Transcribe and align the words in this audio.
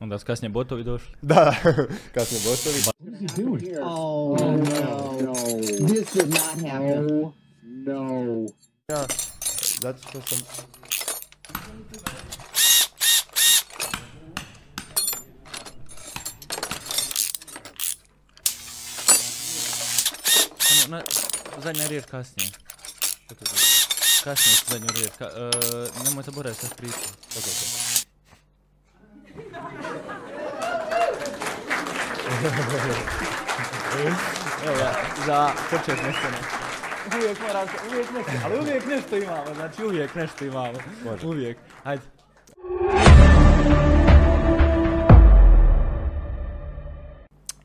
Onda 0.00 0.18
su 0.18 0.26
kasnije 0.26 0.50
botovi 0.50 0.84
došli. 0.84 1.14
Da, 1.22 1.54
kad 2.14 2.26
smo 2.26 2.38
gotovi. 2.50 2.82
Oh, 3.82 4.40
no. 5.22 5.34
This 5.88 6.12
did 6.12 6.28
not 6.28 6.70
happen. 6.70 7.32
No. 7.62 8.46
Ja, 8.88 9.06
zato 9.82 9.98
što 10.08 10.20
sam... 10.20 10.38
Ono, 20.70 20.96
na, 20.96 21.02
zadnja 21.62 21.86
riječ 21.86 22.04
kasnije. 22.04 22.50
Što 23.24 23.34
to 23.34 23.44
znači? 23.44 23.86
Kasnije 24.24 24.56
ću 24.56 24.64
zadnju 24.70 24.88
riječ. 24.94 25.10
Ka, 25.18 25.24
e, 25.24 25.50
nemoj 26.04 26.22
zaboraviti 26.22 26.60
sad 26.60 26.76
Evo 34.66 34.76
ja, 34.78 34.92
za 35.26 35.50
počet 35.70 35.96
nešto 36.06 36.28
ne. 36.30 36.38
Uvijek 37.18 37.38
moram, 37.40 37.68
uvijek 37.90 38.10
nešto, 38.10 38.32
ali 38.44 38.58
uvijek 38.60 38.86
nešto 38.86 39.16
imamo, 39.16 39.54
znači 39.54 39.84
uvijek 39.84 40.14
nešto 40.14 40.44
imamo. 40.44 40.78
Može. 41.04 41.26
Uvijek, 41.26 41.58
ajde. 41.84 42.02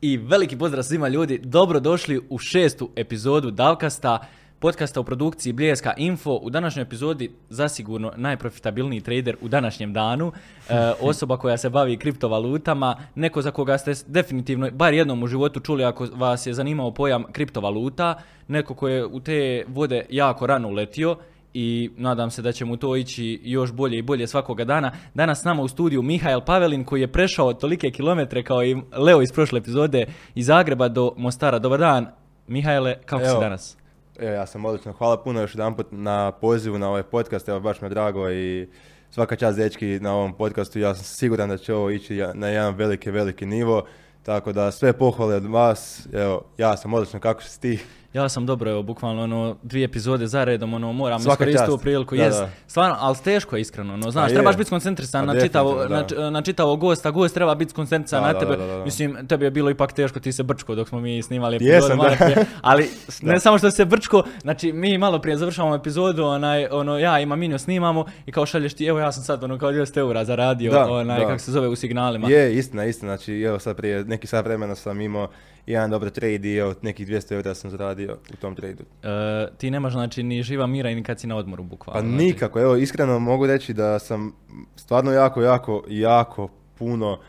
I 0.01 0.17
veliki 0.17 0.57
pozdrav 0.57 0.83
svima 0.83 1.07
ljudi, 1.07 1.37
dobro 1.43 1.79
došli 1.79 2.21
u 2.29 2.37
šestu 2.37 2.89
epizodu 2.95 3.51
Davkasta, 3.51 4.27
podcasta 4.65 4.99
u 4.99 5.03
produkciji 5.03 5.53
Bljeska 5.53 5.93
Info. 5.97 6.31
U 6.31 6.49
današnjoj 6.49 6.83
epizodi 6.83 7.31
zasigurno 7.49 8.11
najprofitabilniji 8.15 9.01
trader 9.01 9.37
u 9.41 9.47
današnjem 9.47 9.93
danu, 9.93 10.31
e, 10.69 10.91
osoba 11.01 11.37
koja 11.37 11.57
se 11.57 11.69
bavi 11.69 11.97
kriptovalutama, 11.97 12.95
neko 13.15 13.41
za 13.41 13.51
koga 13.51 13.77
ste 13.77 13.93
definitivno 14.07 14.71
bar 14.71 14.93
jednom 14.93 15.23
u 15.23 15.27
životu 15.27 15.59
čuli 15.59 15.83
ako 15.83 16.07
vas 16.13 16.47
je 16.47 16.53
zanimao 16.53 16.93
pojam 16.93 17.23
kriptovaluta, 17.31 18.15
neko 18.47 18.73
ko 18.75 18.87
je 18.87 19.05
u 19.05 19.19
te 19.19 19.65
vode 19.67 20.05
jako 20.09 20.47
rano 20.47 20.67
uletio 20.67 21.17
i 21.53 21.91
nadam 21.97 22.31
se 22.31 22.41
da 22.41 22.51
će 22.51 22.65
mu 22.65 22.77
to 22.77 22.95
ići 22.95 23.41
još 23.43 23.71
bolje 23.71 23.97
i 23.97 24.01
bolje 24.01 24.27
svakoga 24.27 24.65
dana. 24.65 24.91
Danas 25.13 25.41
s 25.41 25.43
nama 25.43 25.61
u 25.61 25.67
studiju 25.67 26.01
Mihael 26.01 26.41
Pavelin 26.41 26.83
koji 26.83 27.01
je 27.01 27.11
prešao 27.11 27.53
tolike 27.53 27.91
kilometre 27.91 28.43
kao 28.43 28.63
i 28.63 28.77
Leo 28.97 29.21
iz 29.21 29.31
prošle 29.31 29.59
epizode 29.59 30.05
iz 30.35 30.45
Zagreba 30.45 30.87
do 30.87 31.13
Mostara. 31.17 31.59
Dobar 31.59 31.79
dan, 31.79 32.07
Mihajle, 32.47 32.95
kako 33.05 33.23
si 33.23 33.29
Evo. 33.29 33.39
danas? 33.39 33.84
Evo, 34.19 34.31
ja 34.31 34.45
sam 34.45 34.65
odlično. 34.65 34.93
Hvala 34.93 35.23
puno 35.23 35.41
još 35.41 35.55
jedanput 35.55 35.87
na 35.91 36.31
pozivu 36.31 36.77
na 36.77 36.89
ovaj 36.89 37.03
podcast. 37.03 37.49
Evo, 37.49 37.59
baš 37.59 37.81
mi 37.81 37.85
je 37.85 37.89
drago 37.89 38.31
i 38.31 38.67
svaka 39.11 39.35
čast 39.35 39.57
dečki 39.57 39.99
na 40.01 40.15
ovom 40.15 40.33
podcastu. 40.33 40.79
Ja 40.79 40.95
sam 40.95 41.03
siguran 41.03 41.49
da 41.49 41.57
će 41.57 41.73
ovo 41.73 41.89
ići 41.89 42.23
na 42.33 42.47
jedan 42.47 42.75
veliki, 42.75 43.11
veliki 43.11 43.45
nivo. 43.45 43.85
Tako 44.23 44.51
da 44.51 44.71
sve 44.71 44.93
pohvale 44.93 45.35
od 45.35 45.45
vas. 45.45 46.07
Evo, 46.13 46.43
ja 46.57 46.77
sam 46.77 46.93
odlično. 46.93 47.19
Kako 47.19 47.43
si 47.43 47.61
ti? 47.61 47.79
Ja 48.15 48.29
sam 48.29 48.45
dobro, 48.45 48.71
evo, 48.71 48.83
bukvalno 48.83 49.23
ono, 49.23 49.55
dvije 49.63 49.85
epizode 49.85 50.27
za 50.27 50.43
redom, 50.43 50.73
ono, 50.73 50.93
moram 50.93 51.19
iskoristiti 51.19 51.69
ovu 51.69 51.77
čast. 51.77 51.83
priliku, 51.83 52.15
Da, 52.15 52.23
jest, 52.23 52.39
da. 52.39 52.49
stvarno, 52.67 52.95
ali 52.99 53.15
teško 53.23 53.55
je 53.55 53.61
iskreno, 53.61 53.93
ono, 53.93 54.11
znaš, 54.11 54.25
Pa 54.25 54.29
je. 54.29 54.33
trebaš 54.35 54.57
biti 54.57 54.67
skoncentrisan 54.67 55.25
Pa 55.25 55.33
na 55.33 55.41
čitavo, 55.41 55.85
na, 55.89 56.29
na 56.29 56.41
čitavo 56.41 56.75
gosta, 56.75 57.11
gost 57.11 57.33
treba 57.33 57.55
biti 57.55 57.71
skoncentrisan 57.71 58.23
na 58.23 58.39
tebe, 58.39 58.57
da, 58.57 58.65
da, 58.65 58.77
da. 58.77 58.85
mislim, 58.85 59.27
tebi 59.27 59.45
je 59.45 59.51
bilo 59.51 59.69
ipak 59.69 59.93
teško, 59.93 60.19
ti 60.19 60.31
se 60.31 60.43
brčko 60.43 60.75
dok 60.75 60.89
smo 60.89 60.99
mi 60.99 61.21
snimali 61.21 61.57
Jesam, 61.61 61.71
epizodu 61.75 61.95
malo 61.95 62.09
da. 62.19 62.25
prije, 62.25 62.45
ali 62.61 62.89
ne 63.21 63.39
samo 63.39 63.57
što 63.57 63.71
se 63.71 63.85
brčko, 63.85 64.23
znači, 64.41 64.73
mi 64.73 64.97
malo 64.97 65.19
prije 65.19 65.37
završavamo 65.37 65.75
epizodu, 65.75 66.23
onaj, 66.23 66.67
ono, 66.71 66.99
ja 66.99 67.19
i 67.19 67.25
Maminjo 67.25 67.57
snimamo 67.57 68.05
i 68.25 68.31
kao 68.31 68.45
šalješ 68.45 68.73
ti, 68.73 68.85
evo 68.85 68.99
ja 68.99 69.11
sam 69.11 69.23
sad, 69.23 69.43
ono, 69.43 69.57
kao 69.57 69.71
200 69.71 69.97
eura 69.97 70.25
zaradio, 70.25 70.71
Da, 70.71 70.91
onaj, 70.91 71.19
da. 71.19 71.27
kako 71.27 71.39
se 71.39 71.51
zove, 71.51 71.67
u 71.67 71.75
signalima. 71.75 72.29
Je, 72.29 72.55
istina, 72.55 72.85
istina. 72.85 73.17
Znači, 73.17 73.41
evo 73.41 73.59
sad 73.59 73.77
prije 73.77 74.03
neki 74.03 74.27
sat 74.27 74.45
vremena 74.45 74.75
sam 74.75 75.01
imao 75.01 75.27
jedan 75.65 75.89
dobar 75.89 76.09
trade 76.09 76.49
i 76.49 76.55
evo, 76.57 76.73
nekih 76.81 77.07
200 77.07 77.33
eura 77.33 77.55
sam 77.55 77.71
zaradio 77.71 78.17
u 78.33 78.35
tom 78.35 78.55
tradu. 78.55 78.83
E, 79.03 79.47
ti 79.57 79.71
nemaš, 79.71 79.93
znači, 79.93 80.23
ni 80.23 80.43
živa 80.43 80.67
mira 80.67 80.89
i 80.89 80.95
ni 80.95 81.03
kad 81.03 81.19
si 81.19 81.27
na 81.27 81.35
odmoru, 81.35 81.63
bukvalno. 81.63 82.01
Pa 82.01 82.07
znači. 82.07 82.23
nikako, 82.23 82.59
evo 82.59 82.75
iskreno 82.75 83.19
mogu 83.19 83.47
reći 83.47 83.73
da 83.73 83.99
sam 83.99 84.33
stvarno 84.75 85.11
jako, 85.11 85.41
jako, 85.41 85.83
jako 85.87 86.49
puno 86.77 87.19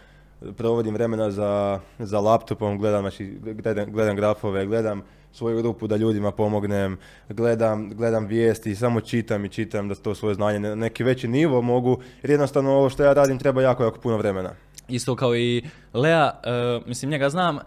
provodim 0.56 0.94
vremena 0.94 1.30
za, 1.30 1.80
za 1.98 2.20
laptopom, 2.20 2.78
gledam, 2.78 3.00
znači, 3.00 3.38
gledam, 3.40 3.92
gledam 3.92 4.16
grafove, 4.16 4.66
gledam 4.66 5.02
svoju 5.32 5.62
rupu 5.62 5.86
da 5.86 5.96
ljudima 5.96 6.30
pomognem, 6.30 6.98
gledam, 7.28 7.90
gledam 7.94 8.26
vijesti, 8.26 8.74
samo 8.74 9.00
čitam 9.00 9.44
i 9.44 9.48
čitam 9.48 9.88
da 9.88 9.94
to 9.94 10.14
svoje 10.14 10.34
znanje 10.34 10.58
na 10.58 10.74
neki 10.74 11.04
veći 11.04 11.28
nivo 11.28 11.62
mogu, 11.62 12.00
jer 12.22 12.30
jednostavno 12.30 12.70
ovo 12.70 12.90
što 12.90 13.02
ja 13.02 13.12
radim 13.12 13.38
treba 13.38 13.62
jako, 13.62 13.84
jako 13.84 14.00
puno 14.00 14.16
vremena. 14.16 14.50
Isto 14.88 15.16
kao 15.16 15.36
i 15.36 15.62
Lea, 15.94 16.30
e, 16.44 16.80
mislim 16.86 17.10
njega 17.10 17.28
znam 17.28 17.58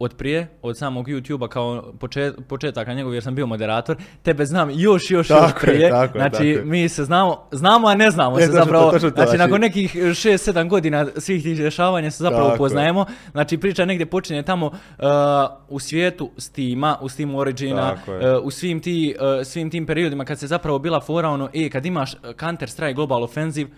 od 0.00 0.14
prije, 0.14 0.48
od 0.62 0.78
samog 0.78 1.06
YouTube-a 1.06 1.48
kao 1.48 1.92
počet, 1.92 2.34
početaka 2.48 2.94
njegov 2.94 3.14
jer 3.14 3.22
sam 3.22 3.34
bio 3.34 3.46
moderator, 3.46 3.96
tebe 4.22 4.44
znam 4.44 4.70
još, 4.70 5.10
još, 5.10 5.28
Tako 5.28 5.42
još 5.42 5.52
je, 5.52 5.58
prije, 5.62 5.80
je, 5.80 5.88
znači 6.12 6.30
tako 6.32 6.42
je. 6.44 6.64
mi 6.64 6.88
se 6.88 7.04
znamo, 7.04 7.38
znamo 7.52 7.88
a 7.88 7.94
ne 7.94 8.10
znamo 8.10 8.38
E, 8.38 8.40
se 8.40 8.46
točno 8.46 8.60
zapravo, 8.60 8.90
točno 8.90 9.10
to, 9.10 9.14
znači, 9.14 9.28
znači- 9.28 9.38
nakon 9.40 9.60
nekih 9.60 9.96
6-7 9.96 10.68
godina 10.68 11.06
svih 11.16 11.42
tih 11.42 11.58
dešavanja 11.58 12.10
se 12.10 12.22
zapravo 12.22 12.48
je. 12.48 12.54
upoznajemo, 12.54 13.04
znači 13.32 13.58
priča 13.58 13.84
negdje 13.84 14.06
počinje 14.06 14.42
tamo 14.42 14.66
e, 14.98 15.02
u 15.68 15.78
svijetu 15.78 16.30
Steama, 16.36 16.98
u 17.00 17.08
Steam 17.08 17.34
Origina, 17.34 17.96
je. 18.08 18.24
e, 18.24 18.36
u 18.36 18.50
svim, 18.50 18.80
ti, 18.80 19.14
e, 19.40 19.44
svim 19.44 19.70
tim 19.70 19.86
periodima 19.86 20.24
kad 20.24 20.38
se 20.38 20.46
zapravo 20.46 20.78
bila 20.78 21.00
fora 21.00 21.28
ono, 21.28 21.48
e, 21.54 21.70
kad 21.70 21.86
imaš 21.86 22.12
Counter 22.40 22.70
Strike 22.70 22.94
Global 22.94 23.22
Offensive 23.22 23.70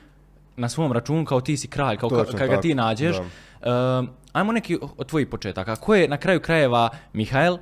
na 0.56 0.68
svom 0.68 0.92
računu 0.92 1.24
kao 1.24 1.40
ti 1.40 1.56
si 1.56 1.68
kralj, 1.68 1.96
kao 1.96 2.10
ka- 2.10 2.38
kad 2.38 2.48
ga 2.48 2.60
ti 2.60 2.74
nađeš, 2.74 3.16
da. 3.16 3.24
Um, 3.64 4.08
ajmo 4.32 4.52
neki 4.52 4.78
od 4.96 5.06
tvojih 5.06 5.28
početaka. 5.28 5.76
Ko 5.76 5.94
je 5.94 6.08
na 6.08 6.16
kraju 6.16 6.40
krajeva 6.40 6.88
Mihael? 7.12 7.58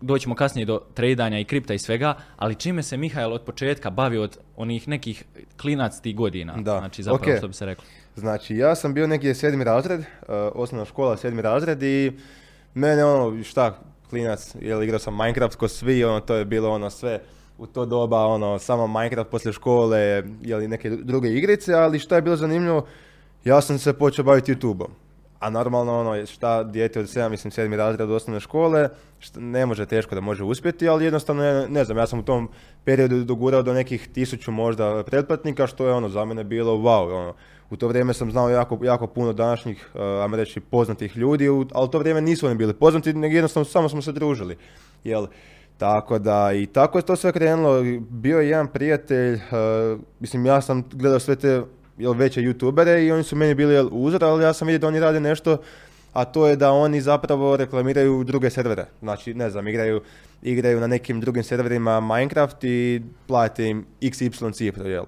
Doćemo 0.00 0.34
kasnije 0.34 0.66
do 0.66 0.80
tradanja 0.94 1.38
i 1.38 1.44
kripta 1.44 1.74
i 1.74 1.78
svega, 1.78 2.14
ali 2.36 2.54
čime 2.54 2.82
se 2.82 2.96
Mihael 2.96 3.32
od 3.32 3.42
početka 3.42 3.90
bavio 3.90 4.22
od 4.22 4.38
onih 4.56 4.88
nekih 4.88 5.24
klinac 5.60 6.00
tih 6.00 6.16
godina? 6.16 6.56
Da. 6.56 6.78
Znači 6.78 7.02
zapravo 7.02 7.32
Ok. 7.32 7.38
što 7.38 7.48
bi 7.48 7.54
se 7.54 7.66
reklo. 7.66 7.84
Znači, 8.16 8.56
ja 8.56 8.74
sam 8.74 8.94
bio 8.94 9.06
negdje 9.06 9.34
sedmi 9.34 9.64
razred, 9.64 10.00
uh, 10.00 10.06
osnovna 10.54 10.84
škola 10.84 11.16
sedmi 11.16 11.42
razred 11.42 11.82
i 11.82 12.12
mene 12.74 13.04
ono, 13.04 13.42
šta, 13.42 13.78
klinac, 14.10 14.54
jel 14.60 14.82
igrao 14.82 14.98
sam 14.98 15.16
Minecraft 15.16 15.56
ko 15.56 15.68
svi, 15.68 16.04
ono, 16.04 16.20
to 16.20 16.34
je 16.34 16.44
bilo 16.44 16.70
ono 16.70 16.90
sve 16.90 17.20
u 17.58 17.66
to 17.66 17.86
doba, 17.86 18.26
ono, 18.26 18.58
samo 18.58 18.86
Minecraft 18.86 19.30
poslije 19.30 19.52
škole, 19.52 20.22
jeli 20.42 20.68
neke 20.68 20.90
druge 20.90 21.28
igrice, 21.28 21.74
ali 21.74 21.98
šta 21.98 22.16
je 22.16 22.22
bilo 22.22 22.36
zanimljivo, 22.36 22.86
ja 23.44 23.60
sam 23.60 23.78
se 23.78 23.92
počeo 23.92 24.24
baviti 24.24 24.54
YouTube-om. 24.54 24.90
A 25.40 25.50
normalno, 25.50 26.00
ono, 26.00 26.26
šta 26.26 26.62
dijete 26.62 27.00
od 27.00 27.06
7, 27.06 27.28
mislim, 27.28 27.50
sedmi 27.50 27.76
razred 27.76 28.10
osnovne 28.10 28.40
škole, 28.40 28.88
šta, 29.18 29.40
ne 29.40 29.66
može 29.66 29.86
teško 29.86 30.14
da 30.14 30.20
može 30.20 30.44
uspjeti, 30.44 30.88
ali 30.88 31.04
jednostavno, 31.04 31.42
ne, 31.42 31.68
ne 31.68 31.84
znam, 31.84 31.98
ja 31.98 32.06
sam 32.06 32.18
u 32.18 32.22
tom 32.22 32.48
periodu 32.84 33.24
dogurao 33.24 33.62
do 33.62 33.72
nekih 33.72 34.08
tisuću 34.08 34.52
možda 34.52 35.04
pretplatnika, 35.04 35.66
što 35.66 35.86
je 35.86 35.94
ono 35.94 36.08
za 36.08 36.24
mene 36.24 36.44
bilo 36.44 36.72
wow, 36.72 37.20
ono. 37.20 37.34
U 37.70 37.76
to 37.76 37.88
vrijeme 37.88 38.14
sam 38.14 38.30
znao 38.30 38.50
jako, 38.50 38.78
jako 38.82 39.06
puno 39.06 39.32
današnjih, 39.32 39.90
uh, 39.94 40.00
ajmo 40.00 40.36
reći, 40.36 40.60
poznatih 40.60 41.16
ljudi, 41.16 41.48
ali 41.48 41.84
u 41.84 41.88
to 41.88 41.98
vrijeme 41.98 42.20
nisu 42.20 42.46
oni 42.46 42.54
bili 42.54 42.74
poznati, 42.74 43.12
nego 43.12 43.34
jednostavno 43.34 43.64
samo 43.64 43.88
smo 43.88 44.02
se 44.02 44.12
družili. 44.12 44.56
Jel? 45.04 45.26
Tako 45.76 46.18
da, 46.18 46.52
i 46.52 46.66
tako 46.66 46.98
je 46.98 47.02
to 47.02 47.16
sve 47.16 47.32
krenulo. 47.32 47.82
Bio 48.10 48.40
je 48.40 48.48
jedan 48.48 48.66
prijatelj, 48.66 49.34
uh, 49.34 50.00
mislim, 50.20 50.46
ja 50.46 50.60
sam 50.60 50.84
gledao 50.92 51.20
sve 51.20 51.36
te 51.36 51.62
jel, 51.98 52.12
veće 52.12 52.40
youtubere 52.40 53.06
i 53.06 53.12
oni 53.12 53.22
su 53.22 53.36
meni 53.36 53.54
bili 53.54 53.74
jel, 53.74 53.88
uzor, 53.92 54.24
ali 54.24 54.44
ja 54.44 54.52
sam 54.52 54.68
vidio 54.68 54.78
da 54.78 54.88
oni 54.88 55.00
rade 55.00 55.20
nešto, 55.20 55.56
a 56.12 56.24
to 56.24 56.46
je 56.46 56.56
da 56.56 56.72
oni 56.72 57.00
zapravo 57.00 57.56
reklamiraju 57.56 58.24
druge 58.24 58.50
servere. 58.50 58.86
Znači, 59.00 59.34
ne 59.34 59.50
znam, 59.50 59.68
igraju, 59.68 60.00
igraju 60.42 60.80
na 60.80 60.86
nekim 60.86 61.20
drugim 61.20 61.42
serverima 61.42 62.00
Minecraft 62.00 62.64
i 62.64 63.02
plate 63.26 63.68
im 63.68 63.86
XY 64.00 64.52
cifru, 64.54 64.88
jel? 64.88 65.04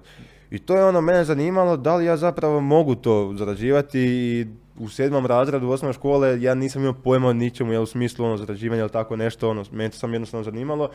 I 0.51 0.59
to 0.59 0.75
je 0.75 0.85
ono 0.85 1.01
mene 1.01 1.23
zanimalo, 1.23 1.77
da 1.77 1.95
li 1.95 2.05
ja 2.05 2.17
zapravo 2.17 2.61
mogu 2.61 2.95
to 2.95 3.33
zarađivati 3.37 3.99
i 3.99 4.47
u 4.79 4.89
sedmom 4.89 5.25
razredu 5.25 5.69
osnovne 5.69 5.93
škole 5.93 6.41
ja 6.41 6.55
nisam 6.55 6.81
imao 6.81 6.93
pojma 6.93 7.27
o 7.27 7.33
ničemu, 7.33 7.71
jel 7.71 7.83
u 7.83 7.85
smislu 7.85 8.25
ono 8.25 8.37
zarađivanja 8.37 8.81
ili 8.81 8.89
tako 8.89 9.15
nešto, 9.15 9.49
ono, 9.49 9.65
mene 9.71 9.89
to 9.89 9.97
sam 9.97 10.13
jednostavno 10.13 10.43
zanimalo 10.43 10.89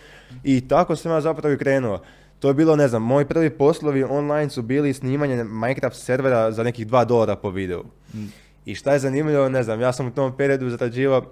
i 0.45 0.69
tako 0.69 0.97
sam 0.97 1.13
ja 1.13 1.21
zapravo 1.21 1.55
i 1.55 1.59
krenuo. 1.59 2.01
To 2.41 2.49
je 2.49 2.55
bilo, 2.55 2.77
ne 2.77 2.89
znam, 2.89 3.03
moji 3.03 3.27
prvi 3.27 3.51
poslovi 3.51 4.05
online 4.05 4.51
su 4.51 4.63
bili 4.63 4.95
snimanje 4.95 5.45
Minecraft 5.45 5.97
servera 5.97 6.53
za 6.53 6.63
nekih 6.63 6.87
2 6.87 7.05
dolara 7.05 7.37
po 7.37 7.51
videu. 7.51 7.85
I 8.65 8.75
šta 8.75 8.93
je 8.93 8.99
zanimljivo, 8.99 9.49
ne 9.49 9.63
znam, 9.63 9.81
ja 9.81 9.93
sam 9.93 10.07
u 10.07 10.11
tom 10.11 10.37
periodu 10.37 10.71
zarađivao, 10.71 11.23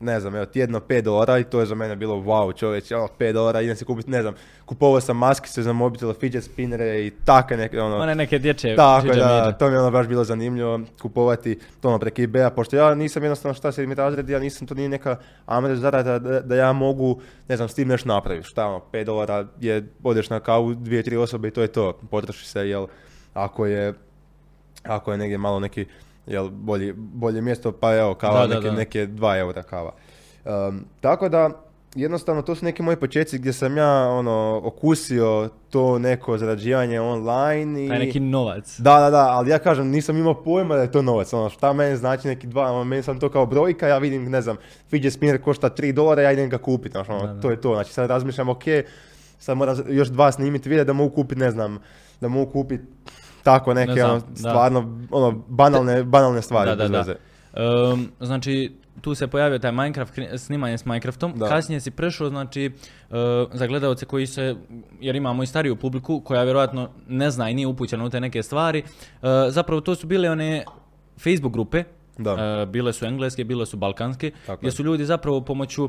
ne 0.00 0.20
znam, 0.20 0.34
evo, 0.34 0.46
tjedno 0.46 0.80
5 0.80 1.00
dolara 1.00 1.38
i 1.38 1.44
to 1.44 1.60
je 1.60 1.66
za 1.66 1.74
mene 1.74 1.96
bilo 1.96 2.14
wow 2.14 2.56
čovječ, 2.56 2.92
ono, 2.92 3.08
5 3.18 3.32
dolara, 3.32 3.60
idem 3.60 3.76
si 3.76 3.84
kupiti, 3.84 4.10
ne 4.10 4.22
znam, 4.22 4.34
kupovao 4.64 5.00
sam 5.00 5.16
maskice 5.16 5.62
za 5.62 5.72
mobitel, 5.72 6.12
fidget 6.12 6.44
spinnere 6.44 7.06
i 7.06 7.10
takve 7.10 7.56
neke, 7.56 7.80
ono, 7.80 7.96
One 7.96 8.14
neke 8.14 8.38
dječje 8.38 8.76
tako 8.76 9.06
da, 9.06 9.52
to 9.52 9.68
mi 9.68 9.74
je 9.74 9.80
ono 9.80 9.90
baš 9.90 10.06
bilo 10.06 10.24
zanimljivo 10.24 10.80
kupovati 11.02 11.58
to 11.80 11.88
ono 11.88 11.98
preko 11.98 12.22
eBaya, 12.22 12.50
pošto 12.50 12.76
ja 12.76 12.94
nisam 12.94 13.22
jednostavno 13.22 13.54
šta 13.54 13.72
sedmi 13.72 13.94
razred, 13.94 14.28
ja 14.28 14.38
nisam, 14.38 14.66
to 14.66 14.74
nije 14.74 14.88
neka 14.88 15.16
amre 15.46 15.76
zarada 15.76 16.18
da, 16.18 16.40
da 16.40 16.56
ja 16.56 16.72
mogu, 16.72 17.20
ne 17.48 17.56
znam, 17.56 17.68
s 17.68 17.74
tim 17.74 17.88
nešto 17.88 18.08
napraviti. 18.08 18.48
Šta 18.48 18.66
ono, 18.66 18.82
5 18.92 19.04
dolara 19.04 19.46
je, 19.60 19.88
odeš 20.02 20.30
na 20.30 20.40
kavu, 20.40 20.74
dvije, 20.74 21.02
tri 21.02 21.16
osobe 21.16 21.48
i 21.48 21.50
to 21.50 21.62
je 21.62 21.68
to, 21.68 21.92
potroši 22.10 22.46
se, 22.46 22.68
jel, 22.68 22.86
ako 23.34 23.66
je, 23.66 23.94
ako 24.82 25.12
je 25.12 25.18
negdje 25.18 25.38
malo 25.38 25.60
neki 25.60 25.86
jel, 26.26 26.50
bolje, 26.50 26.94
bolje 26.96 27.40
mjesto, 27.40 27.72
pa 27.72 27.96
evo, 27.96 28.14
kava 28.14 28.46
Da, 28.46 28.54
neke, 28.54 28.66
da. 28.66 28.72
neke 28.72 29.06
2 29.06 29.38
eura 29.38 29.62
kava. 29.62 29.92
Um, 30.44 30.84
tako 31.00 31.28
da, 31.28 31.50
jednostavno, 31.94 32.42
to 32.42 32.54
su 32.54 32.64
neki 32.64 32.82
moji 32.82 32.96
početci 32.96 33.38
gdje 33.38 33.52
sam 33.52 33.76
ja, 33.76 34.08
ono, 34.08 34.60
okusio 34.64 35.48
to 35.70 35.98
neko 35.98 36.38
zarađivanje 36.38 37.00
online 37.00 37.84
i... 37.84 37.88
Taj 37.88 37.98
neki 37.98 38.20
novac. 38.20 38.78
Da, 38.78 39.00
da, 39.00 39.10
da, 39.10 39.28
ali 39.28 39.50
ja 39.50 39.58
kažem, 39.58 39.88
nisam 39.88 40.16
imao 40.16 40.42
pojma 40.42 40.76
da 40.76 40.82
je 40.82 40.92
to 40.92 41.02
novac, 41.02 41.32
ono, 41.32 41.50
šta 41.50 41.72
meni 41.72 41.96
znači 41.96 42.28
neki 42.28 42.46
dva, 42.46 42.72
ono, 42.72 42.84
meni 42.84 43.02
sam 43.02 43.20
to 43.20 43.28
kao 43.28 43.46
brojka, 43.46 43.88
ja 43.88 43.98
vidim, 43.98 44.30
ne 44.30 44.42
znam, 44.42 44.56
fidget 44.90 45.12
spinner 45.12 45.42
košta 45.42 45.70
3 45.70 45.92
dolara, 45.92 46.22
ja 46.22 46.32
idem 46.32 46.50
ga 46.50 46.58
kupiti, 46.58 46.98
ono, 46.98 47.26
Da, 47.26 47.32
da. 47.32 47.40
to 47.40 47.50
je 47.50 47.60
to, 47.60 47.74
znači 47.74 47.92
sad 47.92 48.10
razmišljam, 48.10 48.48
ok, 48.48 48.64
sad 49.38 49.56
moram 49.56 49.76
još 49.88 50.08
dva 50.08 50.32
snimiti 50.32 50.68
videa 50.68 50.84
da 50.84 50.92
mogu 50.92 51.14
kupiti, 51.14 51.40
ne 51.40 51.50
znam, 51.50 51.78
da 52.20 52.28
mogu 52.28 52.52
kupiti 52.52 52.84
tako 53.44 53.74
neke, 53.74 53.88
Ne 53.88 53.94
znam, 53.96 54.10
ono, 54.10 54.20
da. 54.20 54.36
stvarno, 54.36 54.78
ono, 55.10 55.32
banalne, 55.48 56.04
banalne 56.04 56.42
stvari, 56.42 56.70
Da, 56.70 56.76
da, 56.76 56.88
da. 56.88 56.98
veze. 56.98 57.14
Ehm, 57.54 58.02
znači, 58.20 58.72
tu 59.00 59.14
se 59.14 59.26
pojavio 59.26 59.58
taj 59.58 59.72
Minecraft, 59.72 60.14
snimanje 60.36 60.78
s 60.78 60.84
Minecraftom. 60.84 61.32
Da. 61.36 61.48
Kasnije 61.48 61.80
si 61.80 61.90
prešao, 61.90 62.28
znači, 62.28 62.64
e, 62.64 62.70
za 63.52 63.66
gledalce 63.66 64.06
koji 64.06 64.26
se, 64.26 64.56
jer 65.00 65.16
imamo 65.16 65.42
i 65.42 65.46
stariju 65.46 65.76
publiku, 65.76 66.20
koja 66.20 66.42
vjerojatno 66.42 66.88
ne 67.08 67.30
zna 67.30 67.50
i 67.50 67.54
nije 67.54 67.66
upućena 67.66 68.04
u 68.04 68.10
te 68.10 68.20
neke 68.20 68.42
stvari, 68.42 68.78
e, 68.78 68.84
zapravo 69.48 69.80
to 69.80 69.94
su 69.94 70.06
bile 70.06 70.30
one 70.30 70.64
Facebook 71.18 71.52
grupe, 71.52 71.84
Da. 72.18 72.30
e, 72.62 72.66
bile 72.66 72.92
su 72.92 73.06
engleske, 73.06 73.44
bile 73.44 73.66
su 73.66 73.76
balkanske, 73.76 74.30
Tako 74.46 74.58
gdje 74.58 74.68
je. 74.68 74.72
su 74.72 74.82
ljudi 74.84 75.04
zapravo 75.04 75.40
pomoću 75.40 75.88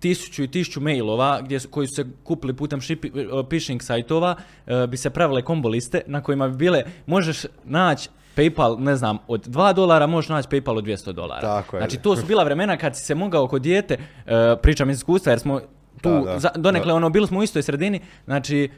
tisuću 0.00 0.42
i 0.42 0.48
tisuću 0.48 0.80
mailova 0.80 1.40
gdje 1.42 1.60
su, 1.60 1.68
koji 1.68 1.86
su 1.86 1.94
se 1.94 2.04
kupili 2.24 2.52
putem 2.52 2.80
shipi, 2.80 3.08
e, 3.08 3.10
phishing 3.48 3.82
sajtova 3.82 4.36
e, 4.66 4.86
bi 4.86 4.96
se 4.96 5.10
pravile 5.10 5.42
kombo 5.42 5.68
liste 5.68 6.00
na 6.06 6.22
kojima 6.22 6.48
bi 6.48 6.56
bile 6.56 6.82
možeš 7.06 7.42
naći 7.64 8.08
PayPal, 8.36 8.78
ne 8.78 8.96
znam, 8.96 9.18
od 9.28 9.46
2 9.46 9.72
dolara 9.74 10.06
možeš 10.06 10.28
naći 10.28 10.48
PayPal 10.48 10.78
od 10.78 10.84
200 10.84 11.12
dolara. 11.12 11.40
Tako 11.40 11.76
je. 11.76 11.80
Znači 11.80 11.96
to 11.96 12.16
su 12.16 12.26
bila 12.26 12.44
vremena 12.44 12.76
kad 12.76 12.96
si 12.96 13.04
se 13.04 13.14
mogao 13.14 13.48
kod 13.48 13.62
dijete, 13.62 13.94
e, 14.26 14.56
pričam 14.62 14.90
iz 14.90 14.96
iskustva 14.96 15.32
jer 15.32 15.40
smo 15.40 15.60
tu, 16.00 16.10
Da, 16.10 16.20
da, 16.22 16.38
za- 16.38 16.50
donekle 16.56 16.88
da. 16.88 16.94
ono, 16.94 17.10
bili 17.10 17.26
smo 17.26 17.38
u 17.38 17.42
istoj 17.42 17.62
sredini, 17.62 18.00
znači 18.24 18.70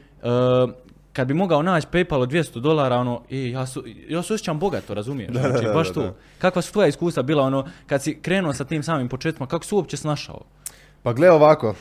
kad 1.13 1.27
bi 1.27 1.33
mogao 1.33 1.61
naći 1.61 1.87
PayPal 1.91 2.21
od 2.21 2.29
200 2.29 2.59
dolara, 2.59 2.95
ono, 2.97 3.21
i 3.29 3.49
ja, 3.49 3.65
su, 3.65 3.83
ja 4.09 4.23
se 4.23 4.33
osjećam 4.33 4.59
bogato, 4.59 4.93
razumiješ? 4.93 5.31
Da, 5.31 5.39
znači, 5.41 5.65
da, 5.65 5.73
baš 5.73 5.87
da, 5.87 5.93
tu. 5.93 6.03
Kakva 6.37 6.61
su 6.61 6.71
tvoja 6.73 6.87
iskustva 6.87 7.23
bila, 7.23 7.43
ono, 7.43 7.65
kad 7.87 8.03
si 8.03 8.19
krenuo 8.21 8.53
sa 8.53 8.65
tim 8.65 8.83
samim 8.83 9.09
početcima, 9.09 9.47
kako 9.47 9.65
si 9.65 9.75
uopće 9.75 9.97
snašao? 9.97 10.41
Pa 11.03 11.13
gle 11.13 11.31
ovako, 11.31 11.75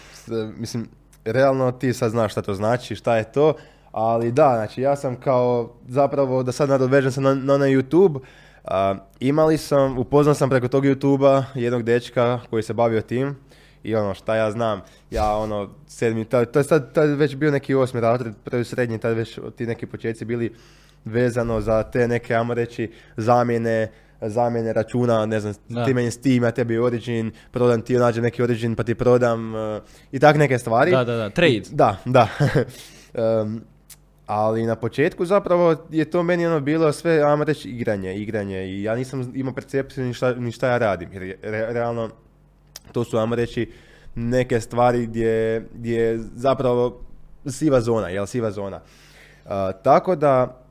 mislim, 0.56 0.88
realno 1.24 1.72
ti 1.72 1.92
sad 1.92 2.10
znaš 2.10 2.32
šta 2.32 2.42
to 2.42 2.54
znači, 2.54 2.94
šta 2.94 3.16
je 3.16 3.32
to, 3.32 3.54
ali 3.92 4.32
da, 4.32 4.52
znači 4.54 4.82
ja 4.82 4.96
sam 4.96 5.16
kao, 5.16 5.72
zapravo 5.88 6.42
da 6.42 6.52
sad 6.52 6.68
nadovežem 6.68 7.12
se 7.12 7.20
na, 7.20 7.34
na 7.34 7.54
onaj 7.54 7.70
YouTube, 7.70 8.20
a, 8.64 8.94
imali 9.20 9.58
sam, 9.58 9.98
upoznao 9.98 10.34
sam 10.34 10.50
preko 10.50 10.68
tog 10.68 10.84
YouTube-a 10.84 11.44
jednog 11.54 11.82
dečka 11.82 12.40
koji 12.50 12.62
se 12.62 12.74
bavio 12.74 13.00
tim 13.00 13.36
i 13.82 13.94
ono 13.94 14.14
šta 14.14 14.36
ja 14.36 14.50
znam, 14.50 14.80
ja 15.10 15.36
ono 15.36 15.70
sedmi, 15.86 16.24
to 16.24 16.38
je 16.38 16.64
sad, 16.64 16.92
tad 16.92 17.10
već 17.10 17.36
bio 17.36 17.50
neki 17.50 17.74
osmi 17.74 18.00
razred, 18.00 18.34
prvi 18.44 18.64
srednji, 18.64 18.98
tad 18.98 19.16
već 19.16 19.38
ti 19.56 19.66
neki 19.66 19.86
početci 19.86 20.24
bili 20.24 20.54
vezano 21.04 21.60
za 21.60 21.82
te 21.82 22.08
neke, 22.08 22.34
ajmo 22.34 22.54
reći, 22.54 22.92
zamjene, 23.16 23.92
zamjene 24.22 24.72
računa, 24.72 25.26
ne 25.26 25.40
znam, 25.40 25.54
Da. 25.68 25.84
ti 25.84 25.94
meni 25.94 26.10
Steam, 26.10 26.42
ja 26.42 26.50
tebi 26.50 26.78
Origin, 26.78 27.32
prodam 27.50 27.82
ti, 27.82 27.94
nađem 27.94 28.22
neki 28.24 28.42
Origin 28.42 28.74
pa 28.74 28.82
ti 28.82 28.94
prodam 28.94 29.54
uh, 29.54 29.82
i 30.12 30.18
tak 30.18 30.36
neke 30.36 30.58
stvari. 30.58 30.90
Da, 30.90 31.04
da, 31.04 31.16
da, 31.16 31.30
trade. 31.30 31.62
Da, 31.70 31.96
da. 32.04 32.28
Em, 33.14 33.60
ali 34.26 34.66
na 34.66 34.76
početku 34.76 35.24
zapravo 35.24 35.76
je 35.90 36.04
to 36.04 36.22
meni 36.22 36.46
ono 36.46 36.60
bilo 36.60 36.92
sve, 36.92 37.22
ajmo 37.22 37.44
reći, 37.44 37.68
igranje, 37.68 38.16
igranje 38.16 38.66
i 38.66 38.82
ja 38.82 38.94
nisam 38.94 39.32
imao 39.34 39.54
percepciju 39.54 40.04
ni 40.04 40.14
šta, 40.14 40.34
ni 40.34 40.52
šta 40.52 40.68
ja 40.68 40.78
radim. 40.78 41.12
Jer 41.12 41.22
je 41.22 41.38
re- 41.42 41.72
realno 41.72 42.10
to 42.92 43.04
su, 43.04 43.18
ajmo 43.18 43.34
reći, 43.34 43.72
neke 44.14 44.60
stvari 44.60 45.06
gdje, 45.06 45.66
gdje 45.74 45.96
je 45.96 46.18
zapravo 46.34 47.00
siva 47.46 47.80
zona, 47.80 48.08
jel, 48.08 48.26
siva 48.26 48.50
zona. 48.50 48.80
A, 49.46 49.72
tako 49.72 50.16
da, 50.16 50.61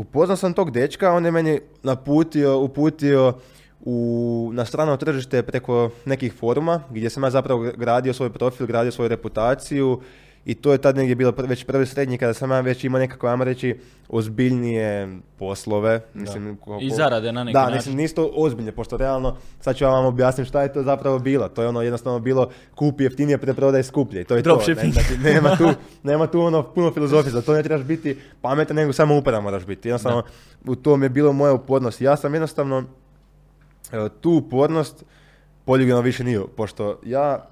upoznao 0.00 0.36
sam 0.36 0.54
tog 0.54 0.70
dečka, 0.70 1.12
on 1.12 1.24
je 1.24 1.30
meni 1.30 1.60
naputio, 1.82 2.58
uputio 2.58 3.32
u, 3.80 4.50
na 4.52 4.64
strano 4.64 4.96
tržište 4.96 5.42
preko 5.42 5.90
nekih 6.04 6.32
foruma, 6.32 6.82
gdje 6.90 7.10
sam 7.10 7.22
ja 7.22 7.30
zapravo 7.30 7.72
gradio 7.76 8.12
svoj 8.12 8.32
profil, 8.32 8.66
gradio 8.66 8.92
svoju 8.92 9.08
reputaciju 9.08 10.00
i 10.44 10.54
to 10.54 10.72
je 10.72 10.78
tad 10.78 10.96
negdje 10.96 11.14
bilo 11.14 11.32
pr- 11.32 11.48
već 11.48 11.64
prvi 11.64 11.86
srednji 11.86 12.18
kada 12.18 12.34
sam 12.34 12.50
ja 12.50 12.60
već 12.60 12.84
imao 12.84 12.98
nekako, 12.98 13.26
ajmo 13.26 13.44
reći, 13.44 13.78
ozbiljnije 14.08 15.08
poslove. 15.38 16.00
Mislim, 16.14 16.56
ko- 16.56 16.78
I 16.80 16.90
zarade 16.90 17.32
na 17.32 17.44
neki 17.44 17.52
da, 17.52 17.60
način. 17.60 17.76
mislim, 17.76 17.96
nisu 17.96 18.14
to 18.14 18.30
ozbiljne, 18.34 18.72
pošto 18.72 18.96
realno, 18.96 19.36
sad 19.60 19.76
ću 19.76 19.84
vam 19.84 20.06
objasniti 20.06 20.48
šta 20.48 20.62
je 20.62 20.72
to 20.72 20.82
zapravo 20.82 21.18
bilo. 21.18 21.48
To 21.48 21.62
je 21.62 21.68
ono 21.68 21.82
jednostavno 21.82 22.18
bilo 22.18 22.50
kupi 22.74 23.04
jeftinije, 23.04 23.38
preprodaj 23.38 23.82
skuplje. 23.82 24.20
i 24.20 24.24
To 24.24 24.36
je 24.36 24.42
to. 24.42 24.44
Dropshipping. 24.44 24.86
Ne, 24.86 25.02
znači, 25.02 25.18
nema, 25.18 25.56
tu, 25.56 25.68
nema 26.02 26.26
tu 26.26 26.40
ono 26.40 26.62
puno 26.64 26.92
filozofije, 26.92 27.32
za 27.32 27.42
to 27.42 27.52
ne 27.54 27.62
trebaš 27.62 27.86
biti 27.86 28.18
pametan, 28.40 28.76
nego 28.76 28.92
samo 28.92 29.16
upadan 29.16 29.42
moraš 29.42 29.64
biti. 29.64 29.88
Jednostavno, 29.88 30.22
u 30.66 30.74
tom 30.74 31.02
je 31.02 31.08
bilo 31.08 31.32
moja 31.32 31.52
upornost. 31.52 32.00
Ja 32.00 32.16
sam 32.16 32.34
jednostavno 32.34 32.84
e, 33.92 34.08
tu 34.20 34.30
upornost 34.30 35.04
poljubljeno 35.64 36.00
više 36.00 36.24
nije, 36.24 36.40
pošto 36.56 36.98
ja, 37.04 37.46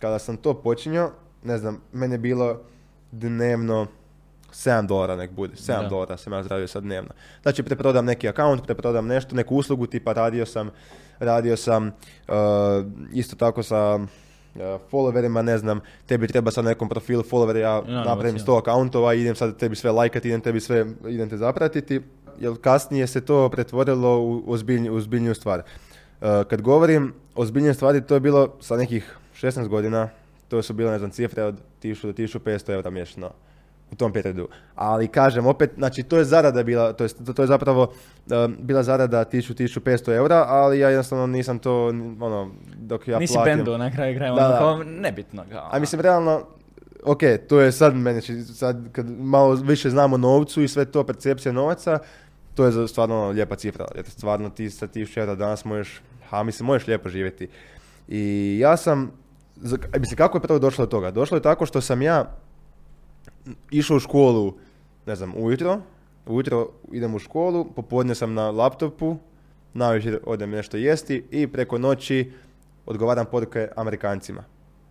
kada 0.00 0.18
sam 0.18 0.36
to 0.36 0.54
počinio, 0.54 1.10
ne 1.42 1.58
znam, 1.58 1.80
meni 1.92 2.14
je 2.14 2.18
bilo 2.18 2.60
dnevno 3.12 3.86
7 4.52 4.86
dolara 4.86 5.16
nek 5.16 5.30
bude, 5.30 5.54
7 5.54 5.82
Da. 5.82 5.88
dolara 5.88 6.16
sam 6.16 6.32
ja 6.32 6.42
zaradio 6.42 6.68
sad 6.68 6.82
dnevno. 6.82 7.10
Znači 7.42 7.62
preprodam 7.62 8.04
neki 8.04 8.28
akaunt, 8.28 8.66
preprodam 8.66 9.06
nešto, 9.06 9.36
neku 9.36 9.56
uslugu, 9.56 9.86
tipa 9.86 10.12
radio 10.12 10.46
sam, 10.46 10.70
radio 11.18 11.56
sam 11.56 11.86
uh, 11.86 12.34
isto 13.12 13.36
tako 13.36 13.62
sa 13.62 13.94
uh, 13.94 14.60
followerima, 14.90 15.42
ne 15.42 15.58
znam, 15.58 15.80
tebi 16.06 16.28
treba 16.28 16.50
sad 16.50 16.64
nekom 16.64 16.88
profilu 16.88 17.22
follower, 17.22 17.56
ja 17.56 17.70
Ja, 17.70 17.82
napravim 18.04 18.34
novac, 18.34 18.48
100 18.48 18.58
akauntova, 18.58 19.14
idem 19.14 19.34
sad 19.34 19.56
tebi 19.56 19.76
sve 19.76 19.90
lajkati, 19.90 20.28
idem 20.28 20.40
tebi 20.40 20.60
sve, 20.60 20.86
idem 21.08 21.28
te 21.30 21.36
zapratiti, 21.36 22.00
jer 22.40 22.52
kasnije 22.60 23.06
se 23.06 23.20
to 23.20 23.48
pretvorilo 23.48 24.20
u 24.20 24.44
ozbiljniju, 24.46 24.94
ozbiljniju 24.94 25.34
stvar. 25.34 25.58
Uh, 25.58 26.28
kad 26.50 26.62
govorim 26.62 27.14
o 27.34 27.42
ozbiljnijoj 27.42 27.74
stvari, 27.74 28.06
to 28.06 28.14
je 28.14 28.20
bilo 28.20 28.56
sa 28.60 28.76
nekih 28.76 29.16
16 29.34 29.68
godina, 29.68 30.08
to 30.52 30.62
su 30.62 30.74
bile, 30.74 30.90
ne 30.90 30.98
znam, 30.98 31.10
cifre 31.10 31.42
od 31.44 31.54
1000 31.82 32.02
do 32.04 32.12
1500 32.14 32.70
eura 32.70 32.90
mjesečno 32.90 33.30
u 33.90 33.96
tom 33.96 34.12
periodu. 34.12 34.48
Ali 34.74 35.08
kažem, 35.08 35.46
opet, 35.46 35.70
znači 35.76 36.02
to 36.02 36.18
je 36.18 36.24
zarada 36.24 36.62
bila, 36.62 36.92
to 36.92 37.04
je, 37.04 37.08
to 37.34 37.42
je 37.42 37.46
zapravo 37.46 37.92
um, 38.26 38.56
bila 38.58 38.82
zarada 38.82 39.24
1000-1500 39.24 40.12
eura, 40.12 40.44
ali 40.48 40.78
ja 40.78 40.88
jednostavno 40.88 41.26
nisam 41.26 41.58
to, 41.58 41.86
ono, 42.20 42.50
dok 42.76 43.08
ja 43.08 43.18
Nisi 43.18 43.34
platim. 43.34 43.56
bendo 43.56 43.78
na 43.78 43.90
kraju 43.90 44.16
kraja, 44.16 44.32
Da, 44.32 44.40
ono 44.40 44.48
da. 44.48 44.58
kao 44.58 44.78
nebitno. 44.84 45.44
Kao, 45.50 45.68
A 45.70 45.78
mislim, 45.78 46.00
realno, 46.00 46.46
ok, 47.04 47.20
to 47.48 47.60
je 47.60 47.72
sad 47.72 47.94
meni, 47.96 48.22
či- 48.22 48.42
sad 48.42 48.92
kad 48.92 49.10
malo 49.10 49.54
više 49.54 49.90
znamo 49.90 50.16
novcu 50.16 50.62
i 50.62 50.68
sve 50.68 50.84
to, 50.84 51.04
percepcija 51.04 51.52
novaca, 51.52 51.98
to 52.54 52.64
je 52.64 52.88
stvarno 52.88 53.18
ono, 53.18 53.30
lijepa 53.30 53.56
cifra. 53.56 53.86
Jer 53.94 54.04
stvarno 54.06 54.50
ti 54.50 54.70
sa 54.70 54.86
1000 54.86 55.18
eura 55.18 55.34
danas 55.34 55.64
možeš, 55.64 56.00
a 56.30 56.42
mislim, 56.42 56.66
možeš 56.66 56.86
lijepo 56.88 57.08
živjeti. 57.08 57.48
I 58.08 58.56
ja 58.58 58.76
sam, 58.76 59.21
mislim, 59.98 60.16
kako 60.16 60.36
je 60.36 60.42
prvo 60.42 60.58
došlo 60.58 60.86
do 60.86 60.90
toga? 60.90 61.10
Došlo 61.10 61.36
je 61.36 61.42
tako 61.42 61.66
što 61.66 61.80
sam 61.80 62.02
ja 62.02 62.36
išao 63.70 63.96
u 63.96 64.00
školu, 64.00 64.54
ne 65.06 65.16
znam, 65.16 65.32
ujutro, 65.36 65.80
ujutro 66.26 66.68
idem 66.92 67.14
u 67.14 67.18
školu, 67.18 67.64
popodne 67.64 68.14
sam 68.14 68.34
na 68.34 68.50
laptopu, 68.50 69.16
navečer 69.74 70.18
odem 70.26 70.50
nešto 70.50 70.76
jesti 70.76 71.24
i 71.30 71.46
preko 71.46 71.78
noći 71.78 72.32
odgovaram 72.86 73.26
poruke 73.26 73.68
Amerikancima. 73.76 74.44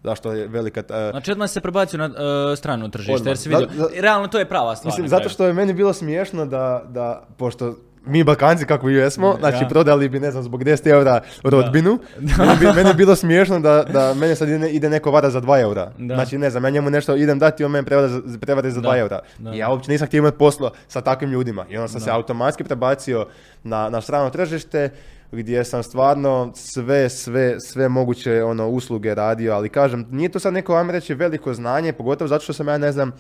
Zašto 0.04 0.32
je 0.32 0.48
velika... 0.48 0.84
Znači 1.12 1.32
odmah 1.32 1.50
se 1.50 1.62
prebacio 1.62 2.00
na 2.00 2.06
e, 2.52 2.56
strano 2.56 2.90
tržište, 2.90 3.30
jer 3.30 3.38
si 3.38 3.50
vidio, 3.50 3.68
realno 4.00 4.28
to 4.28 4.40
je 4.40 4.50
prava 4.50 4.76
stvar. 4.76 4.92
Mislim, 4.92 5.08
zato 5.08 5.30
što 5.30 5.46
je 5.46 5.54
meni 5.54 5.74
bilo 5.74 5.94
smiješno 5.94 6.46
da, 6.46 6.84
da 6.88 7.28
pošto 7.38 7.76
mi 8.06 8.24
Balkanci 8.24 8.66
kako 8.66 8.90
i 8.90 8.94
jesmo, 8.94 9.36
znači 9.40 9.64
Ja. 9.64 9.68
prodali 9.68 10.10
bi, 10.10 10.20
ne 10.20 10.32
znam, 10.32 10.44
zbog 10.44 10.64
10 10.64 10.88
eura 10.90 11.22
rodbinu, 11.44 12.00
meni, 12.20 12.52
bi, 12.60 12.66
meni 12.76 12.90
je 12.90 12.94
bilo 12.94 13.16
smiješno 13.24 13.60
da, 13.60 13.84
da 13.84 14.14
mene 14.14 14.36
sad 14.36 14.50
ide, 14.50 14.90
neko 14.90 15.12
vara 15.12 15.30
za 15.30 15.42
2 15.42 15.62
eura. 15.62 15.92
Da. 15.98 16.16
Znači, 16.16 16.38
ne 16.38 16.50
znam, 16.50 16.64
ja 16.64 16.70
njemu 16.70 16.90
nešto 16.90 17.16
idem 17.16 17.40
dati, 17.40 17.64
on 17.64 17.72
meni 17.72 17.86
prevara 17.86 18.08
za, 18.08 18.22
za 18.26 18.82
Da, 18.82 18.90
2 18.90 19.00
eura. 19.00 19.20
I 19.54 19.58
ja 19.58 19.70
uopće 19.70 19.92
nisam 19.92 20.08
htio 20.08 20.18
imati 20.18 20.38
posla 20.38 20.72
sa 20.88 21.02
takvim 21.02 21.32
ljudima. 21.32 21.66
I 21.70 21.78
onda 21.78 21.88
sam 21.88 22.02
se 22.02 22.12
automatski 22.12 22.64
prebacio 22.64 23.28
na, 23.64 23.90
na 23.90 24.02
strano 24.02 24.30
tržište, 24.30 24.90
gdje 25.32 25.64
sam 25.64 25.84
stvarno 25.84 26.52
sve, 26.56 27.10
sve, 27.10 27.60
sve 27.60 27.90
moguće 27.90 28.44
ono, 28.44 28.68
usluge 28.68 29.16
radio, 29.16 29.54
ali 29.54 29.70
kažem, 29.70 30.08
nije 30.12 30.30
to 30.30 30.40
sad 30.40 30.54
neko, 30.54 30.76
ajmo 30.76 30.92
reći, 30.92 31.14
veliko 31.14 31.54
znanje, 31.54 31.94
pogotovo 31.94 32.28
zato 32.28 32.44
što 32.44 32.54
sam 32.54 32.68
ja, 32.68 32.78
ne 32.78 32.92
znam, 32.92 33.12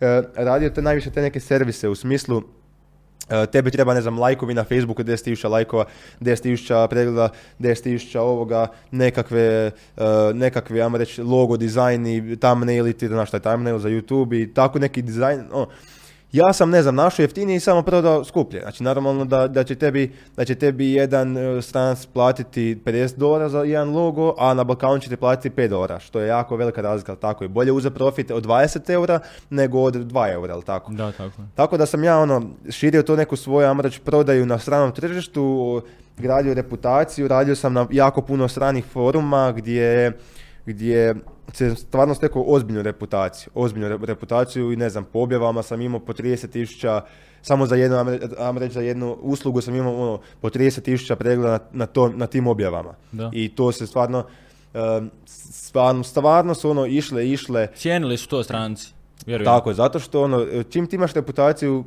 e, 0.00 0.22
radio 0.36 0.70
te 0.70 0.82
najviše 0.82 1.10
te 1.10 1.22
neke 1.22 1.40
servise 1.40 1.88
u 1.88 1.94
smislu 1.94 2.42
tebi 3.52 3.70
treba, 3.70 3.94
ne 3.94 4.02
znam, 4.02 4.18
lajkovi 4.18 4.54
na 4.54 4.64
Facebooku, 4.64 5.02
10.000 5.02 5.48
lajkova, 5.48 5.84
10.000 6.20 6.88
pregleda, 6.88 7.28
10.000 7.58 8.18
ovoga, 8.18 8.66
nekakve, 8.90 9.40
e, 9.40 9.72
nekakve, 10.34 10.80
ajmo 10.80 10.98
reći, 10.98 11.22
logo 11.22 11.56
dizajni, 11.56 12.36
thumbnaili, 12.36 12.92
ti 12.92 13.08
znaš 13.08 13.28
šta 13.28 13.36
je 13.36 13.40
thumbnail 13.40 13.78
za 13.78 13.88
YouTube 13.88 14.42
i 14.42 14.54
tako 14.54 14.78
neki 14.78 15.02
dizajn, 15.02 15.44
ono. 15.52 15.66
Ja 16.34 16.52
sam, 16.52 16.70
ne 16.70 16.82
znam, 16.82 16.94
našao 16.94 17.24
jeftinije 17.24 17.56
i 17.56 17.60
samo 17.60 17.82
prodao 17.82 18.24
skuplje. 18.24 18.60
Znači, 18.60 18.82
normalno 18.82 19.24
da, 19.24 19.48
da, 19.48 19.64
će, 19.64 19.74
tebi, 19.74 20.12
da 20.36 20.44
će 20.44 20.54
tebi 20.54 20.92
jedan 20.92 21.36
e, 21.36 21.62
stranac 21.62 22.06
platiti 22.06 22.78
50 22.84 23.16
dolara 23.16 23.48
za 23.48 23.62
jedan 23.62 23.90
logo, 23.90 24.34
a 24.38 24.54
na 24.54 24.64
Balkanu 24.64 24.98
će 24.98 25.08
ti 25.08 25.16
platiti 25.16 25.56
5 25.56 25.68
dolara, 25.68 25.98
što 25.98 26.20
je 26.20 26.28
jako 26.28 26.56
velika 26.56 26.80
razlika, 26.80 27.16
tako? 27.16 27.44
I 27.44 27.48
bolje 27.48 27.72
uzeti 27.72 27.94
profit 27.94 28.30
od 28.30 28.46
20 28.46 28.90
eura 28.90 29.20
nego 29.50 29.80
od 29.80 29.94
2 29.94 30.32
eura, 30.32 30.52
jel 30.52 30.62
tako? 30.62 30.92
Da, 30.92 31.12
tako 31.12 31.42
je. 31.42 31.48
Tako 31.54 31.76
da 31.76 31.86
sam 31.86 32.04
ja 32.04 32.18
ono 32.18 32.42
širio 32.70 33.02
to 33.02 33.16
neku 33.16 33.36
svoju 33.36 33.68
ajmo 33.68 33.82
reći, 33.82 34.00
prodaju 34.00 34.46
na 34.46 34.58
stranom 34.58 34.92
tržištu, 34.92 35.82
gradio 36.18 36.54
reputaciju, 36.54 37.28
radio 37.28 37.56
sam 37.56 37.72
na 37.72 37.86
jako 37.90 38.22
puno 38.22 38.48
stranih 38.48 38.84
foruma 38.84 39.52
gdje, 39.52 40.12
gdje 40.66 41.14
se 41.52 41.74
stvarno 41.74 42.14
stekao 42.14 42.44
ozbiljnu 42.46 42.82
reputaciju. 42.82 43.50
Ozbiljnu 43.54 43.88
re- 43.88 43.98
reputaciju 44.02 44.72
i 44.72 44.76
ne 44.76 44.90
znam, 44.90 45.04
po 45.04 45.18
objavama 45.18 45.62
sam 45.62 45.80
imao 45.80 46.00
po 46.00 46.12
30 46.12 46.50
tisuća, 46.50 47.00
samo 47.42 47.66
za 47.66 47.76
jednu, 47.76 47.96
ajmo 48.38 48.58
reći, 48.58 48.74
za 48.74 48.80
jednu 48.80 49.16
uslugu 49.20 49.60
sam 49.60 49.74
imao 49.74 50.02
ono, 50.02 50.20
po 50.40 50.50
30 50.50 50.80
tisuća 50.80 51.16
pregleda 51.16 51.50
na, 51.50 51.58
na, 51.72 51.86
to, 51.86 52.08
na 52.08 52.26
tim 52.26 52.46
objavama. 52.46 52.94
Da. 53.12 53.30
I 53.32 53.48
to 53.48 53.72
se 53.72 53.86
stvarno, 53.86 54.24
stvarno, 55.26 56.02
stvarno 56.02 56.54
su 56.54 56.70
ono 56.70 56.86
išle, 56.86 57.30
išle, 57.30 57.68
Cijenili 57.74 58.16
su 58.16 58.28
to 58.28 58.42
stranci. 58.42 58.92
Vjerujem. 59.26 59.44
tako 59.44 59.70
je, 59.70 59.74
zato 59.74 59.98
što 59.98 60.22
ono, 60.22 60.46
čim 60.70 60.86
ti 60.86 60.96
imaš 60.96 61.12
reputaciju, 61.12 61.84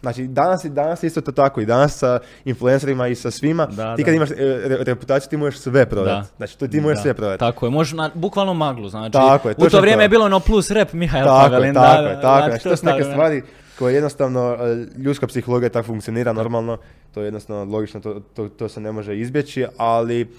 znači 0.00 0.24
danas, 0.24 0.64
danas 0.64 1.02
isto 1.02 1.20
to 1.20 1.32
tako 1.32 1.60
i 1.60 1.66
danas 1.66 1.94
sa 1.94 2.18
influencerima 2.44 3.08
i 3.08 3.14
sa 3.14 3.30
svima, 3.30 3.66
Da, 3.66 3.96
ti 3.96 4.02
da. 4.02 4.06
kad 4.06 4.14
imaš 4.14 4.30
e, 4.30 4.34
re- 4.38 4.78
reputaciju 4.78 5.30
ti 5.30 5.36
možeš 5.36 5.60
sve 5.60 5.86
prodati. 5.86 6.28
Da. 6.28 6.36
Znači 6.36 6.58
to 6.58 6.68
ti 6.68 6.80
možeš 6.80 6.96
Da, 6.96 7.02
sve 7.02 7.14
prodati. 7.14 7.38
Tako 7.38 7.66
je, 7.66 7.70
možeš 7.70 7.92
na, 7.92 8.10
bukvalno 8.14 8.54
maglu, 8.54 8.88
znači. 8.88 9.12
Tako 9.12 9.48
je, 9.48 9.54
u 9.58 9.68
to 9.68 9.80
vrijeme 9.80 9.98
to. 9.98 10.04
je 10.04 10.08
bilo 10.08 10.24
ono 10.24 10.40
plus 10.40 10.70
rep 10.70 10.92
Mihael 10.92 11.24
Tako 11.24 11.40
Pavelin. 11.40 11.74
tako 11.74 12.02
da, 12.02 12.08
je, 12.08 12.14
da, 12.16 12.20
tako 12.22 12.44
je. 12.44 12.50
znači, 12.50 12.64
to 12.64 12.76
su 12.76 12.86
neke 12.86 13.04
stvari 13.04 13.42
koje 13.78 13.94
jednostavno, 13.94 14.56
e, 14.60 14.98
ljudska 14.98 15.26
psihologija 15.26 15.68
tako 15.70 15.86
funkcionira 15.86 16.32
normalno, 16.32 16.76
to 17.14 17.20
je 17.20 17.24
jednostavno 17.24 17.64
logično, 17.66 18.00
to, 18.00 18.20
to, 18.34 18.48
to 18.48 18.68
se 18.68 18.80
ne 18.80 18.92
može 18.92 19.18
izbjeći, 19.18 19.66
ali 19.76 20.34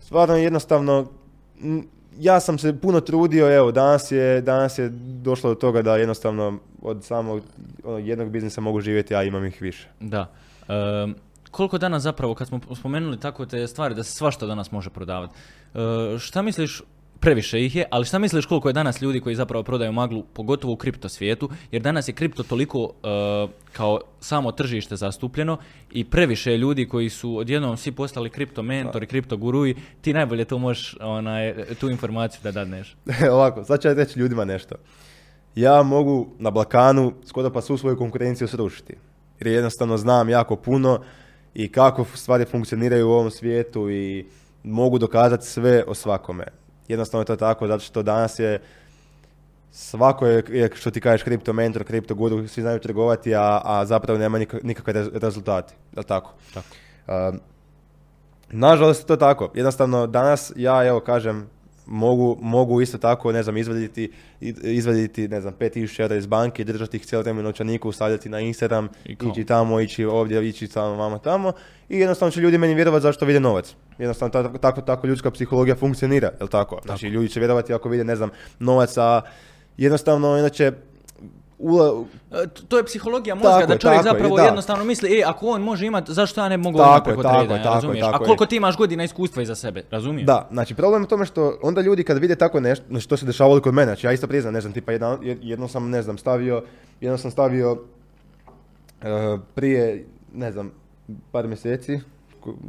stvarno 0.00 0.36
jednostavno, 0.36 1.06
m, 1.62 1.82
ja 2.18 2.40
sam 2.40 2.58
se 2.58 2.80
puno 2.80 3.00
trudio, 3.00 3.56
evo, 3.56 3.72
danas 3.72 4.12
je, 4.12 4.40
danas 4.40 4.78
je 4.78 4.88
došlo 5.22 5.50
do 5.50 5.54
toga 5.54 5.82
da 5.82 5.96
jednostavno 5.96 6.58
od 6.82 7.04
samog 7.04 7.42
ono, 7.84 7.98
jednog 7.98 8.30
biznisa 8.30 8.60
mogu 8.60 8.80
živjeti, 8.80 9.14
a 9.14 9.22
imam 9.22 9.44
ih 9.44 9.62
više. 9.62 9.88
Da. 10.00 10.30
Ehm, 10.68 11.12
koliko 11.50 11.78
danas 11.78 12.02
zapravo, 12.02 12.34
kad 12.34 12.48
smo 12.48 12.60
spomenuli 12.74 13.20
tako 13.20 13.46
te 13.46 13.66
stvari, 13.66 13.94
da 13.94 14.02
se 14.02 14.12
svašta 14.12 14.46
danas 14.46 14.72
može 14.72 14.90
prodavati, 14.90 15.34
e, 15.74 16.18
šta 16.18 16.42
misliš, 16.42 16.82
previše 17.24 17.64
ih 17.64 17.76
je, 17.76 17.84
ali 17.90 18.04
šta 18.04 18.18
misliš 18.18 18.46
koliko 18.46 18.68
je 18.68 18.72
danas 18.72 19.02
ljudi 19.02 19.20
koji 19.20 19.34
zapravo 19.34 19.62
prodaju 19.62 19.92
maglu, 19.92 20.24
pogotovo 20.32 20.72
u 20.72 20.76
kripto 20.76 21.08
svijetu, 21.08 21.48
jer 21.70 21.82
danas 21.82 22.08
je 22.08 22.12
kripto 22.12 22.42
toliko 22.42 22.90
e, 23.02 23.06
kao 23.72 24.00
samo 24.20 24.52
tržište 24.52 24.96
zastupljeno 24.96 25.58
i 25.90 26.04
previše 26.04 26.56
ljudi 26.56 26.88
koji 26.88 27.08
su 27.08 27.36
odjednom 27.36 27.76
svi 27.76 27.92
postali 27.92 28.30
kripto 28.30 28.62
mentori, 28.62 29.06
kripto 29.06 29.36
guruji, 29.36 29.76
ti 30.00 30.12
najbolje 30.12 30.44
to 30.44 30.58
možeš 30.58 30.96
onaj, 31.00 31.54
tu 31.80 31.90
informaciju 31.90 32.40
da 32.42 32.50
dadneš. 32.50 32.96
Ovako, 33.32 33.64
sad 33.64 33.82
ću 33.82 33.94
reći 33.94 34.18
ljudima 34.18 34.44
nešto. 34.44 34.74
Ja 35.54 35.82
mogu 35.82 36.28
na 36.38 36.50
Balkanu 36.50 37.12
skoro 37.26 37.50
pa 37.50 37.60
svu 37.60 37.78
svoju 37.78 37.96
konkurenciju 37.96 38.48
srušiti. 38.48 38.94
Jer 39.40 39.46
jednostavno 39.46 39.96
znam 39.96 40.28
jako 40.28 40.56
puno 40.56 41.00
i 41.54 41.72
kako 41.72 42.04
stvari 42.04 42.44
funkcioniraju 42.44 43.08
u 43.08 43.12
ovom 43.12 43.30
svijetu 43.30 43.90
i 43.90 44.26
mogu 44.62 44.98
dokazati 44.98 45.46
sve 45.46 45.84
o 45.86 45.94
svakome. 45.94 46.63
Jednostavno 46.88 47.22
je 47.22 47.26
to 47.26 47.36
tako, 47.36 47.66
zato 47.66 47.84
što 47.84 48.02
danas 48.02 48.38
je 48.38 48.60
svako 49.70 50.26
je, 50.26 50.70
što 50.74 50.90
ti 50.90 51.00
kažeš, 51.00 51.22
kripto 51.22 51.52
mentor, 51.52 51.84
kripto 51.84 52.14
guru, 52.14 52.48
svi 52.48 52.62
znaju 52.62 52.78
trgovati, 52.78 53.34
a, 53.34 53.60
a 53.64 53.84
zapravo 53.86 54.18
nema 54.18 54.38
nik- 54.38 54.60
nikakve 54.62 54.92
rez- 54.92 55.18
rezultati. 55.18 55.74
Je 55.92 55.98
li 55.98 56.04
tako? 56.04 56.32
Tako. 56.54 56.66
Um, 57.08 57.40
nažalost 58.50 59.00
je 59.02 59.06
to 59.06 59.16
tako. 59.16 59.50
Jednostavno 59.54 60.06
danas 60.06 60.52
ja 60.56 60.86
evo 60.86 61.00
kažem 61.00 61.48
mogu, 61.86 62.38
mogu 62.40 62.80
isto 62.80 62.98
tako 62.98 63.32
ne 63.32 63.42
znam 63.42 63.56
izvaditi 63.56 64.12
izvaditi 64.62 65.28
ne 65.28 65.40
znam 65.40 65.54
5000 65.60 66.00
eura 66.00 66.16
iz 66.16 66.26
banke, 66.26 66.64
držati 66.64 66.96
ih 66.96 67.06
cijelo 67.06 67.22
vrijeme 67.22 67.42
novčaniku, 67.42 67.92
stavljati 67.92 68.28
na 68.28 68.40
Instagram, 68.40 68.88
I 69.04 69.16
ići 69.30 69.44
tamo, 69.44 69.80
ići 69.80 70.04
ovdje, 70.04 70.48
ići 70.48 70.68
tamo, 70.68 70.96
vamo 70.96 71.18
tamo 71.18 71.52
i 71.88 71.98
jednostavno 71.98 72.30
će 72.30 72.40
ljudi 72.40 72.58
meni 72.58 72.74
vjerovati 72.74 73.02
zašto 73.02 73.26
vide 73.26 73.40
novac. 73.40 73.74
Jednostavno 73.98 74.32
tako, 74.32 74.58
tako, 74.58 74.80
tako 74.80 75.06
ljudska 75.06 75.30
psihologija 75.30 75.76
funkcionira, 75.76 76.30
jel 76.40 76.48
tako? 76.48 76.80
Znači 76.84 77.06
ljudi 77.06 77.28
će 77.28 77.40
vjerovati 77.40 77.74
ako 77.74 77.88
vide 77.88 78.04
ne 78.04 78.16
znam 78.16 78.30
novac, 78.58 78.96
a 78.96 79.20
jednostavno 79.76 80.38
inače 80.38 80.72
ula, 81.64 82.04
E, 82.32 82.36
To 82.68 82.78
je 82.78 82.84
psihologija 82.84 83.34
mozga 83.34 83.50
Tako 83.50 83.66
da 83.66 83.72
je, 83.72 83.78
čovjek 83.78 83.96
tako 83.96 84.08
je, 84.08 84.12
zapravo 84.12 84.36
da. 84.36 84.42
jednostavno 84.42 84.84
misli, 84.84 85.18
e, 85.18 85.24
ako 85.24 85.46
on 85.46 85.62
može 85.62 85.86
imati, 85.86 86.12
zašto 86.12 86.40
ja 86.40 86.48
ne 86.48 86.56
mogu 86.56 86.78
Tako 86.78 86.94
je, 86.96 87.04
preko 87.04 87.22
tako 87.22 87.34
je, 87.36 87.48
tako 87.48 87.54
je, 87.58 87.64
razumiješ? 87.66 88.00
tako 88.02 88.14
A 88.14 88.18
je. 88.18 88.26
koliko 88.26 88.46
ti 88.46 88.56
imaš 88.56 88.76
godina 88.76 89.04
iskustva 89.04 89.42
iza 89.42 89.54
sebe, 89.54 89.82
razumiješ? 89.90 90.26
Da, 90.26 90.48
znači 90.50 90.74
problem 90.74 91.02
je 91.02 91.04
u 91.04 91.08
tome 91.08 91.26
što 91.26 91.58
onda 91.62 91.80
ljudi 91.80 92.04
kad 92.04 92.18
vide 92.18 92.36
tako 92.36 92.60
nešto, 92.60 92.84
znači 92.88 93.08
to 93.08 93.16
se 93.16 93.26
dešavalo 93.26 93.60
kod 93.60 93.74
mene, 93.74 93.86
znači 93.86 94.06
ja 94.06 94.12
isto 94.12 94.26
priznam, 94.26 94.54
ne 94.54 94.60
znam, 94.60 94.72
tipa 94.72 94.92
jedan, 94.92 95.18
jed- 95.18 95.38
jednom 95.42 95.68
sam, 95.68 95.90
ne 95.90 96.02
znam, 96.02 96.18
stavio, 96.18 96.62
jednom 97.00 97.18
sam 97.18 97.30
stavio 97.30 97.78
eh, 99.02 99.06
prije, 99.54 100.04
ne 100.32 100.52
znam, 100.52 100.70
par 101.32 101.46
mjeseci, 101.46 102.00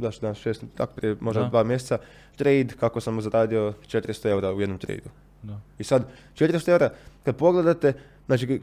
zašto 0.00 0.20
danas 0.20 0.38
šest, 0.38 0.64
tako 0.74 0.92
prije 0.94 1.16
možda 1.20 1.42
Da. 1.42 1.48
dva 1.48 1.62
mjeseca, 1.64 1.98
trade 2.36 2.68
kako 2.80 3.00
sam 3.00 3.20
zaradio 3.20 3.72
400 3.82 4.28
eura 4.28 4.52
u 4.52 4.60
jednom 4.60 4.78
tradu. 4.78 5.08
Da. 5.42 5.60
I 5.78 5.84
sad, 5.84 6.02
400 6.34 6.68
eura, 6.68 6.90
kad 7.24 7.36
pogledate, 7.36 7.92
znači 8.26 8.60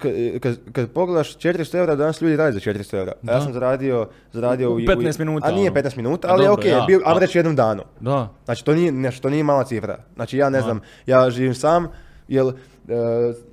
kad, 0.74 0.90
pogledaš 0.92 1.38
400 1.38 1.78
eura, 1.78 1.96
danas 1.96 2.22
ljudi 2.22 2.36
rade 2.36 2.52
za 2.52 2.60
400 2.60 2.98
eura. 2.98 3.12
A 3.12 3.32
ja 3.32 3.34
Da. 3.34 3.42
sam 3.42 3.54
zaradio, 3.54 4.08
zaradio 4.32 4.72
U 4.72 4.80
15 4.80 5.20
minuta, 5.20 5.48
A 5.48 5.52
nije 5.52 5.72
ono. 5.72 5.82
15 5.82 5.98
minuta, 5.98 6.28
A 6.28 6.32
ali 6.32 6.44
je 6.44 6.48
dobro, 6.48 6.62
okej, 6.62 6.72
ja, 6.72 6.84
bio, 6.88 7.02
ajmo 7.06 7.20
reći 7.20 7.38
jednom 7.38 7.56
danu. 7.56 7.84
Da. 8.00 8.30
Znači 8.46 8.66
to 8.66 8.74
nije, 8.76 8.92
nešto, 8.92 9.22
to 9.22 9.30
nije 9.30 9.44
mala 9.44 9.64
cifra. 9.64 9.98
Znači 10.16 10.38
ja 10.38 10.50
ne 10.50 10.62
znam, 10.62 10.82
ja 11.06 11.30
živim 11.30 11.56
sam, 11.56 11.88
jel, 12.28 12.50
e, 12.50 12.54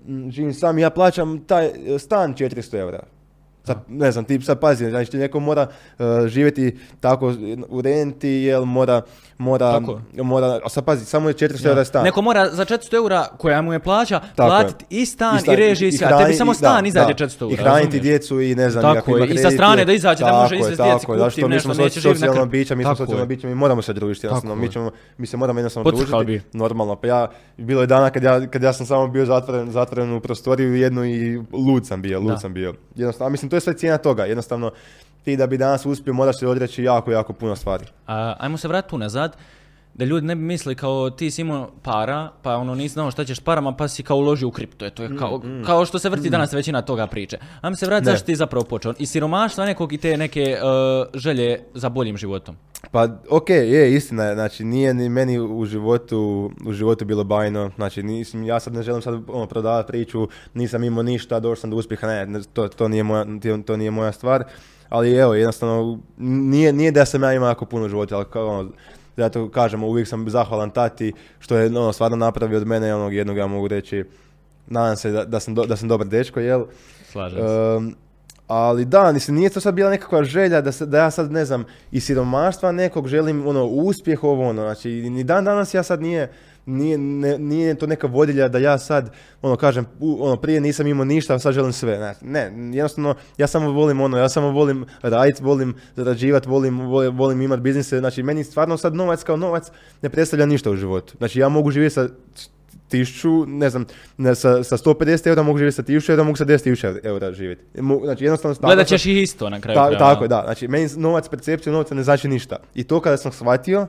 m, 0.08 0.30
živim 0.30 0.54
sam 0.54 0.78
ja 0.78 0.90
plaćam 0.90 1.38
taj 1.38 1.66
e, 1.66 1.98
stan 1.98 2.34
400 2.34 2.78
eura. 2.78 3.02
Sad, 3.64 3.78
ne 3.88 4.12
znam, 4.12 4.24
ti 4.24 4.40
sad 4.40 4.60
pazi, 4.60 4.90
znači 4.90 5.10
ti 5.10 5.16
neko 5.16 5.40
mora 5.40 5.66
e, 5.98 6.04
živjeti 6.26 6.78
tako 7.00 7.34
u 7.68 7.80
renti, 7.80 8.28
jel 8.28 8.64
mora, 8.64 9.02
mora, 9.38 9.72
Tako 9.72 10.00
mora, 10.14 10.60
a 10.64 10.68
sad 10.68 10.84
pazi, 10.84 11.04
samo 11.04 11.28
je 11.28 11.34
400 11.34 11.66
eura 11.66 11.84
stan. 11.84 12.04
Neko 12.04 12.22
mora 12.22 12.50
za 12.50 12.64
400 12.64 12.94
eura 12.94 13.26
koja 13.38 13.62
mu 13.62 13.72
je 13.72 13.78
plaća 13.80 14.20
platiti 14.36 14.84
i 14.90 15.06
stan 15.06 15.36
i, 15.36 15.40
stan- 15.40 15.56
režije 15.56 15.88
i 15.88 15.92
sve, 15.92 16.06
a 16.06 16.18
tebi 16.18 16.34
samo 16.34 16.52
i- 16.52 16.54
stan 16.54 16.86
izađe 16.86 17.06
da. 17.08 17.14
400 17.16 17.42
eura. 17.42 17.54
I 17.54 17.56
hraniti 17.56 18.00
djecu 18.00 18.40
i 18.40 18.54
ne 18.54 18.70
znam, 18.70 18.94
Tako 18.94 19.16
je, 19.16 19.26
i 19.26 19.38
sa 19.38 19.50
strane 19.50 19.84
da 19.84 19.92
izađe, 19.92 20.24
da 20.24 20.32
može 20.32 20.56
izvesti 20.56 20.82
djeci, 20.82 20.88
je, 20.94 21.06
kupiti 21.06 21.18
zato 21.18 21.30
što 21.30 21.48
mi 21.48 21.54
nešto, 21.54 21.74
smo 21.74 21.84
neće 21.84 22.00
živjeti 22.00 22.26
na 22.28 22.44
bića, 22.44 22.74
mi 22.74 22.84
smo 22.84 23.18
je. 23.18 23.26
bića, 23.26 23.46
mi 23.46 23.54
moramo 23.54 23.82
se 23.82 23.92
družiti, 23.92 24.28
Tako 24.28 24.54
mi, 24.54 24.68
ćemo, 24.68 24.90
mi 25.18 25.26
se 25.26 25.36
moramo 25.36 25.58
jednostavno 25.60 25.90
družiti, 25.90 26.40
normalno, 26.52 26.96
pa 26.96 27.06
ja, 27.06 27.28
bilo 27.56 27.80
je 27.80 27.86
dana 27.86 28.10
kad 28.10 28.22
ja, 28.22 28.46
kad 28.46 28.62
ja 28.62 28.72
sam 28.72 28.86
samo 28.86 29.08
bio 29.08 29.26
zatvoren, 29.26 29.70
zatvoren 29.70 30.12
u 30.12 30.20
prostoriju 30.20 30.74
jednu 30.76 31.04
i 31.04 31.42
lud 31.52 31.86
sam 31.86 32.02
bio, 32.02 32.20
lud 32.20 32.40
sam 32.40 32.54
bio. 32.54 32.74
Jednostavno, 32.94 33.26
a 33.26 33.30
mislim, 33.30 33.50
to 33.50 33.57
je 33.57 33.61
sve 33.61 33.75
cijena 33.75 33.99
toga, 33.99 34.25
jednostavno, 34.25 34.71
ti 35.25 35.37
da 35.37 35.47
bi 35.47 35.59
danas 35.59 35.87
uspio 35.87 36.12
moraš 36.12 36.38
se 36.38 36.47
odreći 36.47 36.83
jako, 36.85 37.12
jako 37.12 37.33
puno 37.33 37.57
stvari. 37.57 37.85
A, 38.07 38.35
ajmo 38.38 38.57
se 38.57 38.69
vratiti 38.69 38.97
nazad, 38.97 39.37
da 39.94 40.04
ljudi 40.04 40.26
ne 40.26 40.35
bi 40.35 40.42
mislili 40.42 40.75
kao 40.75 41.11
ti 41.11 41.30
si 41.30 41.40
imao 41.40 41.70
para, 41.82 42.30
pa 42.42 42.56
ono 42.56 42.75
nisi 42.75 42.92
znao 42.92 43.11
šta 43.11 43.25
ćeš 43.25 43.37
s 43.37 43.40
parama, 43.40 43.73
pa 43.76 43.88
si 43.88 44.02
kao 44.02 44.16
uložio 44.16 44.49
u 44.49 44.50
kripto. 44.50 44.87
E, 44.87 44.90
to 44.90 45.02
je 45.02 45.16
kao, 45.18 45.40
kao 45.66 45.85
što 45.85 45.99
se 45.99 46.09
vrti 46.09 46.30
danas 46.30 46.52
većina 46.52 46.82
toga 46.82 47.06
priče. 47.06 47.38
Ajmo 47.61 47.76
se 47.76 47.87
vratiti 47.87 48.06
Ne. 48.06 48.12
zašto 48.12 48.26
ti 48.26 48.37
zapravo 48.37 48.64
počeo. 48.64 48.94
I 48.99 49.06
siromaštva 49.06 49.64
nekog 49.64 49.92
i 49.92 49.99
te 49.99 50.16
neke 50.16 50.56
uh, 50.62 51.20
želje 51.20 51.62
za 51.75 51.88
boljim 51.88 52.16
životom. 52.16 52.56
Pa, 52.90 53.09
ok, 53.30 53.50
je, 53.50 53.94
istina 53.94 54.35
znači, 54.35 54.64
nije 54.64 54.94
ni 54.94 55.09
meni 55.09 55.38
u 55.40 55.64
životu, 55.64 56.50
u 56.66 56.73
životu 56.73 57.04
bilo 57.04 57.25
bajno, 57.25 57.70
znači, 57.76 58.02
nisam, 58.02 58.44
ja 58.44 58.61
sad 58.61 58.73
ne 58.73 58.82
želim 58.82 59.02
sad 59.02 59.14
ono, 59.28 59.47
prodavati 59.47 59.87
priču, 59.87 60.28
nisam 60.54 60.85
imao 60.85 61.02
ništa, 61.02 61.40
došao 61.40 61.61
sam 61.61 61.70
do 61.70 61.76
uspjeha, 61.76 62.06
ne, 62.06 62.40
to, 62.52 62.68
to, 62.68 62.88
nije 62.88 63.02
moja, 63.02 63.25
to 63.66 63.76
nije 63.76 63.90
moja 63.90 64.12
stvar, 64.12 64.44
ali 64.88 65.14
evo, 65.14 65.35
jednostavno, 65.35 65.99
nije, 66.18 66.73
nije 66.73 66.92
da 66.92 67.04
sam 67.04 67.23
ja 67.23 67.32
imao 67.32 67.49
jako 67.49 67.64
puno 67.64 67.88
života, 67.88 68.16
ali 68.16 68.25
kao, 68.32 68.49
ono, 68.49 68.70
zato 69.16 69.48
kažemo, 69.50 69.86
uvijek 69.86 70.08
sam 70.08 70.30
zahvalan 70.30 70.70
tati, 70.70 71.12
što 71.38 71.56
je, 71.56 71.66
ono, 71.66 71.92
stvarno 71.92 72.16
napravio 72.16 72.58
od 72.58 72.66
mene, 72.66 72.94
onog 72.94 73.14
jednog, 73.14 73.36
ja 73.36 73.46
mogu 73.46 73.68
reći, 73.68 74.04
nadam 74.66 74.96
se 74.96 75.10
da, 75.10 75.24
da, 75.24 75.40
sam, 75.40 75.54
do- 75.54 75.66
da 75.66 75.76
sam 75.76 75.88
dobar 75.88 76.06
dečko, 76.06 76.40
jel? 76.40 76.64
Slažem 77.12 77.38
se. 77.38 77.44
Um, 77.76 77.94
ali 78.46 78.84
da, 78.84 79.12
mislim, 79.12 79.36
nije 79.36 79.50
to 79.50 79.60
sad 79.60 79.74
bila 79.74 79.90
nekakva 79.90 80.24
želja 80.24 80.60
da, 80.60 80.72
se, 80.72 80.86
da 80.86 80.98
ja 80.98 81.10
sad, 81.10 81.32
ne 81.32 81.44
znam, 81.44 81.64
iz 81.90 82.04
siromaštva 82.04 82.72
nekog 82.72 83.08
želim, 83.08 83.46
ono, 83.46 83.64
uspjeh 83.64 84.24
ovo, 84.24 84.48
ono, 84.48 84.62
znači, 84.62 84.88
ni 84.90 85.24
dan 85.24 85.44
danas 85.44 85.74
ja 85.74 85.82
sad 85.82 86.02
nije, 86.02 86.32
nije, 86.66 86.98
ne- 86.98 87.38
nije 87.38 87.74
to 87.74 87.86
neka 87.86 88.06
vodilja 88.06 88.48
da 88.48 88.58
ja 88.58 88.78
sad, 88.78 89.12
ono, 89.42 89.56
kažem, 89.56 89.86
ono, 90.00 90.36
prije 90.36 90.60
nisam 90.60 90.86
imao 90.86 91.04
ništa, 91.04 91.34
a 91.34 91.38
sad 91.38 91.54
želim 91.54 91.72
sve, 91.72 92.14
ne, 92.22 92.52
jednostavno, 92.72 93.14
ja 93.38 93.46
samo 93.46 93.70
volim, 93.70 94.00
ono, 94.00 94.18
ja 94.18 94.28
samo 94.28 94.50
volim 94.50 94.84
raditi, 95.02 95.42
volim 95.42 95.74
zarađivati, 95.96 96.48
volim, 96.48 96.80
volim, 96.80 97.16
volim 97.16 97.42
imati 97.42 97.62
biznise, 97.62 97.98
znači, 97.98 98.22
meni 98.22 98.44
stvarno 98.44 98.76
sad 98.76 98.94
novac 98.94 99.22
kao 99.22 99.36
novac 99.36 99.70
ne 100.02 100.08
predstavlja 100.08 100.46
ništa 100.46 100.70
u 100.70 100.76
životu, 100.76 101.14
znači, 101.18 101.38
ja 101.40 101.48
mogu 101.48 101.70
živjeti 101.70 101.94
sa 101.94 102.08
tisuću, 102.88 103.46
ne 103.46 103.70
znam, 103.70 103.84
ne, 104.16 104.34
sa, 104.34 104.64
sa 104.64 104.76
150 104.76 105.26
eura 105.26 105.42
mogu 105.42 105.58
živjeti 105.58 105.76
sa 105.76 105.82
1000 105.82 106.10
eura, 106.10 106.22
mogu 106.22 106.36
sa 106.36 106.44
10.000 106.44 106.98
eura 107.02 107.32
živjeti. 107.32 107.62
Znači 108.04 108.24
jednostavno... 108.24 108.56
Gledat 108.60 108.86
ćeš 108.86 109.06
ih 109.06 109.22
isto 109.22 109.50
na 109.50 109.60
kraju 109.60 109.76
Ta- 109.76 109.98
tako 109.98 110.24
je, 110.24 110.28
da. 110.28 110.42
Znači, 110.44 110.68
meni 110.68 110.88
novac, 110.96 111.28
percepcija 111.28 111.72
novca 111.72 111.94
ne 111.94 112.02
znači 112.02 112.28
ništa. 112.28 112.56
I 112.74 112.84
to 112.84 113.00
kada 113.00 113.16
sam 113.16 113.32
shvatio, 113.32 113.86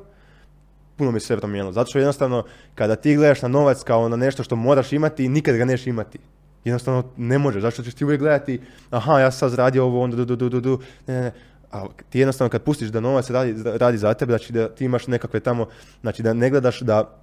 puno 1.02 1.12
mi 1.12 1.20
se 1.20 1.26
sve 1.26 1.38
promijenilo. 1.38 1.72
Zato 1.72 1.90
što 1.90 2.00
jednostavno, 2.00 2.44
kada 2.76 2.96
ti 2.96 3.16
gledaš 3.16 3.42
na 3.42 3.48
novac 3.48 3.84
kao 3.84 4.10
na 4.10 4.16
nešto 4.16 4.44
što 4.44 4.56
moraš 4.56 4.94
imati, 4.94 5.30
nikad 5.30 5.56
ga 5.58 5.66
neš 5.66 5.88
imati. 5.88 6.20
Jednostavno 6.66 7.04
ne 7.18 7.38
možeš. 7.38 7.62
Zašto 7.62 7.84
ćeš 7.84 7.94
ti 7.94 8.06
uvijek 8.06 8.20
gledati, 8.20 8.62
aha, 8.90 9.20
ja 9.20 9.32
sam 9.32 9.50
zaradio 9.50 9.86
ovo, 9.86 10.02
onda 10.02 10.16
du, 10.16 10.26
du, 10.26 10.36
du, 10.36 10.50
du, 10.50 10.60
du. 10.62 10.80
Ne, 11.08 11.14
ne, 11.14 11.22
ne. 11.22 11.32
A 11.72 11.86
ti 12.10 12.20
jednostavno 12.20 12.50
kad 12.50 12.62
pustiš 12.62 12.90
da 12.90 13.00
novac 13.00 13.30
radi, 13.30 13.56
radi 13.66 13.98
za 13.98 14.14
tebe, 14.14 14.32
znači 14.32 14.54
da 14.54 14.70
ti 14.70 14.86
imaš 14.86 15.08
nekakve 15.08 15.40
tamo, 15.40 15.66
znači 16.02 16.24
da 16.24 16.34
ne 16.34 16.50
gledaš 16.50 16.82
da 16.82 17.21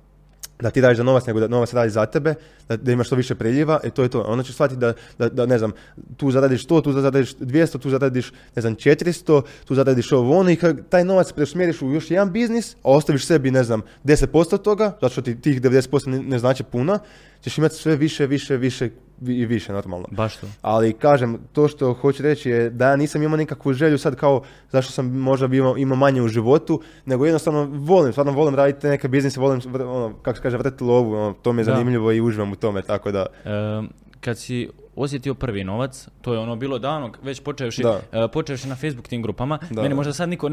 da 0.61 0.71
ti 0.71 0.81
radiš 0.81 0.97
za 0.97 1.03
novac, 1.03 1.27
nego 1.27 1.41
da 1.41 1.49
novac 1.49 1.73
radi 1.73 1.91
za 1.91 2.07
tebe, 2.07 2.35
da, 2.69 2.77
da 2.77 2.93
imaš 2.93 3.07
što 3.07 3.17
više 3.17 3.35
preljiva, 3.35 3.81
i 3.85 3.91
to 3.91 4.03
je 4.03 4.09
to. 4.09 4.23
Onda 4.23 4.45
ćeš 4.45 4.55
shvatiti 4.55 4.81
da, 4.81 4.93
da, 5.19 5.29
da, 5.29 5.47
ne 5.47 5.59
znam, 5.59 5.73
tu 6.17 6.31
zaradiš 6.31 6.67
100, 6.67 6.83
tu 6.85 6.93
zaradiš 6.93 7.37
200, 7.37 7.79
tu 7.79 7.91
zaradiš, 7.91 8.33
ne 8.57 8.63
znam, 8.63 8.77
400, 8.77 9.43
tu 9.65 9.75
zaradiš 9.75 10.13
ovo 10.13 10.39
ono 10.39 10.51
i 10.51 10.59
taj 10.89 11.05
novac 11.05 11.33
preusmjeriš 11.33 11.83
u 11.83 11.93
još 11.93 12.11
jedan 12.11 12.33
biznis, 12.33 12.75
a 12.75 12.91
ostaviš 12.91 13.27
sebi, 13.27 13.51
ne 13.51 13.65
znam, 13.65 13.83
10% 14.05 14.63
toga, 14.63 14.85
zato 14.85 15.09
što 15.09 15.23
ti 15.23 15.41
tih 15.41 15.63
90% 15.63 16.07
ne, 16.07 16.23
ne 16.23 16.39
znači 16.39 16.63
puno, 16.63 16.99
ćeš 17.43 17.59
imati 17.59 17.75
sve 17.75 17.97
više, 17.97 18.27
više, 18.27 18.57
više 18.57 18.91
vi- 19.21 19.35
i 19.35 19.47
više 19.47 19.73
normalno. 19.73 20.07
Baš 20.11 20.37
to. 20.37 20.47
Ali 20.63 20.93
kažem, 20.93 21.39
to 21.53 21.69
što 21.69 21.93
hoću 21.95 22.23
reći 22.23 22.51
je 22.51 22.71
da 22.71 22.89
ja 22.89 22.97
nisam 22.97 23.23
imao 23.23 23.37
nikakvu 23.37 23.73
želju 23.73 23.99
sad 23.99 24.17
kao 24.17 24.43
zašto 24.71 24.93
sam 24.93 25.07
možda 25.09 25.47
imao, 25.49 25.77
imao 25.77 25.97
manje 25.97 26.23
u 26.23 26.29
životu, 26.29 26.81
nego 27.07 27.27
jednostavno 27.27 27.65
volim, 27.65 28.13
stvarno 28.13 28.33
volim 28.33 28.55
raditi 28.55 28.87
neke 28.87 29.09
biznise, 29.09 29.41
volim, 29.41 29.61
ono, 29.75 30.15
kako 30.23 30.37
se 30.37 30.43
kaže, 30.43 30.57
vrtiti 30.57 30.85
lovu, 30.85 31.13
ono, 31.15 31.33
to 31.33 31.53
mi 31.53 31.61
je 31.61 31.65
Da. 31.65 31.73
zanimljivo 31.73 32.13
i 32.13 32.21
uživam 32.21 32.53
u 32.53 32.57
tome, 32.57 32.83
tako 32.83 33.13
da, 33.13 33.27
Ehm, 33.45 33.87
kad 34.21 34.39
si 34.39 34.69
osjetio 34.99 35.35
prvi 35.35 35.65
novac, 35.65 36.09
to 36.21 36.33
je 36.33 36.39
ono 36.39 36.57
bilo 36.57 36.79
davno, 36.79 37.13
već 37.23 37.41
počevši, 37.41 37.83
Da. 37.83 38.01
e, 38.15 38.29
počevši 38.29 38.69
na 38.69 38.75
Facebook 38.77 39.09
tim 39.09 39.23
grupama, 39.23 39.59
Da, 39.63 39.77
meni 39.77 39.89
da. 39.89 39.95
možda 39.95 40.13
sad 40.13 40.29
niko, 40.29 40.49
e, 40.49 40.53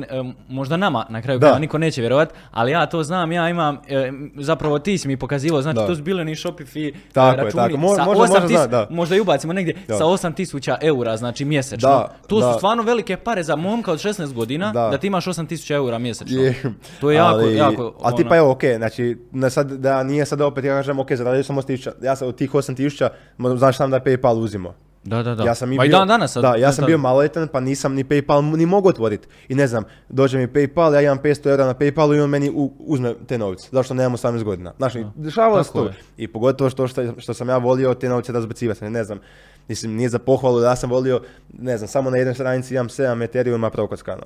možda 0.49 0.77
nama 0.77 1.05
na 1.09 1.21
kraju 1.21 1.39
Da. 1.39 1.59
niko 1.59 1.77
neće 1.77 2.01
vjerovat, 2.01 2.33
ali 2.51 2.71
ja 2.71 2.85
to 2.85 3.03
znam, 3.03 3.31
ja 3.31 3.49
imam, 3.49 3.77
e, 3.87 4.11
zapravo 4.35 4.79
ti 4.79 4.97
si 4.97 5.07
mi 5.07 5.17
pokazivao, 5.17 5.61
znači 5.61 5.75
Da. 5.75 5.87
to 5.87 5.95
su 5.95 6.03
bili 6.03 6.25
ni 6.25 6.35
Shopify 6.35 6.93
Tako 7.13 7.29
je, 7.29 7.35
računi, 7.37 7.63
tako. 7.63 7.77
Mo- 7.77 7.95
sa 7.95 8.05
možda- 8.05 8.23
8 8.23 8.41
možda 8.41 8.47
tis- 8.49 8.67
da. 8.67 8.87
možda 8.89 9.15
i 9.15 9.19
ubacimo 9.19 9.53
negdje, 9.53 9.75
Da. 9.87 9.95
sa 9.95 10.05
8000 10.05 10.45
eura, 10.81 11.17
znači 11.17 11.45
mjesečno. 11.45 11.89
Da, 11.89 12.07
to 12.27 12.35
su 12.37 12.47
da. 12.47 12.53
stvarno 12.53 12.83
velike 12.83 13.17
pare 13.17 13.43
za 13.43 13.55
momka 13.55 13.91
od 13.91 13.99
16 13.99 14.33
godina, 14.33 14.71
da, 14.73 14.89
Da. 14.89 14.97
ti 14.97 15.07
imaš 15.07 15.25
8000 15.25 15.45
eura 15.71 15.97
mjesečno. 15.99 16.37
Je. 16.37 16.55
To 16.99 17.11
je 17.11 17.15
jako, 17.15 17.29
ali, 17.29 17.55
jako... 17.55 17.81
Ali 17.83 17.93
ono- 18.03 18.17
tipa 18.17 18.37
evo, 18.37 18.51
okej, 18.51 18.75
znači, 18.75 19.17
ne 19.31 19.49
sad, 19.49 19.71
da 19.71 20.03
nije 20.03 20.25
sad 20.25 20.41
opet, 20.41 20.65
ja 20.65 20.73
kažem, 20.73 20.99
okej, 20.99 21.17
zaradio 21.17 21.43
sam 21.43 21.55
8000, 21.55 21.91
ja 22.01 22.15
sam 22.15 22.27
od 22.27 22.35
tih 22.35 22.51
8000, 22.51 23.09
mo- 23.37 23.57
znaš 23.57 23.77
sam 23.77 23.89
da 23.89 23.97
je 23.97 24.03
PayPal 24.03 24.34
uzimo. 24.35 24.73
Da, 25.03 25.23
da, 25.23 25.35
da. 25.35 25.43
Ja 25.43 25.55
sam 25.55 25.73
i 25.73 25.77
Pa 25.77 25.81
bio, 25.81 25.87
i 25.87 25.91
dan 25.91 26.07
danas. 26.07 26.31
sad- 26.31 26.41
Da, 26.41 26.55
ja 26.55 26.67
sam 26.67 26.75
sad- 26.75 26.85
bio 26.85 26.97
maloljetan, 26.97 27.47
pa 27.47 27.59
nisam 27.59 27.93
ni 27.93 28.03
PayPal 28.03 28.57
ni 28.57 28.65
mogao 28.65 28.89
otvoriti. 28.89 29.27
I 29.47 29.55
ne 29.55 29.67
znam, 29.67 29.83
dođe 30.09 30.37
mi 30.37 30.47
PayPal, 30.47 30.93
ja 30.93 31.01
imam 31.01 31.17
500 31.19 31.49
eura 31.49 31.65
na 31.65 31.73
PayPalu 31.73 32.15
i 32.15 32.19
on 32.19 32.29
meni 32.29 32.49
u- 32.49 32.73
uzme 32.79 33.13
te 33.27 33.37
novce. 33.37 33.67
Zašto 33.71 33.93
nemam 33.93 34.13
18 34.13 34.43
godina? 34.43 34.73
Znaš, 34.77 34.93
dešavalo 35.15 35.63
se 35.63 35.71
to. 35.71 35.83
je. 35.83 35.93
I 36.17 36.27
pogotovo 36.27 36.69
što, 36.69 36.87
što, 36.87 37.13
što 37.17 37.33
sam 37.33 37.49
ja 37.49 37.57
volio 37.57 37.93
te 37.93 38.09
novce 38.09 38.31
razbacivati. 38.31 38.85
Ne 38.85 39.03
znam, 39.03 39.19
mislim, 39.67 39.95
nije 39.95 40.09
za 40.09 40.19
pohvalu 40.19 40.59
da 40.59 40.67
ja 40.67 40.75
sam 40.75 40.89
volio, 40.89 41.21
ne 41.53 41.77
znam, 41.77 41.87
samo 41.87 42.09
na 42.09 42.17
jednoj 42.17 42.33
stranici 42.33 42.73
imam 42.73 42.87
7 42.87 43.23
Ethereuma 43.23 43.69
prokockano. 43.69 44.23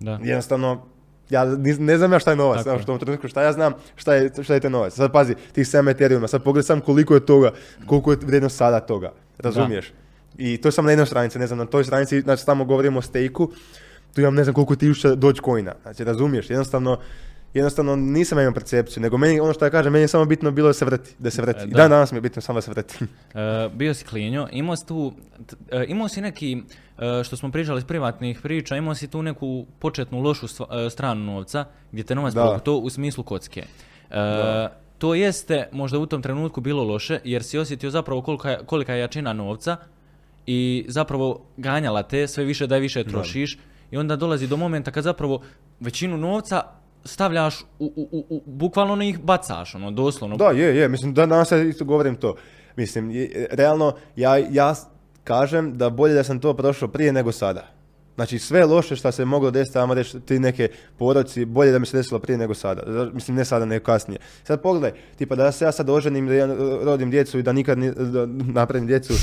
Da. 0.00 0.18
Jednostavno, 0.22 0.82
ja 1.30 1.44
ne 1.78 1.98
znam 1.98 2.12
ja 2.12 2.18
šta 2.18 2.30
je 2.30 2.36
novac, 2.36 2.56
Tako 2.56 2.70
znaš, 2.70 2.88
je. 2.88 2.94
u 2.94 2.98
trenutku 2.98 3.28
šta 3.28 3.42
ja 3.42 3.52
znam, 3.52 3.72
šta 3.96 4.14
je, 4.14 4.30
šta 4.42 4.54
je 4.54 4.60
te 4.60 4.70
novac. 4.70 4.94
Sad 4.94 5.12
pazi, 5.12 5.34
tih 5.52 5.66
7 5.66 5.90
Ethereuma, 5.90 6.28
sad 6.28 6.42
pogledaj 6.42 6.66
sam 6.66 6.80
koliko 6.80 7.14
je 7.14 7.26
toga, 7.26 7.50
koliko 7.86 8.10
je 8.10 8.18
vrijednost 8.22 8.56
sada 8.56 8.80
toga, 8.80 9.12
razumiješ? 9.42 9.92
I 10.38 10.56
to 10.56 10.70
sam 10.70 10.84
na 10.84 10.90
jednoj 10.90 11.06
stranici, 11.06 11.38
ne 11.38 11.46
znam, 11.46 11.58
na 11.58 11.66
toj 11.66 11.84
stranici, 11.84 12.20
znači 12.20 12.46
tamo 12.46 12.64
govorimo 12.64 12.98
o 12.98 13.02
stejku, 13.02 13.50
tu 14.14 14.20
imam 14.20 14.34
ne 14.34 14.44
znam 14.44 14.54
koliko 14.54 14.76
tisuća 14.76 15.14
Dogecoina, 15.14 15.74
znači 15.82 16.04
razumiješ, 16.04 16.50
jednostavno, 16.50 16.98
jednostavno 17.54 17.96
nisam 17.96 18.38
imao 18.38 18.52
percepciju, 18.52 19.00
nego 19.02 19.18
meni, 19.18 19.40
ono 19.40 19.52
što 19.52 19.64
ja 19.64 19.70
kažem, 19.70 19.92
meni 19.92 20.02
je 20.02 20.08
samo 20.08 20.24
bitno 20.24 20.50
bilo 20.50 20.68
da 20.68 20.72
se 20.72 20.84
vrti, 20.84 21.14
da 21.18 21.30
se. 21.30 21.42
E, 21.42 21.64
I 21.64 21.70
da. 21.70 21.76
dan 21.76 21.90
danas 21.90 22.12
mi 22.12 22.16
je 22.16 22.20
bitno 22.22 22.42
samo 22.42 22.56
da 22.56 22.60
se 22.62 22.70
vrti. 22.70 23.04
E, 23.34 23.68
bio 23.74 23.94
si 23.94 24.04
klinjo, 24.04 24.48
imao 24.52 24.76
si 24.76 24.86
tu, 24.86 25.12
e, 25.70 25.84
imao 25.88 26.08
si 26.08 26.20
neki, 26.20 26.62
e, 26.98 27.24
što 27.24 27.36
smo 27.36 27.50
pričali 27.50 27.78
iz 27.78 27.84
privatnih 27.84 28.40
priča, 28.42 28.76
imao 28.76 28.94
si 28.94 29.08
tu 29.08 29.22
neku 29.22 29.66
početnu 29.78 30.20
lošu 30.20 30.46
stva- 30.48 30.90
stranu 30.90 31.24
novca, 31.24 31.64
gdje 31.92 32.04
te 32.04 32.14
novac 32.14 32.34
Da. 32.34 32.42
prokutao 32.42 32.74
u 32.76 32.90
smislu 32.90 33.24
kocke. 33.24 33.62
To 35.02 35.14
jeste 35.14 35.68
možda 35.72 35.98
u 35.98 36.06
tom 36.06 36.22
trenutku 36.22 36.60
bilo 36.60 36.84
loše, 36.84 37.20
jer 37.24 37.42
si 37.42 37.58
osjetio 37.58 37.90
zapravo 37.90 38.22
kolika 38.22 38.50
je, 38.50 38.58
kolika 38.66 38.94
je 38.94 39.00
jačina 39.00 39.32
novca 39.32 39.76
i 40.46 40.84
zapravo 40.88 41.40
ganjala 41.56 42.02
te 42.02 42.28
sve 42.28 42.44
više 42.44 42.66
da 42.66 42.76
više 42.76 43.04
trošiš 43.04 43.58
i 43.90 43.96
onda 43.96 44.16
dolazi 44.16 44.46
do 44.46 44.56
momenta 44.56 44.90
kad 44.90 45.04
zapravo 45.04 45.40
većinu 45.80 46.16
novca 46.16 46.62
stavljaš 47.04 47.60
u, 47.78 47.92
u, 47.96 48.08
u, 48.12 48.26
u- 48.28 48.42
bukvalno 48.46 48.96
ne 48.96 49.08
ih 49.08 49.20
bacaš, 49.20 49.74
ono, 49.74 49.90
doslovno. 49.90 50.36
Da, 50.36 50.44
je, 50.46 50.76
je, 50.76 50.88
mislim, 50.88 51.14
da, 51.14 51.26
danas 51.26 51.52
ja 51.52 51.62
isto 51.62 51.84
govorim 51.84 52.16
to. 52.16 52.34
Mislim, 52.76 53.10
je- 53.10 53.46
realno, 53.50 53.94
ja, 54.16 54.36
ja 54.36 54.74
kažem 55.24 55.78
da 55.78 55.90
bolje 55.90 56.14
da 56.14 56.24
sam 56.24 56.40
to 56.40 56.54
prošao 56.54 56.88
prije 56.88 57.12
nego 57.12 57.32
sada. 57.32 57.66
Znači, 58.14 58.38
sve 58.38 58.64
loše 58.64 58.96
što 58.96 59.12
se 59.12 59.24
moglo 59.24 59.50
desiti, 59.50 59.78
ajmo 59.78 59.94
reći, 59.94 60.20
ti 60.20 60.38
neke 60.38 60.68
poroci, 60.98 61.44
bolje 61.44 61.72
da 61.72 61.78
mi 61.78 61.86
se 61.86 61.96
desilo 61.96 62.20
prije 62.20 62.38
nego 62.38 62.54
sada. 62.54 62.82
Mislim, 63.06 63.36
ne 63.36 63.44
sada, 63.44 63.64
nego 63.64 63.84
kasnije. 63.84 64.18
Sad 64.44 64.62
pogledaj, 64.62 64.92
tipa 65.16 65.34
da 65.36 65.52
se 65.52 65.64
ja 65.64 65.72
sad 65.72 65.90
oženim, 65.90 66.26
da 66.26 66.34
ja 66.34 66.48
rodim 66.82 67.10
djecu 67.10 67.38
i 67.38 67.42
da 67.42 67.52
nikad 67.52 67.78
ni- 67.78 67.92
da 67.92 68.26
napravim 68.28 68.86
djecu 68.86 69.14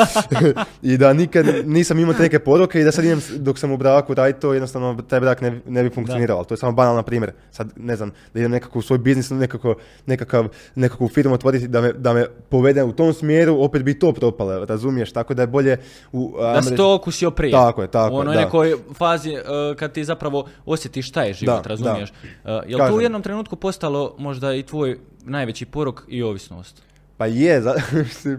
i 0.82 0.96
da 0.96 1.12
nikad 1.12 1.46
nisam 1.64 1.98
imao 1.98 2.14
te 2.14 2.22
neke 2.22 2.38
poruke 2.38 2.80
i 2.80 2.84
da 2.84 2.92
sad 2.92 3.04
idem 3.04 3.20
dok 3.36 3.58
sam 3.58 3.72
u 3.72 3.76
braku 3.76 4.14
raditi 4.14 4.40
to, 4.40 4.52
jednostavno 4.52 5.02
taj 5.02 5.20
brak 5.20 5.40
ne, 5.40 5.60
ne 5.66 5.82
bi 5.82 5.90
funkcionirao. 5.90 6.36
Ali 6.36 6.46
To 6.46 6.54
je 6.54 6.58
samo 6.58 6.72
banalan 6.72 7.04
primjer. 7.04 7.32
Sad, 7.50 7.72
ne 7.76 7.96
znam, 7.96 8.10
da 8.34 8.40
idem 8.40 8.50
nekako 8.50 8.78
u 8.78 8.82
svoj 8.82 8.98
biznis, 8.98 9.30
nekako, 9.30 9.74
nekakav, 10.06 10.46
nekakvu 10.74 11.08
firmu 11.08 11.34
otvoriti 11.34 11.68
da 11.68 11.80
me, 11.80 11.92
da 11.92 12.12
me 12.12 12.26
povede 12.40 12.82
u 12.82 12.92
tom 12.92 13.12
smjeru, 13.12 13.56
opet 13.58 13.82
bi 13.82 13.98
to 13.98 14.12
propalo, 14.12 14.64
razumiješ? 14.64 15.12
Tako 15.12 15.34
da 15.34 15.42
je 15.42 15.46
bolje 15.48 15.76
u... 16.12 16.34
Da 16.40 16.54
reći- 16.60 16.76
to 16.76 16.94
okusio 16.94 17.30
prije. 17.30 17.52
Tako 17.52 17.82
je, 17.82 17.88
tako 17.90 18.09
U 18.10 18.14
je, 18.14 18.20
onoj 18.20 18.34
da. 18.34 18.40
nekoj 18.40 18.74
fazi 18.94 19.30
e, 19.30 19.40
kad 19.76 19.92
ti 19.92 20.04
zapravo 20.04 20.46
osjetiš 20.66 21.08
šta 21.08 21.22
je 21.22 21.32
život, 21.34 21.62
Da, 21.62 21.68
razumiješ? 21.68 22.10
da. 22.44 22.50
E, 22.52 22.62
jel 22.66 22.78
to 22.80 22.94
u 22.94 23.00
jednom 23.00 23.22
trenutku 23.22 23.56
postalo 23.56 24.14
možda 24.18 24.54
i 24.54 24.62
tvoj 24.62 24.98
najveći 25.22 25.66
porok 25.66 26.02
i 26.08 26.22
ovisnost? 26.22 26.82
Pa 27.16 27.26
je, 27.26 27.60
za- 27.60 27.74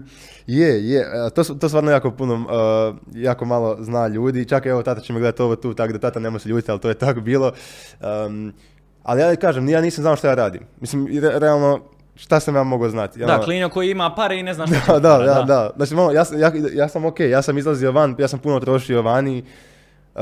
je, 0.48 0.88
je. 0.88 1.00
E, 1.00 1.30
To, 1.30 1.44
to 1.44 1.68
stvarno 1.68 1.90
jako 1.90 2.10
puno, 2.10 2.34
uh, 2.34 2.96
jako 3.14 3.44
malo 3.44 3.76
zna 3.80 4.08
ljudi. 4.08 4.44
Čak 4.44 4.66
evo, 4.66 4.82
tata 4.82 5.00
će 5.00 5.12
me 5.12 5.20
gledati 5.20 5.42
ovo 5.42 5.56
tu, 5.56 5.74
tako 5.74 5.92
da 5.92 5.98
tata 5.98 6.20
ne 6.20 6.30
može 6.30 6.42
se 6.42 6.48
ljutiti, 6.48 6.70
ali 6.70 6.80
to 6.80 6.88
je 6.88 6.94
tako 6.96 7.20
bilo. 7.20 7.52
Um, 8.26 8.52
ali 9.02 9.20
ja 9.20 9.36
kažem, 9.36 9.68
ja 9.68 9.80
nisam 9.80 10.02
znao 10.02 10.16
šta 10.16 10.28
ja 10.28 10.34
radim. 10.34 10.62
Mislim, 10.80 11.06
re- 11.08 11.38
realno, 11.38 11.80
šta 12.14 12.40
sam 12.40 12.56
ja 12.56 12.62
mogao 12.62 12.88
znati? 12.88 13.20
Ja, 13.20 13.26
Da, 13.26 13.34
ono- 13.34 13.42
klinjo 13.44 13.68
koji 13.68 13.90
ima 13.90 14.14
pare 14.14 14.38
i 14.38 14.42
ne 14.42 14.54
zna 14.54 14.66
šta 14.66 14.76
će 14.86 14.92
da, 14.92 14.98
da, 14.98 15.18
da, 15.18 15.42
da. 15.42 15.70
Znači, 15.76 15.94
malo, 15.94 16.12
ja, 16.12 16.24
sam- 16.24 16.40
ja, 16.40 16.52
ja 16.74 16.88
sam 16.88 17.04
ok, 17.04 17.20
ja 17.20 17.42
sam 17.42 17.58
izlazio 17.58 17.92
van, 17.92 18.14
ja 18.18 18.28
sam 18.28 18.38
puno 18.38 18.60
trošio 18.60 19.02
vani, 19.02 19.44
uh, 20.14 20.20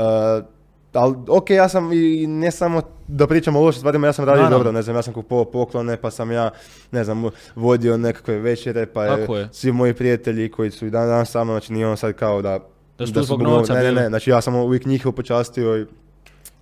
ali 0.93 1.15
ok, 1.27 1.49
ja 1.49 1.69
sam 1.69 1.93
i 1.93 2.27
ne 2.27 2.51
samo 2.51 2.81
da 3.07 3.27
pričamo 3.27 3.59
o 3.59 3.63
lošim 3.63 3.79
stvarima, 3.79 4.07
ja 4.07 4.13
sam 4.13 4.25
radio 4.25 4.43
Naravno. 4.43 4.57
dobro, 4.57 4.71
ne 4.71 4.81
znam, 4.81 4.95
ja 4.95 5.01
sam 5.01 5.13
kupovao 5.13 5.45
poklone, 5.45 5.97
pa 5.97 6.11
sam 6.11 6.31
ja, 6.31 6.49
ne 6.91 7.03
znam, 7.03 7.23
vodio 7.55 7.97
nekakve 7.97 8.39
večere, 8.39 8.85
pa 8.85 9.05
je 9.05 9.27
svi 9.51 9.71
moji 9.71 9.93
prijatelji 9.93 10.51
koji 10.51 10.71
su 10.71 10.85
i 10.85 10.89
dan 10.89 11.07
danas 11.07 11.31
sa 11.31 11.43
mnom, 11.43 11.53
znači 11.53 11.73
nije 11.73 11.87
ono 11.87 11.95
sad 11.95 12.13
kao 12.13 12.41
da... 12.41 12.59
Da 12.97 13.07
su 13.07 13.13
tu 13.13 13.23
zbog 13.23 13.41
novca 13.41 13.73
Ne, 13.73 13.83
ne, 13.83 13.91
ne, 13.91 14.07
znači 14.09 14.29
ja 14.29 14.41
sam 14.41 14.55
uvijek 14.55 14.85
njih 14.85 15.07
počastio 15.15 15.77
i 15.77 15.85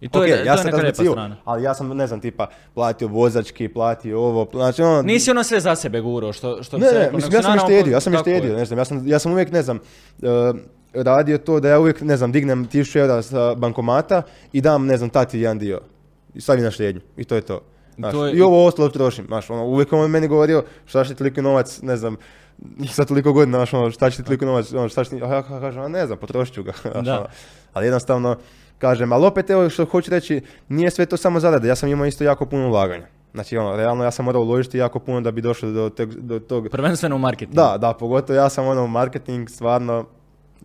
I 0.02 0.10
to 0.10 0.20
Ok, 0.20 0.26
je, 0.26 0.32
ja 0.32 0.44
to 0.46 0.52
je 0.52 0.58
sam 0.58 0.66
neka 0.66 0.76
lijepa 0.76 0.82
razbacivao, 0.82 1.14
strana. 1.14 1.36
ali 1.46 1.64
ja 1.64 1.74
sam, 1.74 1.88
ne 1.90 2.08
znam, 2.08 2.22
tipa, 2.22 2.48
platio 2.74 3.08
vozački, 3.08 3.68
platio 3.70 4.20
ovo, 4.20 4.48
znači 4.54 4.82
ono... 4.82 5.02
Nisi 5.02 5.32
ono 5.32 5.44
sve 5.44 5.60
za 5.60 5.76
sebe 5.76 6.02
guro, 6.02 6.34
što, 6.34 6.64
što 6.64 6.78
bi 6.78 6.82
Ne, 6.82 6.88
se 6.88 6.94
ne, 6.94 7.00
reklo, 7.00 7.16
mislim, 7.16 7.34
ja 7.34 7.42
sam 7.44 7.60
štedio, 7.60 7.92
ja 7.92 8.00
sam 8.00 8.14
je. 8.14 8.20
štedio, 8.20 8.56
ne 8.56 8.66
znam, 8.66 8.80
ja 8.80 8.86
sam, 8.86 9.08
ja 9.08 9.20
sam 9.20 9.32
uvijek, 9.32 9.52
ne 9.52 9.62
znam, 9.62 9.80
uh, 10.18 10.28
radio 10.96 11.38
to 11.38 11.60
da 11.60 11.70
ja 11.70 11.80
uvijek, 11.80 12.02
ne 12.02 12.18
znam, 12.18 12.32
dignem 12.32 12.68
1000 12.68 12.96
eura 12.98 13.22
sa 13.22 13.56
bankomata 13.56 14.22
i 14.54 14.62
dam, 14.62 14.86
ne 14.86 14.98
znam, 14.98 15.10
tati 15.10 15.40
jedan 15.40 15.60
dio. 15.60 15.80
I 16.34 16.42
stavim 16.42 16.64
na 16.64 16.72
štednju. 16.72 17.02
I 17.18 17.24
to 17.24 17.36
je 17.36 17.42
to. 17.42 17.62
Znaš, 17.96 18.12
To 18.14 18.26
je- 18.26 18.34
I 18.34 18.42
ovo 18.42 18.66
ostalo 18.66 18.90
trošim, 18.90 19.26
znaš, 19.26 19.50
ono, 19.50 19.66
uvijek 19.66 19.94
on 19.94 20.12
meni 20.12 20.28
govorio, 20.28 20.64
šta 20.86 21.04
će 21.04 21.16
toliko 21.16 21.42
novac, 21.42 21.80
ne 21.82 21.98
znam, 21.98 22.16
sa 22.88 23.06
toliko 23.06 23.34
godina, 23.34 23.58
znaš, 23.58 23.74
ono, 23.74 23.92
šta 23.92 24.10
će 24.10 24.18
ti 24.18 24.24
toliko 24.24 24.46
novac, 24.46 24.74
ono, 24.74 24.90
šta 24.90 25.04
će 25.04 25.10
ti, 25.10 25.24
a 25.24 25.28
ja 25.28 25.44
kažem, 25.44 25.82
a 25.82 25.88
ne 25.88 26.06
znam, 26.06 26.18
potrošit 26.18 26.54
ću 26.54 26.64
ga, 26.64 26.72
znaš, 26.92 27.06
Da. 27.06 27.18
ono. 27.18 27.28
ali 27.74 27.86
jednostavno, 27.86 28.36
kažem, 28.80 29.14
ali 29.14 29.26
opet, 29.26 29.50
evo, 29.50 29.70
što 29.70 29.86
hoću 29.86 30.12
reći, 30.12 30.42
nije 30.70 30.92
sve 30.92 31.06
to 31.06 31.18
samo 31.18 31.40
zarada, 31.40 31.68
ja 31.68 31.76
sam 31.76 31.90
imao 31.90 32.06
isto 32.06 32.24
jako 32.24 32.46
puno 32.46 32.68
ulaganja. 32.68 33.08
Znači, 33.34 33.58
ono, 33.58 33.76
realno, 33.76 34.04
ja 34.04 34.12
sam 34.12 34.26
morao 34.26 34.42
uložiti 34.42 34.78
jako 34.78 35.00
puno 35.00 35.22
da 35.22 35.32
bi 35.32 35.42
došao 35.42 35.72
do, 35.72 35.90
teg- 35.90 36.20
do 36.20 36.40
tog 36.40 36.68
Prvenstveno 36.72 37.16
u 37.16 37.20
marketingu. 37.20 37.56
da, 37.56 37.78
da, 37.78 37.94
pogotovo 37.94 38.40
ja 38.40 38.50
sam 38.50 38.68
ono 38.68 38.88
marketing 38.88 39.50
stvarno 39.50 40.06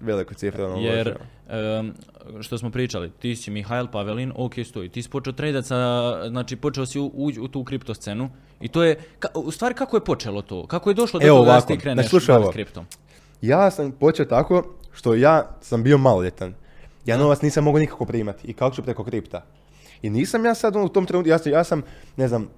Veliku 0.01 0.35
cifru 0.35 0.65
ono 0.65 0.77
Jer, 0.77 1.19
em, 1.49 1.95
što 2.41 2.59
smo 2.59 2.71
pričali, 2.71 3.11
ti 3.11 3.37
si 3.37 3.51
Mihajl 3.51 3.87
Pavelin, 3.93 4.33
ok, 4.37 4.53
stoji. 4.65 4.89
Ti 4.89 5.03
si 5.03 5.11
počeo 5.11 5.33
tradat 5.33 5.67
sa, 5.67 5.77
znači 6.29 6.57
počeo 6.57 6.87
si 6.87 7.01
u, 7.01 7.11
ući 7.15 7.41
u 7.41 7.49
tu 7.49 7.65
kripto 7.65 7.95
scenu 7.95 8.31
i 8.61 8.69
to 8.69 8.83
je, 8.83 8.99
ka, 9.19 9.29
u 9.35 9.51
stvari 9.51 9.75
kako 9.75 9.97
je 9.97 10.05
počelo 10.05 10.43
to? 10.43 10.67
Kako 10.67 10.91
je 10.91 10.95
došlo 10.95 11.21
do 11.21 11.27
toga 11.27 11.53
da 11.53 11.61
ti 11.61 11.79
kreneš 11.79 12.29
ovo. 12.29 12.51
kriptom? 12.51 12.87
Ja 13.41 13.71
sam 13.71 13.93
počeo 13.93 14.27
tako 14.27 14.63
što 14.93 15.15
ja 15.15 15.57
sam 15.61 15.83
bio 15.83 15.99
maloljetan. 15.99 16.55
Ja 17.07 17.17
novac 17.17 17.43
nisam 17.43 17.65
mogao 17.65 17.81
nikako 17.81 18.05
primati 18.05 18.49
i 18.49 18.53
kako 18.53 18.77
ću 18.77 18.83
preko 18.83 19.05
kripta. 19.05 19.45
I 20.03 20.11
nisam 20.11 20.45
ja 20.45 20.55
sad 20.55 20.77
u 20.77 20.89
tom 20.89 21.07
trenutku, 21.07 21.29
ja 21.29 21.39
sam, 21.39 21.53
ja 21.53 21.65
sam, 21.65 21.83
ne 22.17 22.29
znam, 22.29 22.49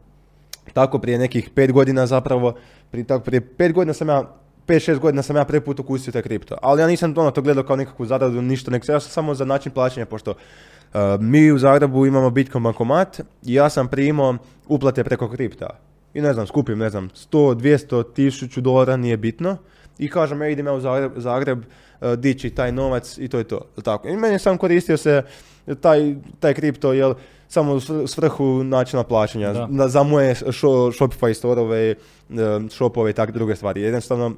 tako 0.73 0.99
prije 0.99 1.19
nekih 1.19 1.51
pet 1.55 1.73
godina 1.73 2.07
zapravo, 2.07 2.55
prije, 2.91 3.05
tako, 3.05 3.25
prije 3.25 3.41
pet 3.41 3.73
godina 3.73 3.95
sam 3.95 4.09
ja, 4.09 4.37
pet, 4.67 4.83
šest 4.83 5.01
godina 5.01 5.23
sam 5.23 5.37
ja 5.37 5.45
prvi 5.45 5.61
put 5.61 5.81
ukusio 5.81 6.13
taj 6.13 6.23
kripto. 6.23 6.57
Ali 6.63 6.81
ja 6.81 6.87
nisam 6.87 7.15
ono 7.17 7.31
to 7.31 7.43
gledao 7.43 7.65
kao 7.65 7.77
nekakvu 7.77 8.07
zaradu, 8.07 8.43
ništa, 8.43 8.71
nek 8.71 8.89
ja 8.89 9.01
sam 9.01 9.11
samo 9.11 9.35
za 9.35 9.45
način 9.45 9.73
plaćanja, 9.73 10.07
pošto 10.07 10.31
uh, 10.31 11.01
mi 11.21 11.53
u 11.53 11.59
Zagrebu 11.59 12.07
imamo 12.07 12.31
Bitcoin 12.31 12.65
bankomat 12.65 13.21
i 13.43 13.55
ja 13.55 13.71
sam 13.71 13.89
primao 13.89 14.37
uplate 14.69 15.05
preko 15.05 15.31
kripta. 15.31 15.71
I 16.15 16.21
ne 16.21 16.33
znam, 16.33 16.47
skupim, 16.47 16.79
ne 16.79 16.91
znam, 16.91 17.09
100, 17.09 17.55
200, 17.55 18.05
1000 18.17 18.61
dolara, 18.61 18.97
nije 18.97 19.17
bitno. 19.17 19.57
I 19.99 20.09
kažem, 20.11 20.43
ja 20.43 20.49
idem 20.49 20.67
ja 20.67 20.73
u 20.73 20.81
Zagreb, 20.81 21.13
Zagreb 21.17 21.63
dići 22.17 22.51
taj 22.51 22.73
novac 22.73 23.19
i 23.19 23.29
to 23.29 23.39
je 23.39 23.45
to. 23.45 23.61
Tako. 23.85 24.09
I 24.09 24.17
meni 24.17 24.39
sam 24.39 24.59
koristio 24.59 24.97
se 24.97 25.23
taj, 25.81 26.15
taj 26.41 26.55
kripto, 26.55 26.93
jel, 26.93 27.15
samo 27.49 27.73
u 27.73 27.81
svr- 27.81 28.07
svrhu 28.07 28.65
načina 28.65 29.03
plaćanja. 29.03 29.53
Da. 29.53 29.67
Na- 29.67 29.89
za 29.89 30.03
moje 30.03 30.35
šo- 30.35 30.93
Shopify 30.93 31.35
storove, 31.35 31.95
uh, 32.29 32.37
shopove 32.71 33.11
i 33.11 33.15
tak 33.15 33.31
druge 33.31 33.57
stvari. 33.57 33.83
Jednostavno, 33.83 34.33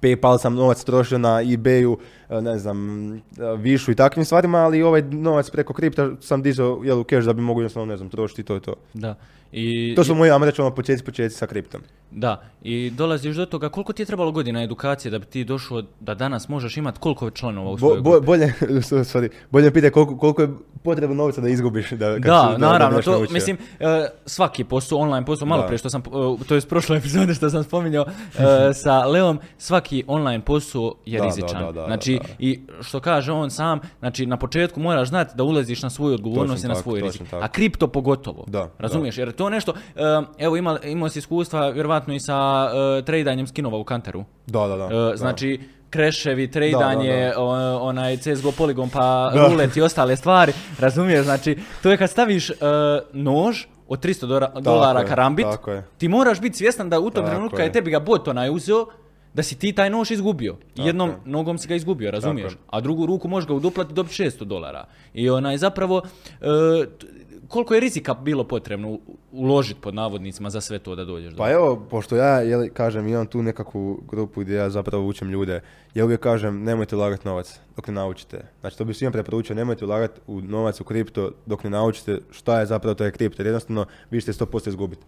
PayPal 0.00 0.38
sam 0.38 0.54
novac 0.54 0.84
trošio 0.84 1.18
na 1.18 1.28
eBayu, 1.28 1.96
e, 1.96 1.98
ne 2.32 2.58
znam, 2.58 3.08
e, 3.12 3.20
višu 3.56 3.90
i 3.90 3.96
takvim 3.96 4.24
stvarima, 4.24 4.58
ali 4.58 4.82
ovaj 4.82 5.02
novac 5.02 5.50
preko 5.50 5.72
kripta 5.72 6.10
sam 6.20 6.42
dizao 6.42 6.80
jel, 6.84 7.00
u 7.00 7.04
cash 7.04 7.26
da 7.26 7.32
bi 7.32 7.42
mogu 7.42 7.60
jednostavno, 7.60 7.86
ne 7.86 7.96
znam, 7.96 8.08
trošiti 8.08 8.40
i 8.40 8.44
to 8.44 8.54
je 8.54 8.60
to. 8.60 8.74
Da. 8.94 9.14
I, 9.52 9.92
To 9.96 10.04
su 10.04 10.14
moji, 10.14 10.30
ajmo 10.30 10.44
reći, 10.44 10.60
ono, 10.60 10.70
početci, 10.70 11.04
početci 11.04 11.38
sa 11.38 11.46
kriptom. 11.46 11.80
Da, 12.10 12.42
i 12.62 12.90
dolaziš 12.90 13.36
do 13.36 13.46
toga 13.46 13.68
koliko 13.68 13.92
ti 13.92 14.02
je 14.02 14.06
trebalo 14.06 14.32
godina 14.32 14.62
edukacije 14.62 15.10
da 15.10 15.18
bi 15.18 15.26
ti 15.26 15.44
došao 15.44 15.82
da 16.00 16.14
danas 16.14 16.48
možeš 16.48 16.76
imati 16.76 16.98
koliko 16.98 17.30
članova 17.30 17.68
u 17.68 17.72
Bo, 17.72 17.78
svojoj 17.78 18.00
bo- 18.00 18.10
grupi? 18.10 18.26
bolje, 18.26 18.52
sorry, 19.04 19.28
bolje 19.50 19.70
pita 19.70 19.90
koliko, 19.90 20.16
koliko 20.16 20.42
je 20.42 20.48
potrebno 20.82 21.14
novca 21.16 21.40
da 21.40 21.48
izgubiš. 21.48 21.90
Da, 21.90 22.12
kad 22.12 22.22
Da, 22.22 22.52
si- 22.54 22.60
naravno, 22.60 22.90
budeš 22.90 23.04
to, 23.04 23.26
mislim, 23.30 23.56
e, 23.80 23.86
svaki 24.26 24.64
posao, 24.64 24.98
online 24.98 25.26
posao, 25.26 25.46
malo 25.46 25.62
Da. 25.62 25.66
prije 25.66 25.78
što 25.78 25.90
sam, 25.90 26.00
e, 26.00 26.44
to 26.44 26.54
je 26.54 26.60
prošle 26.60 26.96
epizode 26.98 27.34
što 27.34 27.50
sam 27.50 27.64
spominjao 27.64 28.04
e, 28.68 28.74
sa 28.74 28.98
Leom, 29.00 29.38
svaki 29.58 30.04
online 30.06 30.40
posao 30.40 30.94
je 31.06 31.18
Da, 31.18 31.22
da, 31.22 31.26
rizičan. 31.26 31.64
da, 31.64 31.72
da, 31.72 31.86
znači, 31.86 32.14
da. 32.14 32.19
I 32.38 32.60
što 32.80 33.00
kaže 33.00 33.32
on 33.32 33.50
sam, 33.50 33.80
znači, 33.98 34.26
na 34.26 34.36
početku 34.36 34.80
moraš 34.80 35.08
znati 35.08 35.36
da 35.36 35.44
ulaziš 35.44 35.82
na 35.82 35.90
svoju 35.90 36.14
odgovornost 36.14 36.64
i 36.64 36.68
na 36.68 36.74
svoj 36.74 37.00
rizik. 37.00 37.22
A 37.32 37.48
kripto 37.48 37.86
pogotovo. 37.86 38.44
Da, 38.46 38.70
Razumiješ? 38.78 39.18
Jer 39.18 39.32
to 39.32 39.50
nešto, 39.50 39.74
evo 40.38 40.56
ima, 40.56 40.78
imao 40.84 41.08
si 41.08 41.18
iskustva 41.18 41.68
vjerovatno 41.68 42.14
i 42.14 42.20
sa 42.20 42.70
e, 42.98 43.04
tradanjem 43.04 43.46
skinova 43.46 43.78
u 43.78 43.84
kanteru. 43.84 44.24
Da, 44.46 44.66
da, 44.66 44.76
da. 44.76 44.88
Da. 44.88 45.16
znači, 45.16 45.60
kreševi, 45.90 46.50
tradanje, 46.50 47.32
da. 47.34 47.40
onaj 47.80 48.16
CSGO 48.16 48.52
poligon 48.52 48.88
pa 48.88 49.30
Da. 49.34 49.46
rulet 49.48 49.76
i 49.76 49.82
ostale 49.82 50.16
stvari, 50.16 50.52
razumiješ, 50.78 51.24
znači, 51.24 51.58
to 51.82 51.90
je 51.90 51.96
kad 51.96 52.10
staviš 52.10 52.50
e, 52.50 52.54
nož 53.12 53.64
od 53.88 54.04
300 54.04 54.26
dora- 54.26 54.60
dolara 54.60 55.00
je, 55.00 55.06
karambit, 55.06 55.46
je. 55.66 55.84
ti 55.98 56.08
moraš 56.08 56.40
biti 56.40 56.56
svjestan 56.56 56.90
da 56.90 57.00
u 57.00 57.10
tom 57.10 57.26
trenutku 57.26 57.56
kad 57.56 57.66
je 57.66 57.72
tebi 57.72 57.90
ga 57.90 58.00
bot 58.00 58.28
onaj 58.28 58.50
uzeo, 58.50 58.86
da 59.34 59.42
si 59.42 59.58
ti 59.58 59.72
taj 59.72 59.90
nož 59.90 60.10
izgubio. 60.10 60.56
Tako 60.74 60.86
jednom 60.86 61.08
je. 61.08 61.16
nogom 61.24 61.58
si 61.58 61.68
ga 61.68 61.74
izgubio, 61.74 62.10
razumiješ? 62.10 62.52
je. 62.52 62.58
A 62.66 62.80
drugu 62.80 63.06
ruku 63.06 63.28
možeš 63.28 63.48
ga 63.48 63.54
uduplati 63.54 63.92
i 63.92 63.94
dobiti 63.94 64.22
600 64.22 64.44
dolara. 64.44 64.84
I 65.14 65.30
onaj 65.30 65.58
zapravo, 65.58 66.02
e, 66.40 66.46
koliko 67.48 67.74
je 67.74 67.80
rizika 67.80 68.14
bilo 68.14 68.44
potrebno 68.44 68.98
uložiti 69.32 69.80
pod 69.80 69.94
navodnicima 69.94 70.50
za 70.50 70.60
sve 70.60 70.78
to 70.78 70.94
da 70.94 71.04
dođeš 71.04 71.32
do 71.32 71.36
Pa 71.36 71.50
evo, 71.50 71.86
pošto 71.90 72.16
ja, 72.16 72.40
jel, 72.40 72.68
kažem, 72.72 73.08
imam 73.08 73.26
tu 73.26 73.42
nekakvu 73.42 74.02
grupu 74.08 74.40
gdje 74.40 74.54
ja 74.54 74.70
zapravo 74.70 75.06
učim 75.06 75.30
ljude, 75.30 75.60
ja 75.94 76.04
uvijek 76.04 76.20
kažem, 76.20 76.62
nemojte 76.64 76.96
ulagati 76.96 77.28
novac 77.28 77.60
dok 77.76 77.88
ne 77.88 77.94
naučite. 77.94 78.44
Znači, 78.60 78.78
to 78.78 78.84
bi 78.84 78.94
svima 78.94 79.12
preporučio, 79.12 79.56
nemojte 79.56 79.84
ulagati 79.84 80.20
u 80.26 80.40
novac 80.40 80.80
u 80.80 80.84
kripto 80.84 81.30
dok 81.46 81.64
ne 81.64 81.70
naučite 81.70 82.18
šta 82.30 82.60
je 82.60 82.66
zapravo 82.66 82.94
taj 82.94 83.10
kripto, 83.10 83.42
jer 83.42 83.46
jednostavno 83.46 83.86
vi 84.10 84.20
ćete 84.20 84.32
100% 84.32 84.68
izgubiti. 84.68 85.02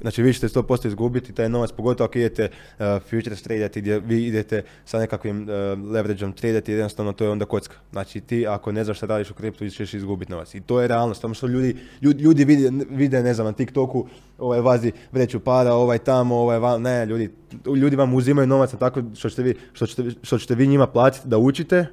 Znači, 0.00 0.22
vi 0.22 0.32
ćete 0.34 0.48
100% 0.48 0.86
izgubiti 0.86 1.32
taj 1.32 1.48
novac, 1.48 1.72
pogotovo 1.72 2.04
ako 2.04 2.18
idete 2.18 2.48
uh, 2.78 2.84
futures 3.10 3.42
tradati 3.42 3.80
gdje 3.80 4.00
vi 4.00 4.26
idete 4.26 4.62
sa 4.84 4.98
nekakvim 4.98 5.42
uh, 5.42 5.48
leverageom 5.92 6.32
tradati, 6.32 6.72
jednostavno 6.72 7.12
to 7.12 7.24
je 7.24 7.30
onda 7.30 7.44
kocka. 7.44 7.74
Znači, 7.92 8.20
ti 8.20 8.46
ako 8.46 8.72
ne 8.72 8.84
znaš 8.84 8.96
šta 8.96 9.06
radiš 9.06 9.30
u 9.30 9.34
kriptu, 9.34 9.68
ćeš 9.68 9.94
izgubiti 9.94 10.32
novac. 10.32 10.54
I 10.54 10.60
to 10.60 10.80
je 10.80 10.88
realnost, 10.88 11.20
samo 11.20 11.34
što 11.34 11.46
ljudi, 11.46 11.76
ljudi, 12.02 12.22
ljudi 12.22 12.44
vide, 12.44 12.84
vide, 12.90 13.22
ne 13.22 13.34
znam, 13.34 13.46
na 13.46 13.52
TikToku, 13.52 14.06
ovaj 14.38 14.60
vazi 14.60 14.92
vreću 15.12 15.40
para, 15.40 15.74
ovaj 15.74 15.98
tamo, 15.98 16.36
ovaj 16.36 16.58
van, 16.58 16.82
ne, 16.82 17.06
ljudi, 17.06 17.30
ljudi 17.76 17.96
vam 17.96 18.14
uzimaju 18.14 18.46
novac 18.46 18.74
tako 18.78 19.02
što 19.14 19.30
ćete 19.30 19.42
vi, 19.42 19.54
što 19.72 19.86
ćete, 19.86 20.10
što 20.22 20.38
ćete 20.38 20.54
vi 20.54 20.66
njima 20.66 20.86
platiti 20.86 21.28
da 21.28 21.38
učite, 21.38 21.86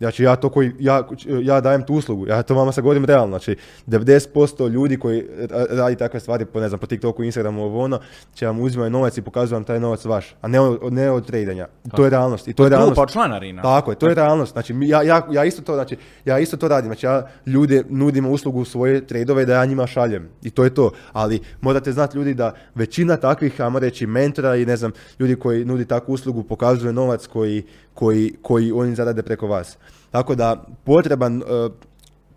Znači 0.00 0.22
ja 0.22 0.36
to 0.36 0.48
koji, 0.48 0.72
ja, 0.78 1.02
ja 1.42 1.60
dajem 1.60 1.82
tu 1.82 1.94
uslugu, 1.94 2.26
ja 2.26 2.42
to 2.42 2.54
vama 2.54 2.72
sad 2.72 2.82
govorim 2.82 3.04
realno, 3.04 3.38
znači 3.38 3.56
90% 3.86 4.68
ljudi 4.68 4.96
koji 4.96 5.26
ra- 5.38 5.66
radi 5.70 5.96
takve 5.96 6.20
stvari 6.20 6.44
po, 6.44 6.60
ne 6.60 6.68
znam, 6.68 6.78
po 6.78 6.86
TikToku, 6.86 7.24
Instagramu, 7.24 7.64
ovo 7.64 7.84
ono, 7.84 8.00
će 8.34 8.46
vam 8.46 8.60
uzimati 8.60 8.90
novac 8.90 9.18
i 9.18 9.22
pokazuju 9.22 9.56
vam 9.56 9.64
taj 9.64 9.80
novac 9.80 10.04
vaš, 10.04 10.34
a 10.40 10.48
ne 10.48 10.60
od, 10.60 10.92
ne 10.92 11.10
od 11.10 11.26
tradanja. 11.26 11.68
To 11.96 12.04
je 12.04 12.10
realnost. 12.10 12.48
I 12.48 12.52
to 12.52 12.64
je 12.64 12.70
realnost. 12.70 13.00
Članarina. 13.12 13.62
Tako 13.62 13.92
je, 13.92 13.98
to 13.98 14.08
je 14.08 14.14
realnost. 14.14 14.52
Znači, 14.52 14.74
ja, 14.80 15.02
ja, 15.02 15.26
ja 15.30 15.44
isto 15.44 15.62
to, 15.62 15.74
znači, 15.74 15.96
ja 16.24 16.38
isto 16.38 16.56
to 16.56 16.68
radim. 16.68 16.88
Znači, 16.88 17.06
ja 17.06 17.26
ljude 17.46 17.84
nudim 17.88 18.26
uslugu 18.26 18.64
svoje 18.64 19.06
tradove 19.06 19.44
da 19.44 19.54
ja 19.54 19.64
njima 19.64 19.86
šaljem. 19.86 20.28
I 20.42 20.50
to 20.50 20.64
je 20.64 20.74
to. 20.74 20.90
Ali 21.12 21.40
morate 21.60 21.92
znati 21.92 22.16
ljudi 22.16 22.34
da 22.34 22.54
većina 22.74 23.16
takvih, 23.16 23.60
ajmo 23.60 23.78
reći, 23.78 24.06
mentora 24.06 24.56
i 24.56 24.66
ne 24.66 24.76
znam, 24.76 24.92
ljudi 25.18 25.36
koji 25.36 25.64
nudi 25.64 25.84
takvu 25.84 26.12
uslugu 26.12 26.42
pokazuje 26.42 26.92
novac 26.92 27.26
koji, 27.26 27.64
koji, 28.00 28.34
koji 28.42 28.72
oni 28.72 28.94
zarade 28.94 29.22
preko 29.22 29.46
vas. 29.46 29.76
Tako 30.10 30.34
da, 30.34 30.64
potreban, 30.84 31.42
e, 31.42 31.68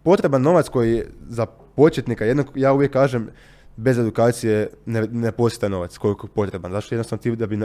potreban 0.03 0.41
novac 0.41 0.69
koji 0.69 0.93
je 0.95 1.07
za 1.29 1.45
početnika, 1.75 2.25
jednog, 2.25 2.47
ja 2.55 2.73
uvijek 2.73 2.91
kažem, 2.91 3.29
bez 3.75 3.97
edukacije 3.99 4.69
ne, 4.85 5.07
ne 5.11 5.31
postoji 5.31 5.69
novac 5.69 5.97
koliko 5.97 6.27
je 6.27 6.31
potreban. 6.35 6.71
Zašto 6.71 6.95
jednostavno 6.95 7.21
ti 7.21 7.35
da 7.35 7.47
bi, 7.47 7.59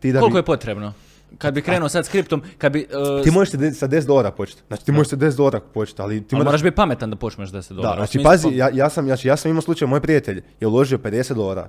ti- 0.00 0.12
da 0.12 0.18
bi... 0.18 0.20
Koliko 0.20 0.36
je 0.38 0.42
potrebno? 0.44 0.92
Kad 1.38 1.54
bi 1.54 1.62
krenuo 1.62 1.88
sad 1.88 2.06
s 2.06 2.08
kriptom, 2.08 2.42
kad 2.58 2.72
bi... 2.72 2.86
e, 3.20 3.22
Ti 3.24 3.30
možeš 3.30 3.50
sa 3.78 3.88
10 3.88 4.06
dolara 4.06 4.30
početi. 4.30 4.62
Znači 4.68 4.84
ti 4.84 4.92
možeš 4.92 5.10
sa 5.10 5.16
10 5.16 5.36
dolara 5.36 5.60
početi, 5.60 6.02
ali 6.02 6.20
ti 6.20 6.34
ali 6.34 6.38
moraš... 6.38 6.46
moraš 6.46 6.62
biti 6.62 6.76
pametan 6.76 7.10
da 7.10 7.16
počneš 7.16 7.50
10 7.50 7.74
dolara. 7.74 7.96
Da, 8.00 8.06
znači 8.06 8.22
pazi, 8.22 8.48
ja, 8.52 8.70
ja, 8.72 8.90
sam, 8.90 9.04
znači, 9.04 9.28
ja 9.28 9.36
sam 9.36 9.50
imao 9.50 9.62
slučaj, 9.62 9.88
moj 9.88 10.00
prijatelj 10.00 10.42
je 10.60 10.66
uložio 10.66 10.98
50 10.98 11.34
dolara 11.34 11.68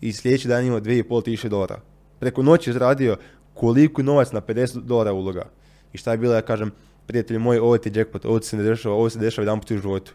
i 0.00 0.12
sljedeći 0.12 0.48
dan 0.48 0.64
imao 0.64 0.80
2,5 0.80 1.24
tisuće 1.24 1.48
dolara. 1.48 1.80
Preko 2.18 2.42
noći 2.42 2.70
je 2.70 2.74
zaradio 2.74 3.16
koliko 3.54 4.02
novac 4.02 4.32
na 4.32 4.40
50 4.40 4.80
dolara 4.80 5.12
uloga. 5.12 5.44
I 5.92 5.98
šta 5.98 6.10
je 6.10 6.18
bilo, 6.18 6.34
ja 6.34 6.42
kažem, 6.42 6.70
prijatelj 7.06 7.38
moj, 7.38 7.58
ovo 7.58 7.78
ti 7.78 7.88
je 7.88 8.00
jackpot, 8.00 8.24
ovo 8.24 8.40
se 8.40 8.56
ne 8.56 8.62
dešava, 8.62 8.94
ovo 8.94 9.10
se 9.10 9.18
dešava 9.18 9.44
jedan 9.44 9.60
put 9.60 9.70
u 9.70 9.78
životu. 9.78 10.12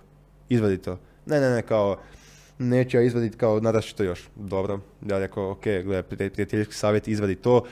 Izvadi 0.50 0.78
to. 0.78 1.00
Ne, 1.26 1.40
ne, 1.40 1.50
ne, 1.50 1.62
kao, 1.62 1.98
neću 2.60 2.98
ja 2.98 3.04
izvaditi 3.04 3.38
kao, 3.38 3.60
nadaš 3.60 3.90
što 3.90 4.04
još. 4.04 4.30
Dobro, 4.36 4.80
ja 5.10 5.20
rekao, 5.20 5.52
ok, 5.52 5.64
gledaj, 5.64 6.04
prijateljski 6.04 6.74
savjet, 6.74 7.08
izvadi 7.08 7.36
to, 7.36 7.64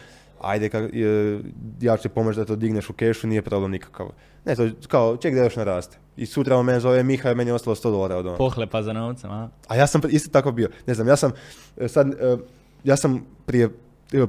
ajde, 0.41 0.69
ka, 0.69 0.78
e, 0.78 1.39
ja 1.82 1.97
ću 1.97 2.04
ti 2.04 2.10
pomoći 2.10 2.39
da 2.39 2.45
to 2.45 2.56
digneš 2.56 2.89
u 2.89 2.93
kešu, 2.93 3.28
nije 3.28 3.41
problem 3.41 3.71
nikakav. 3.71 4.10
Ne, 4.45 4.56
to 4.56 4.69
kao, 4.88 5.17
ček 5.17 5.36
da 5.36 5.43
još 5.43 5.56
naraste. 5.56 5.97
I 6.17 6.25
sutra 6.25 6.58
on 6.58 6.65
mene 6.65 6.80
zove 6.80 7.04
Miha 7.04 7.32
i 7.32 7.36
meni 7.36 7.49
je 7.49 7.54
ostalo 7.54 7.75
100 7.75 7.91
dolara 7.91 8.17
od 8.17 8.25
onog. 8.25 8.38
Pohlepa 8.38 8.84
za 8.84 8.93
novcem, 8.93 9.32
a? 9.32 9.49
A 9.67 9.75
ja 9.75 9.88
sam 9.88 10.01
isto 10.10 10.30
tako 10.30 10.51
bio. 10.51 10.69
Ne 10.88 10.93
znam, 10.93 11.08
ja 11.08 11.15
sam 11.15 11.32
e, 11.78 11.88
sad, 11.88 12.08
e, 12.08 12.38
ja 12.84 12.95
sam 12.95 13.25
prije, 13.45 13.69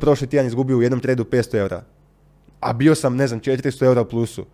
prošli 0.00 0.26
tjedan 0.26 0.46
izgubio 0.46 0.78
u 0.78 0.82
jednom 0.82 1.00
tradu 1.00 1.24
500 1.24 1.58
eura. 1.58 1.82
A 2.60 2.72
bio 2.72 2.94
sam, 2.94 3.16
ne 3.16 3.26
znam, 3.26 3.40
400 3.40 3.84
eura 3.84 4.00
u 4.00 4.08
plusu. 4.08 4.46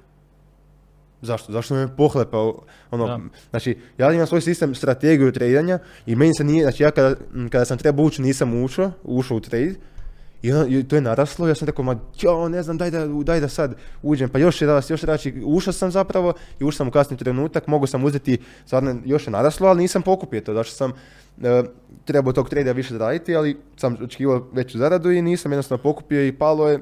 Zašto? 1.23 1.53
Zašto 1.53 1.75
me 1.75 1.97
pohlepao? 1.97 2.63
Ono, 2.91 3.07
Da. 3.07 3.21
znači, 3.51 3.79
ja 3.99 4.13
imam 4.13 4.27
svoj 4.27 4.41
sistem 4.41 4.75
strategiju 4.75 5.33
tradanja 5.33 5.79
i 6.07 6.17
meni 6.17 6.35
se 6.35 6.45
nije, 6.45 6.63
znači 6.63 6.83
ja 6.83 6.91
kada, 6.91 7.15
kada 7.51 7.65
sam 7.65 7.79
trebao 7.79 8.05
ući 8.05 8.23
nisam 8.23 8.63
ušao, 8.65 8.93
ušao 9.05 9.37
u 9.37 9.41
trade 9.41 9.75
i, 10.43 10.49
i 10.79 10.85
to 10.85 10.97
je 10.97 11.03
naraslo, 11.03 11.49
ja 11.49 11.55
sam 11.55 11.67
rekao, 11.67 11.85
ma 11.85 11.97
jo, 12.21 12.49
ne 12.49 12.63
znam, 12.63 12.79
daj 12.79 12.91
da, 12.91 13.07
daj 13.07 13.41
da 13.41 13.49
sad 13.49 13.75
uđem, 14.03 14.29
pa 14.29 14.39
još 14.39 14.63
je 14.63 14.69
rast, 14.69 14.91
još 14.91 15.03
je 15.03 15.07
rast, 15.07 15.27
I 15.27 15.43
ušao 15.45 15.73
sam 15.73 15.91
zapravo 15.91 16.33
i 16.61 16.65
ušao 16.65 16.77
sam 16.77 16.89
u 16.89 16.91
kasni 16.91 17.17
trenutak, 17.17 17.67
mogu 17.67 17.87
sam 17.87 18.05
uzeti, 18.05 18.39
stvarno 18.67 18.97
još 19.05 19.27
je 19.27 19.31
naraslo, 19.31 19.69
ali 19.69 19.83
nisam 19.83 20.03
pokupio 20.03 20.41
to, 20.41 20.55
zašto 20.55 20.75
sam 20.75 20.93
e, 21.43 21.63
trebao 22.05 22.33
tog 22.33 22.49
trada 22.49 22.73
više 22.73 22.95
zaraditi, 22.95 23.37
ali 23.37 23.61
sam 23.77 23.97
očekivao 24.03 24.49
veću 24.53 24.79
zaradu 24.79 25.11
i 25.11 25.23
nisam 25.23 25.53
jednostavno 25.53 25.83
pokupio 25.83 26.27
i 26.27 26.33
palo 26.33 26.69
je, 26.69 26.81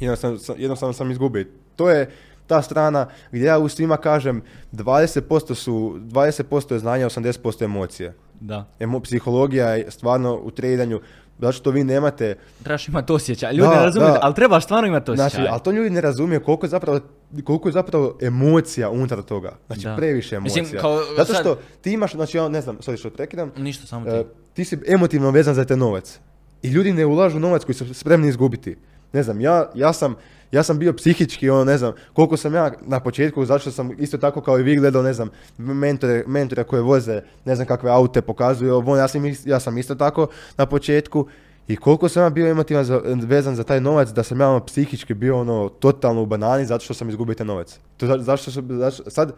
jednostavno, 0.00 0.38
sam- 0.38 0.56
jednostavno 0.58 0.92
sam 0.92 1.10
izgubio. 1.10 1.44
To 1.76 1.90
je 1.90 2.10
ta 2.46 2.62
strana 2.62 3.08
gdje 3.32 3.44
ja 3.44 3.58
u 3.58 3.68
svima 3.68 3.96
kažem 3.96 4.42
20% 4.72 5.54
su, 5.54 5.98
20% 5.98 6.72
je 6.72 6.78
znanja, 6.78 7.08
80% 7.08 7.64
emocije. 7.64 8.14
Da. 8.40 8.64
Emo, 8.78 9.00
psihologija 9.00 9.68
je 9.68 9.90
stvarno 9.90 10.40
u 10.42 10.50
tradanju, 10.50 11.00
zato 11.38 11.52
što 11.52 11.70
vi 11.70 11.84
nemate, 11.84 12.34
Trebaš 12.62 12.88
imati 12.88 13.12
osjećaj. 13.12 13.52
Ljudi 13.52 13.68
Da, 13.68 13.76
ne 13.76 13.82
razumiju, 13.82 14.08
da. 14.08 14.18
ali 14.22 14.34
trebaš 14.34 14.64
stvarno 14.64 14.88
imati 14.88 15.10
osjećaj. 15.10 15.28
znači, 15.30 15.48
ali 15.50 15.60
to 15.60 15.70
ljudi 15.70 15.90
ne 15.90 16.00
razumiju 16.00 16.40
koliko 16.40 16.66
je 16.66 16.70
zapravo, 16.70 17.00
koliko 17.44 17.68
je 17.68 17.72
zapravo 17.72 18.18
emocija 18.20 18.90
unutar 18.90 19.22
toga. 19.22 19.56
Znači, 19.66 19.82
Da. 19.82 19.96
previše 19.96 20.36
emocija. 20.36 20.62
Mislim, 20.62 20.80
kao, 20.80 21.00
zato 21.16 21.32
sad- 21.32 21.42
što 21.42 21.58
ti 21.80 21.92
imaš, 21.92 22.12
znači, 22.12 22.36
ja 22.36 22.48
ne 22.48 22.60
znam, 22.60 22.76
sorry 22.78 22.96
što 22.96 23.10
prekidam, 23.10 23.52
Ništa, 23.56 23.86
samo 23.86 24.04
ti. 24.04 24.10
E, 24.10 24.24
ti 24.54 24.64
si 24.64 24.78
emotivno 24.86 25.30
vezan 25.30 25.54
za 25.54 25.64
taj 25.64 25.76
novac. 25.76 26.18
I 26.62 26.68
ljudi 26.68 26.92
ne 26.92 27.06
ulažu 27.06 27.38
novac 27.38 27.64
koji 27.64 27.74
su 27.74 27.94
spremni 27.94 28.28
izgubiti. 28.28 28.76
Ne 29.14 29.22
znam, 29.22 29.40
ja, 29.40 29.70
ja 29.74 29.92
sam 29.92 30.14
ja 30.52 30.62
sam 30.62 30.78
bio 30.78 30.92
psihički, 30.92 31.50
ono, 31.50 31.64
ne 31.64 31.78
znam, 31.78 31.92
koliko 32.12 32.36
sam 32.36 32.54
ja 32.54 32.72
na 32.82 33.00
početku, 33.00 33.44
zato 33.44 33.58
što 33.58 33.70
sam 33.70 33.90
isto 33.98 34.18
tako 34.18 34.40
kao 34.40 34.58
i 34.58 34.62
vi 34.62 34.76
gledao, 34.76 35.02
ne 35.02 35.12
znam, 35.12 35.28
mentore, 35.58 36.24
mentore 36.26 36.64
koje 36.64 36.82
voze, 36.82 37.22
ne 37.44 37.54
znam 37.54 37.66
kakve 37.66 37.90
aute 37.90 38.22
pokazuju, 38.22 38.74
ovo, 38.74 38.96
ja, 38.96 39.08
sam, 39.08 39.22
ja 39.44 39.60
sam 39.60 39.78
isto 39.78 39.94
tako 39.94 40.26
na 40.56 40.66
početku 40.66 41.26
i 41.68 41.76
koliko 41.76 42.08
sam 42.08 42.22
ja 42.22 42.30
bio 42.30 42.46
emotivan 42.46 42.84
za- 42.84 43.00
vezan 43.04 43.56
za 43.56 43.64
taj 43.64 43.80
novac, 43.80 44.08
da 44.08 44.22
sam 44.22 44.40
ja 44.40 44.48
ono, 44.48 44.64
psihički 44.64 45.14
bio 45.14 45.40
ono, 45.40 45.68
totalno 45.68 46.22
u 46.22 46.26
banani 46.26 46.66
zato 46.66 46.84
što 46.84 46.94
sam 46.94 47.08
izgubio 47.08 47.34
taj 47.34 47.46
novac. 47.46 47.78
To, 47.96 48.06
za- 48.06 48.18
zašto, 48.18 48.50
zašto, 48.68 49.10
sad, 49.10 49.32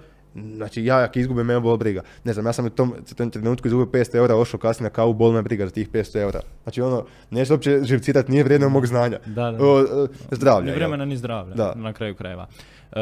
Znači 0.57 0.85
ja 0.85 0.99
ako 0.99 1.19
izgubim, 1.19 1.47
mene 1.47 1.61
bol 1.61 1.77
briga. 1.77 2.03
Ne 2.25 2.33
znam, 2.33 2.47
ja 2.47 2.53
sam 2.53 2.67
u 2.67 2.71
tom, 2.71 2.95
tom 3.17 3.31
trenutku 3.31 3.69
izgubio 3.69 4.01
500 4.01 4.17
eura, 4.17 4.37
ošao 4.37 4.61
kasnije 4.61 4.85
na 4.85 4.91
kavu, 4.95 5.15
bol 5.15 5.33
me 5.33 5.43
briga 5.43 5.67
za 5.67 5.71
tih 5.73 5.91
500 5.91 6.21
eura. 6.21 6.41
Znači 6.63 6.81
ono, 6.81 7.05
neću 7.31 7.53
uopće 7.53 7.81
živcirat, 7.83 8.29
nije 8.29 8.45
vrijedno 8.45 8.69
mog 8.69 8.87
znanja. 8.87 9.19
Da, 9.27 9.51
da. 9.51 9.65
O, 9.65 9.79
o, 9.81 10.09
zdravlja. 10.31 10.67
Ni 10.71 10.77
vremena 10.77 11.05
ni 11.05 11.17
zdravlja, 11.17 11.55
Da. 11.55 11.73
na 11.77 11.93
kraju 11.93 12.15
krajeva. 12.15 12.47
E, 12.93 13.01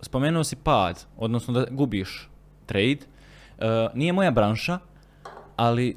spomenuo 0.00 0.44
si 0.44 0.56
pad, 0.56 1.04
odnosno 1.16 1.54
da 1.54 1.66
gubiš 1.70 2.28
trade. 2.66 2.98
E, 3.58 3.88
nije 3.94 4.12
moja 4.12 4.30
branša, 4.30 4.78
ali 5.56 5.96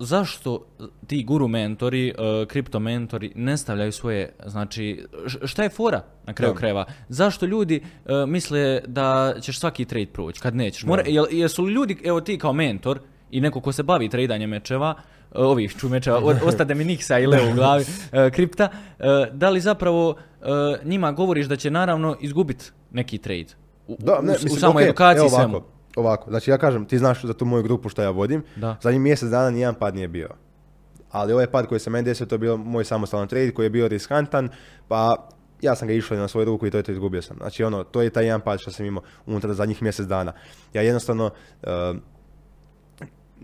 zašto 0.00 0.66
ti 1.06 1.24
guru 1.24 1.48
mentori, 1.48 2.08
e, 2.08 2.12
kripto 2.46 2.80
mentori 2.80 3.32
ne 3.34 3.56
stavljaju 3.56 3.92
svoje, 3.92 4.32
znači, 4.46 5.04
šta 5.44 5.62
je 5.62 5.68
fora 5.70 6.02
na 6.24 6.32
kraju 6.32 6.52
Da. 6.52 6.58
krajeva? 6.58 6.84
Zašto 7.08 7.46
ljudi 7.46 7.76
e, 8.06 8.26
misle 8.26 8.80
da 8.86 9.34
ćeš 9.40 9.58
svaki 9.60 9.84
trade 9.84 10.06
proći 10.06 10.40
kad 10.40 10.54
nećeš? 10.56 10.84
Mora, 10.84 11.02
jel, 11.06 11.26
jesu 11.30 11.64
li 11.64 11.72
ljudi, 11.72 11.98
evo 12.04 12.20
ti 12.20 12.38
kao 12.38 12.52
mentor 12.52 13.00
i 13.30 13.40
neko 13.40 13.60
ko 13.60 13.72
se 13.72 13.82
bavi 13.82 14.08
tradanjem 14.08 14.50
mečeva, 14.50 14.94
e, 14.96 15.02
ovih 15.34 15.76
ču 15.76 15.88
mečeva, 15.88 16.18
o- 16.18 16.34
ostade 16.48 16.74
mi 16.74 16.84
Niksa 16.84 17.18
i 17.18 17.26
Leo 17.26 17.50
u 17.50 17.54
glavi, 17.54 17.84
kripta, 18.32 18.68
da 19.32 19.50
li 19.50 19.60
zapravo 19.60 20.14
njima 20.84 21.12
govoriš 21.12 21.46
da 21.46 21.56
će 21.56 21.70
naravno 21.70 22.16
izgubiti 22.20 22.64
neki 22.90 23.18
trade? 23.18 23.46
U, 23.86 23.96
Da, 23.98 24.12
ne, 24.14 24.18
u- 24.20 24.32
mislim, 24.32 24.52
u 24.52 24.56
samoj 24.56 24.84
edukaciji 24.84 25.28
svemu. 25.30 25.62
Ovako, 25.96 26.30
znači 26.30 26.50
ja 26.50 26.58
kažem, 26.58 26.84
ti 26.84 26.98
znaš 26.98 27.24
za 27.24 27.34
tu 27.34 27.44
moju 27.44 27.62
grupu 27.62 27.88
što 27.88 28.02
ja 28.02 28.10
vodim, 28.10 28.42
Da. 28.56 28.76
zadnjih 28.82 29.00
mjesec 29.00 29.28
dana 29.30 29.50
nijedan 29.50 29.74
pad 29.74 29.94
nije 29.94 30.08
bio. 30.08 30.28
Ali 31.10 31.32
ovaj 31.32 31.46
pad 31.46 31.66
koji 31.66 31.80
se 31.80 31.90
meni 31.90 32.04
desio, 32.04 32.26
to 32.26 32.34
je 32.34 32.38
bio 32.38 32.56
moj 32.56 32.84
samostalan 32.84 33.28
trade 33.28 33.50
koji 33.50 33.66
je 33.66 33.70
bio 33.70 33.88
riskantan, 33.88 34.48
pa 34.88 35.28
ja 35.60 35.74
sam 35.74 35.88
ga 35.88 35.94
išao 35.94 36.16
na 36.16 36.28
svoju 36.28 36.44
ruku 36.44 36.66
i 36.66 36.70
to 36.70 36.76
je 36.76 36.82
to 36.82 36.92
izgubio 36.92 37.22
sam. 37.22 37.36
Znači 37.36 37.64
ono, 37.64 37.84
to 37.84 38.02
je 38.02 38.10
taj 38.10 38.24
jedan 38.24 38.40
pad 38.40 38.60
što 38.60 38.70
sam 38.70 38.86
imao 38.86 39.02
unutar 39.26 39.52
zadnjih 39.52 39.82
mjesec 39.82 40.06
dana. 40.06 40.32
Ja 40.74 40.82
jednostavno, 40.82 41.30
eh, 41.62 41.94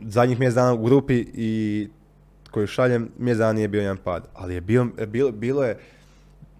zadnjih 0.06 0.38
mjesec 0.38 0.54
dana 0.54 0.72
u 0.72 0.84
grupi 0.84 1.26
i 1.34 1.88
koju 2.50 2.66
šaljem, 2.66 3.10
mjesec 3.18 3.38
dana 3.38 3.52
nije 3.52 3.68
bio 3.68 3.80
jedan 3.80 3.96
pad. 3.96 4.28
Ali 4.34 4.54
je 4.54 4.60
bio, 4.60 4.86
bilo, 5.06 5.32
bilo 5.32 5.64
je, 5.64 5.78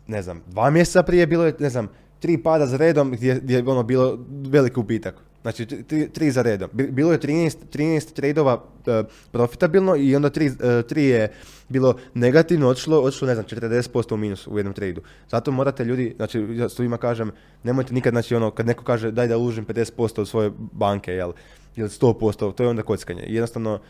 ne 0.07 0.23
znam, 0.23 0.43
dva 0.47 0.71
mjeseca 0.71 1.03
prije 1.03 1.27
bilo 1.27 1.45
je, 1.45 1.55
ne 1.59 1.71
znam, 1.71 1.89
tri 2.21 2.43
pada 2.43 2.67
za 2.67 2.77
redom 2.77 3.11
gdje, 3.11 3.41
gdje 3.43 3.57
je 3.57 3.65
ono 3.67 3.83
bilo 3.83 4.19
veliki 4.29 4.81
ubitak. 4.81 5.15
Znači, 5.45 5.67
tri, 5.67 6.09
tri- 6.09 6.31
za 6.31 6.43
redom. 6.43 6.71
Bi- 6.73 6.91
Bilo 6.91 7.13
je 7.13 7.19
13, 7.21 7.57
13 7.73 8.13
tradeova 8.13 8.65
e, 8.87 9.03
profitabilno 9.33 9.97
i 9.97 10.17
onda 10.17 10.31
tri, 10.31 10.47
e, 10.47 10.83
tri 10.83 11.05
je 11.05 11.33
bilo 11.69 11.97
negativno, 12.15 12.69
otišlo, 12.69 13.01
otišlo, 13.03 13.29
ne 13.29 13.35
znam, 13.35 13.47
40% 13.47 14.15
u 14.15 14.17
minus 14.17 14.47
u 14.47 14.59
jednom 14.59 14.75
tradu. 14.75 15.03
Zato 15.29 15.51
morate 15.51 15.85
ljudi, 15.85 16.13
znači, 16.17 16.47
ja 16.51 16.69
svima 16.69 16.97
kažem, 16.97 17.31
nemojte 17.63 17.95
nikad, 17.95 18.13
znači, 18.13 18.35
ono, 18.35 18.51
kad 18.51 18.67
neko 18.67 18.85
kaže 18.85 19.11
daj 19.11 19.29
da 19.29 19.37
uložim 19.37 19.67
50% 19.67 20.21
od 20.21 20.29
svoje 20.29 20.51
banke, 20.73 21.13
jel, 21.13 21.33
ili 21.77 21.89
100%, 21.89 22.55
to 22.55 22.63
je 22.63 22.69
onda 22.69 22.83
kockanje. 22.83 23.25
Jednostavno, 23.27 23.81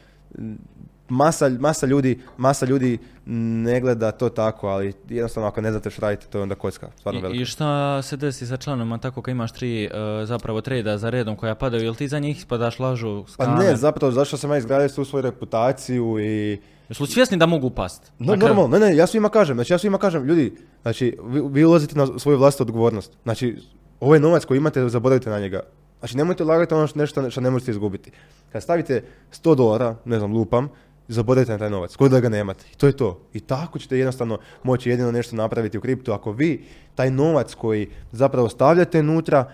masa, 1.09 1.49
masa 1.49 1.87
ljudi, 1.87 2.21
masa 2.37 2.67
ljudi 2.67 2.99
ne 3.27 3.81
gleda 3.81 4.13
to 4.13 4.29
tako, 4.29 4.69
ali 4.69 4.93
jednostavno 5.09 5.49
ako 5.49 5.61
ne 5.61 5.71
znate 5.71 5.91
što 5.91 6.03
radite, 6.03 6.27
to 6.27 6.39
je 6.39 6.43
onda 6.43 6.55
kocka, 6.55 6.89
stvarno 6.99 7.21
I, 7.21 7.23
velika. 7.23 7.43
I 7.43 7.45
šta 7.45 8.03
se 8.03 8.17
desi 8.17 8.47
sa 8.47 8.57
članovima 8.57 8.99
tako 8.99 9.23
kad 9.23 9.33
imaš 9.33 9.53
tri 9.53 9.85
e, 9.85 9.91
zapravo 10.25 10.61
treda 10.61 10.99
za 10.99 11.11
redom 11.11 11.37
koja 11.37 11.55
padaju, 11.55 11.85
jel 11.85 11.95
ti 11.95 12.09
za 12.09 12.19
njih 12.19 12.39
ispadaš 12.39 12.79
lažu, 12.79 13.25
Pa 13.25 13.31
skame? 13.31 13.65
ne, 13.65 13.77
zapravo 13.77 14.13
zašto 14.13 14.37
sam 14.37 14.51
ja 14.51 14.57
izgradio 14.57 14.89
tu 14.89 15.05
svoju 15.05 15.23
reputaciju 15.23 16.17
i... 16.21 16.59
Jesu 16.89 17.03
li 17.03 17.09
svjesni 17.09 17.37
da 17.37 17.47
mogu 17.47 17.71
past? 17.71 18.13
No, 18.19 18.37
normalno, 18.37 18.69
ne, 18.69 18.87
ne, 18.87 18.97
ja 18.97 19.07
svima 19.07 19.29
kažem, 19.29 19.57
znači 19.57 19.73
ja 19.73 19.79
svima 19.79 19.99
kažem, 19.99 20.25
ljudi, 20.25 20.57
znači 20.83 21.19
vi, 21.25 21.43
vi 21.51 21.65
ulazite 21.65 21.99
na 21.99 22.19
svoju 22.19 22.39
vlastitu 22.39 22.63
odgovornost. 22.63 23.13
Znači, 23.23 23.57
ovaj 24.01 24.21
novac 24.21 24.45
koji 24.45 24.59
imate, 24.59 24.89
zaboravite 24.89 25.31
na 25.31 25.41
njega. 25.41 25.61
Znači, 25.99 26.17
nemojte 26.17 26.45
ulagati 26.45 26.75
ono 26.75 26.87
što 26.87 26.99
nešto 26.99 27.31
što 27.31 27.41
ne 27.41 27.51
možete 27.51 27.71
izgubiti. 27.71 28.11
Kad 28.53 28.63
stavite 28.63 29.05
100 29.33 29.55
dolara, 29.55 29.97
ne 30.05 30.19
znam, 30.19 30.33
lupam, 30.33 30.69
zaboravite 31.09 31.53
na 31.53 31.59
taj 31.59 31.71
novac, 31.71 31.97
kod 31.97 32.11
da 32.11 32.21
ga 32.21 32.29
nemate. 32.29 32.65
I 32.73 32.77
to 32.77 32.87
je 32.87 32.97
to. 32.97 33.21
I 33.33 33.41
tako 33.41 33.79
ćete 33.79 33.99
jednostavno 33.99 34.39
moći 34.63 34.91
jedino 34.91 35.13
nešto 35.13 35.37
napraviti 35.37 35.79
u 35.79 35.81
kriptu. 35.81 36.13
Ako 36.13 36.33
vi 36.33 36.65
taj 36.95 37.11
novac 37.11 37.55
koji 37.55 37.89
zapravo 38.13 38.49
stavljate 38.49 39.01
unutra, 39.01 39.51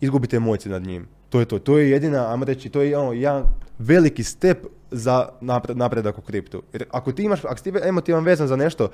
izgubite 0.00 0.36
emociju 0.36 0.72
nad 0.72 0.82
njim. 0.82 1.08
To 1.28 1.40
je 1.40 1.46
to. 1.46 1.58
To 1.58 1.78
je 1.78 1.90
jedina, 1.90 2.32
ajmo 2.32 2.44
reći, 2.44 2.68
to 2.68 2.82
je 2.82 2.98
ono, 2.98 3.12
jedan 3.12 3.44
veliki 3.78 4.24
step 4.24 4.66
za 4.90 5.28
napred, 5.40 5.76
napredak 5.76 6.18
u 6.18 6.20
kriptu. 6.20 6.62
Jer 6.72 6.84
ako 6.90 7.12
ti 7.12 7.22
imaš, 7.22 7.44
ako 7.44 7.62
ti 7.62 7.72
emotivan 7.82 8.24
vezan 8.24 8.48
za 8.48 8.56
nešto, 8.56 8.90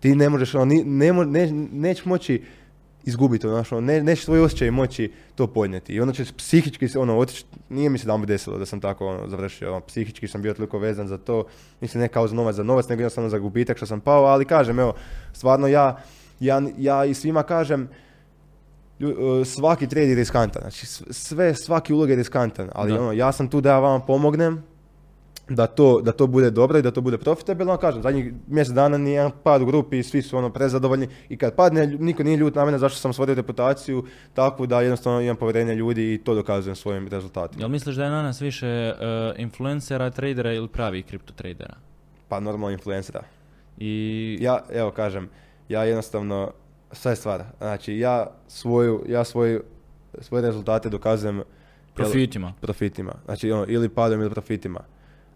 ti 0.00 0.16
ne 0.16 0.28
možeš, 0.28 0.54
ono, 0.54 0.64
ne, 0.84 1.12
mo- 1.12 1.30
ne, 1.30 1.50
nećeš 1.72 2.04
moći 2.04 2.42
izgubiti, 3.06 3.46
ono, 3.46 3.64
ono, 3.70 3.80
ne, 3.80 4.02
nećeš 4.02 4.24
svoj 4.24 4.40
osjećaj 4.40 4.70
moći 4.70 5.12
to 5.34 5.46
podnijeti. 5.46 5.92
I 5.92 6.00
onda 6.00 6.14
ćeš 6.14 6.32
psihički 6.32 6.88
se, 6.88 6.98
ono, 6.98 7.18
otići, 7.18 7.44
nije 7.68 7.90
mi 7.90 7.98
se 7.98 8.06
da 8.06 8.16
mi 8.16 8.26
desilo 8.26 8.58
da 8.58 8.66
sam 8.66 8.80
tako 8.80 9.06
ono, 9.06 9.28
završio, 9.28 9.70
ono, 9.70 9.80
psihički 9.80 10.28
sam 10.28 10.42
bio 10.42 10.54
toliko 10.54 10.78
vezan 10.78 11.08
za 11.08 11.18
to, 11.18 11.44
mislim 11.80 12.00
ne 12.00 12.08
kao 12.08 12.28
za 12.28 12.34
novac 12.34 12.56
za 12.56 12.62
novac, 12.62 12.88
nego 12.88 13.00
jednostavno 13.00 13.30
za 13.30 13.38
gubitak 13.38 13.76
što 13.76 13.86
sam 13.86 14.00
pao, 14.00 14.24
ali 14.24 14.44
kažem, 14.44 14.78
evo, 14.78 14.94
stvarno 15.32 15.66
ja, 15.66 16.02
ja, 16.40 16.62
ja 16.78 17.04
i 17.04 17.14
svima 17.14 17.42
kažem, 17.42 17.88
e, 19.00 19.44
svaki 19.44 19.86
trade 19.86 20.08
je 20.08 20.14
riskantan, 20.14 20.62
znači 20.62 20.86
sve, 21.10 21.54
svaki 21.54 21.92
ulog 21.92 22.10
je 22.10 22.16
riskantan, 22.16 22.70
ali 22.72 22.92
Da. 22.92 23.00
ono, 23.00 23.12
ja 23.12 23.32
sam 23.32 23.48
tu 23.48 23.60
da 23.60 23.70
ja 23.70 23.78
vama 23.78 24.04
pomognem, 24.04 24.62
da 25.48 25.66
to, 25.66 26.00
da 26.00 26.12
to 26.12 26.26
bude 26.26 26.50
dobro 26.50 26.78
i 26.78 26.82
da 26.82 26.90
to 26.90 27.00
bude 27.00 27.18
profitabilno, 27.18 27.76
kažem, 27.76 28.02
zadnjih 28.02 28.32
mjesec 28.46 28.74
dana 28.74 28.98
nije 28.98 29.14
jedan 29.14 29.32
pad 29.42 29.62
u 29.62 29.66
grupi 29.66 29.98
i 29.98 30.02
svi 30.02 30.22
su 30.22 30.36
ono 30.36 30.50
prezadovoljni 30.50 31.08
i 31.28 31.36
kad 31.36 31.54
padne, 31.54 31.86
niko 31.86 32.22
nije 32.22 32.36
ljut 32.36 32.54
na 32.54 32.64
mene 32.64 32.78
zašto 32.78 32.98
sam 32.98 33.12
stvorio 33.12 33.34
reputaciju 33.34 34.04
takvu 34.34 34.66
da 34.66 34.80
jednostavno 34.80 35.20
imam 35.20 35.36
povjerenje 35.36 35.74
ljudi 35.74 36.14
i 36.14 36.18
to 36.18 36.34
dokazujem 36.34 36.76
svojim 36.76 37.08
rezultatima. 37.08 37.62
Jel 37.62 37.68
misliš 37.68 37.96
da 37.96 38.04
je 38.04 38.10
na 38.10 38.22
nas 38.22 38.40
više 38.40 38.66
e, 38.66 38.94
influencera, 39.36 40.10
tradera 40.10 40.52
ili 40.52 40.68
pravih 40.68 41.06
kripto 41.06 41.32
tradera? 41.32 41.74
Pa 42.28 42.40
normalno 42.40 42.70
influencera. 42.70 43.22
I 43.78 44.38
Ja, 44.40 44.60
evo 44.72 44.90
kažem, 44.90 45.28
ja 45.68 45.84
jednostavno, 45.84 46.50
sve 46.92 47.12
je 47.12 47.16
stvar, 47.16 47.44
znači 47.58 47.98
ja 47.98 48.26
svoju, 48.48 49.04
ja 49.08 49.24
svoju, 49.24 49.62
svoje 50.20 50.42
rezultate 50.42 50.88
dokazujem 50.88 51.36
jel, 51.36 51.44
profitima. 51.94 52.52
profitima. 52.60 53.14
Znači 53.24 53.50
ono, 53.50 53.64
ili 53.68 53.88
padom 53.88 54.20
ili 54.20 54.30
profitima. 54.30 54.80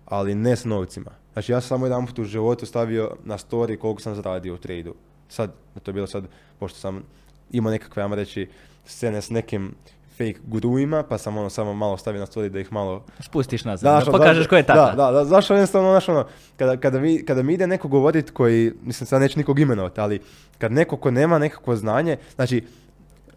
Ali 0.08 0.34
ne 0.34 0.56
s 0.56 0.64
novcima. 0.64 1.10
Znači 1.32 1.52
ja 1.52 1.60
sam 1.60 1.68
samo 1.68 1.86
jedan 1.86 2.06
put 2.06 2.18
u 2.18 2.24
životu 2.24 2.66
stavio 2.66 3.16
na 3.24 3.38
story 3.38 3.76
koliko 3.76 4.00
sam 4.00 4.14
zaradio 4.14 4.54
u 4.54 4.58
tradu. 4.58 4.94
Sad, 5.28 5.52
to 5.82 5.90
je 5.90 5.92
bilo 5.92 6.06
sad, 6.06 6.24
pošto 6.58 6.78
sam 6.78 7.02
imao 7.50 7.70
nekakve, 7.70 8.02
ajmo 8.02 8.14
reći, 8.14 8.48
scene 8.84 9.22
s 9.22 9.30
nekim 9.30 9.74
fake 10.18 10.38
guruima, 10.46 11.02
pa 11.02 11.18
sam 11.18 11.36
ono 11.36 11.50
samo 11.50 11.74
malo 11.74 11.96
stavio 11.96 12.20
na 12.20 12.26
story 12.26 12.48
da 12.48 12.60
ih 12.60 12.72
malo 12.72 13.04
Spustiš 13.20 13.64
nazad, 13.64 13.80
Znaš, 13.80 14.04
da 14.04 14.10
ono, 14.10 14.18
pokažeš 14.18 14.46
ko 14.46 14.56
je 14.56 14.62
tata. 14.62 14.94
Da, 14.96 15.04
da, 15.04 15.12
da, 15.12 15.24
zašto 15.24 15.54
jednostavno, 15.54 15.90
znaš, 15.90 16.08
ono, 16.08 16.26
kada, 16.56 16.76
kada, 16.76 17.00
mi, 17.00 17.24
kada 17.24 17.42
mi 17.42 17.54
ide 17.54 17.66
neko 17.66 17.88
govorit 17.88 18.30
koji, 18.30 18.72
mislim, 18.82 19.06
sad 19.06 19.20
neću 19.20 19.38
nikog 19.38 19.58
imenovati, 19.58 20.00
ali 20.00 20.20
kad 20.58 20.72
neko 20.72 20.96
ko 20.96 21.10
nema 21.10 21.38
nekakvo 21.38 21.76
znanje, 21.76 22.16
znači, 22.34 22.64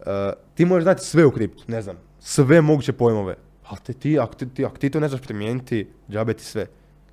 eh, 0.06 0.32
ti 0.54 0.64
možeš 0.64 0.82
znati 0.82 1.04
sve 1.04 1.24
u 1.24 1.30
kriptu, 1.30 1.64
ne 1.66 1.82
znam, 1.82 1.96
sve 2.20 2.60
moguće 2.60 2.92
pojmove, 2.92 3.34
ali 3.66 3.78
te 3.86 3.92
ti, 3.92 4.18
ako 4.18 4.34
ti, 4.34 4.48
ti- 4.48 4.64
ako 4.64 4.76
ti 4.78 4.90
to 4.90 5.00
ne 5.00 5.08
znaš 5.08 5.20
primijeniti, 5.22 5.88
džabe 6.10 6.34
ti 6.34 6.44
sve. 6.44 6.66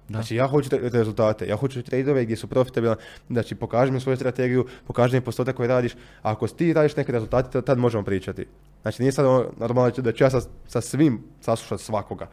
Znači, 0.10 0.36
ja 0.36 0.48
hoću 0.48 0.70
te- 0.70 0.80
rezultate, 0.90 1.48
ja 1.48 1.56
hoću 1.56 1.82
tradeove 1.84 2.24
gdje 2.24 2.36
su 2.36 2.48
profitabilne, 2.48 2.96
znači, 3.30 3.56
pokaži 3.56 3.92
mi 3.92 4.00
svoju 4.00 4.16
strategiju, 4.18 4.66
pokaži 4.88 5.16
mi 5.16 5.22
postotak 5.22 5.56
koji 5.56 5.68
radiš, 5.68 5.94
a 5.94 5.98
ako 6.22 6.48
ti 6.48 6.74
radiš 6.74 6.96
neke 6.96 7.12
rezultate, 7.12 7.50
tad- 7.52 7.66
tad 7.66 7.78
možemo 7.78 8.04
pričati. 8.04 8.46
Znači, 8.82 9.02
nije 9.02 9.12
sad 9.12 9.26
ono, 9.26 9.46
normalno 9.58 9.92
da 9.98 10.12
ću 10.12 10.24
ja 10.24 10.30
sa, 10.30 10.42
sa 10.68 10.82
svim 10.82 11.24
saslušati 11.42 11.84
svakoga, 11.84 12.28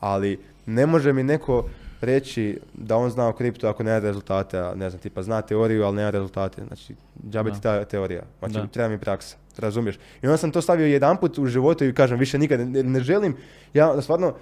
ali 0.00 0.38
ne 0.66 0.86
može 0.86 1.12
mi 1.12 1.22
neko 1.22 1.68
reći 2.00 2.60
da 2.74 2.96
on 2.96 3.10
zna 3.10 3.28
o 3.28 3.32
kriptu 3.32 3.66
ako 3.66 3.82
nema 3.82 3.98
rezultate, 3.98 4.58
a 4.58 4.74
ne 4.74 4.90
znam, 4.90 5.00
tipa 5.00 5.22
zna 5.22 5.42
teoriju, 5.42 5.84
ali 5.84 5.96
nema 5.96 6.10
rezultate. 6.10 6.62
Znači, 6.66 6.94
džabe 7.24 7.52
ti 7.52 7.60
ta 7.60 7.84
teorija. 7.84 8.22
Znači, 8.38 8.54
Da. 8.54 8.66
treba 8.66 8.88
mi 8.88 8.98
praksa. 8.98 9.36
Razumiješ? 9.58 9.96
I 9.96 10.26
onda 10.26 10.36
sam 10.36 10.50
to 10.50 10.60
stavio 10.62 10.86
jedanput 10.86 11.38
u 11.38 11.46
životu 11.46 11.84
i 11.84 11.94
kažem, 11.94 12.18
više 12.18 12.38
nikad 12.38 12.60
ne, 12.62 12.82
ne 12.82 13.00
želim, 13.00 13.36
ja 13.74 14.02
stvarno, 14.02 14.34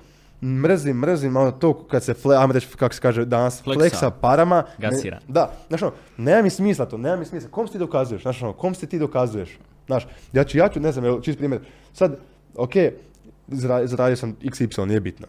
mrzim, 0.42 0.97
mrzim 0.97 1.37
ono 1.37 1.51
to 1.51 1.83
kad 1.83 2.05
se, 2.05 2.14
fle, 2.14 2.37
ajmo 2.37 2.53
reći, 2.53 2.68
kako 2.68 2.94
se 2.94 3.01
kaže 3.01 3.25
danas, 3.25 3.62
Fleksa. 3.62 3.79
fleksa 3.81 4.11
parama. 4.12 4.64
Ne- 4.79 4.90
Gasira. 4.90 5.18
da, 5.29 5.53
znaš 5.68 5.83
ono, 5.83 5.92
nema 6.16 6.42
mi 6.42 6.51
smisla 6.51 6.87
to, 6.87 6.99
nema 6.99 7.16
mi 7.16 7.25
smisla. 7.25 7.51
Kom 7.51 7.66
si 7.66 7.73
ti 7.73 7.79
dokazuješ, 7.79 8.23
znaš 8.23 8.42
ono, 8.42 8.53
kom 8.53 8.75
si 8.75 8.87
ti 8.87 8.99
dokazuješ? 8.99 9.59
Znaš, 9.87 10.07
ja 10.33 10.44
ću, 10.44 10.59
ja 10.59 10.68
ću, 10.68 10.81
ne 10.81 10.92
znam, 10.92 11.05
evo, 11.05 11.21
čist 11.21 11.38
primjer, 11.38 11.61
sad, 11.92 12.16
ok, 12.57 12.73
zara- 13.49 13.87
zaradio 13.87 14.16
sam 14.16 14.37
XY, 14.37 14.85
nije 14.85 15.01
bitno. 15.01 15.27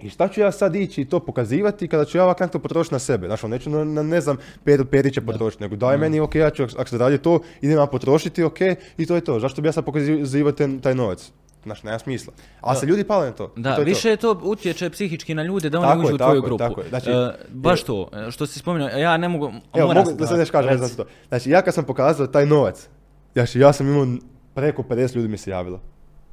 I 0.00 0.10
šta 0.10 0.28
ću 0.28 0.40
ja 0.40 0.52
sad 0.52 0.74
ići 0.76 1.00
i 1.00 1.04
to 1.04 1.20
pokazivati 1.20 1.88
kada 1.88 2.04
ću 2.04 2.18
ja 2.18 2.24
ovak 2.24 2.50
to 2.52 2.58
potrošiti 2.58 2.94
na 2.94 2.98
sebe? 2.98 3.26
Ono, 3.28 3.48
neću 3.48 3.70
na, 3.70 3.84
na, 3.84 4.02
ne 4.02 4.20
znam, 4.20 4.36
Peru 4.64 4.84
Perića 4.84 5.20
potrošiti, 5.22 5.62
nego 5.62 5.76
daj 5.76 5.98
meni, 5.98 6.20
ok, 6.20 6.34
ja 6.34 6.50
ću, 6.50 6.62
ako 6.64 6.86
se 6.86 6.98
radi 6.98 7.18
to, 7.18 7.40
idem 7.60 7.78
ja 7.78 7.86
potrošiti, 7.86 8.42
ok, 8.42 8.60
i 8.98 9.06
to 9.06 9.14
je 9.14 9.20
to. 9.20 9.40
Zašto 9.40 9.62
bi 9.62 9.68
ja 9.68 9.72
sad 9.72 9.84
pokazivao 9.84 10.52
ten- 10.52 10.80
taj 10.80 10.94
novac? 10.94 11.32
Znaš, 11.62 11.82
nema 11.82 11.98
smisla. 11.98 12.32
Ali 12.60 12.76
se 12.76 12.86
ljudi 12.86 13.04
pale 13.04 13.26
na 13.26 13.32
to. 13.32 13.52
Da, 13.56 13.74
to 13.74 13.80
je 13.80 13.84
to. 13.84 13.88
više 13.88 14.16
to 14.16 14.40
utječe 14.42 14.90
psihički 14.90 15.34
na 15.34 15.42
ljude 15.42 15.70
da 15.70 15.78
oni 15.78 15.88
Tako 15.88 16.00
uđu 16.00 16.08
je, 16.08 16.14
u 16.14 16.18
tvoju 16.18 16.34
tako 16.34 16.46
grupu. 16.46 16.58
tako 16.58 16.80
je. 16.80 16.88
Znači, 16.88 17.10
E, 17.10 17.30
baš 17.50 17.82
to, 17.82 18.08
e, 18.18 18.30
što 18.30 18.46
si 18.46 18.58
spomenuo, 18.58 18.88
ja 18.88 19.16
ne 19.16 19.28
mogu, 19.28 19.52
Evo, 19.74 19.92
mogu 19.94 20.12
da 20.12 20.18
sad 20.18 20.28
se- 20.28 20.36
nešto 20.36 20.52
kažem 20.52 20.78
za 20.78 20.96
to. 20.96 21.04
Znači, 21.28 21.50
ja 21.50 21.62
kad 21.62 21.74
sam 21.74 21.84
pokazao 21.84 22.26
taj 22.26 22.46
novac, 22.46 22.88
znači, 23.32 23.60
ja 23.60 23.72
sam 23.72 23.88
imao 23.88 24.06
preko 24.54 24.82
50 24.82 25.16
ljudi 25.16 25.28
mi 25.28 25.38
se 25.38 25.50
javilo. 25.50 25.80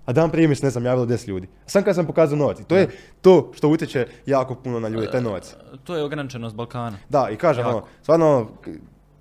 A 0.05 0.13
dan 0.13 0.31
prije 0.31 0.47
mi 0.47 0.55
se, 0.55 0.65
ne 0.65 0.69
znam, 0.69 0.85
javilo 0.85 1.05
10 1.05 1.27
ljudi. 1.27 1.47
Sam 1.65 1.83
kad 1.83 1.95
sam 1.95 2.05
pokazao 2.05 2.37
novac. 2.37 2.59
I 2.59 2.63
to 2.63 2.75
je 2.75 2.87
to 3.21 3.51
što 3.55 3.69
utječe 3.69 4.07
jako 4.25 4.55
puno 4.55 4.79
na 4.79 4.87
ljude, 4.87 5.11
taj 5.11 5.21
novac. 5.21 5.55
To 5.83 5.95
je 5.95 6.03
ograničenost 6.03 6.55
Balkana. 6.55 6.97
Da, 7.09 7.27
i 7.31 7.35
kažem, 7.35 7.67
ono, 7.67 7.83
stvarno, 8.01 8.47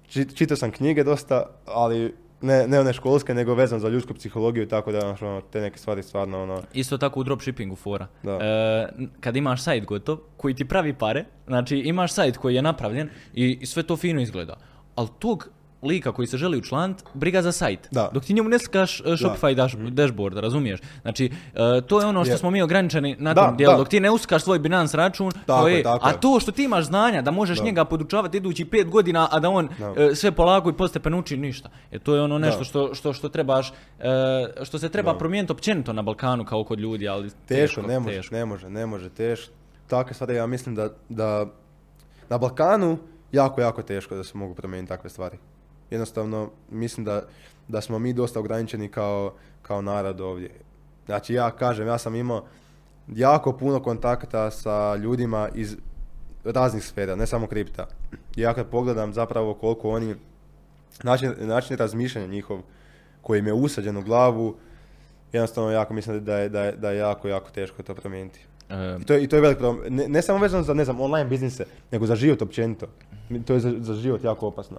či- 0.09 0.37
čitao 0.37 0.57
sam 0.57 0.71
knjige 0.71 1.05
dosta, 1.05 1.47
ali 1.67 2.15
ne, 2.41 2.69
ne 2.69 2.81
one 2.81 2.93
školske, 2.93 3.35
nego 3.35 3.55
vezan 3.55 3.81
za 3.81 3.89
ljudsku 3.89 4.15
psihologiju, 4.15 4.69
tako 4.69 4.93
da, 4.93 5.17
ono, 5.21 5.41
te 5.41 5.61
neke 5.61 5.79
stvari 5.79 6.03
stvarno, 6.03 6.43
ono, 6.43 6.63
Isto 6.73 6.99
tako 6.99 7.21
u 7.21 7.25
dropshippingu 7.25 7.77
fora. 7.77 8.07
Da. 8.23 8.33
E, 8.33 8.89
kad 9.21 9.37
imaš 9.37 9.63
sajt 9.63 9.85
gotov, 9.85 10.19
koji 10.37 10.55
ti 10.55 10.65
pravi 10.65 10.95
pare, 10.95 11.25
znači 11.47 11.77
imaš 11.77 12.13
sajt 12.13 12.37
koji 12.37 12.55
je 12.55 12.63
napravljen 12.63 13.09
i, 13.35 13.59
i 13.61 13.67
sve 13.67 13.83
to 13.83 13.97
fino 13.97 14.21
izgleda. 14.21 14.57
Ali 14.95 15.09
tog 15.19 15.49
lika 15.85 16.13
koji 16.13 16.29
se 16.29 16.37
želi 16.37 16.59
učlanit, 16.59 17.05
briga 17.15 17.43
za 17.43 17.53
sajt. 17.53 17.89
Da. 17.91 18.11
Dok 18.13 18.25
ti 18.25 18.35
njemu 18.35 18.49
ne 18.49 18.59
slikaš 18.59 19.01
e, 19.01 19.05
Shopify 19.05 19.55
dash, 19.55 19.77
dashboard, 19.77 20.37
razumiješ? 20.37 20.81
Znači, 21.03 21.25
e, 21.55 21.81
to 21.81 22.01
je 22.01 22.07
ono 22.07 22.25
što 22.25 22.35
Je. 22.35 22.39
smo 22.39 22.51
mi 22.51 22.63
ograničeni 22.63 23.17
na 23.19 23.35
Da, 23.35 23.47
tom 23.47 23.57
dijelu. 23.57 23.73
da. 23.73 23.79
Dok 23.79 23.89
ti 23.89 24.01
ne 24.01 24.11
uskaš 24.11 24.43
svoj 24.43 24.59
Binance 24.59 24.97
račun, 24.97 25.31
to 25.31 25.39
Tako 25.47 25.69
je, 25.69 25.77
je, 25.77 25.83
tako 25.83 26.09
a 26.09 26.13
to 26.13 26.41
što 26.41 26.53
ti 26.53 26.65
imaš 26.65 26.85
znanja 26.85 27.23
da 27.23 27.31
možeš 27.31 27.59
Da. 27.59 27.65
njega 27.65 27.85
podučavati 27.85 28.37
idući 28.37 28.65
pet 28.65 28.89
godina, 28.89 29.29
a 29.31 29.41
da 29.41 29.49
on 29.51 29.69
Da. 29.79 29.95
e, 29.97 30.15
sve 30.15 30.33
polako 30.33 30.71
i 30.71 30.77
postepeno 30.77 31.19
uči 31.19 31.37
ništa. 31.37 31.69
E, 31.91 31.99
to 31.99 32.15
je 32.15 32.23
ono 32.23 32.39
nešto 32.39 32.59
Da. 32.59 32.65
što, 32.65 32.95
što, 32.95 33.13
što 33.13 33.29
trebaš, 33.29 33.73
što 34.63 34.79
se 34.79 34.89
treba 34.89 35.15
promijeniti 35.15 35.53
općenito 35.53 35.93
na 35.93 36.03
Balkanu 36.03 36.45
kao 36.45 36.65
kod 36.65 36.81
ljudi, 36.81 37.09
ali 37.09 37.31
teško, 37.49 37.83
ne 37.83 38.01
može, 38.01 38.17
teško. 38.17 38.35
ne 38.35 38.45
može, 38.45 38.71
ne 38.71 38.87
može, 38.87 39.09
teško. 39.11 39.53
Takve 39.87 40.15
stvari, 40.15 40.35
ja 40.35 40.47
mislim 40.47 40.75
da, 40.75 40.89
da 41.09 41.47
na 42.29 42.39
Balkanu 42.39 42.99
jako, 43.33 43.61
jako 43.61 43.83
teško 43.83 44.15
da 44.15 44.25
se 44.25 44.39
mogu 44.39 44.55
promijeniti 44.55 44.89
takve 44.89 45.11
stvari. 45.11 45.39
Jednostavno, 45.91 46.51
mislim 46.71 47.05
da, 47.05 47.23
da 47.69 47.81
smo 47.81 47.99
mi 47.99 48.13
dosta 48.13 48.41
ograničeni 48.41 48.89
kao, 48.89 49.35
kao 49.63 49.83
narod 49.83 50.21
ovdje. 50.21 50.51
Znači, 51.07 51.35
ja 51.35 51.51
kažem, 51.51 51.87
ja 51.87 51.99
sam 51.99 52.15
imao 52.15 52.45
jako 53.09 53.53
puno 53.53 53.83
kontakta 53.83 54.51
sa 54.51 54.97
ljudima 54.97 55.49
iz 55.55 55.77
raznih 56.45 56.85
sfera, 56.85 57.17
ne 57.17 57.27
samo 57.27 57.47
kripta. 57.47 57.87
Ja 58.37 58.55
kad 58.55 58.67
pogledam 58.67 59.13
zapravo 59.13 59.55
koliko 59.55 59.91
oni, 59.91 60.15
način, 61.03 61.35
način 61.39 61.77
razmišljanja 61.77 62.27
njihov 62.27 62.61
koji 63.23 63.39
im 63.39 63.47
je 63.47 63.53
usađen 63.53 63.97
u 63.97 64.03
glavu, 64.03 64.57
jednostavno 65.33 65.71
jako 65.71 65.95
mislim 65.95 66.25
da 66.25 66.39
je, 66.39 66.49
da 66.49 66.65
je, 66.65 66.73
da 66.73 66.91
je 66.91 66.99
jako, 66.99 67.29
jako 67.29 67.51
teško 67.51 67.83
to 67.83 67.95
promijeniti. 67.95 68.41
I 69.01 69.05
to 69.05 69.15
je, 69.15 69.23
i 69.25 69.29
to 69.29 69.37
je 69.37 69.43
velik 69.43 69.59
problem. 69.59 69.95
Ne, 69.95 70.09
ne 70.09 70.23
samo 70.23 70.39
vezano 70.39 70.63
za, 70.63 70.75
ne 70.75 70.85
znam, 70.85 71.01
online 71.01 71.29
biznise, 71.29 71.65
nego 71.93 72.07
za 72.07 72.17
život 72.17 72.43
općenito. 72.43 72.87
To 73.47 73.55
je 73.55 73.61
za, 73.61 73.73
za 73.79 73.95
život 73.95 74.25
jako 74.25 74.47
opasno. 74.47 74.79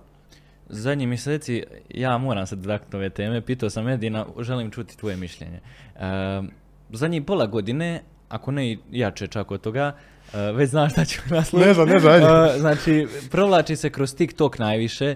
Zadnjih 0.70 1.08
mjeseci 1.08 1.64
ja 1.90 2.18
moram 2.18 2.48
se 2.48 2.56
dotaknuti 2.56 2.96
ove 2.98 3.10
teme, 3.10 3.42
pitao 3.42 3.70
sam 3.70 3.88
Edina, 3.88 4.26
želim 4.40 4.72
čuti 4.72 4.98
tvoje 4.98 5.18
mišljenje. 5.18 5.60
E, 5.96 6.42
zadnjih 6.90 7.24
pola 7.24 7.46
godine, 7.46 8.02
ako 8.30 8.52
ne 8.52 8.78
jače 8.92 9.28
čak 9.28 9.52
od 9.52 9.62
toga, 9.62 9.96
e, 10.36 10.52
već 10.52 10.70
znaš 10.70 10.92
šta 10.92 11.06
ću 11.06 11.22
nasloviti. 11.28 11.68
Ne 11.68 11.74
znam, 11.74 11.90
ne 11.90 12.00
znam. 12.00 12.14
E, 12.16 12.60
znači, 12.60 13.08
provlači 13.32 13.76
se 13.76 13.90
kroz 13.90 14.16
TikTok 14.16 14.60
najviše. 14.60 15.06
E, 15.06 15.16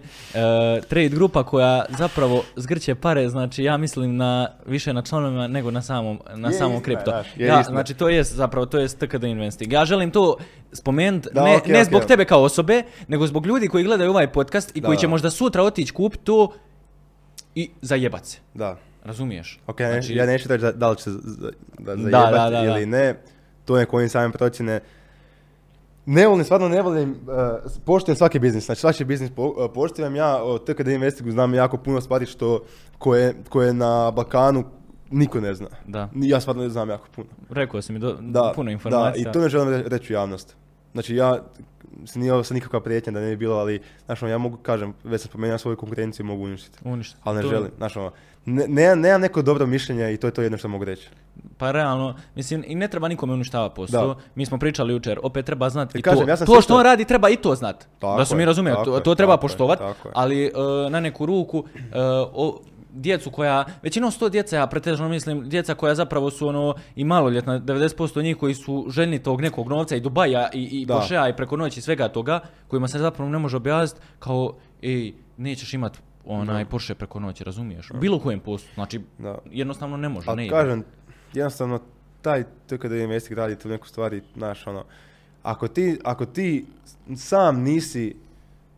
trade 0.82 1.10
grupa 1.10 1.44
koja 1.44 1.86
zapravo 1.90 2.44
zgrće 2.56 2.96
pare, 2.96 3.30
znači 3.30 3.64
ja 3.64 3.78
mislim 3.78 4.18
na 4.18 4.52
više 4.66 4.94
na 4.94 5.02
članovima 5.02 5.48
nego 5.48 5.72
na 5.72 5.82
samom, 5.82 6.20
na 6.30 6.48
Je 6.48 6.54
samom 6.54 6.74
istina, 6.74 6.86
kripto. 6.86 7.12
daš, 7.12 7.28
je 7.36 7.48
ja, 7.48 7.60
istina. 7.60 7.76
znači 7.76 7.94
to 7.94 8.10
je 8.10 8.24
zapravo, 8.24 8.66
to 8.66 8.80
je 8.80 8.88
TKD 8.90 9.24
Investing. 9.24 9.74
Ja 9.74 9.86
želim 9.86 10.12
to 10.12 10.38
spomenuti, 10.74 11.30
Da, 11.32 11.44
ne, 11.44 11.58
okej, 11.58 11.74
ne 11.74 11.84
zbog 11.84 12.06
tebe 12.06 12.26
kao 12.26 12.44
osobe, 12.44 12.84
nego 13.08 13.28
zbog 13.28 13.46
ljudi 13.46 13.68
koji 13.68 13.84
gledaju 13.84 14.10
ovaj 14.10 14.32
podcast 14.32 14.76
i 14.76 14.82
Da, 14.82 14.86
koji 14.86 14.98
će 14.98 15.08
da. 15.08 15.10
možda 15.10 15.30
sutra 15.30 15.64
otići 15.64 15.94
kupiti 15.94 16.24
to 16.24 16.54
i 17.56 17.70
zajebat 17.82 18.26
se. 18.26 18.38
Da. 18.54 18.78
Razumiješ? 19.04 19.60
Ok, 19.68 19.78
Znači, 19.78 20.16
ja 20.16 20.26
neću 20.26 20.50
reći 20.50 20.62
da, 20.62 20.72
da 20.72 20.90
li 20.90 20.98
će 20.98 21.04
se 21.04 21.12
z- 21.12 21.18
z- 21.24 21.52
da 21.80 21.96
Da, 21.96 22.02
zajebat 22.02 22.32
da, 22.32 22.50
da, 22.50 22.50
da. 22.50 22.64
ili 22.64 22.86
ne. 22.86 23.16
To 23.66 23.76
nek 23.76 23.94
oni 23.94 24.10
sami 24.10 24.34
procjene. 24.34 24.80
Ne 26.06 26.28
volim, 26.28 26.46
stvarno 26.46 26.70
ne 26.70 26.82
volim, 26.82 27.12
uh, 27.12 27.18
poštujem 27.86 28.16
svaki 28.16 28.40
biznis, 28.40 28.66
znači 28.66 28.82
svaki 28.82 29.06
biznis 29.06 29.32
po, 29.32 29.44
uh, 29.44 29.72
poštujem. 29.74 30.16
Ja 30.16 30.44
o 30.44 30.58
TKD 30.58 30.88
Investingu 30.88 31.32
znam 31.32 31.54
jako 31.54 31.78
puno 31.78 32.02
stvari 32.02 32.26
što, 32.26 32.64
koje, 32.98 33.36
koje 33.50 33.74
na 33.74 34.12
Balkanu 34.12 34.64
niko 35.12 35.40
ne 35.40 35.54
zna. 35.54 35.68
Da. 35.88 36.10
Ja 36.16 36.40
stvarno 36.40 36.64
ne 36.64 36.70
znam 36.70 36.90
jako 36.90 37.08
puno. 37.16 37.28
Rekao 37.50 37.82
si 37.82 37.94
mi 37.94 38.00
do, 38.00 38.18
Da, 38.22 38.52
puno 38.56 38.66
Da, 38.66 38.72
informacija. 38.72 39.30
i 39.30 39.34
to 39.34 39.42
ne 39.42 39.50
želim 39.50 39.70
re- 39.70 39.84
reći 39.86 40.14
u 40.14 40.16
javnost. 40.16 40.56
Znači 40.92 41.16
ja, 41.16 41.40
nije 42.16 42.34
ovo 42.34 42.44
nikakva 42.52 42.82
prijetnja 42.82 43.14
da 43.14 43.20
ne 43.20 43.30
bi 43.30 43.38
bilo, 43.38 43.56
ali, 43.56 43.82
znaš, 44.06 44.24
ono, 44.24 44.32
ja 44.32 44.38
mogu, 44.38 44.58
kažem, 44.58 44.94
već 45.04 45.22
sam 45.22 45.30
spomenuo 45.30 45.58
svoju 45.58 45.78
konkurenciju, 45.78 46.26
mogu 46.26 46.44
uništiti. 46.44 46.80
Uništiti. 46.84 47.22
Ali 47.24 47.36
ne 47.36 47.42
To- 47.42 47.50
želim, 47.50 47.72
znaš, 47.78 47.96
ono, 47.98 48.12
ne, 48.46 48.68
ne- 48.68 48.96
nemam 48.96 49.22
neko 49.22 49.42
dobro 49.42 49.66
mišljenje 49.66 50.14
i 50.14 50.18
to 50.18 50.28
je 50.28 50.32
to 50.32 50.42
jedno 50.42 50.58
što 50.58 50.68
mogu 50.68 50.86
reći. 50.86 51.10
Pa 51.58 51.72
realno, 51.72 52.16
mislim, 52.36 52.64
i 52.68 52.76
ne 52.76 52.88
treba 52.88 53.08
nikome 53.08 53.34
uništavati 53.34 53.76
posao. 53.76 54.14
Da. 54.14 54.22
Mi 54.36 54.46
smo 54.46 54.58
pričali 54.58 54.94
jučer, 54.94 55.20
opet 55.24 55.46
treba 55.46 55.70
znati 55.70 55.98
I 55.98 56.00
i 56.00 56.02
kažem, 56.02 56.26
to. 56.26 56.30
ja 56.30 56.38
sam 56.38 56.48
to 56.48 56.62
što 56.62 56.76
on 56.76 56.84
radi 56.84 57.06
treba 57.06 57.30
i 57.30 57.36
to 57.36 57.56
znati. 57.56 57.86
Da 58.02 58.26
se 58.26 58.36
mi 58.36 58.42
je, 58.42 58.46
razumijemo, 58.46 58.80
tako 58.80 58.92
to, 58.92 59.00
to 59.00 59.16
treba 59.16 59.38
poštovati, 59.38 59.84
ali 60.14 60.46
e, 60.46 60.52
na 60.90 61.00
neku 61.00 61.26
ruku 61.26 61.64
e, 61.76 61.84
o, 62.34 62.60
djecu 62.94 63.32
koja, 63.32 63.66
većinom 63.82 64.12
sto 64.12 64.30
djeca, 64.30 64.56
ja 64.56 64.68
pretežno 64.68 65.10
mislim, 65.10 65.50
djeca 65.50 65.76
koja 65.76 65.96
zapravo 65.96 66.32
su 66.32 66.48
ono 66.48 66.76
i 66.96 67.04
maloljetna, 67.04 67.60
90% 67.60 68.24
njih 68.24 68.38
koji 68.38 68.54
su 68.54 68.86
željni 68.90 69.24
tog 69.24 69.42
nekog 69.42 69.70
novca 69.70 69.96
i 69.96 70.00
Dubaja 70.00 70.50
i, 70.54 70.82
i. 70.82 70.88
Porschea 70.88 71.30
i 71.30 71.36
preko 71.36 71.58
noći 71.58 71.82
svega 71.82 72.08
toga, 72.08 72.40
kojima 72.68 72.88
se 72.88 73.00
zapravo 73.00 73.30
ne 73.32 73.38
može 73.38 73.58
objasniti 73.58 74.06
kao, 74.20 74.54
ej, 74.82 75.14
nećeš 75.38 75.74
imat 75.74 76.02
onaj 76.30 76.66
Porsche 76.66 76.96
preko 76.96 77.20
noći, 77.20 77.44
razumiješ? 77.44 77.92
U 77.92 77.98
bilo 77.98 78.20
kojem 78.20 78.40
poslu, 78.40 78.70
znači 78.74 79.02
Da. 79.18 79.38
jednostavno 79.46 79.98
ne 79.98 80.10
može, 80.10 80.26
ne 80.28 80.32
Ali 80.32 80.46
ide. 80.46 80.50
kažem, 80.52 80.84
jednostavno, 81.34 81.80
taj 82.22 82.44
TKD 82.68 82.92
Investing 82.94 83.38
radi 83.38 83.56
tu 83.56 83.70
neku 83.70 83.88
stvari, 83.88 84.22
znaš, 84.36 84.68
ono, 84.68 84.86
ako 85.44 85.68
ti, 85.68 86.00
ako 86.04 86.26
ti 86.26 86.66
sam 87.16 87.62
nisi 87.62 88.16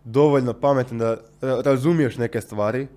dovoljno 0.03 0.53
pametan 0.53 0.97
da 0.97 1.17
ra- 1.41 1.61
razumiješ 1.61 2.17
neke 2.17 2.41
stvari, 2.41 2.87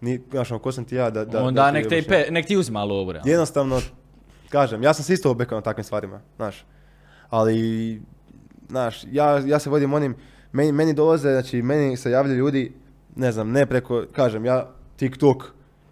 ni, 0.00 0.20
znaš, 0.30 0.50
ono, 0.50 0.58
ko 0.58 0.72
sam 0.72 0.84
ti 0.84 0.94
ja 0.94 1.10
da... 1.10 1.24
da 1.24 1.42
Onda 1.42 1.60
da 1.62 1.68
ti 1.68 1.74
nek, 1.74 1.88
te 1.88 2.02
pe, 2.02 2.26
nek 2.30 2.46
ti 2.46 2.56
uzima 2.56 2.84
lovu, 2.84 3.12
realno. 3.12 3.30
Jednostavno, 3.30 3.80
kažem, 4.48 4.82
ja 4.82 4.94
sam 4.94 5.04
se 5.04 5.12
isto 5.12 5.30
obekao 5.30 5.58
na 5.58 5.62
takvim 5.62 5.84
stvarima, 5.84 6.20
znaš. 6.36 6.64
Ali, 7.30 8.02
znaš, 8.68 9.04
ja, 9.06 9.38
ja 9.38 9.58
se 9.58 9.70
vodim 9.70 9.94
onim, 9.94 10.14
meni, 10.52 10.72
meni 10.72 10.94
dolaze, 10.94 11.32
znači, 11.32 11.62
meni 11.62 11.96
se 11.96 12.10
javljaju 12.10 12.38
ljudi, 12.38 12.72
ne 13.16 13.32
znam, 13.32 13.50
ne 13.50 13.66
preko, 13.66 14.04
kažem, 14.12 14.44
ja, 14.44 14.70
TikTok 14.96 15.44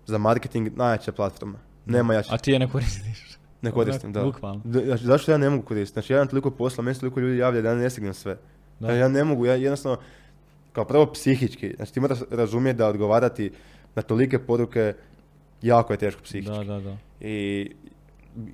za 0.06 0.18
marketing, 0.18 0.76
najjača 0.76 1.12
platforma. 1.12 1.58
Nema 1.86 2.14
jače. 2.14 2.28
A 2.32 2.38
ti 2.38 2.52
je 2.52 2.58
ne 2.58 2.68
koristiš. 2.70 3.38
Ne 3.62 3.70
koristim, 3.70 4.12
da. 4.12 4.32
Znači, 4.64 5.04
zašto 5.04 5.32
ja 5.32 5.38
ne 5.38 5.50
mogu 5.50 5.62
koristiti? 5.62 5.92
Znači, 5.92 6.12
ja 6.12 6.16
imam 6.16 6.28
toliko 6.28 6.50
posla, 6.50 6.84
meni 6.84 6.94
se 6.94 7.00
toliko 7.00 7.20
ljudi 7.20 7.38
javlja 7.38 7.62
da 7.62 7.68
ja 7.68 7.74
ne 7.74 7.90
stignem 7.90 8.14
sve. 8.14 8.36
Da. 8.80 8.90
Ja, 8.90 8.96
ja 8.96 9.08
ne 9.08 9.24
mogu, 9.24 9.46
ja 9.46 9.54
jednostavno, 9.54 9.98
kao 10.72 10.84
prvo 10.84 11.12
psihički, 11.12 11.74
znači 11.76 11.92
ti 11.92 12.00
moraš 12.00 12.18
razumjeti 12.30 12.78
da 12.78 12.88
odgovarati 12.88 13.50
na 13.94 14.02
tolike 14.02 14.38
poruke 14.38 14.94
jako 15.62 15.92
je 15.92 15.96
teško 15.96 16.22
psihički. 16.22 16.52
Da, 16.52 16.64
da, 16.64 16.80
da. 16.80 16.96
I 17.20 17.70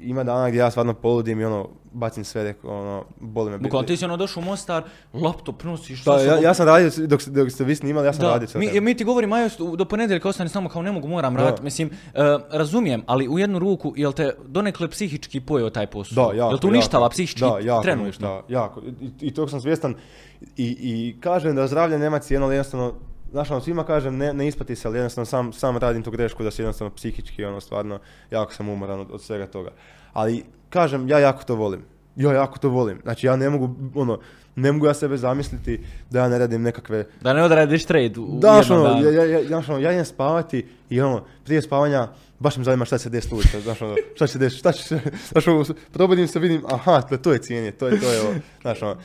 ima 0.01 0.25
dana 0.25 0.49
gdje 0.49 0.59
ja 0.59 0.71
stvarno 0.71 0.95
poludim 0.95 1.41
i 1.41 1.45
ono, 1.45 1.69
bacim 1.93 2.25
sve, 2.25 2.45
reko, 2.45 2.69
ono, 2.71 3.05
boli 3.21 3.51
me. 3.51 3.59
Bukvalno 3.59 3.87
ti 3.87 3.97
si 3.97 4.05
ono 4.05 4.17
došao 4.17 4.41
u 4.41 4.45
Mostar, 4.45 4.83
laptop 5.13 5.65
nosiš. 5.65 6.05
Da, 6.05 6.19
sa 6.19 6.25
ja, 6.25 6.39
ja 6.39 6.55
sam 6.55 6.67
radio, 6.67 6.91
dok, 7.07 7.23
dok 7.25 7.51
ste 7.51 7.65
vi 7.65 7.75
snimali, 7.75 8.07
ja 8.07 8.13
sam 8.13 8.23
Da, 8.23 8.31
radio 8.33 8.49
sve. 8.49 8.61
mi, 8.61 8.81
mi 8.81 8.95
ti 8.95 9.05
govorimo, 9.05 9.35
ajo, 9.35 9.49
do 9.77 9.85
ponedjeljka 9.85 10.29
ostani 10.29 10.49
samo 10.51 10.69
kao 10.69 10.83
ne 10.83 10.93
mogu, 10.93 11.09
moram 11.09 11.35
Da. 11.35 11.43
raditi. 11.43 11.63
Mislim, 11.63 11.91
e, 12.15 12.21
razumijem, 12.51 13.03
ali 13.07 13.29
u 13.29 13.39
jednu 13.39 13.59
ruku, 13.59 13.93
jel 13.97 14.13
te 14.13 14.35
donekle 14.47 14.89
psihički 14.89 15.41
pojeo 15.41 15.71
taj 15.71 15.87
posao? 15.87 16.27
Da, 16.27 16.37
jako. 16.37 16.51
Jel 16.51 16.59
te 16.59 16.67
uništava 16.67 17.05
jako. 17.05 17.11
psihički 17.11 17.41
da, 17.41 17.59
jako, 17.63 17.83
trenutno? 17.83 18.29
Da, 18.29 18.43
jako. 18.55 18.81
I, 19.01 19.27
i 19.27 19.35
tog 19.35 19.51
sam 19.51 19.61
svjestan. 19.61 19.95
I, 20.57 20.77
I 20.81 21.17
kažem 21.21 21.57
da 21.57 21.67
zdravlje 21.67 21.99
nema 21.99 22.19
cijenu, 22.19 22.47
ali 22.47 22.55
jednostavno 22.55 22.93
znaš, 23.31 23.51
ono, 23.51 23.61
svima 23.61 23.85
kažem, 23.85 24.17
ne, 24.17 24.33
ne 24.35 24.49
isplati 24.49 24.77
se, 24.77 24.89
ali 24.89 24.99
jednostavno 24.99 25.27
sam, 25.27 25.53
sam 25.53 25.77
radim 25.77 26.03
tu 26.03 26.11
grešku 26.11 26.43
da 26.43 26.51
se 26.51 26.63
jednostavno 26.63 26.95
psihički, 26.95 27.45
ono, 27.45 27.61
stvarno, 27.61 27.99
jako 28.31 28.55
sam 28.55 28.69
umoran 28.69 29.01
od, 29.01 29.11
od 29.11 29.23
svega 29.23 29.47
toga. 29.47 29.71
Ali, 30.13 30.45
kažem, 30.69 31.09
ja 31.09 31.19
jako 31.19 31.45
to 31.45 31.55
volim. 31.55 31.85
Ja 32.17 32.33
jako 32.33 32.59
to 32.59 32.69
volim. 32.69 33.01
Znači, 33.03 33.27
ja 33.27 33.37
ne 33.37 33.51
mogu, 33.51 33.75
ono, 33.95 34.19
ne 34.57 34.73
mogu 34.73 34.87
ja 34.87 34.95
sebe 34.95 35.17
zamisliti 35.17 35.81
da 36.11 36.19
ja 36.19 36.29
ne 36.29 36.39
radim 36.39 36.63
nekakve 36.63 37.07
Da 37.21 37.33
ne 37.33 37.43
odradiš 37.43 37.85
trade 37.85 38.21
u 38.21 38.39
da, 38.39 38.57
jednom 38.57 38.81
ono, 38.81 38.89
danu. 38.89 39.05
ja, 39.05 39.11
ja, 39.11 39.25
ja, 39.25 39.47
znaš, 39.47 39.69
ono, 39.69 39.79
ja 39.79 39.93
idem 39.93 40.05
spavati 40.05 40.67
i 40.91 41.01
ono, 41.01 41.25
prije 41.45 41.63
spavanja 41.63 42.09
baš 42.41 42.57
me 42.57 42.65
zanima 42.65 42.85
šta 42.85 42.99
se 42.99 43.11
desiti 43.11 43.35
ujutro, 43.35 43.61
znaš, 43.61 43.83
ono, 43.83 43.95
šta 44.15 44.27
će 44.27 44.33
se 44.33 44.39
desiti, 44.39 44.59
šta 44.59 44.73
će 44.73 44.83
se, 44.83 45.01
znaš, 45.31 45.47
ono, 45.47 45.65
probudim 45.93 46.29
se, 46.29 46.39
vidim, 46.39 46.63
aha, 46.69 47.03
to, 47.03 47.17
to 47.17 47.33
je 47.33 47.39
cijenje, 47.39 47.71
to 47.71 47.89
je, 47.89 48.01
to 48.01 48.13
je 48.13 48.21
ovo, 48.21 48.35
znaš, 48.63 48.83
ono, 48.83 48.97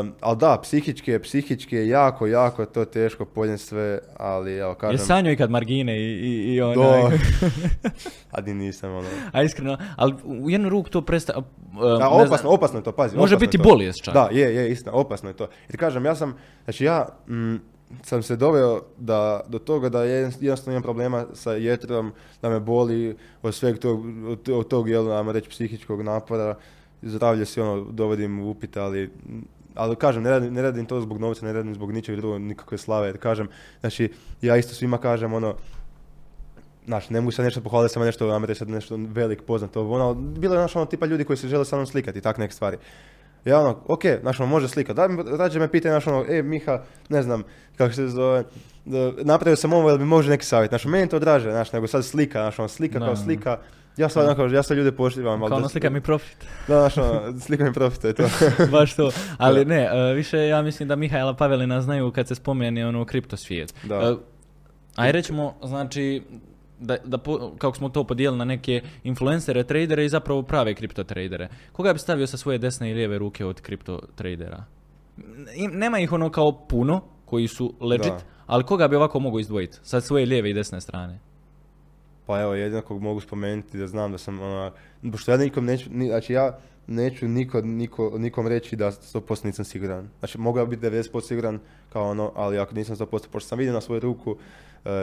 um, 0.00 0.12
ali 0.20 0.36
da, 0.36 0.58
psihički 0.62 1.10
je, 1.10 1.22
psihički 1.22 1.76
je 1.76 1.88
jako, 1.88 2.26
jako 2.26 2.66
to 2.66 2.84
teško 2.84 3.24
podnijeti 3.24 3.62
sve, 3.62 3.98
ali, 4.16 4.56
evo, 4.56 4.70
Je 4.70 4.76
kažem, 4.76 4.98
sanjao 4.98 5.32
ikad 5.32 5.50
margine 5.50 6.00
i, 6.00 6.12
i, 6.12 6.54
i 6.54 6.60
do, 6.60 6.80
onaj... 7.04 7.18
a 8.30 8.40
di 8.40 8.54
nisam, 8.54 8.94
ono, 8.94 9.08
A 9.32 9.42
iskreno, 9.42 9.78
ali 9.96 10.14
u 10.24 10.50
jednu 10.50 10.68
ruku 10.68 10.90
to 10.90 11.02
presta... 11.02 11.38
uh, 11.38 11.44
Da, 11.98 12.08
opasno, 12.08 12.36
znam, 12.36 12.52
opasno 12.54 12.78
je 12.78 12.82
to, 12.82 12.92
pazi. 12.92 13.16
Može 13.16 13.36
biti 13.36 13.58
bolest 13.58 14.04
čak. 14.04 14.14
Da, 14.14 14.28
je, 14.32 14.54
je, 14.54 14.70
istina, 14.70 14.92
opasno 14.92 15.28
je 15.28 15.36
to. 15.36 15.48
Jer 15.68 15.78
kažem, 15.78 16.04
ja 16.04 16.14
sam, 16.14 16.36
znači 16.64 16.84
ja 16.84 17.08
mm, 17.28 17.56
sam 18.02 18.22
se 18.22 18.36
doveo 18.36 18.82
da, 18.98 19.40
do 19.48 19.58
toga 19.58 19.88
da 19.88 20.04
je 20.04 20.30
jednostavno 20.40 20.72
imam 20.72 20.82
problema 20.82 21.26
sa 21.34 21.52
jetrom, 21.52 22.12
da 22.42 22.48
me 22.48 22.60
boli 22.60 23.16
od 23.42 23.54
sveg 23.54 23.78
tog, 23.78 24.04
od, 24.26 24.48
od 24.48 24.68
tog, 24.68 24.88
jel, 24.88 25.12
ajmo 25.12 25.32
reći, 25.32 25.48
psihičkog 25.48 26.02
napora. 26.02 26.54
Zdravlje 27.02 27.46
si 27.46 27.60
ono, 27.60 27.84
dovodim 27.84 28.40
u 28.40 28.50
upit, 28.50 28.76
ali 28.76 29.10
ali 29.74 29.96
kažem, 29.96 30.22
ne 30.22 30.30
radim, 30.30 30.54
ne 30.54 30.62
radim 30.62 30.86
to 30.86 31.00
zbog 31.00 31.18
novca, 31.18 31.46
ne 31.46 31.52
radim 31.52 31.74
zbog 31.74 31.92
ničeg 31.92 32.16
drugog, 32.16 32.40
nikakve 32.40 32.78
slave, 32.78 33.08
jer 33.08 33.18
kažem, 33.18 33.48
znači, 33.80 34.12
ja 34.42 34.56
isto 34.56 34.74
svima 34.74 34.98
kažem, 34.98 35.32
ono, 35.32 35.54
Znaš, 36.86 37.10
ne 37.10 37.20
mogu 37.20 37.30
sad 37.30 37.44
nešto 37.44 37.60
pohvaliti, 37.60 37.92
samo 37.92 38.04
nešto, 38.04 38.30
ajmo 38.30 38.46
reći 38.46 38.58
sad 38.58 38.68
nešto 38.68 38.98
velik, 38.98 39.42
poznat, 39.42 39.76
ono, 39.76 40.14
bilo 40.14 40.54
je, 40.54 40.58
znaš, 40.58 40.76
ono, 40.76 40.86
tipa 40.86 41.06
ljudi 41.06 41.24
koji 41.24 41.36
se 41.36 41.48
žele 41.48 41.64
sa 41.64 41.76
mnom 41.76 41.86
slikati 41.86 42.20
tak 42.20 42.38
neke 42.38 42.54
stvari. 42.54 42.78
Ja 43.44 43.60
ono, 43.60 43.76
ok, 43.86 44.02
znaš, 44.20 44.40
ono, 44.40 44.50
može 44.50 44.68
slikat. 44.68 44.96
Da, 44.96 45.08
rađe 45.38 45.58
me 45.58 45.68
pitaju, 45.68 45.92
znaš, 45.92 46.06
ono, 46.06 46.24
e, 46.28 46.42
Miha, 46.42 46.82
ne 47.08 47.22
znam, 47.22 47.42
kako 47.76 47.92
se 47.92 48.08
zove, 48.08 48.44
da, 48.84 49.12
napravio 49.22 49.56
sam 49.56 49.72
ovo, 49.72 49.88
jel 49.88 49.98
mi 49.98 50.04
može 50.04 50.30
neki 50.30 50.44
savjet, 50.44 50.70
znaš, 50.70 50.84
meni 50.84 51.04
je 51.04 51.08
to 51.08 51.18
draže, 51.18 51.50
znaš, 51.50 51.72
nego 51.72 51.86
sad 51.86 52.04
slika, 52.04 52.38
znaš, 52.38 52.58
ono, 52.58 52.68
slika 52.68 52.98
Da, 52.98 53.06
kao 53.06 53.16
slika, 53.16 53.58
ja 53.96 54.08
sad, 54.08 54.24
onako, 54.24 54.44
ja 54.44 54.62
sad 54.62 54.76
ljude 54.76 54.92
poštivam, 54.92 55.40
Kao 55.48 55.56
ono 55.56 55.68
slika 55.68 55.90
mi 55.90 56.00
profit. 56.00 56.36
Da, 56.68 56.80
znaš, 56.80 56.96
ono, 56.96 57.40
slika 57.40 57.64
mi 57.64 57.72
profit, 57.72 58.00
to 58.00 58.08
je 58.08 58.14
to. 58.14 58.28
Baš 58.72 58.94
to. 58.94 59.10
Ali 59.38 59.64
ne, 59.64 59.90
uh, 59.92 60.16
više 60.16 60.38
ja 60.38 60.62
mislim 60.62 60.88
da 60.88 60.96
Mihajla 60.96 61.34
Pavelina 61.34 61.82
znaju 61.82 62.10
kad 62.10 62.28
se 62.28 62.34
spomene 62.34 62.86
ono 62.86 63.04
kripto 63.04 63.36
svijet. 63.36 63.74
Da. 63.82 64.12
Uh, 64.12 64.18
aj 64.96 65.12
rećemo, 65.12 65.54
znači, 65.62 66.22
da, 66.80 66.96
da 67.04 67.18
po- 67.18 67.52
kako 67.58 67.76
smo 67.76 67.88
to 67.88 68.04
podijelili 68.04 68.38
na 68.38 68.44
neke 68.44 68.82
influencere, 69.04 69.64
tradere 69.64 70.04
i 70.04 70.08
zapravo 70.08 70.42
prave 70.42 70.74
kripto 70.74 71.04
tradere. 71.04 71.48
Koga 71.72 71.92
bi 71.92 71.98
stavio 71.98 72.26
sa 72.26 72.36
svoje 72.36 72.58
desne 72.58 72.90
i 72.90 72.94
lijeve 72.94 73.18
ruke 73.18 73.44
od 73.46 73.60
kripto 73.60 74.00
tradera? 74.14 74.64
Nema 75.72 75.98
ih 75.98 76.12
ono 76.12 76.30
kao 76.30 76.52
puno 76.68 77.00
koji 77.24 77.48
su 77.48 77.74
legit, 77.80 78.06
Da. 78.12 78.20
ali 78.46 78.64
koga 78.64 78.88
bi 78.88 78.96
ovako 78.96 79.20
mogu 79.20 79.40
izdvojiti 79.40 79.78
sa 79.82 80.00
svoje 80.00 80.26
lijeve 80.26 80.50
i 80.50 80.54
desne 80.54 80.80
strane? 80.80 81.18
Pa 82.26 82.40
evo, 82.40 82.54
jedino 82.54 82.82
kog 82.82 83.02
mogu 83.02 83.20
spomenuti 83.20 83.78
da 83.78 83.86
znam 83.86 84.12
da 84.12 84.18
sam, 84.18 84.40
ona, 84.40 84.70
pošto 85.12 85.30
ja 85.30 85.36
nikom 85.36 85.64
neću, 85.64 85.90
ni, 85.92 86.08
znači 86.08 86.32
ja 86.32 86.58
neću 86.86 87.28
niko, 87.28 87.60
niko, 87.60 88.12
nikom 88.18 88.46
reći 88.46 88.76
da 88.76 88.90
100% 88.90 89.44
nisam 89.44 89.64
siguran. 89.64 90.08
Znači, 90.18 90.38
mogao 90.38 90.66
biti 90.66 90.86
90% 90.86 91.22
siguran 91.22 91.58
kao 91.92 92.10
ono, 92.10 92.32
ali 92.36 92.58
ako 92.58 92.74
nisam 92.74 92.96
100%, 92.96 93.06
pošto 93.10 93.40
sam 93.48 93.58
vidio 93.58 93.74
na 93.74 93.80
svoju 93.80 94.00
ruku 94.00 94.30
uh, 94.30 94.36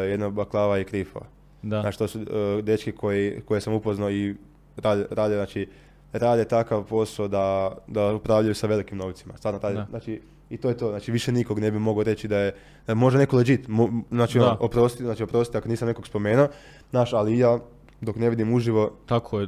jedna 0.09 0.29
baklava 0.29 0.79
i 0.79 0.83
krifa. 0.83 1.19
Da. 1.61 1.81
Znači, 1.81 1.97
to 1.97 2.07
su 2.07 2.19
uh, 2.19 2.25
dečki 2.63 2.91
koji, 2.91 3.41
koje 3.41 3.61
sam 3.61 3.73
upoznao 3.73 4.11
i 4.11 4.35
rade, 4.77 5.05
rade, 5.11 5.35
znači, 5.35 5.67
rade 6.13 6.45
takav 6.45 6.83
posao 6.83 7.27
da, 7.27 7.71
da 7.87 8.13
upravljaju 8.13 8.55
sa 8.55 8.67
velikim 8.67 8.97
novcima. 8.97 9.37
Stvarno 9.37 9.59
Da. 9.59 9.85
znači, 9.89 10.21
i 10.49 10.57
to 10.57 10.69
je 10.69 10.77
to, 10.77 10.89
znači 10.89 11.11
više 11.11 11.31
nikog 11.31 11.59
ne 11.59 11.71
bi 11.71 11.79
mogao 11.79 12.03
reći 12.03 12.27
da 12.27 12.37
je, 12.37 12.51
da 12.87 12.91
je 12.91 12.95
možda 12.95 13.19
neko 13.19 13.37
legit, 13.37 13.67
mo- 13.67 14.01
znači, 14.11 14.39
Da. 14.39 14.45
ono, 14.45 14.57
oprosti, 14.59 15.03
znači 15.03 15.23
oprosti 15.23 15.57
ako 15.57 15.67
nisam 15.69 15.87
nekog 15.87 16.07
spomenuo, 16.07 16.47
znaš, 16.89 17.13
ali 17.13 17.37
ja 17.39 17.59
dok 18.01 18.15
ne 18.15 18.29
vidim 18.29 18.53
uživo, 18.53 18.91
Tako 19.05 19.39
je. 19.39 19.47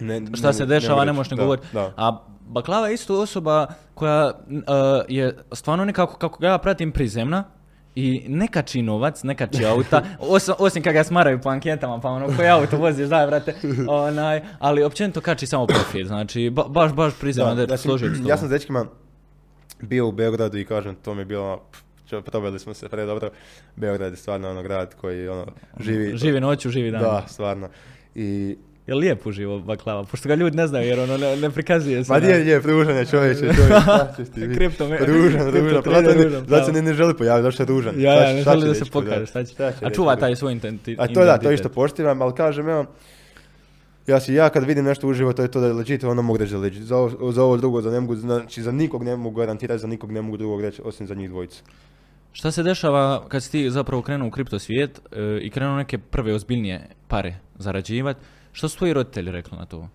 ne, 0.00 0.22
šta 0.34 0.52
se 0.52 0.66
dešava 0.66 1.00
ne 1.00 1.04
reći. 1.04 1.16
možeš 1.16 1.30
ne 1.30 1.36
govoriti. 1.36 1.66
A 1.74 2.18
Baklava 2.46 2.88
je 2.88 2.94
isto 2.94 3.20
osoba 3.20 3.66
koja 3.94 4.26
uh, 4.26 4.52
je 5.08 5.36
stvarno 5.52 5.84
nekako, 5.84 6.16
kako 6.16 6.38
ga 6.38 6.48
ja 6.48 6.58
pratim, 6.58 6.92
prizemna 6.92 7.44
i 7.94 8.24
ne 8.28 8.48
kači 8.48 8.82
novac, 8.82 9.22
ne 9.22 9.34
kači 9.34 9.64
auta, 9.64 10.02
osim, 10.18 10.54
osim 10.58 10.82
kad 10.82 10.92
ga 10.92 11.04
smaraju 11.04 11.40
po 11.40 11.48
anketama, 11.48 12.00
pa 12.00 12.08
ono, 12.08 12.36
koji 12.36 12.48
auto 12.48 12.76
voziš, 12.76 13.08
daj, 13.08 13.26
brate, 13.26 13.54
onaj, 13.88 14.42
ali 14.58 14.82
općenito 14.82 15.20
kači 15.20 15.46
samo 15.46 15.66
profit, 15.66 16.06
znači, 16.06 16.50
ba- 16.50 16.68
baš, 16.68 16.92
baš 16.92 17.12
prizeman, 17.20 17.56
da, 17.56 17.66
znači, 17.66 17.82
složio 17.82 18.10
ja 18.26 18.36
sam 18.36 18.48
s 18.48 18.50
dečkima 18.50 18.86
bio 19.82 20.08
u 20.08 20.12
Beogradu 20.12 20.58
i 20.58 20.64
kažem, 20.64 20.94
to 20.94 21.14
mi 21.14 21.20
je 21.20 21.24
bilo, 21.24 21.62
proveli 22.24 22.58
smo 22.58 22.74
se 22.74 22.88
pre 22.88 23.06
dobro. 23.06 23.30
Beograd 23.76 24.12
je 24.12 24.16
stvarno 24.16 24.50
ono 24.50 24.62
grad 24.62 24.94
koji 25.00 25.28
ono, 25.28 25.46
živi... 25.80 26.16
Živi 26.16 26.40
noću, 26.40 26.70
živi 26.70 26.90
dan. 26.90 27.00
Da, 27.02 27.24
stvarno. 27.28 27.68
I 28.14 28.56
Je 28.86 28.94
lijep 28.94 29.26
uživo 29.26 29.58
Baklava, 29.58 30.04
pošto 30.04 30.28
ga 30.28 30.34
ljudi 30.34 30.56
ne 30.56 30.66
znaju 30.66 30.88
jer 30.88 31.00
ono 31.00 31.16
ne, 31.16 31.36
ne 31.36 31.50
prikazuje 31.50 32.04
se. 32.04 32.12
Ma 32.12 32.20
nije, 32.20 32.44
nije, 32.44 32.62
pružan 32.62 32.96
je 32.96 33.06
čovječe, 33.06 33.40
čovječ, 33.40 33.56
šta 33.82 34.12
ćeš 34.16 34.28
ti 34.28 34.40
biti? 34.40 34.54
Kripto 34.54 34.88
me- 34.88 34.98
Ružan, 34.98 35.50
kripto 35.50 35.80
ružan, 35.80 36.04
zato, 36.04 36.18
ne, 36.18 36.24
ružan, 36.24 36.44
zato 36.48 36.72
ne, 36.72 36.82
ne 36.82 36.94
želi 36.94 37.16
pojaviti, 37.16 37.42
zato 37.42 37.52
što 37.52 37.62
je 37.62 37.66
ružan. 37.66 38.00
Ja, 38.00 38.12
ja, 38.14 38.32
ne 38.34 38.42
želi 38.42 38.66
da 38.68 38.74
se 38.74 38.84
pokaže, 38.84 39.20
da? 39.20 39.26
šta 39.26 39.44
će. 39.44 39.54
A 39.82 39.90
čuva 39.90 40.16
taj 40.16 40.36
svoj 40.36 40.52
intenti- 40.52 40.96
A 40.98 41.06
to 41.06 41.12
da, 41.14 41.20
to 41.20 41.24
identitet. 41.24 41.54
isto 41.54 41.68
poštivam, 41.68 42.22
ali 42.22 42.34
kažem, 42.34 42.68
evo, 42.68 42.84
ja 44.06 44.20
si, 44.20 44.34
ja 44.34 44.48
kad 44.48 44.64
vidim 44.64 44.84
nešto 44.84 45.08
uživo, 45.08 45.32
to 45.32 45.42
je 45.42 45.50
to 45.50 45.60
da 45.60 45.66
je 45.66 45.72
legit, 45.72 46.04
onda 46.04 46.22
mogu 46.22 46.36
reći 46.36 46.50
da 46.50 46.56
je 46.56 46.62
legit. 46.62 46.82
Za 46.82 46.96
ovo, 46.96 47.32
za 47.32 47.42
ovo 47.42 47.56
drugo, 47.56 47.80
za 47.80 47.90
ne 47.90 48.00
mogu, 48.00 48.16
znači 48.16 48.62
za 48.62 48.72
nikog 48.72 49.02
ne 49.02 49.16
mogu 49.16 49.36
garantirati, 49.36 49.80
za 49.80 49.86
nikog 49.86 50.12
ne 50.12 50.22
mogu 50.22 50.36
drugog 50.36 50.60
reći, 50.60 50.82
osim 50.84 51.06
za 51.06 51.14
njih 51.14 51.30
dvojicu. 51.30 51.62
Šta 52.32 52.50
se 52.50 52.62
dešava 52.62 53.28
kad 53.28 53.42
si 53.42 53.50
ti 53.50 53.70
zapravo 53.70 54.02
krenuo 54.02 54.28
u 54.28 54.30
kripto 54.30 54.58
svijet 54.58 55.00
e, 55.12 55.38
i 55.42 55.50
krenuo 55.50 55.76
neke 55.76 55.98
prve 55.98 56.34
ozbiljnije 56.34 56.86
pare 57.08 57.34
zarađivati? 57.58 58.20
Što 58.54 58.68
su 58.68 58.78
tvoji 58.78 58.92
roditelji 58.92 59.32
rekli 59.32 59.58
na 59.58 59.66
to? 59.66 59.88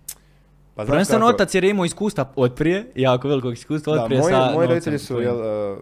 Pa 0.76 0.86
Prvenstveno 0.86 1.26
kako- 1.26 1.36
otac 1.36 1.56
jer 1.56 1.64
je 1.64 1.70
imao 1.70 1.86
iskustva 1.86 2.32
od 2.36 2.54
prije, 2.56 2.92
jako 2.96 3.28
velikog 3.28 3.54
iskustva 3.54 3.94
od 3.94 4.06
prije 4.06 4.22
moji, 4.22 4.34
sa 4.34 4.52
moji 4.54 4.68
roditelji 4.68 5.00
su 5.00 5.22
jel, 5.22 5.36
uh, 5.36 5.78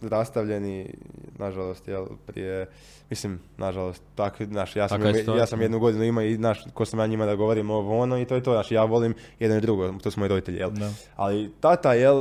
rastavljeni, 0.00 0.94
nažalost, 1.38 1.88
jel, 1.88 2.06
prije, 2.26 2.66
mislim, 3.10 3.40
nažalost, 3.56 4.02
tako, 4.14 4.44
znaš, 4.44 4.76
ja 4.76 4.88
sam, 4.88 5.02
je 5.02 5.24
ja 5.38 5.46
sam 5.46 5.62
jednu 5.62 5.78
godinu 5.78 6.04
ima 6.04 6.22
i, 6.22 6.34
znaš, 6.34 6.58
ko 6.74 6.84
sam 6.84 7.00
ja 7.00 7.06
njima 7.06 7.26
da 7.26 7.34
govorim 7.34 7.70
ovo 7.70 7.98
ono 7.98 8.18
i 8.18 8.24
to 8.24 8.34
je 8.34 8.42
to, 8.42 8.52
znaš, 8.52 8.70
ja 8.70 8.84
volim 8.84 9.14
jedno 9.38 9.56
i 9.56 9.60
drugo, 9.60 9.92
to 10.02 10.10
su 10.10 10.20
moji 10.20 10.28
roditelji, 10.28 10.58
jel. 10.58 10.70
Ali 11.16 11.52
tata, 11.60 11.94
jel, 11.94 12.18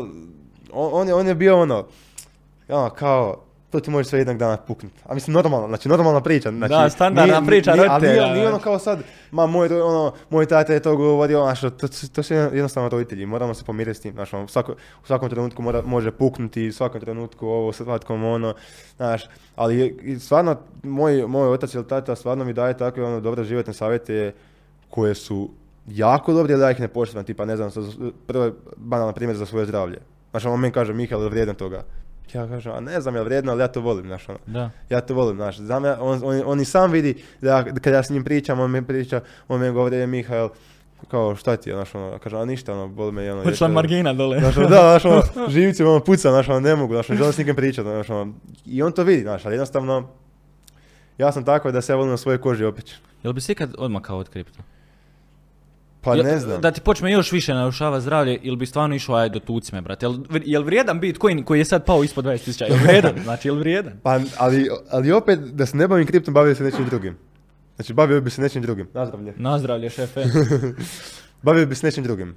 on, 0.71 0.89
on, 0.93 1.07
je, 1.07 1.13
on 1.13 1.27
je 1.27 1.35
bio 1.35 1.61
ono, 1.61 1.85
ono, 2.69 2.89
kao, 2.89 3.43
to 3.69 3.79
ti 3.79 3.91
može 3.91 4.09
sve 4.09 4.19
jednog 4.19 4.37
dana 4.37 4.57
puknut. 4.57 4.93
A 5.05 5.13
mislim, 5.13 5.33
normalno, 5.33 5.67
znači, 5.67 5.89
normalna 5.89 6.21
priča. 6.21 6.51
Znači, 6.51 6.69
Da, 6.69 6.89
standardna 6.89 7.45
priča 7.45 7.73
nije, 7.73 7.87
ali 7.89 8.01
nije, 8.01 8.15
roditelja, 8.15 8.33
nije 8.33 8.47
ono 8.47 8.49
znači. 8.49 8.63
kao 8.63 8.79
sad, 8.79 8.99
ma 9.31 9.45
moj, 9.45 9.81
ono, 9.81 10.13
moj 10.29 10.45
tata 10.45 10.73
je 10.73 10.79
to 10.79 10.95
govorio, 10.97 11.43
znaš, 11.43 11.61
to, 11.61 11.87
to 12.13 12.23
su 12.23 12.33
jednostavno 12.33 12.89
roditelji, 12.89 13.25
moramo 13.25 13.53
se 13.53 13.63
pomiriti 13.63 13.97
s 13.99 14.01
tim, 14.01 14.13
znaš, 14.13 14.33
ono, 14.33 14.43
u, 14.43 14.47
svako, 14.47 14.71
u 15.03 15.07
svakom 15.07 15.29
trenutku 15.29 15.61
mora, 15.61 15.81
može 15.81 16.11
puknuti, 16.11 16.67
u 16.67 16.73
svakom 16.73 17.01
trenutku 17.01 17.47
ovo, 17.47 17.73
svatkom 17.73 18.23
ono, 18.23 18.53
znaš, 18.97 19.25
ali 19.55 19.97
stvarno, 20.19 20.57
moj, 20.83 21.27
moj 21.27 21.49
otac 21.49 21.73
ili 21.73 21.87
tata 21.87 22.15
stvarno 22.15 22.45
mi 22.45 22.53
daje 22.53 22.77
takve 22.77 23.03
ono, 23.03 23.19
dobre 23.19 23.43
životne 23.43 23.73
savjete 23.73 24.33
koje 24.89 25.15
su 25.15 25.49
jako 25.87 26.33
dobre, 26.33 26.53
ali 26.53 26.63
ja 26.63 26.71
ih 26.71 26.79
ne 26.79 26.87
poštivam, 26.87 27.25
tipa, 27.25 27.45
ne 27.45 27.55
znam, 27.55 27.71
prvo 28.27 28.51
banalan 28.77 29.13
primjer 29.13 29.37
za 29.37 29.45
svoje 29.45 29.65
zdravlje. 29.65 29.99
Znaš, 30.31 30.45
on 30.45 30.59
meni 30.59 30.73
kaže, 30.73 30.93
Mihael, 30.93 31.23
je 31.23 31.29
vrijedan 31.29 31.55
toga? 31.55 31.83
Ja 32.33 32.47
kažem, 32.47 32.71
a 32.71 32.79
ne 32.79 33.01
znam 33.01 33.15
je 33.15 33.23
vrijedno, 33.23 33.51
ali 33.51 33.61
ja 33.61 33.67
to 33.67 33.81
volim, 33.81 34.05
znaš, 34.05 34.29
ono. 34.29 34.39
Da. 34.45 34.69
Ja 34.89 35.01
to 35.01 35.13
volim, 35.13 35.35
znaš, 35.35 35.57
znam 35.57 35.85
ja, 35.85 35.97
on, 36.01 36.21
on, 36.23 36.41
on 36.45 36.61
i 36.61 36.65
sam 36.65 36.91
vidi 36.91 37.17
da 37.41 37.49
ja- 37.49 37.65
kad 37.65 37.93
ja 37.93 38.03
s 38.03 38.09
njim 38.09 38.23
pričam, 38.23 38.59
on 38.59 38.71
mi 38.71 38.85
priča, 38.85 39.19
on 39.47 39.61
mi 39.61 39.71
govori, 39.71 40.07
Mihael, 40.07 40.49
kao, 41.07 41.35
šta 41.35 41.55
ti 41.55 41.69
je, 41.69 41.75
znaš, 41.75 41.95
ono, 41.95 42.17
kaže, 42.19 42.37
a 42.37 42.45
ništa, 42.45 42.73
ono, 42.73 42.87
boli 42.87 43.11
me, 43.11 43.31
ono, 43.33 43.43
Počela 43.43 43.67
jeste- 43.67 43.73
margina 43.73 44.13
dole. 44.13 44.39
Znaš, 44.39 44.57
ono, 44.57 44.67
da, 44.67 44.75
znaš, 44.79 45.05
ono, 45.05 45.21
živci, 45.49 45.83
ono, 45.83 45.99
puca, 45.99 46.29
znaš, 46.29 46.49
ono, 46.49 46.59
ne 46.59 46.75
mogu, 46.75 46.93
znaš, 46.93 47.07
želim 47.07 47.33
s 47.33 47.37
nikim 47.37 47.55
pričati, 47.55 47.85
znaš, 47.85 48.09
ono, 48.09 48.33
i 48.65 48.83
on 48.83 48.91
to 48.91 49.03
vidi, 49.03 49.21
znaš, 49.21 49.45
ali 49.45 49.55
jednostavno, 49.55 50.07
ja 51.17 51.31
sam 51.31 51.45
tako 51.45 51.71
da 51.71 51.81
se 51.81 51.91
ja 51.91 51.97
volim 51.97 52.11
na 52.11 52.17
svojoj 52.17 52.37
koži 52.37 52.65
opeći. 52.65 52.95
Jel 53.23 53.33
bi 53.33 53.41
se 53.41 53.51
ikad 53.51 53.75
odmakao 53.77 54.17
od 54.17 54.29
kripto? 54.29 54.59
Pa 56.07 56.15
ne 56.15 56.39
znam. 56.39 56.61
Da 56.61 56.71
ti 56.71 56.81
počne 56.81 57.11
još 57.11 57.31
više 57.31 57.53
narušava 57.53 57.99
zdravlje 57.99 58.39
ili 58.41 58.57
bi 58.57 58.65
stvarno 58.65 58.95
išao 58.95 59.15
aj 59.15 59.29
do 59.29 59.39
tucme, 59.39 59.81
brate? 59.81 60.05
Jel, 60.05 60.15
jel 60.45 60.63
vrijedan 60.63 60.99
Bitcoin 60.99 61.43
koji 61.43 61.59
je 61.59 61.65
sad 61.65 61.85
pao 61.85 62.03
ispod 62.03 62.25
20.000? 62.25 62.69
Jel 62.69 62.77
vrijedan? 62.83 63.13
Znači, 63.23 63.47
jel 63.47 63.55
vrijedan? 63.55 63.93
Pa, 64.03 64.19
ali, 64.37 64.69
ali 64.89 65.11
opet, 65.11 65.39
da 65.39 65.65
se 65.65 65.77
ne 65.77 65.87
bavim 65.87 66.07
kriptom, 66.07 66.33
bavio 66.33 66.55
se 66.55 66.63
nečim 66.63 66.85
drugim. 66.85 67.17
Znači, 67.75 67.93
bavio 67.93 68.21
bi 68.21 68.29
se 68.29 68.41
nečim 68.41 68.61
drugim. 68.61 68.87
Nazdravlje. 68.93 69.33
Nazdravlje, 69.37 69.89
šefe. 69.89 70.23
Bavio 71.41 71.65
bi 71.65 71.75
se 71.75 71.87
nečim 71.87 72.03
drugim. 72.03 72.35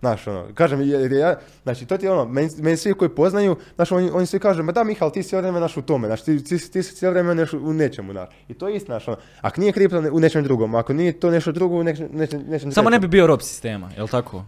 Znaš, 0.00 0.26
ono, 0.26 0.46
kažem, 0.54 0.80
jer 0.80 1.12
ja, 1.12 1.38
znači, 1.62 1.86
to 1.86 1.96
ti 1.96 2.06
je 2.06 2.12
ono, 2.12 2.24
meni, 2.24 2.50
meni 2.58 2.76
svi 2.76 2.94
koji 2.94 3.08
poznaju, 3.08 3.56
znaš, 3.74 3.92
oni, 3.92 4.10
oni 4.10 4.26
svi 4.26 4.38
kažu, 4.38 4.62
ma 4.62 4.72
da, 4.72 4.84
Mihal, 4.84 5.10
ti 5.10 5.22
si 5.22 5.28
cijelo 5.28 5.40
vrijeme, 5.40 5.60
naš, 5.60 5.76
u 5.76 5.82
tome, 5.82 6.08
znaš, 6.08 6.22
ti, 6.22 6.44
ti, 6.44 6.70
ti 6.70 6.82
si 6.82 6.94
cijelo 6.94 7.12
vrijeme 7.12 7.34
neš, 7.34 7.52
u 7.52 7.72
nečemu, 7.72 8.12
znaš. 8.12 8.28
I 8.48 8.54
to 8.54 8.68
je 8.68 8.76
isto, 8.76 8.86
znaš, 8.86 9.08
ono, 9.08 9.16
ako 9.40 9.60
nije 9.60 9.72
kripto 9.72 10.02
u 10.12 10.20
nečem 10.20 10.44
drugom, 10.44 10.74
ako 10.74 10.92
nije 10.92 11.12
to 11.12 11.30
nešto 11.30 11.52
drugo 11.52 11.76
u 11.76 11.84
nečem, 11.84 12.08
nečem, 12.12 12.44
nečem 12.48 12.72
Samo 12.72 12.90
ne 12.90 12.98
bi 12.98 13.08
bio 13.08 13.26
rob 13.26 13.40
sistema, 13.40 13.90
jel 13.96 14.08
tako? 14.08 14.44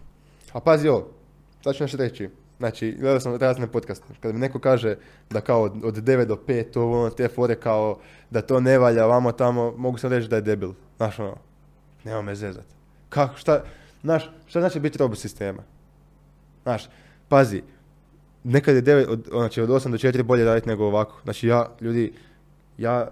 A 0.53 0.59
pazi 0.59 0.87
ovo, 0.87 1.07
sad 1.63 1.75
ću 1.75 1.83
nešto 1.83 1.97
reći. 1.97 2.29
Znači, 2.57 2.97
gledao 2.99 3.19
sam 3.19 3.35
razne 3.35 3.67
podcaste. 3.67 4.05
Kada 4.19 4.33
mi 4.33 4.39
neko 4.39 4.59
kaže 4.59 4.95
da 5.29 5.41
kao 5.41 5.61
od, 5.61 5.85
od 5.85 5.95
9 5.95 6.25
do 6.25 6.35
5, 6.47 6.79
ovo, 6.79 7.01
ono, 7.01 7.09
te 7.09 7.27
fore 7.27 7.55
kao 7.55 7.97
da 8.29 8.41
to 8.41 8.59
ne 8.59 8.77
valja, 8.77 9.05
vamo 9.05 9.31
tamo, 9.31 9.73
mogu 9.77 9.97
sam 9.97 10.11
reći 10.11 10.27
da 10.27 10.35
je 10.35 10.41
debil. 10.41 10.71
Znaš, 10.97 11.19
ono, 11.19 11.35
nema 12.03 12.21
me 12.21 12.35
zezat. 12.35 12.65
Kako, 13.09 13.37
šta, 13.37 13.63
znaš, 14.01 14.29
šta 14.47 14.59
znači 14.59 14.79
biti 14.79 14.97
rob 14.97 15.15
sistema? 15.15 15.63
Znaš, 16.63 16.89
pazi, 17.29 17.61
nekad 18.43 18.75
je 18.75 18.81
9, 18.81 19.05
od, 19.07 19.27
znači 19.31 19.61
od 19.61 19.69
8 19.69 19.91
do 19.91 19.97
4 19.97 20.23
bolje 20.23 20.45
raditi 20.45 20.69
nego 20.69 20.85
ovako. 20.85 21.19
Znači 21.23 21.47
ja, 21.47 21.69
ljudi, 21.81 22.13
ja, 22.77 23.07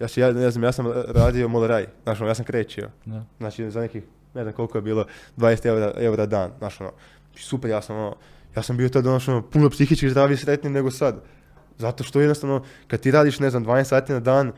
ja, 0.00 0.08
ja 0.16 0.32
ne 0.32 0.50
znam, 0.50 0.64
ja 0.64 0.72
sam 0.72 0.86
radio 1.06 1.48
moleraj, 1.48 1.86
znaš, 2.02 2.20
ono, 2.20 2.30
ja 2.30 2.34
sam 2.34 2.44
krećio. 2.44 2.90
Da. 3.04 3.24
Znači 3.38 3.70
za 3.70 3.80
nekih, 3.80 4.02
ne 4.34 4.42
znam 4.42 4.54
koliko 4.54 4.78
je 4.78 4.82
bilo, 4.82 5.04
20 5.36 5.66
eura, 5.66 5.92
eura 5.96 6.26
dan, 6.26 6.50
znaš 6.58 6.80
ono, 6.80 6.92
super, 7.36 7.70
ja 7.70 7.82
sam 7.82 7.96
ono, 7.96 8.16
ja 8.56 8.62
sam 8.62 8.76
bio 8.76 8.88
tada 8.88 9.10
ono, 9.10 9.42
puno 9.42 9.70
psihički 9.70 10.10
zdraviji 10.10 10.34
i 10.34 10.38
sretniji 10.38 10.72
nego 10.72 10.90
sad. 10.90 11.22
Zato 11.78 12.04
što 12.04 12.20
jednostavno, 12.20 12.64
kad 12.88 13.00
ti 13.00 13.10
radiš, 13.10 13.40
ne 13.40 13.50
znam, 13.50 13.64
12 13.64 13.84
sati 13.84 14.12
na 14.12 14.20
dan 14.20 14.52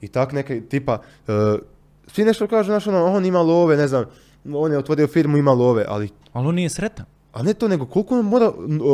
i 0.00 0.08
tak 0.08 0.32
neke, 0.32 0.60
tipa, 0.60 0.98
uh, 1.28 1.34
svi 2.06 2.24
nešto 2.24 2.46
kažu, 2.46 2.66
znaš 2.66 2.86
ono, 2.86 3.04
on 3.04 3.24
ima 3.24 3.40
love, 3.40 3.76
ne 3.76 3.88
znam, 3.88 4.04
on 4.54 4.72
je 4.72 4.78
otvorio 4.78 5.06
firmu, 5.06 5.36
ima 5.36 5.52
love, 5.52 5.84
ali, 5.88 6.08
Ali 6.32 6.46
on 6.46 6.54
nije 6.54 6.68
sretan. 6.68 7.06
a 7.32 7.42
ne 7.42 7.54
to, 7.54 7.68
nego 7.68 7.86
koliko 7.86 8.18
on 8.18 8.24
mora 8.24 8.52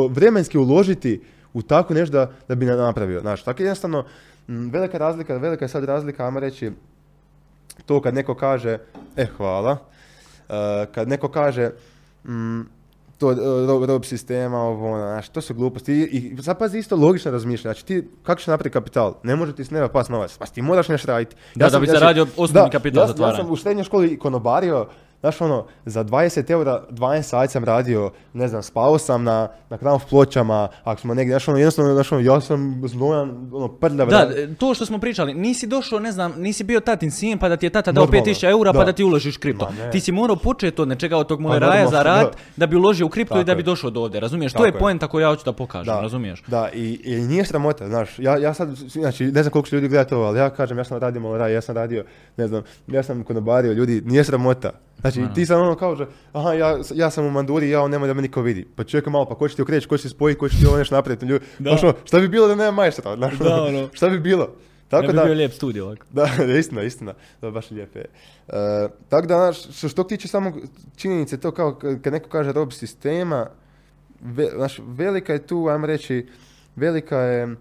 vremenski 0.09 0.57
uložiti 0.57 1.21
u 1.53 1.61
tako 1.61 1.93
nešto 1.93 2.11
da, 2.13 2.31
da 2.47 2.55
bi 2.55 2.65
na- 2.65 2.75
napravio, 2.75 3.21
znaš, 3.21 3.43
tako 3.43 3.61
jednostavno, 3.61 4.05
velika 4.47 4.97
razlika, 4.97 5.37
velika 5.37 5.65
je 5.65 5.69
sad 5.69 5.83
razlika, 5.83 6.25
ajmo 6.25 6.39
reći, 6.39 6.71
to 7.85 8.01
kad 8.01 8.13
neko 8.13 8.35
kaže, 8.35 8.77
e 9.15 9.25
hvala, 9.27 9.77
e, 10.49 10.53
kad 10.85 11.07
neko 11.09 11.27
kaže, 11.27 11.71
mm, 12.25 12.61
to 13.17 13.31
e, 13.31 13.35
rob, 13.67 13.83
rob 13.83 14.03
sistema, 14.05 14.57
ovo, 14.59 14.91
ono, 14.91 15.03
znaš, 15.03 15.29
to 15.29 15.41
su 15.41 15.53
gluposti. 15.53 15.93
I, 15.93 16.17
i 16.29 16.43
sad 16.43 16.59
pazi 16.59 16.77
isto 16.77 16.95
logično 16.95 17.31
razmišljanje. 17.31 17.73
Znači 17.73 17.85
ti, 17.85 18.07
kako 18.23 18.39
ćeš 18.39 18.47
napraviti 18.47 18.73
kapital? 18.73 19.13
Ne 19.23 19.35
može 19.35 19.55
ti 19.55 19.65
s 19.65 19.71
neba 19.71 19.87
pas 19.87 20.09
novac. 20.09 20.37
Pa 20.37 20.45
ti 20.45 20.61
moraš 20.61 20.87
nešto 20.87 21.07
raditi. 21.07 21.35
Da, 21.55 21.69
da 21.69 21.79
bi 21.79 21.87
zaradio 21.87 22.27
osnovni 22.37 22.71
kapital 22.71 23.09
ja, 23.09 23.27
ja 23.27 23.35
sam 23.35 23.51
u 23.51 23.55
srednjoj 23.55 23.83
školi 23.83 24.19
konobario, 24.19 24.87
znaš 25.25 25.41
ono, 25.41 25.65
za 25.85 26.03
20 26.03 26.51
eura, 26.51 26.83
12 26.89 27.21
sati 27.21 27.51
sam 27.51 27.63
radio, 27.63 28.11
ne 28.33 28.47
znam, 28.47 28.63
spao 28.63 28.97
sam 28.97 29.23
na, 29.23 29.47
na 29.69 29.77
knauf 29.77 30.05
pločama, 30.09 30.67
ako 30.83 31.01
smo 31.01 31.13
negdje, 31.13 31.33
znaš 31.33 31.47
ono, 31.47 31.57
jednostavno, 31.57 31.93
znaš 31.93 32.11
ono, 32.11 32.21
ja 32.21 32.41
sam 32.41 32.81
znojan, 32.85 33.49
ono, 33.53 33.67
prljav. 33.67 34.07
Da, 34.07 34.29
to 34.57 34.73
što 34.73 34.85
smo 34.85 34.99
pričali, 34.99 35.33
nisi 35.33 35.67
došao, 35.67 35.99
ne 35.99 36.11
znam, 36.11 36.33
nisi 36.37 36.63
bio 36.63 36.79
tatin 36.79 37.11
sin 37.11 37.37
pa 37.37 37.49
da 37.49 37.57
ti 37.57 37.65
je 37.65 37.69
tata 37.69 37.91
dao 37.91 38.05
Normalno, 38.05 38.25
5000 38.25 38.49
eura 38.49 38.73
pa 38.73 38.83
da. 38.83 38.91
ti 38.91 39.03
uložiš 39.03 39.37
kripto. 39.37 39.69
Ma. 39.85 39.91
Ti 39.91 39.99
si 39.99 40.11
morao 40.11 40.35
početi 40.35 40.81
od 40.81 40.87
nečega 40.87 41.17
od 41.17 41.27
tog 41.27 41.39
Pa 41.39 41.43
moleraja 41.43 41.87
za 41.87 42.03
rad 42.03 42.25
da. 42.25 42.37
da 42.57 42.67
bi 42.67 42.75
uložio 42.75 43.05
u 43.05 43.09
kripto 43.09 43.39
i 43.39 43.43
da 43.43 43.55
bi 43.55 43.63
došao 43.63 43.89
do 43.89 44.01
ovdje, 44.01 44.19
razumiješ? 44.19 44.51
to 44.51 44.57
Tako 44.57 44.65
je 44.65 44.69
je. 44.69 44.79
poenta 44.79 45.07
koju 45.07 45.21
ja 45.21 45.29
hoću 45.29 45.45
da 45.45 45.53
pokažem, 45.53 45.93
razumiješ? 45.93 46.43
Da, 46.47 46.69
i, 46.73 47.01
i 47.03 47.15
nije 47.15 47.45
sramota, 47.45 47.87
znaš, 47.87 48.19
ja, 48.19 48.37
ja 48.37 48.53
sad, 48.53 48.69
znači, 48.75 49.25
ne 49.25 49.43
znam 49.43 49.51
koliko 49.51 49.69
će 49.69 49.75
ljudi 49.75 49.87
gledati 49.87 50.13
ovo, 50.13 50.25
ali 50.25 50.39
ja 50.39 50.49
kažem, 50.49 50.77
ja 50.77 50.83
sam 50.83 50.97
radio 50.97 51.45
ja 51.47 51.61
sam 51.61 51.75
radio, 51.75 52.03
ne 52.37 52.47
znam, 52.47 52.63
ja 52.87 53.03
sam 53.03 53.23
konobario, 53.23 53.73
ljudi, 53.73 54.01
nije 54.05 54.23
sramota. 54.23 54.71
Znači, 55.01 55.23
ti 55.35 55.45
sam 55.45 55.61
ono 55.61 55.75
kao, 55.75 55.95
že, 55.95 56.05
aha, 56.33 56.53
ja, 56.53 56.77
ja 56.93 57.09
sam 57.09 57.25
u 57.25 57.31
manduri, 57.31 57.69
ja 57.69 57.87
nemoj 57.87 58.07
da 58.07 58.13
me 58.13 58.21
niko 58.21 58.41
vidi. 58.41 58.67
Pa 58.75 58.83
čekaj 58.83 59.11
malo, 59.11 59.25
pa 59.25 59.35
ko 59.35 59.47
će 59.47 59.55
ti 59.55 59.61
okreći, 59.61 59.87
ko 59.87 59.97
će 59.97 60.01
ti 60.01 60.09
spojiti, 60.09 60.39
ko 60.39 60.49
će 60.49 60.57
ti 60.57 60.65
ovo 60.65 60.77
nešto 60.77 60.95
napraviti, 60.95 61.25
ljudi, 61.25 61.45
Da. 61.59 61.69
znaš, 61.69 61.83
ono, 61.83 61.93
šta 62.05 62.19
bi 62.19 62.27
bilo 62.27 62.47
da 62.47 62.55
nema 62.55 62.71
majstora, 62.71 63.15
znaš, 63.15 63.33
Da, 63.33 63.55
ono, 63.55 63.65
ono. 63.69 63.89
šta 63.93 64.09
bi 64.09 64.19
bilo? 64.19 64.49
Tako 64.87 65.01
ne 65.01 65.07
bi 65.07 65.13
da, 65.13 65.23
bio 65.23 65.33
lijep 65.33 65.51
studij 65.53 65.81
ovako. 65.81 66.05
da, 66.13 66.29
istina, 66.59 66.83
istina. 66.83 67.13
Da, 67.41 67.51
baš 67.51 67.71
je 67.71 67.75
lijepo 67.75 67.99
je. 67.99 68.05
E, 68.47 68.53
tako 69.09 69.27
da, 69.27 69.35
znaš, 69.35 69.77
što, 69.77 69.87
što 69.89 70.03
tiče 70.03 70.27
samo 70.27 70.53
činjenice, 70.95 71.37
to 71.37 71.51
kao 71.51 71.75
kad 72.03 72.13
neko 72.13 72.29
kaže 72.29 72.51
rob 72.51 72.71
sistema, 72.71 73.47
ve, 74.21 74.49
znaš, 74.55 74.79
velika 74.87 75.33
je 75.33 75.47
tu, 75.47 75.67
ajmo 75.67 75.87
reći, 75.87 76.27
velika 76.75 77.17
je... 77.17 77.55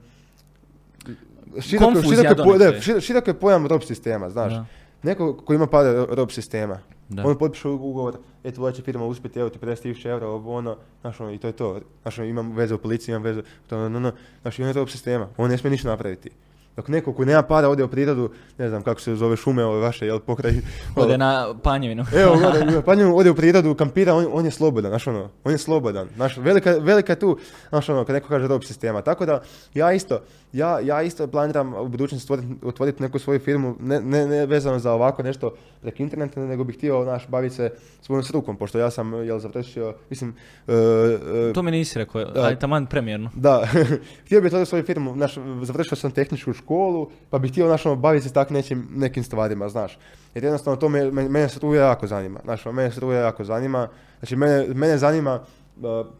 Široko, 1.60 2.02
široko, 2.02 2.54
je 2.54 3.00
široko 3.00 3.30
je 3.30 3.34
pojam 3.34 3.66
rob 3.66 3.82
sistema, 3.82 4.30
znaš. 4.30 4.52
Da. 4.52 4.64
Neko 5.02 5.36
ko 5.36 5.54
ima 5.54 5.66
pare 5.66 5.88
ro- 5.90 6.14
rob 6.14 6.30
sistema, 6.30 6.78
Da. 7.08 7.26
on 7.26 7.38
potpiše 7.38 7.68
ugovor, 7.68 8.16
e 8.44 8.52
tvoja 8.52 8.72
će 8.72 8.82
firma 8.82 9.04
uspjeti, 9.04 9.38
evo 9.38 9.48
ti 9.48 9.58
50.000 9.58 10.08
eura, 10.08 10.28
ovo 10.28 10.56
ono, 10.56 10.76
znaš 11.00 11.20
ono, 11.20 11.32
i 11.32 11.38
to 11.38 11.46
je 11.46 11.52
to. 11.52 11.80
Znaš 12.02 12.18
ono, 12.18 12.28
imam 12.28 12.52
veze 12.52 12.74
u 12.74 12.78
policiji, 12.78 13.12
imam 13.12 13.22
veze, 13.22 13.42
to, 13.66 13.76
no, 13.76 13.88
no, 13.88 14.00
no. 14.00 14.12
Znaš, 14.42 14.58
on 14.58 14.66
je 14.66 14.72
rob 14.72 14.88
sistema, 14.88 15.28
on 15.36 15.50
ne 15.50 15.58
smije 15.58 15.70
ništa 15.70 15.88
napraviti. 15.88 16.30
Dok 16.76 16.88
neko 16.88 17.12
ko 17.12 17.24
nema 17.24 17.42
para 17.42 17.68
ode 17.68 17.84
u 17.84 17.88
prirodu, 17.88 18.30
ne 18.58 18.68
znam 18.68 18.82
kako 18.82 19.00
se 19.00 19.14
zove 19.16 19.36
šume 19.36 19.64
ove 19.64 19.80
vaše, 19.80 20.06
jel 20.06 20.20
pokraj... 20.20 20.52
Ode 20.96 21.18
na 21.18 21.54
panjevinu. 21.62 22.04
Evo, 22.22 22.36
gore, 22.36 22.82
pa 22.82 22.94
njemu 22.94 23.16
ode 23.16 23.30
u 23.30 23.34
prirodu, 23.34 23.74
kampira, 23.74 24.14
on, 24.14 24.26
on 24.32 24.44
je 24.44 24.50
slobodan, 24.50 24.90
znaš 24.90 25.06
ono, 25.06 25.28
on 25.44 25.52
je 25.52 25.58
slobodan. 25.58 26.08
Znaš, 26.14 26.36
velika, 26.36 26.76
velika 26.80 27.12
je 27.12 27.18
tu, 27.18 27.38
znaš 27.68 27.88
ono, 27.88 28.04
kad 28.04 28.14
neko 28.14 28.28
kaže 28.28 28.48
rob 28.48 28.62
sistema. 28.64 29.02
Tako 29.02 29.26
da, 29.26 29.42
ja 29.74 29.92
isto, 29.92 30.20
ja, 30.54 30.80
ja 30.80 31.02
isto 31.02 31.26
planiram 31.26 31.74
u 31.74 31.88
budućnosti 31.88 32.32
otvoriti, 32.62 33.02
neku 33.02 33.18
svoju 33.18 33.38
firmu, 33.38 33.76
ne, 33.80 34.00
ne, 34.00 34.26
ne 34.26 34.46
vezano 34.46 34.78
za 34.78 34.92
ovako 34.92 35.22
nešto 35.22 35.50
preko 35.82 36.02
interneta, 36.02 36.40
nego 36.40 36.64
bih 36.64 36.76
htio, 36.76 37.02
znaš, 37.04 37.28
baviti 37.28 37.54
se 37.54 37.70
svojom 38.00 38.22
strukom, 38.22 38.56
pošto 38.56 38.78
ja 38.78 38.90
sam, 38.90 39.14
jel, 39.14 39.38
završio, 39.38 39.94
mislim, 40.10 40.34
e, 40.68 40.72
e, 40.72 41.52
To 41.52 41.62
mi 41.62 41.70
nisi 41.70 41.98
rekao, 41.98 42.24
Da. 42.24 42.42
aj 42.42 42.58
taman 42.58 42.86
premijerno. 42.86 43.30
da, 43.34 43.66
htio 44.24 44.40
bih 44.40 44.46
otvoriti 44.46 44.68
svoju 44.68 44.84
firmu, 44.84 45.12
znaš, 45.12 45.34
završio 45.62 45.96
sam 45.96 46.10
tehničku 46.10 46.52
školu, 46.52 47.10
pa 47.30 47.38
bih 47.38 47.50
htio, 47.50 47.66
znaš, 47.66 47.86
ono, 47.86 47.96
baviti 47.96 48.28
se 48.28 48.34
tak 48.34 48.50
nečim, 48.50 48.88
nekim 48.90 49.24
stvarima, 49.24 49.68
znaš. 49.68 49.98
Jer 50.34 50.44
jednostavno 50.44 50.76
to 50.76 50.88
me, 50.88 51.10
me- 51.10 51.28
mene 51.28 51.48
struja 51.48 51.86
jako 51.86 52.06
zanima, 52.06 52.40
znaš, 52.44 52.66
ono, 52.66 52.72
mene 52.72 52.90
struja 52.90 53.20
jako 53.20 53.44
zanima, 53.44 53.88
znači, 54.18 54.36
mene, 54.36 54.66
mene 54.68 54.98
zanima 54.98 55.34
uh, 55.34 55.63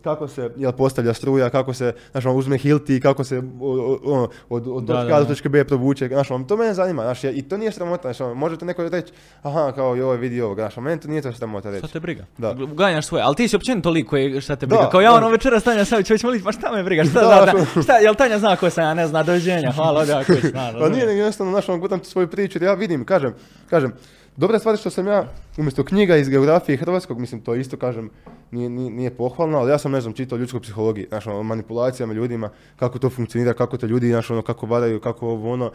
kako 0.02 0.28
se 0.28 0.50
jel, 0.57 0.72
postavlja 0.72 1.14
struja, 1.14 1.50
kako 1.50 1.72
se, 1.74 1.92
znaš, 2.11 2.24
ono, 2.26 2.34
uzme 2.34 2.59
hilti, 2.59 3.00
kako 3.00 3.24
se 3.24 3.38
o- 3.38 3.42
o- 3.62 3.98
ono, 4.07 4.28
od, 4.48 4.68
od 4.68 4.84
Da, 4.84 4.92
točke 4.94 5.09
da, 5.09 5.14
A 5.14 5.18
do 5.18 5.24
da. 5.24 5.28
točke 5.28 5.48
B 5.48 5.64
provuče, 5.64 6.09
znaš, 6.09 6.30
ono, 6.30 6.44
to 6.44 6.57
mene 6.57 6.74
zanima, 6.74 7.02
znaš, 7.02 7.24
i 7.24 7.42
to 7.42 7.57
nije 7.57 7.72
sramota, 7.72 8.02
znaš, 8.02 8.20
ono, 8.20 8.34
možete 8.34 8.64
neko 8.64 8.82
reći, 8.84 9.12
aha, 9.42 9.72
kao, 9.72 9.94
joj, 9.94 10.16
vidi 10.16 10.40
ovo, 10.40 10.55
znaš, 10.55 10.76
ono, 10.76 10.84
meni 10.84 11.00
to 11.00 11.09
nije 11.09 11.22
to 11.22 11.32
sramota 11.32 11.70
reći. 11.70 11.78
Šta 11.78 11.88
te 11.88 12.00
briga? 12.00 12.24
Da. 12.38 12.55
Ganjaš 12.66 13.07
svoje, 13.07 13.22
ali 13.22 13.36
ti 13.36 13.48
si 13.48 13.57
općenito 13.57 13.90
lik 13.90 14.07
koji 14.07 14.40
šta 14.40 14.57
te 14.57 14.66
briga. 14.66 14.82
Da, 14.82 14.90
Kao 14.90 15.00
ja 15.00 15.11
da. 15.11 15.16
ono 15.16 15.28
večeras 15.28 15.62
Tanja 15.64 15.84
Savić, 15.84 16.09
hoćemo 16.09 16.32
li, 16.32 16.42
pa 16.42 16.52
šta 16.52 16.72
me 16.72 16.82
briga, 16.82 17.05
šta 17.05 17.20
Da, 17.20 17.52
zna, 17.52 17.64
što- 17.64 17.82
šta, 17.82 17.96
jel 17.96 18.14
Tanja 18.14 18.38
zna 18.38 18.57
ko 18.57 18.70
sam 18.70 18.84
ja, 18.84 18.94
ne 18.94 19.07
zna, 19.07 19.22
doviđenja, 19.22 19.72
hvala, 19.72 20.00
ode 20.00 20.12
ako 20.12 20.32
već 20.32 20.44
zna. 20.52 20.72
Pa 20.74 20.88
nije, 20.88 21.05
jednostavno, 21.07 21.52
znaš, 21.52 21.68
ono, 21.68 21.78
gutam 21.78 22.05
svoju 22.05 22.28
priču, 22.28 22.59
jer 22.59 22.62
ja 22.62 22.74
vidim, 22.74 23.05
kažem, 23.05 23.34
kažem, 23.70 23.92
dobra 24.37 24.59
stvar 24.59 24.74
je 24.74 24.78
što 24.78 24.91
sam 24.91 25.07
ja, 25.07 25.28
umjesto 25.59 25.85
knjiga 25.85 26.16
iz 26.16 26.28
geografije 26.28 26.76
hrvatskog, 26.76 27.18
mislim, 27.18 27.41
to 27.41 27.55
isto, 27.55 27.76
kažem, 27.76 28.11
nije, 28.51 28.70
nije, 28.70 28.91
nije 28.91 29.11
pohvalno, 29.11 29.59
ali 29.59 29.70
ja 29.70 29.78
sam, 29.78 29.93
ne 29.93 30.01
znam, 30.01 30.12
čitao 30.12 30.39
ljudsku 30.39 30.61
psihologiju, 30.61 31.07
znaš, 31.09 31.26
ono, 31.26 31.43
manipulacijama 31.43 32.12
ljudima, 32.12 32.51
kako 32.76 32.99
to 32.99 33.11
funkcionira, 33.11 33.53
kako 33.53 33.76
to 33.76 33.87
ljudi, 33.87 34.09
znaš, 34.09 34.30
ono, 34.30 34.43
kako 34.43 34.66
varaju, 34.66 35.01
kako 35.01 35.28
ovo, 35.28 35.53
ono, 35.53 35.70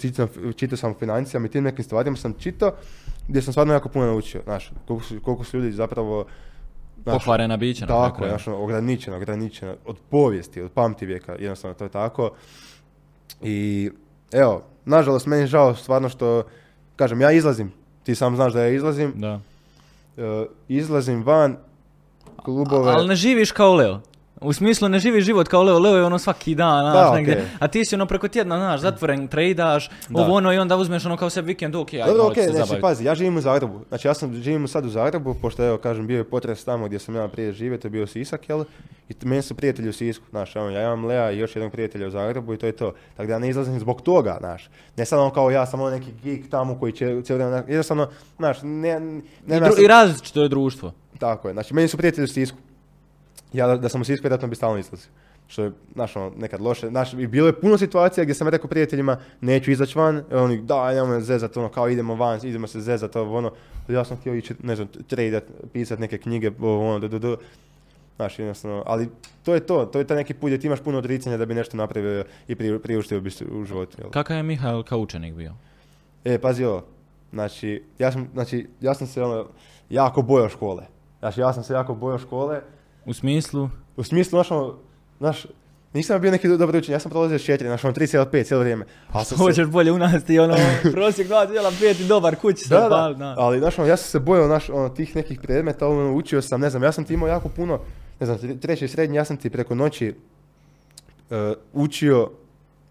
čitao, 0.00 0.28
čitao 0.56 0.76
sam 0.76 0.90
o 0.90 0.94
financijama 0.94 1.46
i 1.46 1.50
tim 1.50 1.64
nekim 1.64 1.84
stvarima 1.84 2.16
sam 2.16 2.34
čitao, 2.38 2.72
gdje 3.28 3.42
sam 3.42 3.52
stvarno 3.52 3.72
jako 3.72 3.88
puno 3.88 4.06
naučio, 4.06 4.40
znaš, 4.44 4.72
koliko 4.86 5.04
su, 5.04 5.20
koliko 5.20 5.44
su 5.44 5.56
ljudi 5.56 5.72
zapravo, 5.72 6.26
znaš, 7.02 7.18
Pokvarena 7.18 7.56
bića 7.56 7.86
tako 7.86 8.24
je, 8.24 8.36
ono, 8.46 8.58
ograničeno, 8.58 9.16
ograničeno, 9.16 9.76
od 9.84 9.96
povijesti, 10.10 10.62
od 10.62 10.72
pamti 10.72 11.06
vijeka, 11.06 11.32
jednostavno 11.32 11.74
to 11.74 11.84
je 11.84 11.90
tako. 11.90 12.30
I 13.42 13.90
evo, 14.32 14.62
nažalost, 14.84 15.26
meni 15.26 15.42
je 15.42 15.46
žao 15.46 15.74
stvarno 15.74 16.08
što, 16.08 16.42
kažem, 16.96 17.20
ja 17.20 17.32
izlazim, 17.32 17.72
ti 18.06 18.14
sam 18.14 18.36
znaš 18.36 18.52
da 18.52 18.62
ja 18.62 18.68
izlazim, 18.68 19.12
Da. 19.16 19.40
e, 20.16 20.46
izlazim 20.68 21.22
van 21.24 21.56
klubove, 22.36 22.92
Ali 22.92 23.08
ne 23.08 23.14
živiš 23.14 23.52
kao 23.52 23.74
Leo. 23.74 24.00
U 24.40 24.52
smislu 24.52 24.88
ne 24.88 24.98
živiš 24.98 25.24
život 25.24 25.48
kao 25.48 25.62
Leo, 25.62 25.78
Leo 25.78 25.96
je 25.96 26.04
ono 26.04 26.18
svaki 26.18 26.54
dan, 26.54 26.90
znaš, 26.90 27.08
Da, 27.08 27.14
negdje. 27.14 27.34
okej. 27.34 27.46
A 27.58 27.68
ti 27.68 27.84
si 27.84 27.94
ono 27.94 28.06
preko 28.06 28.28
tjedna, 28.28 28.56
znaš, 28.56 28.80
zatvoren, 28.80 29.28
trejdaš, 29.28 29.90
Da. 30.08 30.22
ovo 30.22 30.34
ono 30.34 30.52
i 30.52 30.58
onda 30.58 30.76
uzmeš 30.76 31.06
ono 31.06 31.16
kao 31.16 31.30
sebi 31.30 31.46
vikend, 31.46 31.74
ok, 31.74 31.92
ajde, 31.94 32.04
Dobro, 32.06 32.34
ću 32.34 32.40
se 32.40 32.50
znači, 32.50 32.80
pazi, 32.80 33.04
ja 33.04 33.14
živim 33.14 33.36
u 33.36 33.40
Zagrebu. 33.40 33.80
Znači, 33.88 34.08
ja 34.08 34.14
sam 34.14 34.34
živim 34.34 34.68
sad 34.68 34.86
u 34.86 34.88
Zagrebu, 34.88 35.34
pošto, 35.34 35.64
evo, 35.64 35.78
kažem, 35.78 36.06
bio 36.06 36.16
je 36.16 36.24
potres 36.24 36.64
tamo 36.64 36.86
gdje 36.86 36.98
sam 36.98 37.14
ja 37.14 37.28
prije 37.28 37.52
živio, 37.52 37.78
to 37.78 37.86
je 37.86 37.90
bio 37.90 38.06
Sisak, 38.06 38.48
jel? 38.48 38.64
I 39.08 39.14
meni 39.22 39.42
su 39.42 39.54
prijatelji 39.54 39.88
u 39.88 39.92
Sisku, 39.92 40.24
znaš, 40.30 40.56
ja 40.56 40.82
imam 40.82 41.04
Lea 41.04 41.30
i 41.30 41.38
još 41.38 41.56
jednog 41.56 41.72
prijatelja 41.72 42.06
u 42.06 42.10
Zagrebu 42.10 42.54
i 42.54 42.58
to 42.58 42.66
je 42.66 42.72
to. 42.72 42.92
Tako 43.16 43.26
da 43.26 43.32
ja 43.32 43.38
ne 43.38 43.48
izlazim 43.48 43.80
zbog 43.80 44.02
toga, 44.02 44.36
znaš. 44.40 44.68
Ne 44.96 45.04
samo 45.04 45.22
ono 45.22 45.30
kao 45.30 45.50
ja, 45.50 45.66
samo 45.66 45.90
neki 45.90 46.12
geek 46.22 46.50
tamo 46.50 46.78
koji 46.78 46.92
će 46.92 47.22
cijelo 47.22 47.44
vrijeme, 47.44 47.64
jednostavno, 47.68 48.08
znaš, 48.36 48.58
ne, 48.62 49.00
ne, 49.00 49.20
I, 49.46 49.60
dru- 49.60 49.84
I 49.84 49.86
različito 49.86 50.42
je 50.42 50.48
društvo. 50.48 50.92
Tako 51.18 51.48
je, 51.48 51.54
znači, 51.54 51.74
meni 51.74 51.88
su 51.88 51.96
prijatelji 51.96 52.24
u 52.24 52.28
Sisku. 52.28 52.58
Ja 53.52 53.66
da, 53.66 53.76
da 53.76 53.88
sam 53.88 54.00
u 54.00 54.04
Sisku, 54.04 54.22
vjerojatno 54.22 54.48
bi 54.48 54.56
stalno 54.56 54.78
izlazio. 54.78 55.10
što 55.48 55.62
je, 55.62 55.72
znaš, 55.94 56.16
ono, 56.16 56.32
nekad 56.36 56.60
loše. 56.60 56.88
Znaš, 56.88 57.14
i 57.14 57.26
bilo 57.26 57.46
je 57.46 57.60
puno 57.60 57.78
situacija 57.78 58.24
gdje 58.24 58.34
sam 58.34 58.48
rekao 58.48 58.68
prijateljima, 58.70 59.16
neću 59.40 59.70
izaći 59.70 59.98
van, 59.98 60.22
i 60.32 60.34
oni, 60.34 60.62
da, 60.62 60.94
nemoj 60.94 61.16
me 61.16 61.20
zezat, 61.20 61.56
ono, 61.56 61.68
kao 61.68 61.88
idemo 61.88 62.14
van, 62.14 62.40
idemo 62.42 62.66
se 62.66 62.80
zezat, 62.80 63.16
ovo, 63.16 63.38
ono, 63.38 63.52
ja 63.88 64.04
sam 64.04 64.16
htio 64.16 64.34
ići, 64.34 64.54
ne 64.62 64.76
znam, 64.76 64.88
tradat, 65.06 65.44
pisat 65.72 65.98
neke 65.98 66.18
knjige, 66.18 66.50
ovo, 66.60 66.94
ono, 66.94 67.08
du, 67.08 67.18
du. 67.18 67.36
Znaš, 68.16 68.38
jednostavno, 68.38 68.82
ali 68.86 69.08
to 69.42 69.54
je 69.54 69.60
to, 69.60 69.86
to 69.86 69.98
je 69.98 70.06
taj 70.06 70.16
neki 70.16 70.34
put 70.34 70.48
gdje 70.48 70.58
ti 70.58 70.66
imaš 70.66 70.80
puno 70.80 70.98
odricanja 70.98 71.36
da 71.36 71.46
bi 71.46 71.54
nešto 71.54 71.76
napravio 71.76 72.24
i 72.48 72.54
pri, 72.54 72.78
priuštio 72.78 73.20
bi 73.20 73.30
se 73.30 73.44
u 73.44 73.64
životu. 73.64 73.96
Jel? 74.00 74.10
Kakav 74.10 74.36
je 74.36 74.42
Mihael 74.42 74.82
kao 74.82 74.98
učenik 74.98 75.34
bio? 75.34 75.52
E, 76.24 76.38
pazi 76.38 76.64
ovo. 76.64 76.84
Znači, 77.32 77.84
ja 77.98 78.12
sam, 78.12 78.28
znači, 78.32 78.66
ja 78.80 78.94
sam 78.94 79.06
se 79.06 79.22
ono, 79.22 79.46
jako 79.90 80.22
bojao 80.22 80.48
škole. 80.48 80.86
Znači, 81.18 81.40
ja 81.40 81.52
sam 81.52 81.62
se 81.62 81.72
jako 81.72 81.94
bojao 81.94 82.18
škole. 82.18 82.60
U 83.06 83.12
smislu? 83.12 83.70
U 83.96 84.02
smislu, 84.02 84.30
znaš, 84.30 84.50
ono, 84.50 84.74
znaš, 85.18 85.46
nisam 85.92 86.20
bio 86.20 86.30
neki 86.30 86.48
do- 86.48 86.56
dobar 86.56 86.76
učenje, 86.76 86.94
ja 86.94 87.00
sam 87.00 87.10
prolazio 87.10 87.38
4, 87.38 87.58
znači, 87.60 87.86
ono, 87.86 87.94
3,5 87.94 88.06
cijelo 88.44 88.60
vrijeme. 88.60 88.84
A 89.08 89.24
sam 89.24 89.38
se- 89.38 89.44
Hoćeš 89.44 89.66
bolje 89.66 89.92
u 89.92 89.98
nas 89.98 90.24
ti 90.24 90.38
ono, 90.38 90.54
prosjek 90.92 91.28
2,5 91.28 91.70
i 91.96 92.06
dobar 92.06 92.36
kući 92.36 92.58
se 92.58 92.74
Da, 92.74 92.80
da, 92.80 92.88
ali 93.36 93.58
znaš, 93.58 93.78
ono, 93.78 93.88
ja 93.88 93.96
sam 93.96 94.10
se 94.10 94.18
bojao 94.20 94.48
naš, 94.48 94.70
ono, 94.70 94.88
tih 94.88 95.16
nekih 95.16 95.40
predmeta, 95.40 95.88
ono, 95.88 96.12
učio 96.14 96.42
sam, 96.42 96.60
ne 96.60 96.70
znam, 96.70 96.82
ja 96.82 96.92
sam 96.92 97.04
ti 97.04 97.14
imao 97.14 97.28
jako 97.28 97.48
puno, 97.48 97.80
ne 98.20 98.26
znam, 98.26 98.38
tre- 98.38 98.58
treći 98.58 98.84
i 98.84 98.88
srednji, 98.88 99.16
ja 99.16 99.24
sam 99.24 99.36
ti 99.36 99.50
preko 99.50 99.74
noći 99.74 100.14
e, 101.30 101.54
učio, 101.72 102.30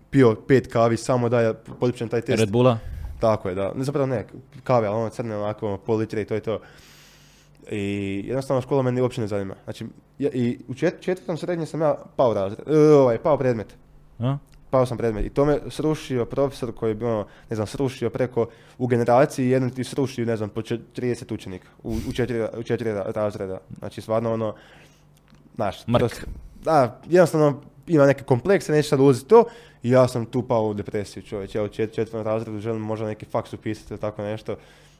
pio 0.09 0.35
pet 0.37 0.67
kavi, 0.67 0.97
samo 0.97 1.29
da 1.29 1.41
ja 1.41 1.53
potpišem 1.53 2.09
taj 2.09 2.21
test. 2.21 2.39
Red 2.39 2.51
Bulla? 2.51 2.77
Tako 3.19 3.49
je, 3.49 3.55
da. 3.55 3.73
Ne 3.73 3.83
zapravo 3.83 4.07
ne, 4.07 4.25
kave, 4.63 4.87
ali 4.87 4.95
ono 4.95 5.09
crne, 5.09 5.37
onako, 5.37 5.67
ono, 5.67 5.77
pol 5.77 5.97
litre 5.97 6.21
i 6.21 6.25
to 6.25 6.33
je 6.33 6.39
to. 6.39 6.59
I 7.71 8.23
jednostavno 8.25 8.61
škola 8.61 8.81
mene 8.81 9.01
uopće 9.01 9.21
ne 9.21 9.27
zanima. 9.27 9.55
Znači, 9.63 9.85
ja, 10.19 10.29
i 10.33 10.59
u 10.67 10.73
čet, 10.73 10.95
četvrtom 11.01 11.37
srednje 11.37 11.65
sam 11.65 11.81
ja 11.81 11.95
pao 12.15 12.33
razred, 12.33 12.67
e, 12.67 12.77
ovaj, 12.79 13.17
pao 13.17 13.37
predmet. 13.37 13.75
A? 14.19 14.37
Pao 14.69 14.85
sam 14.85 14.97
predmet 14.97 15.25
i 15.25 15.29
to 15.29 15.45
me 15.45 15.59
srušio 15.69 16.25
profesor 16.25 16.71
koji 16.71 16.91
je 16.91 16.95
bio, 16.95 17.25
ne 17.49 17.55
znam, 17.55 17.67
srušio 17.67 18.09
preko, 18.09 18.47
u 18.77 18.87
generaciji 18.87 19.49
jedan 19.49 19.69
ti 19.69 19.83
srušio, 19.83 20.25
ne 20.25 20.37
znam, 20.37 20.49
po 20.49 20.61
čet- 20.61 20.81
30 20.95 21.33
učenika 21.33 21.67
u, 21.83 21.95
u, 22.09 22.13
četiri, 22.13 22.43
u 22.57 22.63
četiri 22.63 22.89
ra- 22.89 23.11
razreda. 23.11 23.57
Znači, 23.79 24.01
stvarno 24.01 24.33
ono, 24.33 24.55
znaš, 25.55 25.87
Mrk. 25.87 26.25
da, 26.63 27.01
jednostavno 27.05 27.61
ima 27.87 28.05
neke 28.05 28.23
komplekse, 28.23 28.71
neće 28.71 28.89
sad 28.89 28.99
ulaziti 28.99 29.29
to 29.29 29.43
i 29.83 29.89
ja 29.89 30.07
sam 30.07 30.25
tu 30.25 30.43
pao 30.47 30.67
u 30.67 30.73
depresiju 30.73 31.23
čovječ, 31.23 31.55
ja 31.55 31.63
u 31.63 31.67
čet, 31.67 31.93
četvrtom 31.93 32.21
razredu 32.23 32.59
želim 32.59 32.81
možda 32.81 33.05
neki 33.05 33.25
faks 33.25 33.53
upisati 33.53 33.93
ili 33.93 33.99
tako 34.01 34.21
nešto 34.21 34.55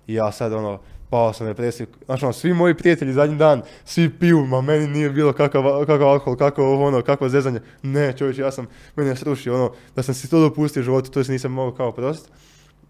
i 0.07 0.13
ja 0.13 0.31
sad 0.31 0.53
ono, 0.53 0.79
pao 1.09 1.33
sam 1.33 1.47
depresiju, 1.47 1.87
znači 2.05 2.25
ono, 2.25 2.33
svi 2.33 2.53
moji 2.53 2.73
prijatelji 2.73 3.13
zadnji 3.13 3.35
dan, 3.35 3.61
svi 3.85 4.09
piju, 4.09 4.45
ma 4.45 4.61
meni 4.61 4.87
nije 4.87 5.09
bilo 5.09 5.33
kakav, 5.33 5.63
kakav 5.85 6.07
alkohol, 6.07 6.37
kakvo 6.37 6.73
ovo, 6.73 6.85
ono, 6.87 7.01
kakvo 7.01 7.29
zezanje, 7.29 7.59
ne 7.83 8.13
čovječ, 8.17 8.37
ja 8.37 8.51
sam, 8.51 8.67
meni 8.95 9.09
je 9.09 9.15
srušio 9.15 9.55
ono, 9.55 9.71
da 9.95 10.03
sam 10.03 10.15
si 10.15 10.29
to 10.29 10.39
dopustio 10.39 10.79
u 10.79 10.83
životu, 10.83 11.11
to 11.11 11.23
se 11.23 11.31
nisam 11.31 11.51
mogao 11.51 11.75
kao 11.75 11.91
prostiti 11.91 12.31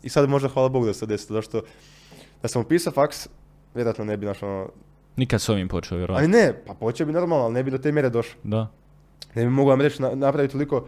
i 0.03 0.09
sad 0.09 0.29
možda 0.29 0.49
hvala 0.49 0.69
Bogu 0.69 0.85
da 0.85 0.93
se 0.93 1.05
desilo, 1.05 1.37
zašto 1.37 1.61
da 2.41 2.47
sam 2.47 2.61
upisao 2.61 2.93
faks, 2.93 3.27
vjerojatno 3.75 4.05
ne 4.05 4.17
bi 4.17 4.25
našao 4.25 4.49
ono, 4.49 4.69
Nikad 5.15 5.41
s 5.41 5.49
ovim 5.49 5.67
počeo, 5.67 5.95
ali 5.95 5.99
vjerojatno. 5.99 6.27
ne, 6.27 6.63
pa 6.65 6.73
počeo 6.73 7.05
bi 7.05 7.13
normalno, 7.13 7.45
ali 7.45 7.53
ne 7.53 7.63
bi 7.63 7.71
do 7.71 7.77
te 7.77 7.91
mjere 7.91 8.09
došao. 8.09 8.39
Da. 8.43 8.71
Ne 9.35 9.43
bi 9.43 9.49
mogao 9.49 9.69
vam 9.69 9.81
reći 9.81 10.01
na, 10.01 10.15
napraviti 10.15 10.51
toliko 10.51 10.87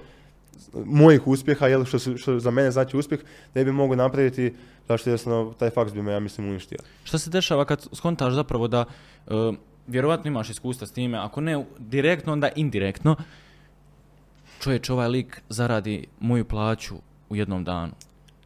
mojih 0.85 1.27
uspjeha, 1.27 1.67
jel, 1.67 1.85
što, 1.85 1.99
su- 1.99 2.17
što 2.17 2.39
za 2.39 2.51
mene 2.51 2.71
znači 2.71 2.97
uspjeh, 2.97 3.19
ne 3.55 3.65
bi 3.65 3.71
mogao 3.71 3.95
napraviti, 3.95 4.53
zašto 4.87 5.09
jednostavno 5.09 5.53
taj 5.53 5.69
faks 5.69 5.93
bi 5.93 6.01
me, 6.01 6.11
ja 6.11 6.19
mislim, 6.19 6.47
uništio. 6.49 6.77
Šta 7.03 7.17
se 7.17 7.29
dešava 7.29 7.65
kad 7.65 7.87
skontaš 7.93 8.33
zapravo 8.33 8.67
da 8.67 8.85
e, 9.27 9.31
vjerovatno 9.87 10.27
imaš 10.27 10.49
iskustva 10.49 10.87
s 10.87 10.91
time, 10.91 11.17
ako 11.17 11.41
ne 11.41 11.65
direktno, 11.79 12.33
onda 12.33 12.49
indirektno, 12.55 13.15
čovječ, 14.59 14.89
ovaj 14.89 15.07
lik 15.07 15.41
zaradi 15.49 16.05
moju 16.19 16.45
plaću 16.45 16.95
u 17.29 17.35
jednom 17.35 17.63
danu. 17.63 17.91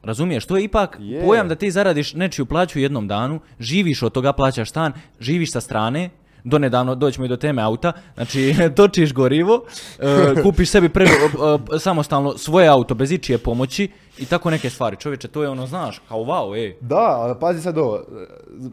Razumiješ, 0.03 0.45
to 0.45 0.57
je 0.57 0.63
ipak 0.63 0.97
Je. 0.99 1.21
pojam 1.25 1.47
da 1.47 1.55
ti 1.55 1.71
zaradiš 1.71 2.13
nečiju 2.13 2.45
plaću 2.45 2.79
u 2.79 2.81
jednom 2.81 3.07
danu, 3.07 3.39
živiš 3.59 4.03
od 4.03 4.11
toga, 4.11 4.33
plaćaš 4.33 4.69
stan, 4.69 4.93
živiš 5.19 5.51
sa 5.51 5.61
strane, 5.61 6.09
donedavno 6.43 6.95
doćemo 6.95 7.25
i 7.25 7.29
do 7.29 7.37
teme 7.37 7.61
auta, 7.61 7.91
znači 8.15 8.55
točiš 8.77 9.13
gorivo, 9.13 9.63
e, 9.99 10.41
kupiš 10.43 10.69
sebi 10.69 10.89
prvi, 10.89 11.09
e, 11.09 11.79
samostalno 11.79 12.37
svoje 12.37 12.67
auto 12.67 12.95
bez 12.95 13.11
ičije 13.11 13.37
pomoći 13.37 13.89
i 14.17 14.25
tako 14.25 14.49
neke 14.49 14.69
stvari. 14.69 14.95
Čovječe, 14.95 15.27
to 15.27 15.43
je 15.43 15.49
ono, 15.49 15.67
znaš, 15.67 16.01
kao 16.07 16.19
wow, 16.19 16.57
ej. 16.57 16.75
Da, 16.81 17.17
ali 17.19 17.35
pazi 17.39 17.61
sad 17.61 17.77
ovo, 17.77 18.03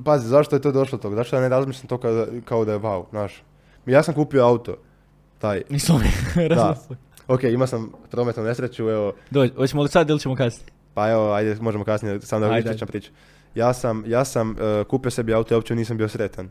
pazi, 0.04 0.28
zašto 0.28 0.56
je 0.56 0.62
to 0.62 0.72
došlo 0.72 0.98
do 0.98 1.02
toga, 1.02 1.16
zašto 1.16 1.36
ja 1.36 1.42
ne 1.42 1.48
razmišljam 1.48 1.86
to 1.86 1.98
kao 1.98 2.12
da, 2.12 2.26
kao 2.44 2.64
da 2.64 2.72
je 2.72 2.78
wow, 2.78 3.04
znaš. 3.10 3.42
Ja 3.86 4.02
sam 4.02 4.14
kupio 4.14 4.44
auto, 4.44 4.76
taj, 5.38 5.62
Nisam 5.68 6.02
da, 6.48 6.76
ok, 7.34 7.44
imao 7.44 7.66
sam 7.66 7.92
prometnu 8.10 8.42
nesreću, 8.42 8.88
evo, 8.90 9.12
Dođi, 9.30 9.52
hoćemo 9.56 9.82
li 9.82 9.88
sad 9.88 10.10
ili 10.10 10.20
ćemo 10.20 10.36
kasnije? 10.36 10.72
Pa 10.94 11.10
evo, 11.10 11.32
ajde, 11.32 11.56
možemo 11.60 11.84
kasnije, 11.84 12.20
sam 12.20 12.40
da 12.40 12.86
priču. 12.86 13.10
Ja 13.54 13.72
sam, 13.72 14.04
ja 14.06 14.24
sam 14.24 14.50
e, 14.50 14.84
kupio 14.84 15.10
sebi 15.10 15.34
auto 15.34 15.54
i 15.54 15.56
uopće 15.56 15.74
nisam 15.74 15.96
bio 15.96 16.08
sretan. 16.08 16.50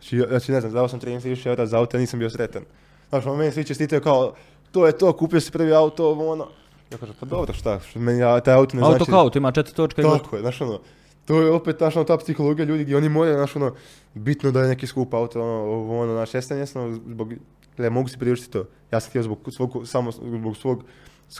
Znači, 0.00 0.24
znači 0.28 0.52
ne 0.52 0.60
znam, 0.60 0.72
dao 0.72 0.88
sam 0.88 1.00
13.000 1.00 1.46
eura 1.46 1.66
za 1.66 1.78
auto 1.78 1.98
nisam 1.98 2.18
bio 2.18 2.30
sretan. 2.30 2.62
Znači, 3.08 3.28
ono, 3.28 3.36
meni 3.36 3.52
svi 3.52 3.64
čestitaju 3.64 4.00
kao, 4.00 4.34
to 4.72 4.86
je 4.86 4.98
to, 4.98 5.12
kupio 5.12 5.40
si 5.40 5.52
prvi 5.52 5.74
auto, 5.74 6.06
ovo, 6.06 6.32
ono. 6.32 6.48
Ja 6.92 6.98
kažem, 6.98 7.14
pa 7.20 7.26
dobro, 7.26 7.52
šta, 7.52 7.80
što 7.80 7.98
meni 7.98 8.18
ja, 8.18 8.40
taj 8.40 8.54
auto 8.54 8.76
ne 8.76 8.82
Auto 8.82 8.96
znači... 8.96 9.10
kao 9.10 9.20
auto, 9.20 9.38
ima 9.38 9.52
četiri 9.52 9.74
točka 9.74 10.02
i 10.02 10.04
gotovo. 10.04 10.18
Tako 10.18 10.36
je, 10.36 10.42
znaš 10.42 10.60
ono, 10.60 10.80
to 11.24 11.40
je 11.40 11.50
opet, 11.50 11.78
znaš 11.78 11.96
ono, 11.96 12.04
ta 12.04 12.16
psihologija 12.16 12.64
ljudi 12.64 12.84
gdje 12.84 12.96
oni 12.96 13.08
moraju, 13.08 13.36
znaš 13.36 13.56
ono, 13.56 13.74
bitno 14.14 14.50
da 14.50 14.60
je 14.60 14.68
neki 14.68 14.86
skup 14.86 15.14
auto, 15.14 15.42
ono, 15.42 15.52
ovo, 15.52 16.00
ono, 16.00 16.12
znaš, 16.12 16.34
ja 16.34 16.42
sam 16.42 16.56
jednostavno 16.56 17.00
zbog, 17.06 17.34
gledaj, 17.76 17.90
mogu 17.90 18.08
si 18.08 18.18
priuštiti 18.18 18.52
to. 18.52 18.64
Ja 18.90 19.00
sam 19.00 19.10
htio 19.10 19.22
zbog 19.22 19.38
svog, 19.50 19.82
samo 19.84 20.12
zbog 20.12 20.56
svog 20.56 20.84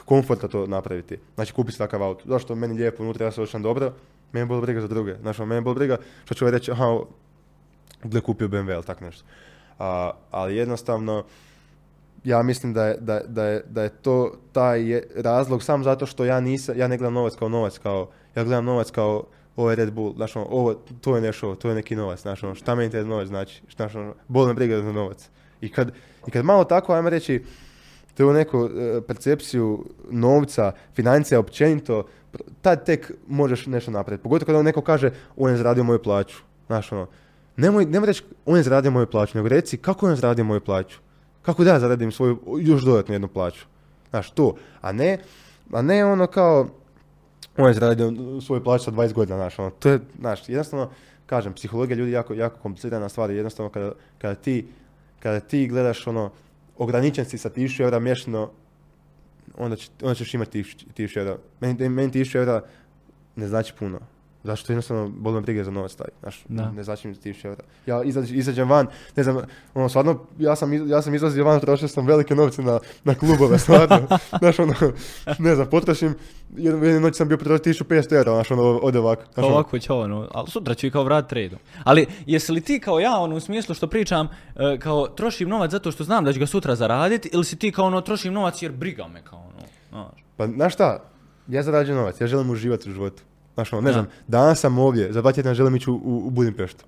komforta 0.04 0.48
to 0.48 0.66
napraviti. 0.66 1.18
Znači, 1.34 1.52
kupi 1.52 1.72
si 1.72 1.78
takav 1.78 2.02
auto. 2.02 2.24
Zašto 2.26 2.54
meni 2.54 2.74
lijepo, 2.74 3.02
unutra 3.02 3.26
ja 3.26 3.32
se 3.32 3.42
osjećam 3.42 3.62
dobro, 3.62 3.92
meni 4.32 4.42
je 4.42 4.46
bilo 4.46 4.60
briga 4.60 4.80
za 4.80 4.88
druge. 4.88 5.16
Znaš, 5.20 5.38
ono, 5.38 5.46
meni 5.46 5.58
je 5.58 5.62
bilo 5.62 5.74
briga 5.74 5.96
što 6.24 6.34
ću 6.34 6.44
ovaj 6.44 6.52
reći, 6.52 6.72
aha, 6.72 6.98
gle 8.04 8.20
kupio 8.20 8.48
BMW 8.48 8.74
ili 8.74 8.84
tak 8.84 9.00
nešto. 9.00 9.24
A, 9.78 10.10
ali 10.30 10.56
jednostavno, 10.56 11.24
ja 12.24 12.42
mislim 12.42 12.72
da 12.72 12.86
je, 12.86 12.96
da, 13.00 13.20
da 13.26 13.44
je, 13.44 13.62
da 13.68 13.82
je 13.82 13.88
to 13.88 14.32
taj 14.52 14.90
je 14.90 15.08
razlog 15.16 15.62
sam 15.62 15.84
zato 15.84 16.06
što 16.06 16.24
ja 16.24 16.40
nisam, 16.40 16.78
ja 16.78 16.88
ne 16.88 16.98
gledam 16.98 17.14
novac 17.14 17.34
kao 17.36 17.48
novac, 17.48 17.78
kao, 17.78 18.08
ja 18.34 18.44
gledam 18.44 18.64
novac 18.64 18.90
kao 18.90 19.24
ovo 19.56 19.70
je 19.70 19.76
Red 19.76 19.92
Bull, 19.92 20.14
znaš 20.14 20.36
ono, 20.36 20.46
ovo, 20.50 20.74
to 20.74 21.16
je 21.16 21.22
nešto, 21.22 21.54
to 21.54 21.68
je 21.68 21.74
neki 21.74 21.96
novac, 21.96 22.20
znaš 22.20 22.42
ono, 22.42 22.54
šta 22.54 22.74
meni 22.74 22.90
taj 22.90 23.04
novac 23.04 23.28
znači, 23.28 23.62
znaš 23.76 23.94
ono, 23.94 24.14
bol 24.28 24.46
me 24.46 24.54
briga 24.54 24.82
za 24.82 24.92
novac. 24.92 25.30
I 25.60 25.68
kad, 25.72 25.92
I 26.26 26.30
kad 26.30 26.44
malo 26.44 26.64
tako, 26.64 26.92
ajmo 26.92 27.10
reći, 27.10 27.44
tu 28.16 28.32
neku 28.32 28.64
e, 28.66 29.00
percepciju 29.06 29.84
novca, 30.10 30.72
financija 30.94 31.40
općenito, 31.40 32.06
tad 32.62 32.86
tek 32.86 33.12
možeš 33.26 33.66
nešto 33.66 33.90
napraviti. 33.90 34.22
Pogotovo 34.22 34.46
kada 34.46 34.62
neko 34.62 34.80
kaže, 34.80 35.10
on 35.36 35.50
je 35.50 35.56
zaradio 35.56 35.84
moju 35.84 36.02
plaću. 36.02 36.36
Znaš, 36.66 36.92
ono, 36.92 37.06
nemoj, 37.58 37.84
nemoj 37.84 38.06
reći, 38.06 38.22
on 38.46 38.56
je 38.56 38.62
zaradio 38.62 38.90
moju 38.90 39.06
plaću, 39.06 39.38
nego 39.38 39.48
reci, 39.48 39.76
kako 39.76 40.06
on 40.06 40.12
je 40.12 40.16
zaradio 40.16 40.44
moju 40.44 40.60
plaću? 40.60 40.98
Kako 41.42 41.64
da 41.64 41.70
ja 41.70 41.80
zaradim 41.80 42.12
svoju, 42.12 42.38
još 42.60 42.82
dodatnu 42.82 43.14
jednu 43.14 43.28
plaću? 43.28 43.66
Znaš, 44.10 44.30
to. 44.30 44.54
A 44.80 44.92
ne, 44.92 45.18
a 45.72 45.82
ne 45.82 46.04
ono 46.04 46.26
kao, 46.26 46.68
on 47.56 47.68
je 47.68 47.74
zaradio 47.74 48.12
svoju 48.40 48.64
plaću 48.64 48.84
sa 48.84 48.90
20 48.90 49.12
godina, 49.12 49.36
znaš, 49.36 49.58
ono, 49.58 49.70
to 49.70 49.88
je, 49.88 50.00
znaš, 50.20 50.48
jednostavno, 50.48 50.90
kažem, 51.26 51.52
psihologija 51.52 51.96
ljudi 51.96 52.12
jako, 52.12 52.34
jako 52.34 52.58
komplicirana 52.60 53.08
stvar, 53.08 53.30
jednostavno 53.30 53.70
kada, 53.70 53.92
kada 54.18 54.34
ti, 54.34 54.66
kada 55.20 55.40
ti 55.40 55.66
gledaš 55.66 56.06
ono, 56.06 56.30
ograničen 56.76 57.24
si 57.24 57.38
sa 57.38 57.50
1000 57.50 57.82
eura 57.82 57.98
mjesečno, 57.98 58.50
onda, 59.56 59.76
će, 59.76 59.90
onda 60.02 60.14
ćeš 60.14 60.34
imati 60.34 60.62
1000 60.62 60.84
1000 60.96 61.18
eura. 61.18 61.36
Meni, 61.60 61.88
meni 61.88 62.12
1000 62.12 62.36
eura 62.36 62.62
ne 63.36 63.48
znači 63.48 63.72
puno. 63.78 63.98
Zašto 64.44 64.72
jednostavno 64.72 65.08
boli 65.08 65.34
me 65.34 65.40
briga 65.40 65.64
za 65.64 65.70
novac 65.70 65.94
taj, 65.94 66.06
znaš, 66.20 66.44
Da. 66.48 66.70
ne 66.70 66.82
znači 66.82 67.08
mi 67.08 67.14
1000 67.14 67.46
eura. 67.46 67.62
Ja 67.86 68.02
izađ, 68.02 68.32
izađem 68.32 68.70
van, 68.70 68.86
ne 69.16 69.22
znam, 69.22 69.36
ono, 69.74 69.88
stvarno, 69.88 70.20
ja 70.38 70.56
sam, 70.56 70.88
ja 70.90 71.02
sam 71.02 71.14
izlazio 71.14 71.44
van, 71.44 71.60
trošio 71.60 71.88
sam 71.88 72.06
velike 72.06 72.34
novce 72.34 72.62
na, 72.62 72.78
na 73.04 73.14
klubove, 73.14 73.58
stvarno, 73.64 74.06
znaš, 74.38 74.58
ono, 74.58 74.74
ne 75.38 75.54
znam, 75.54 75.66
potrošim, 75.70 76.14
jednu, 76.56 77.00
noć 77.00 77.16
sam 77.16 77.28
bio 77.28 77.38
potrošio 77.38 77.72
1500 77.72 78.16
eura, 78.16 78.32
znaš, 78.32 78.50
ono, 78.50 78.62
ode 78.62 78.98
ovako. 78.98 79.22
znaš, 79.22 79.34
Kao 79.34 79.44
ono, 79.44 79.54
ovako 79.54 79.78
će 79.78 79.92
ono, 79.92 80.28
ali 80.34 80.50
sutra 80.50 80.74
ću 80.74 80.86
i 80.86 80.90
kao 80.90 81.04
vrat 81.04 81.28
tradom. 81.28 81.58
Ali 81.84 82.06
jesi 82.26 82.52
li 82.52 82.60
ti 82.60 82.80
kao 82.80 83.00
ja, 83.00 83.16
ono, 83.18 83.36
u 83.36 83.40
smislu 83.40 83.74
što 83.74 83.86
pričam, 83.86 84.28
e, 84.56 84.78
kao 84.78 85.06
trošim 85.06 85.48
novac 85.48 85.70
zato 85.70 85.92
što 85.92 86.04
znam 86.04 86.24
da 86.24 86.32
ću 86.32 86.40
ga 86.40 86.46
sutra 86.46 86.74
zaraditi, 86.76 87.30
ili 87.32 87.44
si 87.44 87.56
ti 87.56 87.72
kao 87.72 87.86
ono, 87.86 88.00
trošim 88.00 88.32
novac 88.32 88.62
jer 88.62 88.72
briga 88.72 89.08
me 89.08 89.22
kao 89.22 89.38
ono, 89.38 89.66
znaš. 89.90 90.24
Pa, 90.36 90.46
znaš 90.46 90.74
šta, 90.74 91.02
ja 91.48 91.62
zarađujem 91.62 91.98
novac, 91.98 92.20
ja 92.20 92.26
želim 92.26 92.50
uživati 92.50 92.90
u 92.90 92.92
životu. 92.92 93.22
Znaš, 93.58 93.72
ono, 93.72 93.82
ne 93.82 93.92
znam, 93.92 94.06
danas 94.26 94.60
sam 94.60 94.78
ovdje, 94.78 95.12
za 95.12 95.20
dva 95.20 95.32
tjedna 95.32 95.54
želim 95.54 95.76
ići 95.76 95.90
u, 95.90 96.00
u, 96.04 96.30
Budimpeštu. 96.30 96.84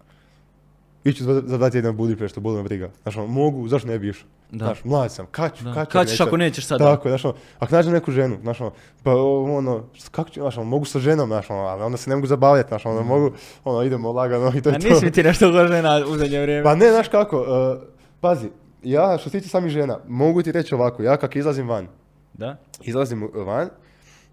Ići 1.04 1.24
za, 1.24 1.42
za 1.46 1.58
dva 1.58 1.70
tjedna 1.70 1.90
u 1.90 1.92
Budimpeštu, 1.92 2.40
boli 2.40 2.56
me 2.56 2.62
briga. 2.62 2.90
Znaš, 3.02 3.16
ono, 3.16 3.26
mogu, 3.26 3.68
zašto 3.68 3.88
ne 3.88 3.98
bi 3.98 4.08
išao? 4.08 4.28
Da. 4.50 4.64
Znaš, 4.64 4.84
mlad 4.84 5.12
sam, 5.12 5.26
kad 5.30 5.56
ću, 5.56 5.64
kad 5.74 5.86
ću, 5.86 5.92
Kad 5.92 6.08
ćeš 6.08 6.20
ako 6.20 6.36
nećeš 6.36 6.66
sad? 6.66 6.78
Tako, 6.78 7.08
znaš, 7.08 7.24
ono, 7.24 7.34
ako 7.58 7.74
nađem 7.74 7.92
neku 7.92 8.12
ženu, 8.12 8.38
znaš, 8.42 8.60
ono, 8.60 8.72
pa 9.02 9.14
ono, 9.14 9.84
kako 10.10 10.30
ću, 10.30 10.40
znaš, 10.40 10.56
ono, 10.56 10.66
mogu 10.70 10.84
sa 10.84 10.98
ženom, 10.98 11.28
znaš, 11.28 11.50
ono, 11.50 11.60
ali 11.60 11.82
onda 11.82 11.98
se 11.98 12.10
ne 12.10 12.16
mogu 12.16 12.26
zabavljati, 12.26 12.68
znaš, 12.68 12.86
ono, 12.86 13.02
mogu, 13.02 13.30
ono, 13.64 13.82
idemo 13.82 14.12
lagano 14.12 14.52
i 14.56 14.60
to 14.62 14.70
A 14.70 14.72
je 14.72 14.78
to. 14.78 14.88
nisi 14.88 15.04
mi 15.04 15.10
ti 15.12 15.22
nešto 15.22 15.52
gožena 15.52 16.04
u 16.08 16.16
zadnje 16.16 16.40
vrijeme? 16.40 16.64
Pa 16.64 16.74
ne, 16.74 16.90
znaš 16.90 17.08
kako, 17.08 17.40
uh, 17.40 17.82
pazi, 18.20 18.48
ja, 18.82 19.18
što 19.18 19.30
se 19.30 19.38
tiče 19.38 19.50
samih 19.50 19.70
žena, 19.72 19.98
mogu 20.08 20.42
ti 20.42 20.52
reći 20.52 20.74
ovako, 20.74 21.02
ja 21.02 21.16
kak 21.16 21.36
izlazim 21.36 21.68
van, 21.68 21.86
Da? 22.32 22.56
izlazim 22.82 23.28
van 23.34 23.68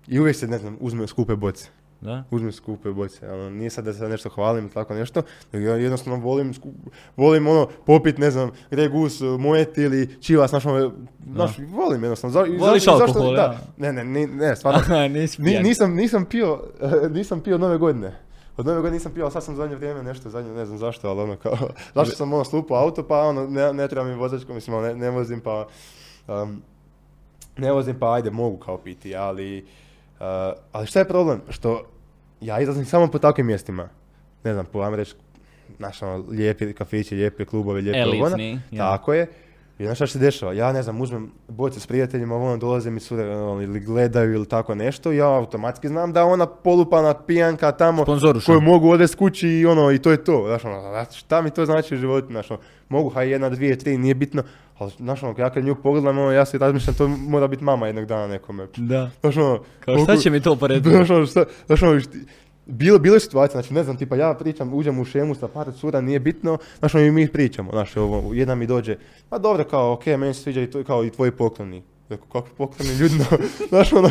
i 0.08 0.20
uvijek 0.20 0.36
se, 0.36 0.48
ne 0.48 0.58
znam, 0.58 0.78
uzmem 0.80 1.08
skupe 1.08 1.36
boce. 1.36 1.70
Da? 2.02 2.24
Uzmem 2.32 2.52
skupe 2.52 2.90
boce, 2.90 3.30
ono, 3.30 3.50
nije 3.50 3.70
sad 3.70 3.86
da 3.86 3.94
se 3.94 4.10
nešto 4.10 4.30
hvalim 4.30 4.64
ili 4.64 4.74
tako 4.74 4.94
nešto, 4.94 5.22
nego 5.54 5.66
ja 5.66 5.76
jednostavno 5.76 6.20
volim, 6.20 6.54
sku- 6.54 6.74
volim 7.16 7.48
ono, 7.48 7.68
popit, 7.86 8.18
ne 8.18 8.32
znam, 8.32 8.52
regus, 8.72 9.20
mojet 9.40 9.78
ili 9.78 10.16
čivas, 10.22 10.50
znaš, 10.50 10.66
ono, 10.66 10.92
znaš, 11.28 11.52
volim 11.60 12.04
jednostavno. 12.04 12.32
Za, 12.34 12.46
i 12.46 12.58
Voliš 12.58 12.84
zašto- 12.84 12.96
i 12.96 13.00
zašto- 13.00 13.20
alkohol, 13.20 13.36
da. 13.36 13.58
Ne, 13.78 13.94
ne, 13.94 14.04
ni- 14.04 14.28
ne, 14.28 14.56
stvarno, 14.56 14.80
Aha, 14.84 15.08
nisam, 15.60 15.96
nisam 15.96 16.26
pio, 16.26 16.60
nisam 17.10 17.40
pio 17.42 17.58
nove 17.58 17.78
godine. 17.78 18.16
Od 18.58 18.66
nove 18.66 18.78
godine 18.78 18.94
nisam 18.94 19.12
pio, 19.12 19.24
ali 19.24 19.32
sad 19.32 19.44
sam 19.44 19.56
zadnje 19.56 19.76
vrijeme 19.76 20.04
nešto, 20.04 20.30
zadnje, 20.30 20.52
ne 20.52 20.66
znam 20.66 20.78
zašto, 20.78 21.10
ali 21.10 21.22
ono 21.22 21.36
kao, 21.36 21.58
zašto 21.96 22.16
sam 22.16 22.34
ono 22.34 22.44
slupao 22.44 22.78
auto, 22.78 23.04
pa 23.04 23.20
ono, 23.20 23.48
ne, 23.48 23.74
ne 23.74 23.88
treba 23.88 24.06
mi 24.06 24.16
vozačko, 24.16 24.54
mislim, 24.54 24.76
ono, 24.76 24.88
ne, 24.88 24.96
ne 24.96 25.10
vozim, 25.10 25.40
pa, 25.42 25.68
um, 26.28 26.62
ne 27.58 27.72
vozim, 27.72 28.00
pa 28.00 28.14
ajde, 28.14 28.30
mogu 28.32 28.58
kao 28.58 28.78
piti, 28.78 29.16
ali, 29.16 29.58
uh, 29.60 29.87
ali 30.72 30.88
šta 30.88 31.00
je 31.00 31.08
problem? 31.08 31.42
Što 31.50 31.86
ja 32.42 32.60
izlazim 32.60 32.86
samo 32.86 33.08
po 33.08 33.20
takvim 33.20 33.46
mjestima, 33.46 33.90
ne 34.44 34.54
znam, 34.54 34.66
po, 34.66 34.82
ajmo 34.82 34.96
reći, 34.96 35.16
znaš, 35.78 36.02
ono, 36.02 36.26
lijepi 36.30 36.74
kafići, 36.74 37.16
lijepi 37.16 37.46
klubovi, 37.46 37.82
lijepi 37.82 38.00
Elitni, 38.00 38.62
ja. 38.72 38.92
Tako 38.92 39.14
je. 39.14 39.28
I 39.80 39.86
znaš 39.86 39.98
šta 39.98 40.08
se 40.08 40.20
dešava? 40.20 40.54
Ja 40.54 40.72
ne 40.72 40.84
znam, 40.84 41.02
uzmem 41.02 41.32
boce 41.48 41.80
s 41.80 41.88
prijateljima, 41.88 42.36
ono 42.36 42.58
dolaze 42.58 42.92
mi 42.92 43.00
cure 43.00 43.36
ono, 43.36 43.62
ili 43.62 43.80
gledaju 43.80 44.34
ili 44.34 44.46
tako 44.46 44.76
nešto, 44.76 45.12
ja 45.12 45.28
automatski 45.28 45.88
znam 45.88 46.14
da 46.14 46.26
ona 46.26 46.46
polupana 46.46 47.14
pijanka 47.14 47.72
tamo 47.72 48.04
Sponzoruša. 48.04 48.46
koju 48.46 48.62
mogu 48.62 48.90
odvesti 48.90 49.18
kući 49.18 49.48
i 49.48 49.66
ono 49.66 49.92
i 49.92 50.00
to 50.00 50.12
je 50.12 50.24
to. 50.24 50.44
Znaš, 50.48 50.66
ono, 50.66 51.06
šta 51.12 51.42
mi 51.42 51.50
to 51.50 51.66
znači 51.66 51.96
u 51.96 51.98
životu? 51.98 52.28
Znaš, 52.28 52.52
ono, 52.52 52.60
mogu 52.90 53.10
haj 53.10 53.30
jedna, 53.30 53.50
dvije, 53.50 53.78
tri, 53.78 53.98
nije 53.98 54.16
bitno, 54.16 54.44
ali 54.78 54.92
znaš, 54.98 55.24
ono, 55.24 55.36
ja 55.38 55.50
kad 55.50 55.66
nju 55.66 55.76
pogledam, 55.76 56.18
ono, 56.18 56.32
ja 56.32 56.46
si 56.46 56.58
razmišljam, 56.58 56.96
to 56.96 57.08
mora 57.08 57.48
biti 57.48 57.64
mama 57.64 57.88
jednog 57.88 58.06
dana 58.06 58.28
nekome. 58.28 58.68
Da. 58.78 59.10
Znaš, 59.20 59.38
ono, 59.38 59.60
Kao 59.80 59.98
šta 59.98 60.18
će 60.18 60.30
mi 60.30 60.40
to 60.42 60.56
pored... 60.56 60.84
Znaš, 60.94 61.10
ono, 61.10 61.26
šta, 61.26 61.44
znaš, 61.68 61.84
ono, 61.84 62.02
bilo, 62.68 63.00
bilo 63.00 63.16
je 63.16 63.20
situacija, 63.20 63.62
znači 63.62 63.74
ne 63.74 63.84
znam, 63.84 63.98
tipa 63.98 64.16
ja 64.16 64.34
pričam, 64.34 64.74
uđem 64.74 65.00
u 65.00 65.06
šemu 65.06 65.36
sa 65.36 65.48
par 65.48 65.72
cura, 65.80 66.02
nije 66.02 66.20
bitno, 66.20 66.58
znaš, 66.80 66.96
ono, 66.96 67.04
i 67.04 67.12
mi 67.12 67.28
pričamo, 67.28 67.72
znaš, 67.72 67.98
ovo, 67.98 68.34
jedna 68.34 68.56
mi 68.56 68.68
dođe, 68.68 68.98
pa 69.30 69.38
dobro, 69.38 69.64
kao, 69.64 69.94
okej, 69.94 70.18
meni 70.18 70.34
se 70.34 70.42
sviđa 70.42 70.62
i, 70.62 70.68
to, 70.68 70.84
kao 70.84 71.06
i 71.06 71.10
tvoji 71.10 71.32
pokloni. 71.32 71.84
Rekao, 72.10 72.28
kakvi 72.28 72.52
pokloni, 72.58 72.92
ljudno, 72.92 73.26
znaš, 73.70 73.94
ono, 73.94 74.10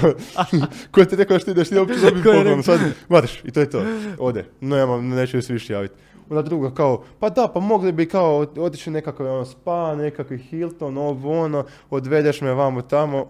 ko 0.92 1.04
ti 1.04 1.16
rekao 1.16 1.38
da 1.38 1.44
ti 1.44 1.50
ideš, 1.50 1.68
ti 1.68 1.78
uopće 1.78 1.94
je 2.06 2.22
poklon, 2.24 2.62
sad, 2.62 2.80
matiš, 3.08 3.44
i 3.44 3.50
to 3.50 3.60
je 3.60 3.70
to, 3.70 3.82
ode, 4.18 4.44
nema, 4.60 5.00
neću 5.00 5.42
se 5.42 5.52
više 5.52 5.72
javiti. 5.72 5.94
Onda 6.30 6.42
druga 6.42 6.74
kao, 6.74 7.04
pa 7.20 7.30
da, 7.30 7.48
pa 7.54 7.60
mogli 7.60 7.92
bi 7.92 8.06
kao 8.06 8.46
otići 8.56 8.90
nekakav 8.90 9.26
ono, 9.26 9.44
spa, 9.44 9.94
nekakvi 9.94 10.38
Hilton, 10.38 10.98
ovo 10.98 11.40
ono, 11.40 11.64
odvedeš 11.90 12.40
me 12.40 12.52
vamo 12.52 12.82
tamo, 12.82 13.28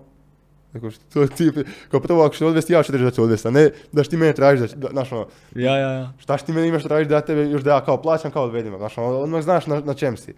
Rekao, 0.76 0.90
što 0.90 1.26
ti, 1.26 1.52
kao 1.90 2.00
prvo 2.00 2.24
ako 2.24 2.34
ćeš 2.34 2.42
odvesti, 2.42 2.72
ja 2.72 2.82
ću 2.82 2.92
reći 2.92 3.04
da 3.04 3.10
ću 3.10 3.22
odvesti, 3.22 3.48
a 3.48 3.50
ne 3.50 3.70
da 3.92 4.02
što 4.02 4.10
ti 4.10 4.16
mene 4.16 4.32
tražiš, 4.32 4.70
da, 4.70 4.88
znaš 4.88 5.12
ono, 5.12 5.26
Ja, 5.54 5.76
ja, 5.76 5.92
ja. 5.92 6.12
šta 6.18 6.38
što 6.38 6.46
ti 6.46 6.52
mene 6.52 6.68
imaš 6.68 6.82
tražiš 6.82 7.08
da 7.08 7.20
tebe 7.20 7.50
još 7.50 7.62
da 7.62 7.70
ja 7.70 7.84
kao 7.84 8.02
plaćam, 8.02 8.30
kao 8.30 8.44
odvedim, 8.44 8.76
znaš 8.76 8.98
ono, 8.98 9.18
odmah 9.18 9.42
znaš 9.42 9.66
na, 9.66 9.80
na 9.80 9.94
čem 9.94 10.16
si. 10.16 10.34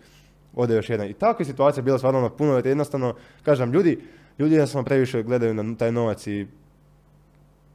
Ode 0.55 0.75
još 0.75 0.91
jedan. 0.91 1.07
I 1.07 1.13
takva 1.13 1.43
je 1.43 1.47
situacija 1.47 1.83
bila 1.83 1.99
stvarno 1.99 2.19
ono, 2.19 2.31
puno, 2.31 2.55
jer 2.55 2.67
jednostavno, 2.67 3.15
kažem, 3.43 3.73
ljudi, 3.73 3.99
ljudi 4.39 4.55
jednostavno 4.55 4.85
previše 4.85 5.23
gledaju 5.23 5.55
na 5.55 5.77
taj 5.77 5.93
novac 5.93 6.27
i 6.27 6.47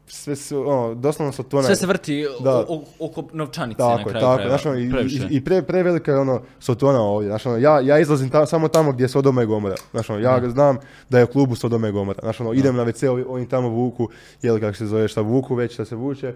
sve 0.07 0.35
su, 0.35 0.69
ono, 0.69 0.95
doslovno 0.95 1.31
su 1.33 1.43
to 1.43 1.63
Sve 1.63 1.75
se 1.75 1.87
vrti 1.87 2.25
Da. 2.39 2.51
o- 2.51 2.65
o- 2.69 2.83
oko 2.99 3.23
novčanice 3.33 3.81
na 3.81 3.89
tako 3.89 4.09
kraju 4.09 4.21
tako, 4.21 4.35
krajeva. 4.35 4.49
znaš, 4.49 4.65
ono, 4.65 4.75
i, 4.75 4.83
i, 5.31 5.37
i 5.37 5.43
pre, 5.43 5.61
prevelika 5.61 6.11
je 6.11 6.19
ono 6.19 6.41
Sotona 6.59 7.01
ovdje, 7.01 7.29
znaš, 7.29 7.45
ono, 7.45 7.57
ja, 7.57 7.79
ja 7.79 7.99
izlazim 7.99 8.29
ta- 8.29 8.45
samo 8.45 8.67
tamo 8.67 8.91
gdje 8.91 9.03
je 9.03 9.09
Sodoma 9.09 9.43
i 9.43 9.45
Gomora, 9.45 9.75
znaš, 9.91 10.09
ono, 10.09 10.19
ja 10.19 10.49
znam 10.49 10.77
da 11.09 11.17
je 11.17 11.23
u 11.23 11.27
klubu 11.27 11.55
Sodoma 11.55 11.87
i 11.87 11.91
Gomora, 11.91 12.19
znaš, 12.21 12.39
ono, 12.39 12.53
idem 12.53 12.75
na 12.75 12.83
WC, 12.83 13.25
oni 13.27 13.49
tamo 13.49 13.69
vuku, 13.69 14.09
jel 14.41 14.59
kako 14.59 14.77
se 14.77 14.85
zove, 14.85 15.07
šta 15.07 15.21
vuku 15.21 15.55
već, 15.55 15.73
šta 15.73 15.85
se 15.85 15.95
vuče, 15.95 16.33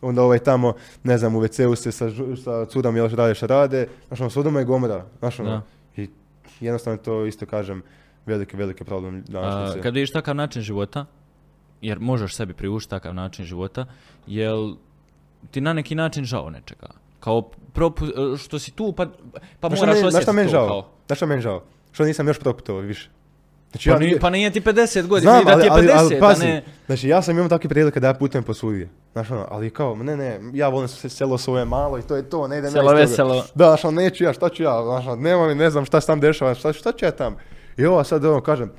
onda 0.00 0.22
ovaj 0.22 0.38
tamo, 0.38 0.72
ne 1.02 1.18
znam, 1.18 1.36
u 1.36 1.40
WC-u 1.40 1.74
se 1.76 1.92
sa, 1.92 2.08
sa 2.44 2.64
curom 2.64 2.96
jel 2.96 3.08
rade 3.08 3.34
šta 3.34 3.46
rade, 3.46 3.86
znaš, 4.08 4.20
ono, 4.20 4.30
Sodoma 4.30 4.60
i 4.60 4.64
Gomora, 4.64 5.04
znaš, 5.18 5.40
ono, 5.40 5.62
i 5.96 6.08
jednostavno 6.60 6.96
to 6.98 7.26
isto 7.26 7.46
kažem, 7.46 7.82
veliki, 8.26 8.56
veliki 8.56 8.84
problem 8.84 9.16
A, 9.18 9.32
današnjice. 9.32 9.82
kad 9.82 9.94
vidiš 9.94 10.12
takav 10.12 10.34
način 10.34 10.62
života, 10.62 11.06
jer 11.80 12.00
možeš 12.00 12.34
sebi 12.34 12.54
priuštiti 12.54 12.90
takav 12.90 13.14
način 13.14 13.44
života, 13.44 13.86
jel 14.26 14.74
ti 15.50 15.60
na 15.60 15.72
neki 15.72 15.94
način 15.94 16.24
žao 16.24 16.50
nečega? 16.50 16.86
Kao 17.20 17.42
propu, 17.72 18.04
što 18.38 18.58
si 18.58 18.70
tu, 18.70 18.92
pa, 18.92 19.06
pa 19.60 19.68
Znaš 19.68 19.80
moraš 19.80 19.94
meni- 19.94 20.06
osjetiti 20.08 20.32
meni 20.32 20.48
to 20.48 20.52
žao? 20.52 20.66
kao. 20.66 20.86
Znaš 21.06 21.18
šta 21.18 21.26
meni 21.26 21.42
žao? 21.42 21.62
Što 21.92 22.04
nisam 22.04 22.28
još 22.28 22.38
proputovao 22.38 22.82
više. 22.82 23.08
Znači, 23.70 23.88
Pa, 23.88 23.94
ja- 23.94 23.98
nije, 23.98 24.20
pa 24.20 24.30
nije 24.30 24.50
ti 24.50 24.60
50 24.60 25.06
godina, 25.06 25.32
Znam, 25.32 25.44
da 25.46 25.60
ti 25.60 25.66
je 25.66 25.70
50, 25.70 25.72
ali, 25.72 25.90
ali, 25.92 26.20
pazi, 26.20 26.44
a 26.44 26.46
ne... 26.46 26.64
znači 26.86 27.08
ja 27.08 27.22
sam 27.22 27.36
imao 27.36 27.48
takve 27.48 27.68
prilike 27.68 28.00
da 28.00 28.06
ja 28.06 28.14
putujem 28.14 28.44
po 28.44 28.54
svugdje. 28.54 28.88
Znaš 29.12 29.30
ono, 29.30 29.46
ali 29.50 29.70
kao, 29.70 29.96
ne, 29.96 30.16
ne, 30.16 30.40
ja 30.52 30.68
volim 30.68 30.88
se- 30.88 31.08
selo 31.08 31.38
svoje 31.38 31.64
malo 31.64 31.98
i 31.98 32.02
to 32.02 32.16
je 32.16 32.22
to, 32.24 32.48
ne 32.48 32.58
idem 32.58 32.66
ja 32.66 32.70
Selo 32.72 32.84
iz 32.84 32.88
toga. 32.90 33.00
veselo. 33.00 33.44
Da, 33.54 33.66
znaš 33.66 33.84
ono, 33.84 34.00
neću 34.00 34.24
ja, 34.24 34.32
šta 34.32 34.48
ću 34.48 34.62
ja, 34.62 34.82
znaš 34.84 35.06
ono, 35.06 35.16
nema 35.16 35.48
mi, 35.48 35.54
ne 35.54 35.70
znam 35.70 35.84
šta 35.84 36.00
se 36.00 36.06
tam 36.06 36.20
dešava, 36.20 36.54
šta, 36.54 36.72
šta 36.72 36.92
ću 36.92 37.04
ja 37.04 37.10
tam. 37.10 37.36
I 37.76 37.86
ovo 37.86 38.04
sad 38.04 38.24
ono, 38.24 38.40
kažem, 38.40 38.72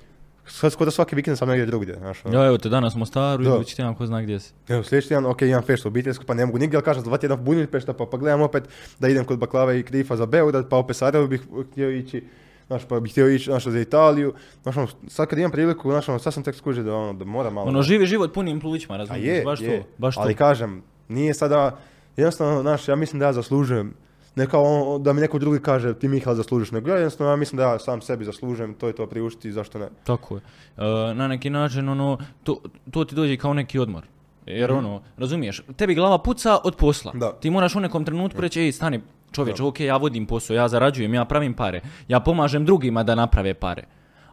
sad 0.46 0.72
skoro 0.74 0.92
svaki 0.92 1.16
vikend 1.16 1.38
sam 1.38 1.48
negdje 1.50 1.66
drugdje, 1.66 1.96
znaš 1.96 2.26
ono. 2.26 2.40
Ja, 2.40 2.48
evo 2.48 2.58
te 2.58 2.70
danas 2.70 2.96
u 2.96 2.98
Mostaru, 2.98 3.44
Da. 3.44 3.56
idući 3.56 3.76
tjedan 3.76 3.96
ko 3.96 4.06
zna 4.06 4.22
gdje 4.22 4.40
si. 4.40 4.54
Evo, 4.68 4.84
sljedeći 4.84 5.08
tjedan, 5.08 5.26
ok, 5.26 5.42
imam 5.42 5.64
feštu 5.64 5.88
obiteljsku, 5.88 6.26
pa 6.26 6.34
ne 6.34 6.46
mogu 6.46 6.58
nigdje, 6.58 6.78
ali 6.78 6.84
kažem, 6.84 7.04
dva 7.04 7.18
tjedna 7.18 7.36
bunili 7.36 7.68
pešta, 7.68 7.94
pa, 7.94 8.06
pa 8.06 8.18
gledam 8.18 8.42
opet 8.42 8.64
da 9.00 9.08
idem 9.08 9.26
kod 9.26 9.40
baklave 9.40 9.80
i 9.80 9.84
krifa 9.84 10.16
za 10.16 10.26
Beograd, 10.26 10.70
pa 10.70 10.78
opet 10.78 10.96
Sarajevo 10.98 11.28
bih 11.28 11.42
htio 11.72 11.92
ići, 11.92 12.24
znaš, 12.68 12.82
pa 12.88 13.00
bih 13.00 13.12
htio 13.12 13.30
ići, 13.30 13.46
znaš, 13.46 13.68
za 13.68 13.80
Italiju, 13.80 14.34
znaš, 14.64 14.78
ono, 14.78 14.88
sad 15.08 15.28
kad 15.28 15.40
imam 15.40 15.52
priliku, 15.52 15.92
znaš, 15.92 16.10
ono, 16.10 16.20
sad 16.20 16.34
sam 16.34 16.44
tek 16.44 16.56
skužio 16.56 16.84
da, 16.84 16.96
ono, 16.96 17.14
da 17.14 17.26
moram 17.26 17.54
malo... 17.54 17.68
Ono, 17.68 17.82
živi 17.82 18.06
život 18.06 18.34
punim 18.34 18.60
plućima, 18.60 18.98
razumiješ? 18.98 19.26
je, 19.28 19.44
baš 19.44 19.62
je. 19.62 19.82
to, 19.82 19.88
baš 19.98 20.18
ali 20.18 20.34
to. 20.34 20.38
kažem, 20.38 20.84
nije 21.08 21.34
sada, 21.34 21.78
jednostavno, 22.18 22.62
znaš, 22.62 22.88
ja 22.88 22.96
mislim 22.96 23.20
da 23.20 23.26
ja 23.26 23.34
zaslužujem, 23.34 23.94
ne 24.36 24.48
kao 24.48 24.64
on- 24.64 25.04
da 25.04 25.14
mi 25.14 25.22
neko 25.22 25.40
drugi 25.40 25.60
kaže 25.60 25.94
ti 25.94 26.08
Mihael 26.08 26.36
zaslužiš, 26.36 26.72
nego 26.72 26.90
ja 26.90 26.96
jednostavno 26.96 27.32
ja 27.32 27.38
mislim 27.38 27.58
da 27.58 27.64
ja 27.64 27.80
sam 27.80 28.02
sebi 28.02 28.26
zaslužujem, 28.26 28.74
to 28.74 28.88
je 28.88 28.94
to 28.94 29.08
priuštiti, 29.08 29.52
zašto 29.52 29.80
ne. 29.80 29.90
Tako 30.04 30.36
je. 30.36 30.42
E, 30.78 31.14
na 31.14 31.28
neki 31.28 31.50
način, 31.50 31.90
ono, 31.90 32.18
to, 32.44 32.62
to 32.92 33.06
ti 33.06 33.16
dođe 33.16 33.38
kao 33.38 33.54
neki 33.54 33.80
odmor. 33.80 34.04
Jer 34.46 34.72
ono, 34.72 35.02
razumiješ, 35.18 35.62
tebi 35.76 35.96
glava 35.96 36.18
puca 36.18 36.58
od 36.64 36.76
posla. 36.76 37.12
Da. 37.16 37.32
Ti 37.32 37.50
moraš 37.50 37.76
u 37.76 37.80
nekom 37.80 38.06
trenutku 38.06 38.42
reći, 38.42 38.62
ej, 38.62 38.72
stani, 38.72 39.02
čovječe, 39.32 39.64
ok, 39.64 39.80
ja 39.80 39.98
vodim 39.98 40.26
posao, 40.26 40.56
ja 40.56 40.68
zarađujem, 40.68 41.14
ja 41.14 41.26
pravim 41.26 41.54
pare, 41.54 41.82
ja 42.08 42.20
pomažem 42.20 42.66
drugima 42.66 43.04
da 43.04 43.16
naprave 43.16 43.54
pare. 43.54 43.84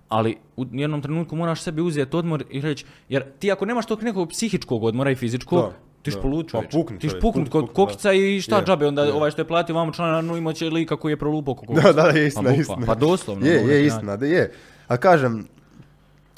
Ali 0.08 0.36
u 0.56 0.66
jednom 0.72 1.02
trenutku 1.02 1.36
moraš 1.36 1.60
sebi 1.60 1.82
uzeti 1.82 2.16
odmor 2.16 2.44
i 2.50 2.60
reći, 2.60 2.84
jer 3.08 3.24
ti 3.38 3.52
ako 3.52 3.64
nemaš 3.64 3.86
tog 3.86 4.02
nekog 4.02 4.28
psihičkog 4.28 4.84
odmora 4.84 5.10
i 5.10 5.14
fizičkog, 5.14 5.60
Da, 5.62 5.72
ti 6.10 6.14
da. 6.14 6.20
špolu 6.20 6.42
Pa 6.42 6.48
čovječe. 6.48 6.78
pukni 6.78 6.98
Ti 6.98 7.08
čovjek, 7.08 7.20
špuknut 7.20 7.50
pukni, 7.50 7.66
kod 7.66 7.74
kokica 7.74 8.12
i 8.12 8.40
šta 8.40 8.56
Je, 8.56 8.64
džabe, 8.64 8.86
onda 8.86 9.04
je. 9.04 9.12
ovaj 9.12 9.30
što 9.30 9.40
je 9.40 9.48
platio 9.48 9.74
vamo 9.74 9.92
članarinu 9.92 10.36
imat 10.36 10.56
će 10.56 10.70
lika 10.70 10.96
koji 10.96 11.12
je 11.12 11.16
prolupao 11.16 11.54
kokica. 11.54 11.92
Da, 11.92 12.02
da, 12.02 12.08
je 12.08 12.26
istina, 12.26 12.50
pa, 12.50 12.56
istina. 12.56 12.86
Pa 12.86 12.94
doslovno. 12.94 13.46
Je, 13.46 13.58
ono, 13.58 13.66
na 13.66 13.72
je, 13.72 13.86
istina, 13.86 14.16
da 14.16 14.26
je. 14.26 14.52
A 14.88 14.96
kažem, 14.96 15.46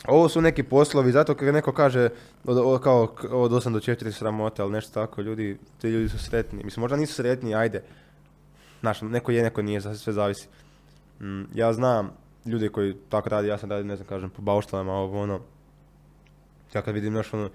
ovo 0.08 0.28
su 0.28 0.40
neki 0.40 0.62
poslovi, 0.62 1.12
zato 1.12 1.34
kad 1.34 1.54
neko 1.54 1.72
kaže 1.72 2.08
od, 2.44 2.58
od, 2.58 2.80
kao 2.82 3.02
od 3.30 3.52
8 3.52 3.72
do 3.72 3.78
4 3.78 4.10
sramote, 4.10 4.62
ali 4.62 4.72
nešto 4.72 4.94
tako, 4.94 5.22
ljudi, 5.22 5.58
ti 5.80 5.88
ljudi 5.88 6.08
su 6.08 6.18
sretni. 6.18 6.64
Mislim, 6.64 6.80
možda 6.80 6.96
nisu 6.96 7.14
sretni, 7.14 7.54
ajde. 7.54 7.82
Znaš, 8.80 9.00
neko 9.02 9.32
je, 9.32 9.42
neko 9.42 9.62
nije, 9.62 9.80
sve 9.80 10.12
zavisi. 10.12 10.48
Mm, 11.20 11.42
ja 11.54 11.72
znam 11.72 12.10
ljude 12.44 12.68
koji 12.68 12.96
tako 13.08 13.28
radi, 13.28 13.48
ja 13.48 13.58
sam 13.58 13.70
radio, 13.70 13.84
ne 13.84 13.96
znam, 13.96 14.08
kažem, 14.08 14.30
po 14.30 14.42
bauštalama, 14.42 14.92
ovo, 14.92 15.22
ono. 15.22 15.40
Ja 16.74 16.82
kad 16.82 16.94
vidim, 16.94 17.12
znaš, 17.12 17.34
ono, 17.34 17.50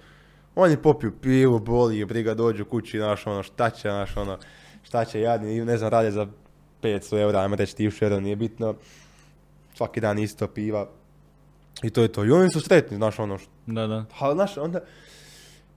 oni 0.56 0.78
popiju 0.78 1.12
pivu, 1.22 1.60
boli, 1.60 2.06
briga, 2.06 2.34
dođu 2.34 2.66
kući, 2.66 2.97
znaš, 2.97 3.28
ono, 3.28 3.43
šta 3.43 3.70
će, 3.70 3.82
znaš, 3.82 4.18
ono, 4.18 4.38
šta 4.84 5.06
će 5.06 5.22
jadni, 5.22 5.66
ne 5.66 5.78
znam, 5.78 5.89
rade 5.89 6.12
za 6.12 6.28
500 6.82 7.20
eura, 7.20 7.39
ajmo 7.39 7.56
reći, 7.56 7.76
ti 7.76 7.89
euro, 8.01 8.20
nije 8.20 8.36
bitno. 8.36 8.74
Svaki 9.74 10.01
dan 10.01 10.20
isto 10.20 10.47
piva. 10.47 10.88
I 11.84 11.89
to 11.89 12.01
je 12.01 12.08
to. 12.08 12.26
I 12.26 12.32
oni 12.32 12.49
su 12.49 12.62
sretni, 12.62 12.97
znaš, 12.97 13.20
ono, 13.20 13.38
što- 13.38 13.51
Da, 13.66 13.88
da. 13.88 14.06
ali, 14.20 14.36
znaš, 14.36 14.58
onda 14.58 14.80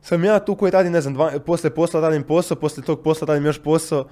sam 0.03 0.25
ja 0.25 0.39
tu 0.39 0.55
koji 0.57 0.71
radim, 0.71 0.93
ne 0.93 1.01
znam, 1.01 1.15
dva, 1.15 1.33
poslije 1.39 1.71
posla 1.71 2.01
radim 2.01 2.23
posao, 2.23 2.57
poslije 2.57 2.85
tog 2.85 3.03
posla 3.03 3.27
radim 3.27 3.47
još 3.47 3.59
posao, 3.59 4.05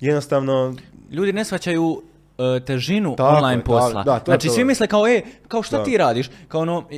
jednostavno, 0.00 0.74
ljudi 1.10 1.32
ne 1.32 1.44
shvaćaju 1.44 2.02
e, 2.38 2.60
težinu 2.60 3.16
Tako 3.16 3.36
online 3.36 3.60
je, 3.60 3.64
posla. 3.64 3.92
da, 3.94 4.02
da, 4.04 4.18
to 4.18 4.32
je 4.32 4.34
znači, 4.34 4.42
svi 4.42 4.50
problem. 4.50 4.66
misle 4.66 4.86
kao, 4.86 5.06
e, 5.08 5.22
kao 5.48 5.62
šta 5.62 5.78
Da. 5.78 5.84
ti 5.84 5.96
radiš? 5.96 6.30
Kao 6.48 6.60
ono, 6.60 6.88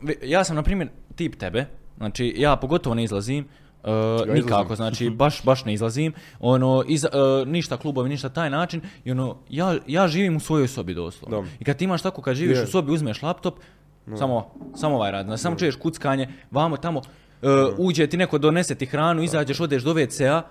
ve- 0.00 0.16
ja 0.22 0.44
sam, 0.44 0.56
na 0.56 0.62
primjer, 0.62 0.88
tip 1.16 1.36
tebe, 1.36 1.66
znači, 1.96 2.34
ja 2.36 2.56
pogotovo 2.56 2.94
ne 2.94 3.04
izlazim, 3.04 3.48
e, 3.84 3.88
nikako, 4.32 4.62
izlazim. 4.62 4.76
znači, 4.76 5.10
baš, 5.20 5.42
baš 5.44 5.64
ne 5.64 5.74
izlazim, 5.74 6.12
ono, 6.40 6.84
iz, 6.88 7.04
e, 7.04 7.08
ništa 7.46 7.76
klubovi, 7.76 8.08
ništa 8.08 8.28
taj 8.28 8.50
način, 8.50 8.80
i 9.04 9.10
ono, 9.10 9.36
ja, 9.50 9.74
ja 9.86 10.08
živim 10.08 10.36
u 10.36 10.40
svojoj 10.40 10.68
sobi 10.68 10.94
doslovno. 10.94 11.42
Da. 11.42 11.48
I 11.60 11.64
kad 11.64 11.76
ti 11.76 11.84
imaš 11.84 12.02
tako, 12.02 12.22
kad 12.22 12.36
živiš 12.36 12.58
Je. 12.58 12.64
u 12.64 12.66
sobi, 12.66 12.92
uzmeš 12.92 13.22
laptop, 13.22 13.54
samo, 14.18 14.50
samo 14.74 14.96
ovaj 14.96 15.10
rad, 15.12 15.26
znači, 15.26 15.42
samo 15.42 15.56
čuješ 15.56 15.76
kuckanje, 15.76 16.28
vamo, 16.50 16.76
tamo, 16.76 17.02
e, 17.42 17.46
uđe 17.78 18.06
ti 18.06 18.16
neko 18.16 18.38
donese 18.38 18.74
ti 18.74 18.86
hranu, 18.86 19.22
izađeš, 19.22 19.60
odeš 19.60 19.82
do 19.82 19.94
WC-a, 19.94 20.42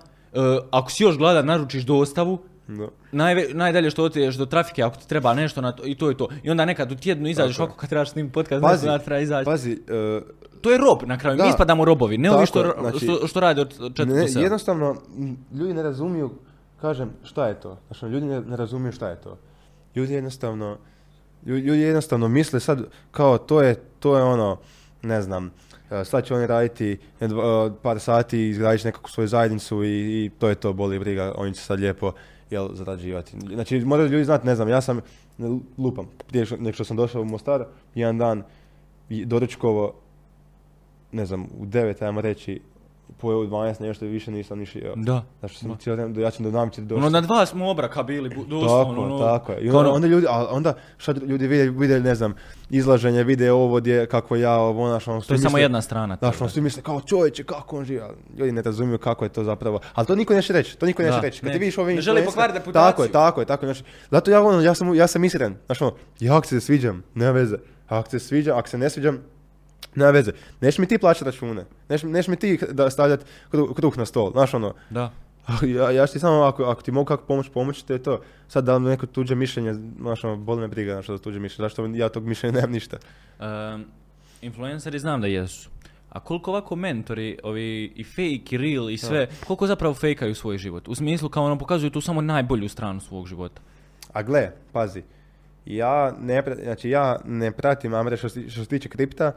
ako 0.70 0.90
si 0.90 1.02
još 1.02 1.18
gladan, 1.18 1.46
naručiš 1.46 1.82
dostavu, 1.82 2.38
Da. 2.72 2.88
Najve, 3.12 3.46
najdalje 3.50 3.90
što 3.90 4.04
otideš 4.04 4.34
do 4.34 4.46
trafike 4.46 4.82
ako 4.82 4.96
ti 4.96 5.08
treba 5.08 5.34
nešto 5.34 5.60
na 5.60 5.72
to, 5.72 5.82
i 5.86 5.94
to 5.94 6.08
je 6.08 6.16
to. 6.16 6.28
I 6.42 6.50
onda 6.50 6.64
nekad 6.64 6.92
u 6.92 6.96
tjednu 6.96 7.28
izađeš 7.28 7.58
ovako 7.58 7.76
kad 7.76 7.90
trebaš 7.90 8.10
snimiti 8.10 8.32
podcast, 8.32 8.62
Pazi, 8.62 8.86
nešto 8.86 9.04
treba 9.04 9.20
izaći. 9.20 9.44
pazi, 9.44 9.72
e, 9.72 10.20
To 10.60 10.70
je 10.70 10.78
rob 10.78 11.02
na 11.02 11.18
kraju, 11.18 11.36
Da. 11.36 11.44
mi 11.44 11.50
ispadamo 11.50 11.84
robovi, 11.84 12.18
ne 12.18 12.30
ovi 12.30 12.46
što, 12.46 12.74
znači- 12.80 12.98
što, 12.98 13.26
što 13.26 13.40
rade 13.40 13.60
od 13.60 13.78
4 13.80 14.06
ne, 14.06 14.14
do 14.14 14.28
7. 14.28 14.40
jednostavno, 14.40 14.96
ljudi 15.52 15.74
ne 15.74 15.82
razumiju, 15.82 16.30
kažem, 16.80 17.10
šta 17.24 17.48
je 17.48 17.60
to. 17.60 17.78
Znači, 17.86 18.06
ljudi 18.06 18.26
ne, 18.26 18.40
ne 18.40 18.56
razumiju 18.56 18.92
šta 18.92 19.08
je 19.08 19.16
to. 19.16 19.38
Ljudi 19.94 20.12
jednostavno, 20.12 20.78
lju- 21.46 21.58
ljudi 21.58 21.80
jednostavno 21.80 22.28
misle 22.28 22.60
sad, 22.60 22.80
kao, 23.10 23.38
to 23.38 23.62
je, 23.62 23.74
to 23.98 24.16
je 24.16 24.22
ono, 24.24 24.56
ne 25.02 25.22
znam, 25.22 25.50
e, 25.90 26.04
sad 26.04 26.24
će 26.24 26.34
oni 26.34 26.46
raditi 26.46 26.90
e, 27.20 27.28
par 27.82 28.00
sati, 28.00 28.48
izgradit 28.48 28.80
će 28.80 28.88
nekakvu 28.88 29.10
svoju 29.10 29.28
zajednicu 29.28 29.84
i, 29.84 29.88
i 30.16 30.30
to 30.30 30.48
je 30.48 30.54
to, 30.54 30.72
boli 30.72 30.98
briga, 30.98 31.32
oni 31.36 31.54
će 31.54 31.60
sad 31.60 31.80
lijepo, 31.80 32.12
jel, 32.52 32.68
zarađivati. 32.72 33.36
Znači, 33.54 33.80
moraju 33.80 34.08
ljudi 34.08 34.24
znati, 34.24 34.46
ne 34.46 34.54
znam, 34.54 34.68
ja 34.68 34.80
sam, 34.80 35.00
lupam, 35.78 36.06
prije 36.28 36.46
nego 36.58 36.72
što 36.72 36.84
sam 36.84 36.96
došao 36.96 37.22
u 37.22 37.24
Mostar, 37.24 37.64
jedan 37.94 38.18
dan 38.18 38.42
doručkovo, 39.08 39.94
ne 41.12 41.26
znam, 41.26 41.42
u 41.42 41.66
9, 41.66 42.04
ajmo 42.04 42.20
reći, 42.20 42.60
pojeo 43.18 43.40
u 43.40 43.46
12 43.46 43.80
nešto 43.80 44.04
više 44.06 44.30
nisam 44.30 44.58
ni 44.58 44.66
šio. 44.66 44.92
Da. 44.96 45.22
Znači, 45.40 45.58
sam 45.58 45.76
cijelo 45.78 45.96
vrijeme, 45.96 46.22
ja 46.22 46.30
ću 46.30 46.42
do 46.42 46.50
namći 46.50 46.80
došli. 46.80 47.00
Ono, 47.00 47.10
na 47.10 47.20
dva 47.20 47.46
smo 47.46 47.70
obraka 47.70 48.02
bili, 48.02 48.28
bu- 48.30 48.34
Tako, 48.34 48.48
doslovno. 48.48 49.02
ono, 49.04 49.18
tako 49.18 49.52
je. 49.52 49.60
I 49.60 49.68
onda, 49.68 49.78
ono- 49.78 49.90
onda 49.90 50.06
ljudi, 50.08 50.26
a 50.30 50.46
onda 50.50 50.74
šta 50.96 51.12
ljudi 51.12 51.46
vide, 51.46 51.70
vide, 51.70 52.00
ne 52.00 52.14
znam, 52.14 52.34
izlaženje, 52.70 53.24
vide 53.24 53.52
ovo 53.52 53.80
gdje, 53.80 54.06
kako 54.06 54.36
ja, 54.36 54.52
ovo, 54.52 54.88
znaš, 54.88 55.08
ono, 55.08 55.20
To 55.20 55.34
je 55.34 55.38
samo 55.38 55.58
jedna 55.58 55.82
strana. 55.82 56.16
Znaš, 56.18 56.40
ono, 56.40 56.50
svi 56.50 56.60
misle 56.60 56.82
kao 56.82 57.00
čovječe, 57.00 57.44
kako 57.44 57.78
on 57.78 57.84
živi, 57.84 58.00
ali 58.00 58.14
ljudi 58.38 58.52
ne 58.52 58.62
razumiju 58.62 58.98
kako 58.98 59.24
je 59.24 59.28
to 59.28 59.44
zapravo. 59.44 59.80
Ali 59.94 60.06
to 60.06 60.14
niko 60.14 60.34
neće 60.34 60.52
reći, 60.52 60.78
to 60.78 60.86
niko 60.86 61.02
neće 61.02 61.20
reći. 61.20 61.40
Kad 61.40 61.46
ne. 61.46 61.52
ti 61.52 61.58
vidiš 61.58 61.78
ove 61.78 61.94
Ne 61.94 62.00
želi 62.00 62.24
pokvariti 62.24 62.58
reputaciju. 62.58 62.82
Tako 62.90 63.02
je, 63.02 63.12
tako 63.12 63.40
je, 63.40 63.46
tako 63.46 63.66
je. 63.66 63.74
Znači, 63.74 63.84
zato 64.10 64.30
ja, 64.30 64.42
ono, 64.42 64.60
ja 64.60 64.74
sam, 64.74 64.94
ja 64.94 65.06
sam 65.06 65.24
iskren. 65.24 65.54
Znaš, 65.66 65.82
ono, 65.82 65.92
ja 66.20 66.36
ako 66.36 66.46
se 66.46 66.60
sviđam, 66.60 67.02
nema 67.14 67.30
veze. 67.32 67.56
Ako 67.88 68.10
se 68.10 68.18
sviđam, 68.18 68.58
ako 68.58 68.68
se 68.68 68.78
ne 68.78 68.90
sviđam, 68.90 69.18
nema 69.94 70.10
veze. 70.10 70.32
Neš 70.60 70.78
mi 70.78 70.86
ti 70.86 70.98
plaćati 70.98 71.24
račune. 71.24 71.64
Neš, 71.88 72.02
neš 72.02 72.28
mi 72.28 72.36
ti 72.36 72.58
da 72.70 72.90
stavljati 72.90 73.24
kruh, 73.50 73.74
kruh 73.74 73.98
na 73.98 74.04
stol. 74.04 74.32
Znaš, 74.32 74.54
ono, 74.54 74.74
Da. 74.90 75.10
ja, 75.68 75.90
ja 75.90 76.06
ću 76.06 76.12
ti 76.12 76.18
samo, 76.18 76.42
ako, 76.42 76.64
ako 76.64 76.82
ti 76.82 76.92
mogu 76.92 77.04
kako 77.06 77.24
pomoći, 77.24 77.50
pomoći, 77.50 77.86
to 77.86 77.92
je 77.92 78.02
to. 78.02 78.20
Sad 78.48 78.64
da 78.64 78.78
neko 78.78 79.06
tuđe 79.06 79.34
mišljenje, 79.34 79.74
znaš, 79.74 80.24
ono, 80.24 80.36
boli 80.36 80.60
me 80.60 80.68
briga, 80.68 80.92
znaš, 80.92 81.06
za 81.06 81.18
tuđe 81.18 81.38
mišljenje. 81.38 81.64
Zašto 81.64 81.86
ja 81.86 82.08
tog 82.08 82.24
mišljenja 82.24 82.54
nemam 82.54 82.70
ništa. 82.70 82.96
Um, 83.40 83.84
influenceri 84.42 84.98
znam 84.98 85.20
da 85.20 85.26
jesu. 85.26 85.70
A 86.08 86.20
koliko 86.20 86.50
ovako 86.50 86.76
mentori, 86.76 87.38
ovi 87.42 87.92
i 87.96 88.04
fake 88.04 88.22
i 88.50 88.58
real 88.58 88.90
i 88.90 88.98
sve, 88.98 89.26
koliko 89.46 89.66
zapravo 89.66 89.94
fejkaju 89.94 90.34
svoj 90.34 90.58
život? 90.58 90.88
U 90.88 90.94
smislu 90.94 91.28
kao 91.28 91.44
ono 91.44 91.58
pokazuju 91.58 91.90
tu 91.90 92.00
samo 92.00 92.20
najbolju 92.20 92.68
stranu 92.68 93.00
svog 93.00 93.26
života. 93.26 93.60
A 94.12 94.22
gle, 94.22 94.50
pazi, 94.72 95.02
ja 95.66 96.14
ne, 96.20 96.42
znači 96.62 96.90
ja 96.90 97.20
ne 97.24 97.52
pratim, 97.52 97.94
ajmo 97.94 98.10
reći, 98.10 98.18
što, 98.18 98.28
se- 98.28 98.50
što 98.50 98.60
se 98.60 98.68
tiče 98.68 98.88
kripta, 98.88 99.32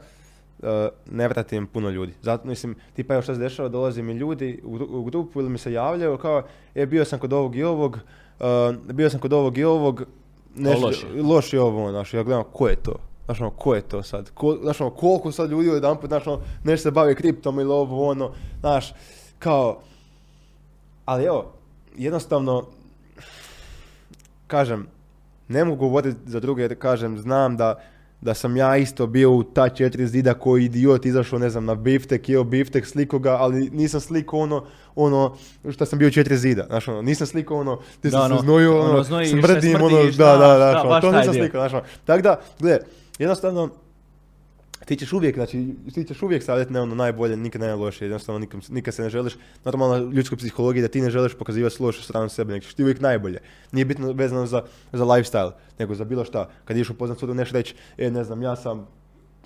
eh, 0.62 0.88
ne 1.10 1.28
pratim 1.28 1.66
puno 1.66 1.90
ljudi. 1.90 2.12
Zato, 2.22 2.48
mislim, 2.48 2.74
tipa 2.94 3.14
evo 3.14 3.22
što 3.22 3.34
se 3.34 3.40
dešava, 3.40 3.68
dolaze 3.68 4.02
mi 4.02 4.12
ljudi 4.12 4.60
u, 4.64 4.74
u 4.90 5.04
grupu 5.04 5.40
ili 5.40 5.50
mi 5.50 5.58
se 5.58 5.72
javljaju 5.72 6.18
kao, 6.18 6.42
e, 6.74 6.86
bio 6.86 7.04
sam 7.04 7.18
kod 7.18 7.32
ovog 7.32 7.56
i 7.56 7.62
ovog, 7.62 7.98
eh, 8.40 8.92
bio 8.92 9.10
sam 9.10 9.20
kod 9.20 9.32
ovog 9.32 9.58
i 9.58 9.64
ovog, 9.64 10.02
nešto, 10.54 10.90
loš 11.22 11.52
je. 11.52 11.60
ovo, 11.60 11.90
znaš, 11.90 12.14
ja 12.14 12.22
gledam, 12.22 12.44
ko 12.52 12.68
je 12.68 12.76
to? 12.76 12.96
Znaš, 13.24 13.40
ono, 13.40 13.50
ko 13.50 13.74
je 13.74 13.82
to 13.82 14.02
sad? 14.02 14.30
Ko, 14.30 14.58
znaš, 14.62 14.80
ono, 14.80 14.90
koliko 14.90 15.32
sad 15.32 15.50
ljudi 15.50 15.68
jedan 15.68 15.96
put, 15.96 16.08
znaš, 16.08 16.26
ono, 16.26 16.40
nešto 16.64 16.82
se 16.82 16.90
bave 16.90 17.14
kriptom 17.14 17.60
ili 17.60 17.70
ovo, 17.70 18.08
ono, 18.08 18.32
znaš, 18.60 18.94
kao, 19.38 19.80
ali 21.04 21.24
evo, 21.24 21.52
jednostavno, 21.96 22.66
kažem, 24.46 24.86
ne 25.48 25.64
mogu 25.64 25.76
govoriti 25.76 26.18
za 26.26 26.40
druge 26.40 26.62
jer 26.62 26.78
kažem, 26.78 27.18
znam 27.18 27.56
da, 27.56 27.80
da 28.26 28.34
sam 28.34 28.56
ja 28.56 28.76
isto 28.76 29.06
bio 29.06 29.30
u 29.32 29.42
ta 29.42 29.68
četiri 29.68 30.06
zida 30.06 30.34
koji 30.34 30.64
idiot 30.64 31.06
izašao, 31.06 31.38
ne 31.38 31.50
znam, 31.50 31.64
na 31.64 31.74
biftek, 31.74 32.28
jeo 32.28 32.44
biftek, 32.44 32.86
sliko 32.86 33.18
ga, 33.18 33.36
ali 33.36 33.70
nisam 33.70 34.00
sliko 34.00 34.38
ono, 34.38 34.64
ono, 34.94 35.36
što 35.70 35.86
sam 35.86 35.98
bio 35.98 36.08
u 36.08 36.10
četiri 36.10 36.36
zida, 36.36 36.66
znaš, 36.66 36.88
ono, 36.88 37.02
nisam 37.02 37.26
sliko 37.26 37.56
ono, 37.56 37.80
ti 38.00 38.10
sam 38.10 38.20
ono, 38.20 38.36
se 38.36 38.42
znojio, 38.42 38.80
ono, 38.80 38.90
ono, 38.90 39.04
smrdim, 39.04 39.82
ono, 39.82 40.04
da, 40.04 40.36
da, 40.36 40.58
da, 40.58 41.00
to 41.00 41.12
nisam 41.12 41.34
sliko, 41.34 41.58
znaš, 41.58 41.72
ono. 41.72 41.82
tako 42.04 42.22
da, 42.22 42.40
gle, 42.58 42.78
jednostavno, 43.18 43.70
ti 44.84 44.96
ćeš 44.96 45.12
uvijek, 45.12 45.34
znači, 45.34 45.74
ti 45.94 46.04
ćeš 46.04 46.22
uvijek 46.22 46.42
stavljati 46.42 46.72
na 46.72 46.82
ono 46.82 46.94
najbolje, 46.94 47.36
nikad 47.36 47.60
ne 47.60 47.74
lošije, 47.74 48.06
jednostavno 48.06 48.38
nikom, 48.38 48.60
nikad 48.68 48.94
se 48.94 49.02
ne 49.02 49.10
želiš, 49.10 49.36
normalno 49.64 50.10
ljudskoj 50.10 50.38
psihologiji 50.38 50.82
da 50.82 50.88
ti 50.88 51.00
ne 51.00 51.10
želiš 51.10 51.34
pokazivati 51.34 51.82
lošu 51.82 52.02
stranu 52.02 52.28
sebe, 52.28 52.52
nego 52.52 52.64
ćeš 52.64 52.74
ti 52.74 52.82
uvijek 52.82 53.00
najbolje. 53.00 53.38
Nije 53.72 53.84
bitno 53.84 54.12
vezano 54.12 54.46
za, 54.46 54.62
za 54.92 55.04
lifestyle, 55.04 55.52
nego 55.78 55.94
za 55.94 56.04
bilo 56.04 56.24
šta. 56.24 56.48
Kad 56.64 56.76
ideš 56.76 56.90
upoznat 56.90 57.18
sudu, 57.18 57.34
neš 57.34 57.50
reći, 57.50 57.74
e, 57.98 58.10
ne 58.10 58.24
znam, 58.24 58.42
ja 58.42 58.56
sam, 58.56 58.86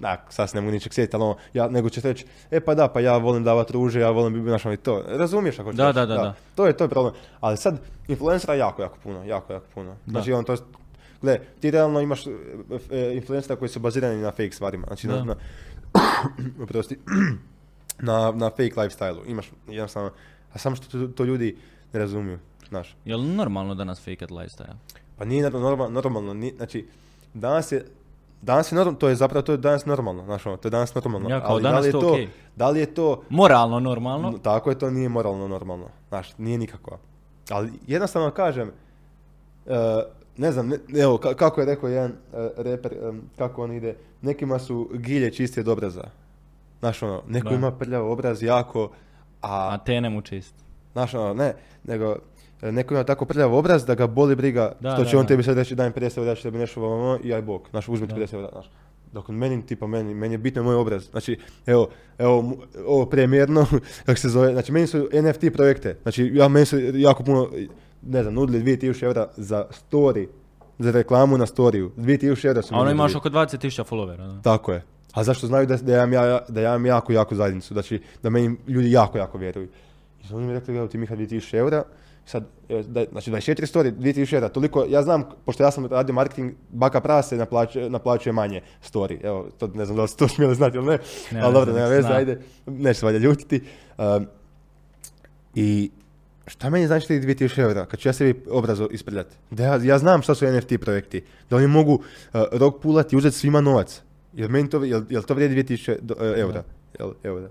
nak, 0.00 0.20
sad 0.28 0.50
se 0.50 0.56
ne 0.56 0.60
mogu 0.60 0.72
ničeg 0.72 0.92
sjetiti, 0.92 1.16
ali 1.16 1.24
ono, 1.24 1.36
ja, 1.54 1.68
nego 1.68 1.88
ćeš 1.88 2.04
reći, 2.04 2.26
e 2.50 2.60
pa 2.60 2.74
da, 2.74 2.88
pa 2.88 3.00
ja 3.00 3.16
volim 3.16 3.44
davati 3.44 3.72
ruže, 3.72 4.00
ja 4.00 4.10
volim, 4.10 4.42
znaš, 4.42 4.66
ono, 4.66 4.74
i 4.74 4.76
to, 4.76 5.04
razumiješ 5.08 5.58
ako 5.58 5.70
ćeš 5.72 5.76
Da, 5.76 5.92
da, 5.92 6.06
da, 6.06 6.14
da. 6.14 6.34
To 6.54 6.66
je, 6.66 6.76
to 6.76 6.84
je 6.84 6.88
problem. 6.88 7.14
Ali 7.40 7.56
sad, 7.56 7.80
influencera 8.08 8.54
jako, 8.54 8.82
jako 8.82 8.98
puno, 9.02 9.24
jako, 9.24 9.52
jako 9.52 9.66
puno. 9.74 9.96
Znači, 10.06 10.32
on 10.32 10.44
to, 10.44 10.56
gle, 11.22 11.38
ti 11.60 11.70
realno 11.70 12.00
imaš 12.00 12.26
e, 12.26 12.30
e, 12.90 13.16
influencera 13.16 13.56
koji 13.56 13.68
su 13.68 13.80
bazirani 13.80 14.22
na 14.22 14.30
fake 14.30 14.50
stvarima, 14.52 14.86
znači 14.86 15.06
Da. 15.06 15.24
na, 15.24 15.24
na 15.24 15.34
oprosti, 16.64 16.98
na, 18.08 18.32
na 18.32 18.50
fake 18.50 18.74
lifestyle 18.76 19.20
Imaš 19.26 19.50
jednostavno, 19.68 20.10
a 20.52 20.58
samo 20.58 20.76
što 20.76 20.98
to, 20.98 21.06
to 21.06 21.24
ljudi 21.24 21.56
ne 21.92 22.00
razumiju, 22.00 22.38
znaš. 22.68 22.96
Jel 23.04 23.20
normalno 23.20 23.74
danas 23.74 23.98
fake 23.98 24.24
at 24.24 24.30
lifestyle? 24.30 24.74
Pa 25.18 25.24
nije 25.24 25.50
normalno, 25.50 25.88
normalno 25.88 26.34
ni- 26.34 26.54
znači, 26.56 26.88
danas 27.34 27.72
je, 27.72 27.86
danas 28.42 28.72
je 28.72 28.76
normalno, 28.76 28.98
to 28.98 29.08
je 29.08 29.14
zapravo, 29.14 29.42
to 29.42 29.52
je 29.52 29.58
danas 29.58 29.86
normalno, 29.86 30.24
znaš, 30.24 30.46
ono, 30.46 30.56
to 30.56 30.68
je 30.68 30.70
danas 30.70 30.94
normalno. 30.94 31.30
Ja, 31.30 31.40
kao 31.40 31.50
ali 31.50 31.62
danas 31.62 31.76
da 31.76 31.80
li 31.80 31.88
je 31.88 31.92
to 31.92 32.12
okej. 32.12 32.28
da 32.56 32.70
li 32.70 32.80
je 32.80 32.94
to, 32.94 33.22
Moralno 33.28 33.80
normalno? 33.80 34.38
Tako 34.38 34.70
je, 34.70 34.78
to 34.78 34.90
nije 34.90 35.08
moralno 35.08 35.48
normalno. 35.48 35.86
Znaš, 36.08 36.38
nije 36.38 36.58
nikako. 36.58 36.98
Ali 37.50 37.72
jednostavno 37.86 38.30
kažem, 38.30 38.70
e, 39.66 40.02
ne 40.36 40.52
znam, 40.52 40.68
ne- 40.68 40.78
evo, 40.96 41.16
ka- 41.16 41.34
kako 41.34 41.60
je 41.60 41.66
rekao 41.66 41.88
jedan 41.88 42.10
e, 42.10 42.14
reper, 42.56 42.92
e, 42.92 42.96
kako 43.38 43.64
on 43.64 43.72
ide, 43.72 43.94
nekima 44.22 44.58
su 44.58 44.90
gilje 44.94 45.30
čisti 45.30 45.60
od 45.60 45.68
obraza. 45.68 46.04
Znaš, 46.80 47.02
ono, 47.02 47.22
neko 47.28 47.48
Da. 47.48 47.54
ima 47.54 47.70
prljav 47.72 48.10
obraz 48.10 48.42
jako, 48.42 48.90
a, 49.42 49.78
ne 49.88 50.10
mu 50.10 50.20
čist. 50.22 50.54
znaš, 50.92 51.14
ono, 51.14 51.34
ne, 51.34 51.54
nego, 51.84 52.16
e, 52.62 52.72
neko 52.72 52.94
ima 52.94 53.04
tako 53.04 53.24
prljav 53.24 53.54
obraz 53.54 53.84
da 53.84 53.94
ga 53.94 54.06
boli 54.06 54.36
briga, 54.36 54.72
Da, 54.80 54.90
što 54.90 55.02
da, 55.02 55.08
će 55.08 55.16
on 55.16 55.26
tebi 55.26 55.42
sad 55.42 55.56
reći, 55.56 55.74
daj 55.74 55.88
mi 55.88 55.94
50 55.94 56.18
eura, 56.18 56.30
ja 56.30 56.36
ću 56.36 56.42
tebi 56.42 56.58
nešto, 56.58 56.82
ovo, 56.82 57.18
i 57.24 57.34
aj 57.34 57.42
bog, 57.42 57.66
znaš, 57.70 57.88
uzmi 57.88 58.06
ti 58.06 58.14
Da. 58.14 58.20
50 58.20 58.34
eura, 58.34 58.48
znaš. 58.52 58.70
Dok 59.12 59.28
meni, 59.28 59.66
tipa 59.66 59.86
meni, 59.86 60.14
meni 60.14 60.34
je 60.34 60.38
bitno 60.38 60.62
moj 60.62 60.74
obraz. 60.74 61.04
Znači, 61.04 61.38
evo, 61.66 61.88
evo, 62.18 62.56
ovo 62.86 63.06
premijerno, 63.06 63.66
kako 64.06 64.18
se 64.18 64.28
zove, 64.28 64.52
znači 64.52 64.72
meni 64.72 64.86
su 64.86 65.08
NFT 65.14 65.44
projekte, 65.52 65.96
znači 66.02 66.30
ja 66.34 66.48
meni 66.48 66.66
su 66.66 66.78
jako 66.94 67.22
puno, 67.22 67.48
ne 68.02 68.22
znam, 68.22 68.34
nudili 68.34 68.62
2000 68.64 69.04
eura 69.04 69.28
za 69.36 69.64
story, 69.70 70.26
za 70.78 70.90
reklamu 70.90 71.38
na 71.38 71.46
storiju. 71.46 71.92
2000 71.96 72.46
eura 72.46 72.62
su 72.62 72.74
A 72.74 72.78
ono 72.78 72.90
imaš 72.90 73.14
oko 73.14 73.28
20.000 73.28 73.84
followera. 73.84 74.34
Da. 74.34 74.42
Tako 74.42 74.72
je. 74.72 74.82
A 75.12 75.24
zašto 75.24 75.46
znaju 75.46 75.66
da, 75.66 75.76
da, 75.76 75.92
ja, 75.92 76.04
imam 76.04 76.38
da 76.48 76.60
ja 76.60 76.68
imam 76.70 76.86
jako, 76.86 77.12
jako 77.12 77.34
zajednicu, 77.34 77.74
znači 77.74 78.02
da 78.22 78.30
meni 78.30 78.56
ljudi 78.66 78.92
jako, 78.92 79.18
jako 79.18 79.38
vjeruju. 79.38 79.68
I 80.22 80.26
su 80.26 80.36
oni 80.36 80.46
mi 80.46 80.52
rekli, 80.52 80.76
evo 80.76 80.86
ti 80.86 80.98
Miha 80.98 81.16
2000 81.16 81.56
eura, 81.56 81.82
sad, 82.24 82.44
evo, 82.68 82.82
da, 82.82 83.04
znači 83.12 83.30
24 83.30 83.76
story, 83.76 83.92
2000 83.92 84.34
eura, 84.34 84.48
toliko, 84.48 84.84
ja 84.88 85.02
znam, 85.02 85.24
pošto 85.44 85.62
ja 85.62 85.70
sam 85.70 85.86
radio 85.86 86.14
marketing, 86.14 86.52
baka 86.70 87.00
prase 87.00 87.36
naplaćuje, 87.36 87.90
naplaćuje 87.90 88.32
manje 88.32 88.62
story, 88.92 89.18
evo, 89.22 89.48
to 89.58 89.66
ne 89.66 89.84
znam 89.84 89.96
da 89.96 90.02
li 90.02 90.08
ste 90.08 90.18
to 90.18 90.28
smjeli 90.28 90.54
znati 90.54 90.76
ili 90.76 90.86
ne, 90.86 90.98
Ne, 91.32 91.40
ali 91.40 91.54
dobro, 91.54 91.74
nema 91.74 91.86
veze, 91.88 92.08
ajde, 92.08 92.40
neće 92.66 93.00
se 93.00 93.06
valjda 93.06 93.18
ljutiti. 93.18 93.62
Um, 93.98 94.26
I 95.54 95.90
šta 96.50 96.70
meni 96.70 96.86
znači 96.86 97.06
tih 97.06 97.20
2000 97.20 97.58
eura, 97.60 97.86
kad 97.86 98.00
ću 98.00 98.08
ja 98.08 98.12
sebi 98.12 98.44
obrazo 98.50 98.88
isprljati? 98.90 99.36
Da 99.50 99.64
ja, 99.64 99.80
ja 99.84 99.98
znam 99.98 100.22
šta 100.22 100.34
su 100.34 100.46
NFT 100.46 100.72
projekti, 100.80 101.20
da 101.50 101.56
oni 101.56 101.66
mogu 101.66 101.92
uh, 101.92 102.00
rok 102.52 102.80
pulati 102.82 103.14
i 103.14 103.18
uzeti 103.18 103.36
svima 103.36 103.60
novac. 103.60 104.02
Jel, 104.32 104.48
meni 104.48 104.70
to, 104.70 104.84
jel, 104.84 105.02
jel 105.08 105.22
to 105.22 105.34
vrijedi 105.34 105.62
2000 105.64 105.96
do, 106.00 106.14
uh, 106.14 106.38
eura? 106.38 106.62
Jel, 106.98 107.12
eura? 107.24 107.48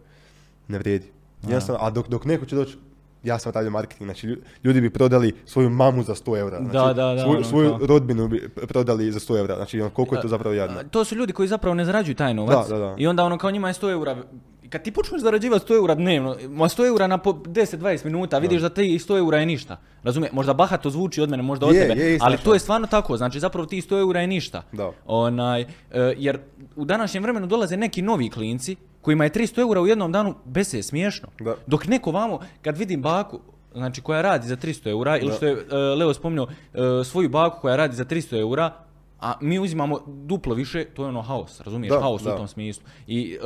Ne 0.68 0.78
vrijedi. 0.80 1.06
Jednostavno, 1.42 1.80
a 1.82 1.90
dok, 1.90 2.08
dok 2.08 2.26
neko 2.26 2.46
će 2.46 2.56
doći, 2.56 2.78
ja 3.24 3.40
sam 3.40 3.52
radio 3.52 3.72
marketing, 3.72 4.08
znači 4.08 4.28
lju- 4.28 4.40
ljudi 4.64 4.82
bi 4.82 4.90
prodali 4.90 5.34
svoju 5.46 5.70
mamu 5.70 6.04
za 6.04 6.16
100 6.16 6.38
eura. 6.38 6.58
Znači, 6.58 6.74
Da, 6.74 6.94
da, 6.94 7.14
da, 7.14 7.22
Svoju, 7.22 7.38
ono 7.38 7.44
svoju 7.46 7.70
kao. 7.70 7.88
rodbinu 7.88 8.28
bi 8.28 8.50
prodali 8.50 9.12
za 9.12 9.20
100 9.20 9.38
eura, 9.38 9.56
znači 9.56 9.82
ono, 9.82 9.90
koliko 9.90 10.16
je 10.16 10.22
to 10.22 10.28
zapravo 10.28 10.54
jadno. 10.56 10.84
To 10.84 11.04
su 11.04 11.16
ljudi 11.16 11.34
koji 11.34 11.48
zapravo 11.48 11.74
ne 11.76 11.86
zarađuju 11.86 12.16
taj 12.16 12.34
novac. 12.34 12.68
Da, 12.70 12.74
da, 12.74 12.80
da. 12.80 12.96
I 12.98 13.08
onda 13.08 13.24
ono 13.24 13.38
kao 13.38 13.52
njima 13.52 13.68
je 13.68 13.74
100 13.74 13.92
eura. 13.92 14.18
Kad 14.70 14.84
ti 14.84 14.92
počneš 14.92 15.22
zarađivati 15.22 15.66
100 15.74 15.76
eura 15.76 15.96
dnevno, 15.96 16.36
ma 16.50 16.66
100 16.66 16.88
eura 16.88 17.08
na 17.08 17.18
po 17.18 17.34
10-20 17.34 18.06
minuta, 18.06 18.38
vidiš 18.38 18.62
da 18.62 18.70
ti 18.70 18.82
100 19.00 19.18
eura 19.18 19.38
je 19.38 19.46
ništa. 19.46 19.78
Razumije? 20.04 20.30
Možda 20.34 20.54
bahato 20.54 20.90
zvuči 20.90 21.22
od 21.22 21.30
mene, 21.30 21.44
možda 21.44 21.66
od 21.66 21.76
Je, 21.76 21.88
tebe, 21.88 22.02
je, 22.02 22.18
ali 22.22 22.38
to 22.38 22.54
je 22.54 22.60
stvarno 22.60 22.88
tako. 22.88 23.18
Znači 23.18 23.40
zapravo 23.40 23.66
ti 23.66 23.82
100 23.82 24.00
eura 24.00 24.22
je 24.22 24.28
ništa. 24.28 24.62
Da. 24.72 24.92
Onaj, 25.06 25.62
e, 25.62 25.68
jer 26.18 26.40
u 26.76 26.86
današnjem 26.86 27.24
vremenu 27.24 27.48
dolaze 27.48 27.78
neki 27.78 28.02
novi 28.02 28.30
klinci 28.30 28.76
kojima 29.02 29.24
je 29.24 29.30
300 29.30 29.62
eura 29.62 29.82
u 29.82 29.88
jednom 29.88 30.12
danu 30.12 30.36
bez 30.46 30.74
je 30.74 30.84
smiješno. 30.84 31.28
Da. 31.40 31.56
Dok 31.68 31.88
neko 31.88 32.12
vamo, 32.12 32.40
kad 32.62 32.78
vidim 32.78 33.02
baku, 33.02 33.40
znači 33.74 34.02
koja 34.02 34.22
radi 34.22 34.48
za 34.48 34.56
300 34.56 34.90
eura, 34.90 35.18
ili 35.18 35.28
Da. 35.30 35.34
što 35.36 35.46
je 35.46 35.54
e, 35.72 35.76
Leo 35.76 36.14
spomenuo, 36.14 36.48
e, 36.74 37.04
svoju 37.04 37.30
baku 37.30 37.62
koja 37.62 37.76
radi 37.76 37.96
za 37.96 38.06
300 38.06 38.40
eura, 38.40 38.72
a 39.20 39.34
mi 39.42 39.60
uzimamo 39.60 40.00
duplo 40.08 40.56
više, 40.56 40.86
to 40.86 41.04
je 41.04 41.10
ono 41.10 41.22
haos, 41.22 41.62
razumiješ, 41.62 41.94
Da, 41.94 42.00
haos 42.00 42.22
u 42.22 42.26
tom 42.26 42.48
smislu. 42.48 42.84
I 43.08 43.38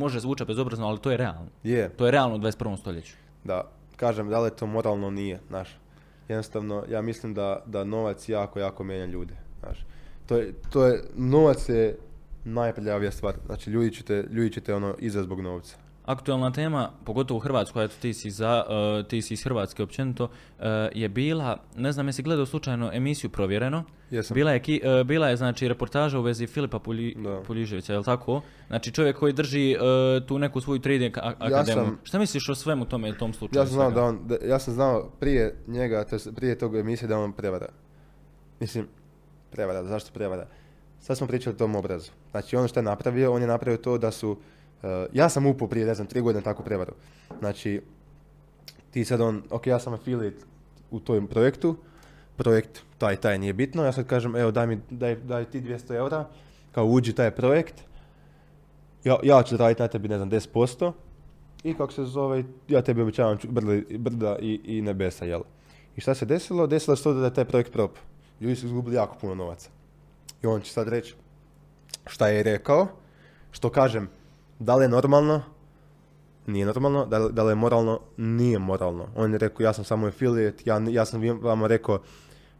može 0.00 0.20
zvučati 0.20 0.48
bezobrazno, 0.48 0.86
ali 0.88 0.98
to 0.98 1.10
je 1.10 1.16
realno. 1.16 1.50
Je, 1.64 1.88
To 1.88 2.06
je 2.06 2.10
realno 2.10 2.36
u 2.36 2.38
21. 2.38 2.76
stoljeću. 2.78 3.14
da, 3.44 3.70
kažem, 3.96 4.28
da 4.28 4.40
li 4.40 4.46
je 4.46 4.56
to 4.56 4.66
moralno, 4.66 5.10
nije, 5.10 5.40
znaš. 5.48 5.68
Jednostavno, 6.28 6.84
ja 6.88 7.02
mislim 7.02 7.34
da, 7.34 7.62
da 7.66 7.84
novac 7.84 8.28
jako, 8.28 8.60
jako 8.60 8.84
mijenja 8.84 9.06
ljude, 9.06 9.34
znaš. 9.60 9.78
To 10.26 10.36
je, 10.36 10.54
to 10.70 10.86
je, 10.86 11.02
novac 11.16 11.68
je 11.68 11.98
najprljavija 12.44 13.10
stvar, 13.10 13.34
znači 13.46 13.70
ljudi 13.70 13.90
ćete, 13.90 14.24
ljudi 14.30 14.52
ćete 14.52 14.74
ono 14.74 14.94
iza 14.98 15.22
zbog 15.22 15.40
novca. 15.40 15.76
Aktualna 16.04 16.50
tema, 16.50 16.90
pogotovo 17.04 17.36
u 17.36 17.40
Hrvatskoj, 17.40 17.84
eto 17.84 17.94
ti 18.00 18.14
si, 18.14 18.30
za, 18.30 18.64
e, 19.00 19.08
ti 19.08 19.22
si 19.22 19.34
iz 19.34 19.44
Hrvatske 19.44 19.82
općenito, 19.82 20.28
e, 20.60 20.66
je 20.94 21.08
bila, 21.08 21.56
ne 21.76 21.92
znam 21.92 22.06
jesi 22.06 22.22
gledao 22.22 22.46
slučajno 22.46 22.90
emisiju 22.92 23.30
Provjereno, 23.30 23.84
Jesam. 24.10 24.34
bila 24.34 24.52
je, 24.52 24.60
ki- 24.60 24.80
e, 25.00 25.04
bila 25.04 25.28
je 25.28 25.36
znači 25.36 25.68
reportaža 25.68 26.18
u 26.18 26.22
vezi 26.22 26.46
Filipa 26.46 26.78
Pulji. 26.78 27.16
Puljiževića, 27.46 27.92
je 27.92 27.98
li 27.98 28.04
tako? 28.04 28.42
Znači 28.66 28.92
čovjek 28.92 29.16
koji 29.16 29.32
drži 29.32 29.76
tu 30.28 30.38
neku 30.38 30.60
svoju 30.60 30.78
trading 30.80 31.18
a- 31.18 31.32
akademiju. 31.38 31.84
sam- 31.84 31.98
Šta 32.02 32.18
misliš 32.18 32.48
o 32.48 32.54
svemu 32.54 32.84
tome, 32.84 33.18
tom 33.18 33.32
slučaju? 33.32 33.62
Ja 33.62 33.66
sam 33.66 33.74
znao 33.74 33.90
da 33.90 34.02
on, 34.04 34.18
da, 34.26 34.36
ja 34.44 34.58
sam 34.58 34.74
znao 34.74 35.10
prije 35.10 35.54
njega, 35.66 36.04
to 36.04 36.32
prije 36.32 36.58
tog 36.58 36.76
emisije 36.76 37.08
da 37.08 37.18
on 37.18 37.32
prevara. 37.32 37.66
Mislim, 38.60 38.86
prevara, 39.50 39.84
zašto 39.84 40.10
prevara? 40.12 40.46
Sad 41.00 41.16
smo 41.18 41.26
pričali 41.26 41.54
o 41.54 41.58
tom 41.58 41.76
obrazu. 41.76 42.10
Znači 42.30 42.56
ono 42.56 42.68
što 42.68 42.80
je 42.80 42.84
napravio, 42.84 43.32
on 43.32 43.40
je 43.42 43.48
napravio 43.48 43.76
to 43.78 43.98
da 43.98 44.10
su, 44.10 44.36
ja 45.12 45.28
sam 45.28 45.46
upao 45.46 45.68
prije, 45.68 45.86
ne 45.86 45.94
znam, 45.94 46.06
tri 46.06 46.20
godine 46.20 46.42
takvu 46.42 46.64
prevaru. 46.64 46.92
Znači, 47.38 47.82
ti 48.90 49.04
sad 49.04 49.20
on, 49.20 49.42
ok, 49.50 49.66
ja 49.66 49.78
sam 49.78 49.94
affiliate 49.94 50.44
u 50.90 51.00
tom 51.00 51.26
projektu, 51.26 51.76
projekt 52.36 52.82
taj, 52.98 53.16
taj 53.16 53.38
nije 53.38 53.52
bitno, 53.52 53.84
ja 53.84 53.92
sad 53.92 54.06
kažem, 54.06 54.36
evo 54.36 54.50
daj 54.50 54.66
mi, 54.66 54.80
daj, 54.90 55.16
daj 55.16 55.44
ti 55.44 55.60
200 55.60 55.94
eura, 55.94 56.28
kao 56.72 56.86
uđi 56.86 57.12
taj 57.12 57.30
projekt, 57.30 57.74
ja, 59.04 59.16
ja 59.22 59.42
ću 59.42 59.56
raditi 59.56 59.82
na 59.82 59.88
tebi, 59.88 60.08
ne 60.08 60.16
znam, 60.16 60.30
10%, 60.30 60.92
i 61.64 61.74
kako 61.74 61.92
se 61.92 62.04
zove, 62.04 62.44
ja 62.68 62.82
tebi 62.82 63.02
obećavam 63.02 63.38
brda 63.98 64.36
i, 64.40 64.60
i 64.64 64.82
nebesa, 64.82 65.24
jel? 65.24 65.40
I 65.96 66.00
šta 66.00 66.14
se 66.14 66.26
desilo? 66.26 66.66
Desilo 66.66 66.96
se 66.96 67.02
to 67.02 67.12
da 67.12 67.24
je 67.24 67.34
taj 67.34 67.44
projekt 67.44 67.72
prop. 67.72 67.98
Ljudi 68.40 68.56
su 68.56 68.66
izgubili 68.66 68.96
jako 68.96 69.16
puno 69.20 69.34
novaca. 69.34 69.70
I 70.42 70.46
on 70.46 70.60
će 70.60 70.72
sad 70.72 70.88
reći 70.88 71.14
šta 72.06 72.28
je 72.28 72.42
rekao, 72.42 72.88
što 73.50 73.70
kažem, 73.70 74.08
da 74.60 74.76
li 74.76 74.84
je 74.84 74.88
normalno? 74.88 75.42
Nije 76.46 76.66
normalno. 76.66 77.06
Da 77.06 77.18
li, 77.18 77.32
da 77.32 77.42
li 77.42 77.50
je 77.50 77.54
moralno? 77.54 78.00
Nije 78.16 78.58
moralno. 78.58 79.06
On 79.16 79.32
je 79.32 79.38
rekao, 79.38 79.64
ja 79.64 79.72
sam 79.72 79.84
samo 79.84 80.06
affiliate, 80.06 80.62
ja, 80.66 80.80
ja 80.88 81.04
sam 81.04 81.22
vama 81.42 81.66
rekao 81.66 81.98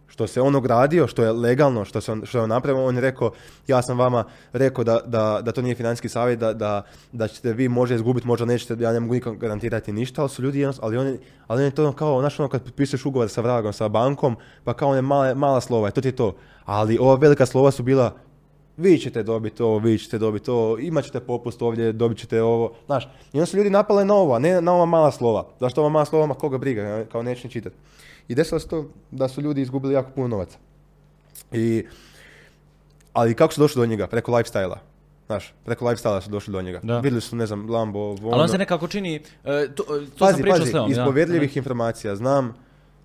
što 0.06 0.26
se 0.26 0.40
on 0.40 0.54
ogradio, 0.54 1.06
što 1.06 1.24
je 1.24 1.32
legalno, 1.32 1.84
što, 1.84 2.00
se 2.00 2.12
on, 2.12 2.22
što 2.26 2.38
je 2.38 2.42
on 2.42 2.48
napravio, 2.48 2.84
on 2.84 2.94
je 2.94 3.00
rekao, 3.00 3.30
ja 3.66 3.82
sam 3.82 3.98
vama 3.98 4.24
rekao 4.52 4.84
da, 4.84 5.00
da, 5.06 5.40
da 5.42 5.52
to 5.52 5.62
nije 5.62 5.74
financijski 5.74 6.08
savjet, 6.08 6.38
da, 6.38 6.52
da, 6.52 6.82
da 7.12 7.28
ćete 7.28 7.52
vi 7.52 7.68
možda 7.68 7.94
izgubiti, 7.94 8.26
možda 8.26 8.44
nećete, 8.44 8.82
ja 8.82 8.92
ne 8.92 9.00
mogu 9.00 9.14
nikom 9.14 9.38
garantirati 9.38 9.92
ništa, 9.92 10.22
ali 10.22 10.30
su 10.30 10.42
ljudi 10.42 10.66
ali 10.80 10.96
on 10.96 11.06
je, 11.06 11.18
ali 11.46 11.62
on 11.62 11.64
je 11.64 11.70
to 11.70 11.82
ono 11.82 11.92
kao, 11.92 12.20
znaš 12.20 12.40
ono 12.40 12.48
kad 12.48 12.64
potpisuješ 12.64 13.06
ugovor 13.06 13.28
sa 13.28 13.40
vragom, 13.40 13.72
sa 13.72 13.88
bankom, 13.88 14.36
pa 14.64 14.74
kao 14.74 14.88
one 14.88 15.02
male, 15.02 15.34
mala 15.34 15.60
slova, 15.60 15.90
to 15.90 16.00
ti 16.00 16.08
je 16.08 16.16
to. 16.16 16.36
Ali 16.64 16.98
ova 16.98 17.14
velika 17.14 17.46
slova 17.46 17.70
su 17.70 17.82
bila, 17.82 18.14
vi 18.80 18.98
ćete 18.98 19.22
dobiti 19.22 19.62
ovo, 19.62 19.78
vi 19.78 19.98
ćete 19.98 20.18
dobiti 20.18 20.50
ovo, 20.50 20.78
imat 20.78 21.04
ćete 21.04 21.20
popust 21.20 21.62
ovdje, 21.62 21.92
dobit 21.92 22.18
ćete 22.18 22.42
ovo, 22.42 22.72
znaš. 22.86 23.04
I 23.32 23.36
onda 23.36 23.46
su 23.46 23.56
ljudi 23.56 23.70
napale 23.70 24.04
na 24.04 24.14
ovo, 24.14 24.38
ne 24.38 24.60
na 24.60 24.72
ova 24.72 24.84
mala 24.84 25.12
slova. 25.12 25.46
Zašto 25.60 25.80
ova 25.80 25.90
mala 25.90 26.04
slova, 26.04 26.26
ma 26.26 26.34
koga 26.34 26.58
briga, 26.58 27.04
kao 27.12 27.22
neće 27.22 27.46
ni 27.46 27.52
čitati. 27.52 27.76
I 28.28 28.34
desilo 28.34 28.60
se 28.60 28.68
to 28.68 28.86
da 29.10 29.28
su 29.28 29.40
ljudi 29.40 29.60
izgubili 29.60 29.94
jako 29.94 30.10
puno 30.14 30.28
novaca. 30.28 30.58
I, 31.52 31.84
ali 33.12 33.34
kako 33.34 33.52
su 33.52 33.60
došli 33.60 33.80
do 33.80 33.86
njega? 33.86 34.06
Preko 34.06 34.32
lifestyle-a. 34.32 34.78
Znaš, 35.26 35.54
preko 35.64 35.84
lifestyle 35.84 36.20
su 36.20 36.30
došli 36.30 36.52
do 36.52 36.62
njega. 36.62 36.80
Da. 36.82 37.00
Vidjeli 37.00 37.20
su, 37.20 37.36
ne 37.36 37.46
znam, 37.46 37.70
Lambo, 37.70 37.98
ovo, 37.98 38.26
Ali 38.26 38.34
on 38.34 38.40
ono. 38.40 38.48
se 38.48 38.58
nekako 38.58 38.88
čini, 38.88 39.22
e, 39.44 39.68
to, 39.74 39.82
to 39.84 39.96
sam 39.96 40.06
Pazi, 40.18 40.42
pričao 40.42 40.58
pazi, 40.58 40.70
s 40.70 40.74
Leom, 40.74 40.90
iz 40.90 40.96
povjerljivih 41.04 41.56
informacija 41.56 42.16
znam 42.16 42.54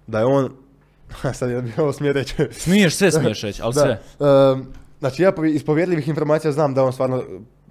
da 0.07 0.19
je 0.19 0.25
on, 0.25 0.51
sad 1.39 1.49
je 1.49 1.73
ovo 1.77 1.93
smije 1.93 2.13
reći, 2.13 2.35
Smiješ, 2.51 2.95
sve 2.95 3.11
smiješ 3.11 3.41
reći, 3.41 3.61
ali 3.61 3.73
sve. 3.73 4.01
Da, 4.19 4.53
ehm, 4.55 4.61
znači 4.99 5.23
ja 5.23 5.33
iz 5.53 5.65
povjerljivih 5.65 6.07
informacija 6.07 6.51
znam 6.51 6.73
da 6.73 6.83
on 6.83 6.93
stvarno 6.93 7.23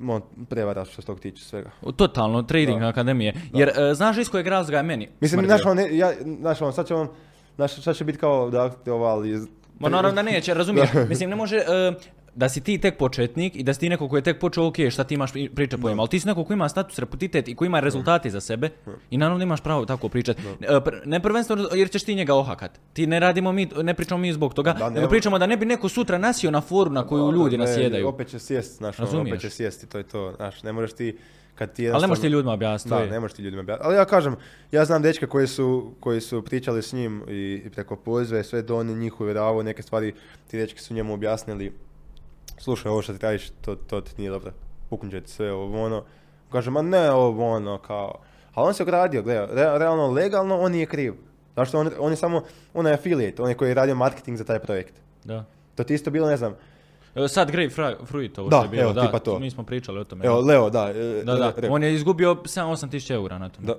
on 0.09 0.22
prevara 0.49 0.85
što 0.85 1.03
se 1.03 1.07
tog 1.07 1.20
tiče 1.20 1.45
svega. 1.45 1.70
Totalno, 1.97 2.43
trading 2.43 2.81
Da. 2.81 2.89
akademije. 2.89 3.35
Jer, 3.53 3.68
e, 3.68 3.95
znaš 3.95 4.18
iz 4.18 4.29
kojeg 4.29 4.47
razloga 4.47 4.77
je 4.77 4.83
meni 4.83 5.09
Mislim, 5.20 5.47
znaš, 5.47 5.66
on, 5.66 5.77
ne, 5.77 5.97
ja, 5.97 6.12
znaš, 6.41 6.62
on, 6.62 6.72
sad 6.72 6.87
će 6.87 6.95
on, 6.95 7.09
znaš, 7.57 7.83
sad 7.83 7.97
će 7.97 8.05
biti 8.05 8.18
kao 8.18 8.51
da 8.51 8.70
iz... 9.25 9.47
Ma 9.79 9.89
naravno 9.89 10.14
da 10.14 10.22
neće, 10.22 10.55
razumiješ. 10.55 10.89
Mislim, 11.09 11.31
ne 11.31 11.37
može, 11.37 11.57
e, 11.57 11.93
da 12.37 12.49
si 12.49 12.61
ti 12.61 12.78
tek 12.78 12.99
početnik 12.99 13.57
i 13.57 13.62
da 13.62 13.74
si 13.74 13.80
ti 13.80 13.89
neko 13.89 14.09
koji 14.09 14.18
je 14.18 14.24
tek 14.24 14.41
počeo, 14.41 14.66
ok, 14.66 14.91
šta 14.91 15.05
ti 15.05 15.14
imaš 15.14 15.32
pri- 15.32 15.49
priča 15.51 15.78
pojma, 15.78 16.03
ali 16.03 16.09
ti 16.09 16.20
si 16.20 16.26
neko 16.26 16.45
koji 16.45 16.55
ima 16.55 16.68
status, 16.68 16.99
reputitet 16.99 17.49
i 17.49 17.55
koji 17.55 17.66
ima 17.66 17.80
rezultate 17.80 18.30
za 18.30 18.41
sebe 18.41 18.70
i 19.11 19.18
naravno 19.18 19.43
imaš 19.43 19.61
pravo 19.61 19.85
tako 19.85 20.09
pričati. 20.09 20.43
Ne 21.05 21.20
prvenstveno 21.20 21.68
jer 21.72 21.91
ćeš 21.91 22.05
ti 22.05 22.14
njega 22.14 22.35
ohakat. 22.35 22.80
Ti 22.93 23.07
ne 23.07 23.20
radimo 23.20 23.53
mi, 23.53 23.68
ne 23.76 23.95
pričamo 23.95 24.18
mi 24.18 24.32
zbog 24.32 24.55
toga, 24.55 24.72
Da, 24.72 24.89
ne- 24.89 24.95
nego 24.95 25.09
pričamo 25.09 25.39
da 25.39 25.47
ne 25.47 25.57
bi 25.57 25.66
neko 25.66 25.89
sutra 25.89 26.18
nasio 26.18 26.51
na 26.51 26.61
foru 26.61 26.91
na 26.91 27.07
koju 27.07 27.32
ljudi 27.32 27.59
Ne, 27.59 27.64
nasjedaju. 27.64 28.09
Opet 28.09 28.28
će 28.28 28.39
sjest, 28.39 28.76
znaš, 28.76 28.99
ono, 28.99 29.07
Razumiješ? 29.07 29.32
opet 29.32 29.41
će 29.43 29.51
sjesti, 29.51 29.87
to 29.87 29.99
je 29.99 30.05
to, 30.05 30.32
znaš, 30.32 30.62
ne 30.62 30.72
možeš 30.72 30.93
ti, 30.93 31.16
kad 31.55 31.72
ti 31.72 31.82
Ali 31.85 32.01
ne 32.01 32.07
možeš 32.07 32.20
ti 32.20 32.26
jednostavno- 32.26 32.30
ljudima 32.30 32.53
objasniti. 32.53 32.95
Da, 32.97 33.07
ne 33.07 33.20
možeš 33.20 33.35
ti 33.35 33.43
ljudima 33.43 33.61
objasniti. 33.61 33.87
Ali 33.87 33.97
ja 33.97 34.05
kažem, 34.05 34.37
ja 34.72 34.85
znam 34.85 35.03
dečke 35.03 35.26
koji 35.26 35.47
su, 35.47 35.95
koji 36.01 36.20
su 36.20 36.43
pričali 36.43 36.82
s 36.82 36.93
njim 36.93 37.22
i, 37.28 37.32
i 37.66 37.70
preko 37.70 37.97
poziva 37.97 38.41
i 38.41 38.45
sve 38.45 38.62
do 38.62 38.76
on 38.76 38.89
je 38.89 38.97
njih 38.97 39.20
uvjeravao, 39.20 39.62
neke 39.62 39.82
stvari 39.82 40.14
ti 40.47 40.59
dečki 40.59 40.80
su 40.80 40.95
njemu 40.95 41.14
objasnili. 41.14 41.72
Slušaj, 42.65 42.91
ovo 42.91 43.03
što 43.03 43.12
ti 43.12 43.19
radiš, 43.21 43.51
to, 43.61 43.75
to 43.77 44.01
ti 44.01 44.12
nije 44.19 44.31
dobro. 44.31 44.53
Puknut 44.91 45.12
ti 45.15 45.31
sve 45.31 45.53
ovo 45.53 45.85
ono. 45.85 46.05
Kaže, 46.51 46.71
ma 46.71 46.83
ne 46.83 47.11
ovo 47.11 47.49
ono, 47.49 47.79
kao. 47.79 48.15
Ali 48.55 48.69
on 48.69 48.75
se 48.75 48.83
ogradio, 48.83 49.23
gledaj, 49.23 49.47
re- 49.47 49.79
realno, 49.79 50.07
legalno 50.09 50.59
on 50.59 50.73
nije 50.73 50.87
kriv. 50.87 51.15
Zašto 51.57 51.81
on, 51.81 51.91
on 51.99 52.12
je 52.12 52.17
samo, 52.17 52.43
on 52.75 52.87
je 52.87 52.93
affiliate, 52.93 53.43
on 53.43 53.49
je 53.49 53.55
koji 53.55 53.69
je 53.69 53.75
radio 53.75 53.95
marketing 53.95 54.37
za 54.37 54.45
taj 54.45 54.59
projekt. 54.59 54.95
Da. 55.25 55.45
To 55.75 55.85
ti 55.85 55.95
isto 55.95 56.11
bilo, 56.11 56.29
ne 56.29 56.37
znam, 56.37 56.55
E, 57.17 57.29
Sad 57.29 57.51
Grey 57.51 57.71
Fruit 58.07 58.39
ovo 58.39 58.49
Da, 58.49 58.57
što 58.57 58.65
je 58.65 58.69
bilo, 58.69 58.83
evo, 58.83 58.93
da, 58.93 59.03
tipa 59.03 59.19
to. 59.19 59.39
mi 59.39 59.51
smo 59.51 59.62
pričali 59.65 59.99
o 60.01 60.05
tome. 60.05 60.27
evo, 60.27 60.41
Leo, 60.41 60.71
da. 60.71 60.91
e, 60.91 61.23
da, 61.25 61.35
da, 61.35 61.47
re- 61.47 61.53
rekao. 61.57 61.75
on 61.75 61.83
je 61.83 61.95
izgubio 61.95 62.35
7-8 62.35 62.91
tisuća 62.91 63.15
eura 63.15 63.39
na 63.39 63.49
tome. 63.49 63.67
Da. 63.67 63.75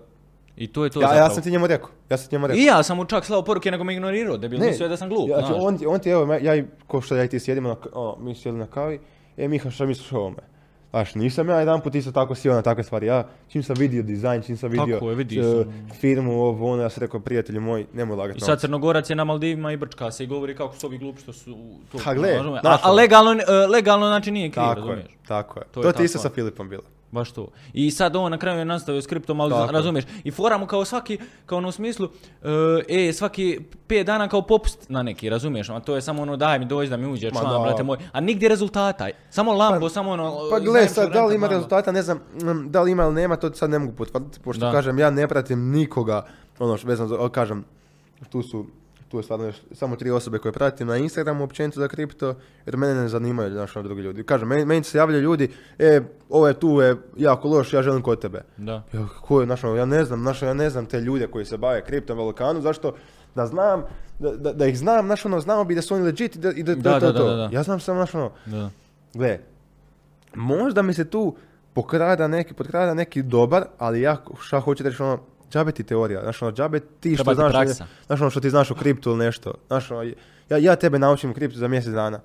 I 0.58 0.68
to 0.68 0.84
je 0.84 0.89
to 0.89 0.99
Ja, 0.99 1.01
zapravo. 1.01 1.20
ja 1.20 1.30
sam 1.30 1.43
ti 1.43 1.51
njemu 1.51 1.68
rekao, 1.68 1.89
ja 2.10 2.18
sam 2.18 2.30
ti 2.30 2.36
njemu 2.36 2.47
rekao. 2.47 2.60
I 2.60 2.64
ja 2.64 2.84
sam 2.84 2.97
mu 2.97 3.06
čak 3.06 3.26
slao 3.26 3.41
poruke, 3.41 3.72
nego 3.72 3.84
me 3.84 3.93
ignorirao, 3.93 4.38
debil, 4.38 4.60
mislio 4.60 4.86
je 4.86 4.89
da 4.89 4.97
sam 4.97 5.10
glup, 5.10 5.30
Ja, 5.30 5.39
znači, 5.39 5.53
on, 5.58 5.80
on 5.88 5.99
ti, 5.99 6.10
evo, 6.10 6.34
ja, 6.34 6.56
i- 6.56 6.66
ko 6.88 7.01
što 7.01 7.16
ja 7.16 7.24
i 7.24 7.30
ti 7.30 7.39
sjedimo, 7.39 7.70
na, 7.70 7.76
ono, 7.93 8.16
mi 8.18 8.36
sjeli 8.36 8.58
na 8.58 8.68
kavi, 8.68 8.99
e, 9.38 9.47
Miha, 9.47 9.70
šta 9.70 9.86
misliš 9.86 10.12
o 10.12 10.18
ovome? 10.18 10.38
Znaš, 10.91 11.16
nisam 11.16 11.49
ja 11.49 11.60
jedan 11.60 11.82
put 11.82 11.95
isto 11.95 12.12
tako 12.12 12.36
sjeo 12.36 12.53
na 12.53 12.62
takve 12.62 12.84
stvari, 12.84 13.08
ja 13.08 13.28
čim 13.47 13.64
sam 13.64 13.76
vidio 13.76 14.03
dizajn, 14.03 14.41
čim 14.41 14.58
sam 14.58 14.70
vidio 14.70 14.95
Tako 14.95 15.10
je, 15.10 15.16
vidi 15.16 15.41
sam. 15.43 15.89
firmu, 15.93 16.34
ovo, 16.34 16.72
ono, 16.72 16.84
ja 16.84 16.89
sam 16.89 17.01
rekao, 17.01 17.20
prijatelju 17.20 17.62
moj, 17.62 17.86
nemoj 17.93 18.18
lagati 18.18 18.38
I 18.38 18.41
sad 18.41 18.60
Crnogorac 18.60 19.10
je 19.10 19.16
na 19.16 19.24
Maldivima 19.24 19.72
i 19.72 19.78
brčka 19.78 20.12
se 20.12 20.24
i 20.24 20.28
govori 20.28 20.56
kako 20.56 20.76
su 20.76 20.88
ovi 20.88 20.97
glupi 20.97 21.22
što 21.22 21.34
su 21.34 21.58
tu. 21.91 21.97
Ha, 21.97 22.14
gle, 22.14 22.30
razumiješ? 22.30 22.62
a, 22.64 22.70
a 22.74 22.80
ono. 22.84 22.93
legalno, 22.93 23.32
e, 23.34 23.68
legalno 23.68 24.08
znači 24.08 24.32
nije 24.32 24.49
kriv, 24.49 24.64
Tako 24.64 24.72
je, 24.72 24.76
razumiješ? 24.78 25.12
tako 25.28 25.60
je. 25.60 25.66
To 25.66 25.82
To, 25.82 25.88
je 25.88 25.93
ti 25.93 26.03
isto 26.03 26.20
sa 26.20 26.30
Filipom 26.30 26.70
bilo. 26.70 26.84
Baš 27.16 27.32
to. 27.32 27.47
I 27.74 27.91
sad 27.91 28.16
on 28.16 28.32
na 28.32 28.38
kraju 28.38 28.59
je 28.59 28.66
nastavio 28.66 29.01
s 29.01 29.07
kriptom, 29.07 29.39
ali 29.41 29.51
Tako 29.51 29.72
razumiješ. 29.72 30.05
I 30.24 30.32
fora 30.32 30.57
mu 30.57 30.68
kao 30.68 30.86
svaki, 30.86 31.18
kao 31.45 31.57
ono 31.57 31.68
u 31.68 31.72
smislu, 31.72 32.09
e, 32.89 33.07
e, 33.09 33.13
svaki 33.13 33.59
pet 33.88 34.05
dana 34.05 34.28
kao 34.28 34.41
popust 34.41 34.89
na 34.89 35.03
neki, 35.03 35.30
razumiješ? 35.30 35.70
A 35.70 35.80
to 35.80 35.95
je 35.95 36.01
samo 36.01 36.22
ono 36.22 36.38
daj 36.38 36.59
mi 36.59 36.66
dođi 36.66 36.89
da 36.89 36.97
mi 36.97 37.07
uđe 37.07 37.30
član, 37.32 37.53
da. 37.53 37.59
brate 37.59 37.84
moj. 37.84 37.97
A 38.11 38.20
nigdje 38.20 38.49
rezultata. 38.49 39.07
Samo 39.30 39.53
Lambo, 39.53 39.89
samo 39.89 40.11
ono... 40.11 40.34
Pa 40.51 40.59
gle, 40.59 40.88
sad, 40.88 41.13
da 41.13 41.26
li 41.26 41.36
ima 41.36 41.45
Lambo. 41.45 41.55
rezultata, 41.55 41.91
ne 41.91 42.01
znam, 42.01 42.18
mm, 42.18 42.72
da 42.72 42.82
li 42.82 42.91
ima 42.91 43.03
ili 43.03 43.13
nema, 43.13 43.36
to 43.36 43.53
sad 43.53 43.70
ne 43.70 43.80
mogu 43.80 43.91
potvrditi, 43.91 44.39
pošto 44.39 44.66
Da. 44.66 44.72
kažem, 44.72 44.99
ja 44.99 45.09
ne 45.09 45.28
pratim 45.28 45.72
nikoga, 45.72 46.26
ono 46.59 46.78
što 46.78 46.88
vezano 46.88 47.30
kažem, 47.30 47.66
tu 48.30 48.41
su, 48.43 48.66
tu 49.16 49.20
je 49.20 49.24
stvarno 49.24 49.45
još 49.45 49.55
samo 49.72 49.95
tri 49.95 50.11
osobe 50.11 50.38
koje 50.38 50.51
pratim 50.51 50.88
na 50.88 50.97
Instagramu 50.97 51.43
općenito 51.43 51.80
za 51.80 51.88
kripto, 51.88 52.36
jer 52.66 52.78
mene 52.78 52.93
ne 52.93 53.07
zanimaju, 53.07 53.51
znaš, 53.51 53.76
ono 53.76 53.84
drugi 53.84 54.01
ljudi. 54.01 54.24
Kažem, 54.24 54.47
meni, 54.47 54.66
meni 54.66 54.84
se 54.84 54.97
javljaju 54.97 55.22
ljudi, 55.24 55.51
e, 55.80 56.01
ovo 56.30 56.47
je 56.47 56.53
tu, 56.53 56.82
je 56.82 56.95
jako 57.18 57.47
loš, 57.47 57.74
ja 57.74 57.82
želim 57.82 58.01
kod 58.01 58.22
tebe. 58.22 58.41
Da. 58.57 58.84
Ja, 58.93 59.07
ko 59.22 59.39
je, 59.41 59.45
znaš, 59.45 59.63
ono, 59.63 59.76
ja 59.76 59.86
ne 59.86 60.05
znam, 60.05 60.22
znaš, 60.22 60.41
ja 60.41 60.53
ne 60.53 60.70
znam 60.70 60.86
te 60.86 61.01
ljude 61.01 61.28
koji 61.28 61.45
se 61.45 61.57
bave 61.57 61.82
kriptom, 61.82 62.18
Balkanu, 62.18 62.61
zašto 62.61 62.95
da 63.36 63.45
znam, 63.45 63.84
da, 64.20 64.32
da, 64.32 64.53
da 64.53 64.66
ih 64.66 64.78
znam, 64.78 65.05
znaš, 65.05 65.26
ono, 65.26 65.39
znamo 65.39 65.63
bi 65.63 65.76
da 65.76 65.82
su 65.82 65.95
oni 65.95 66.03
legit 66.03 66.36
i 66.36 66.39
da, 66.39 66.51
i 66.51 66.63
da, 66.63 66.76
Da, 66.76 66.99
da, 66.99 67.13
to. 67.13 67.30
da, 67.30 67.36
da. 67.36 67.49
Ja 67.51 67.63
znam 67.63 67.80
samo, 67.80 67.99
znaš, 67.99 68.16
ono. 68.16 68.32
Gle, 69.13 69.39
možda 70.36 70.82
mi 70.82 70.93
se 70.93 71.05
tu 71.05 71.36
pokrada 71.74 72.28
neki, 72.28 72.53
potkrada 72.53 72.93
neki 72.93 73.24
dobar, 73.24 73.66
ali 73.78 74.01
ja 74.01 74.18
šta 74.39 74.59
hoću 74.59 74.84
reći 74.84 75.03
ono, 75.03 75.20
džabe 75.56 75.72
ti 75.72 75.84
teorija, 75.84 76.22
znaš 76.22 76.41
ono, 76.41 76.51
džabe 76.51 76.80
ti 76.99 77.16
što 77.16 77.34
znaš, 77.34 77.53
znaš 78.06 78.22
ono 78.22 78.30
što 78.30 78.39
ti 78.39 78.49
znaš 78.49 78.72
o 78.72 78.76
kriptu 78.76 79.10
ili 79.10 79.26
nešto, 79.26 79.53
znaš 79.68 79.91
ono, 79.91 80.03
ja, 80.49 80.58
ja 80.58 80.76
tebe 80.76 80.99
naučim 80.99 81.34
kriptu 81.34 81.58
za 81.58 81.68
mjesec 81.68 81.93
dana. 81.93 82.20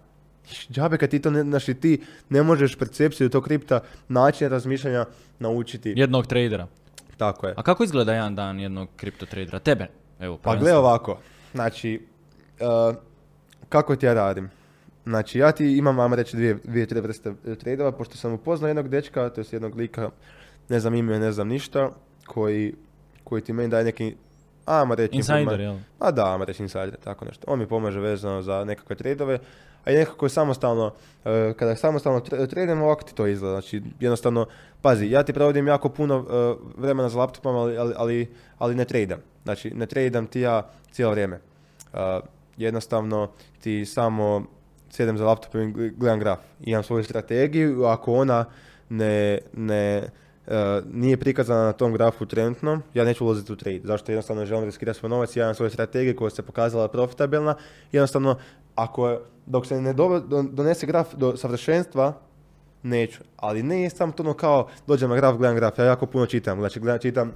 Džabe 0.71 0.99
kad 0.99 1.11
ti 1.11 1.19
to 1.23 1.31
ne, 1.31 1.43
znaš 1.43 1.69
i 1.69 1.75
ti 1.75 2.03
ne 2.29 2.43
možeš 2.43 2.77
percepciju 2.77 3.29
tog 3.29 3.45
kripta, 3.45 3.81
način 4.09 4.49
razmišljanja 4.49 5.07
naučiti. 5.39 5.93
Jednog 5.97 6.27
tradera. 6.27 6.67
Tako 7.17 7.47
je. 7.47 7.55
A 7.57 7.63
kako 7.63 7.85
izgleda 7.85 8.15
jedan 8.15 8.35
dan 8.35 8.61
jednog 8.61 8.89
kripto 8.97 9.27
tradera? 9.27 9.59
Tebe, 9.59 9.87
evo, 10.21 10.39
Pa 10.43 10.57
gle 10.57 10.77
ovako, 10.77 11.19
znači, 11.53 12.01
uh, 12.61 12.97
kako 13.69 13.97
ti 13.97 14.07
ja 14.07 14.15
radim? 14.15 14.51
Znači, 15.05 15.39
ja 15.39 15.53
ti 15.53 15.77
imam, 15.77 16.01
ajmo 16.01 16.17
reći, 16.17 16.37
dvije, 16.37 16.59
dvije 16.65 16.87
tri 16.87 17.01
vrste 17.01 17.35
tradova, 17.61 17.93
pošto 17.93 18.17
sam 18.17 18.33
upoznao 18.33 18.69
jednog 18.69 18.89
dečka, 18.89 19.29
to 19.29 19.41
je 19.41 19.45
jednog 19.53 19.77
lika, 19.77 20.11
ne 20.69 20.81
znam 20.81 20.95
ime, 20.95 21.19
ne 21.19 21.33
znam 21.33 21.49
ništa, 21.49 21.91
koji, 22.27 22.75
koji 23.25 23.43
ti 23.43 23.53
meni 23.53 23.69
daje 23.69 23.85
neki, 23.85 24.15
ajmo 24.65 24.95
reći... 24.95 25.17
Insider, 25.17 25.61
jel? 25.61 25.77
A 25.99 26.11
da, 26.11 26.33
ajmo 26.33 26.45
reći 26.45 26.63
insider, 26.63 26.97
tako 27.05 27.25
nešto. 27.25 27.45
On 27.47 27.59
mi 27.59 27.67
pomaže 27.67 28.01
vezano 28.01 28.43
za 28.43 28.65
nekakve 28.65 28.97
tradove, 28.97 29.39
a 29.85 29.91
i 29.91 29.95
nekako 29.95 30.27
je 30.27 30.31
samostalno, 30.31 30.93
e, 31.25 31.53
kada 31.59 31.77
samostalno 31.77 32.21
tra- 32.21 32.51
tradem, 32.51 32.83
ovako 32.83 33.03
ti 33.03 33.15
to 33.15 33.27
izgleda. 33.27 33.55
Znači, 33.55 33.83
jednostavno, 34.01 34.47
pazi, 34.83 35.07
ja 35.07 35.23
ti 35.23 35.33
provodim 35.33 35.69
jako 35.69 35.89
puno 35.89 36.27
e, 36.31 36.55
vremena 36.77 37.09
za 37.09 37.19
laptopom, 37.19 37.57
ali, 37.57 37.79
ali, 37.79 37.95
ali, 37.97 38.35
ali 38.59 38.75
ne 38.75 38.85
tradam. 38.85 39.19
Znači, 39.45 39.71
ne 39.71 39.87
tradam 39.87 40.27
ti 40.27 40.41
ja 40.41 40.71
cijelo 40.93 41.13
vrijeme. 41.13 41.41
E, 41.95 42.21
jednostavno, 42.57 43.31
ti 43.61 43.87
samo 43.87 44.45
sjedem 44.91 45.19
za 45.19 45.25
laptopom 45.25 45.61
i 45.61 45.73
gl- 45.73 45.93
gledam 45.97 46.19
graf. 46.19 46.39
Imam 46.61 46.83
svoju 46.83 47.05
strategiju, 47.05 47.85
ako 47.85 48.15
ona 48.15 48.45
ne, 48.89 49.39
ne, 49.53 50.03
nije 50.93 51.17
prikazana 51.17 51.65
na 51.65 51.73
tom 51.73 51.93
grafu 51.93 52.27
trenutno, 52.27 52.81
ja 52.95 53.05
neću 53.05 53.25
ulaziti 53.25 53.53
u 53.53 53.57
trade. 53.57 53.81
Zašto? 53.85 54.13
Jednostavno 54.13 54.47
želim 54.47 54.65
riskirati 54.65 54.99
svoj 54.99 55.11
novac, 55.11 55.37
ja 55.37 55.45
imam 55.45 55.55
svoju 55.55 55.71
strategiju 55.71 56.17
koja 56.17 56.31
se 56.31 56.43
pokazala 56.43 56.89
profitabilna. 56.89 57.55
Jednostavno, 57.93 58.37
ako 58.75 59.09
je, 59.09 59.19
dok 59.47 59.67
se 59.67 59.81
ne 59.81 59.93
do- 59.93 60.23
donese 60.53 60.87
graf 60.87 61.15
do 61.15 61.37
savršenstva, 61.37 62.13
neću. 62.83 63.19
Ali 63.37 63.63
ne 63.63 63.91
samo 63.91 64.13
to 64.13 64.23
ono 64.23 64.35
kao 64.35 64.69
dođem 64.87 65.11
na 65.11 65.17
graf, 65.17 65.37
gledam 65.37 65.57
graf, 65.57 65.79
ja 65.79 65.85
jako 65.85 66.07
puno 66.07 66.27
čitam. 66.27 66.59
Znači, 66.59 66.81
gledam, 66.81 66.99
čitam 66.99 67.33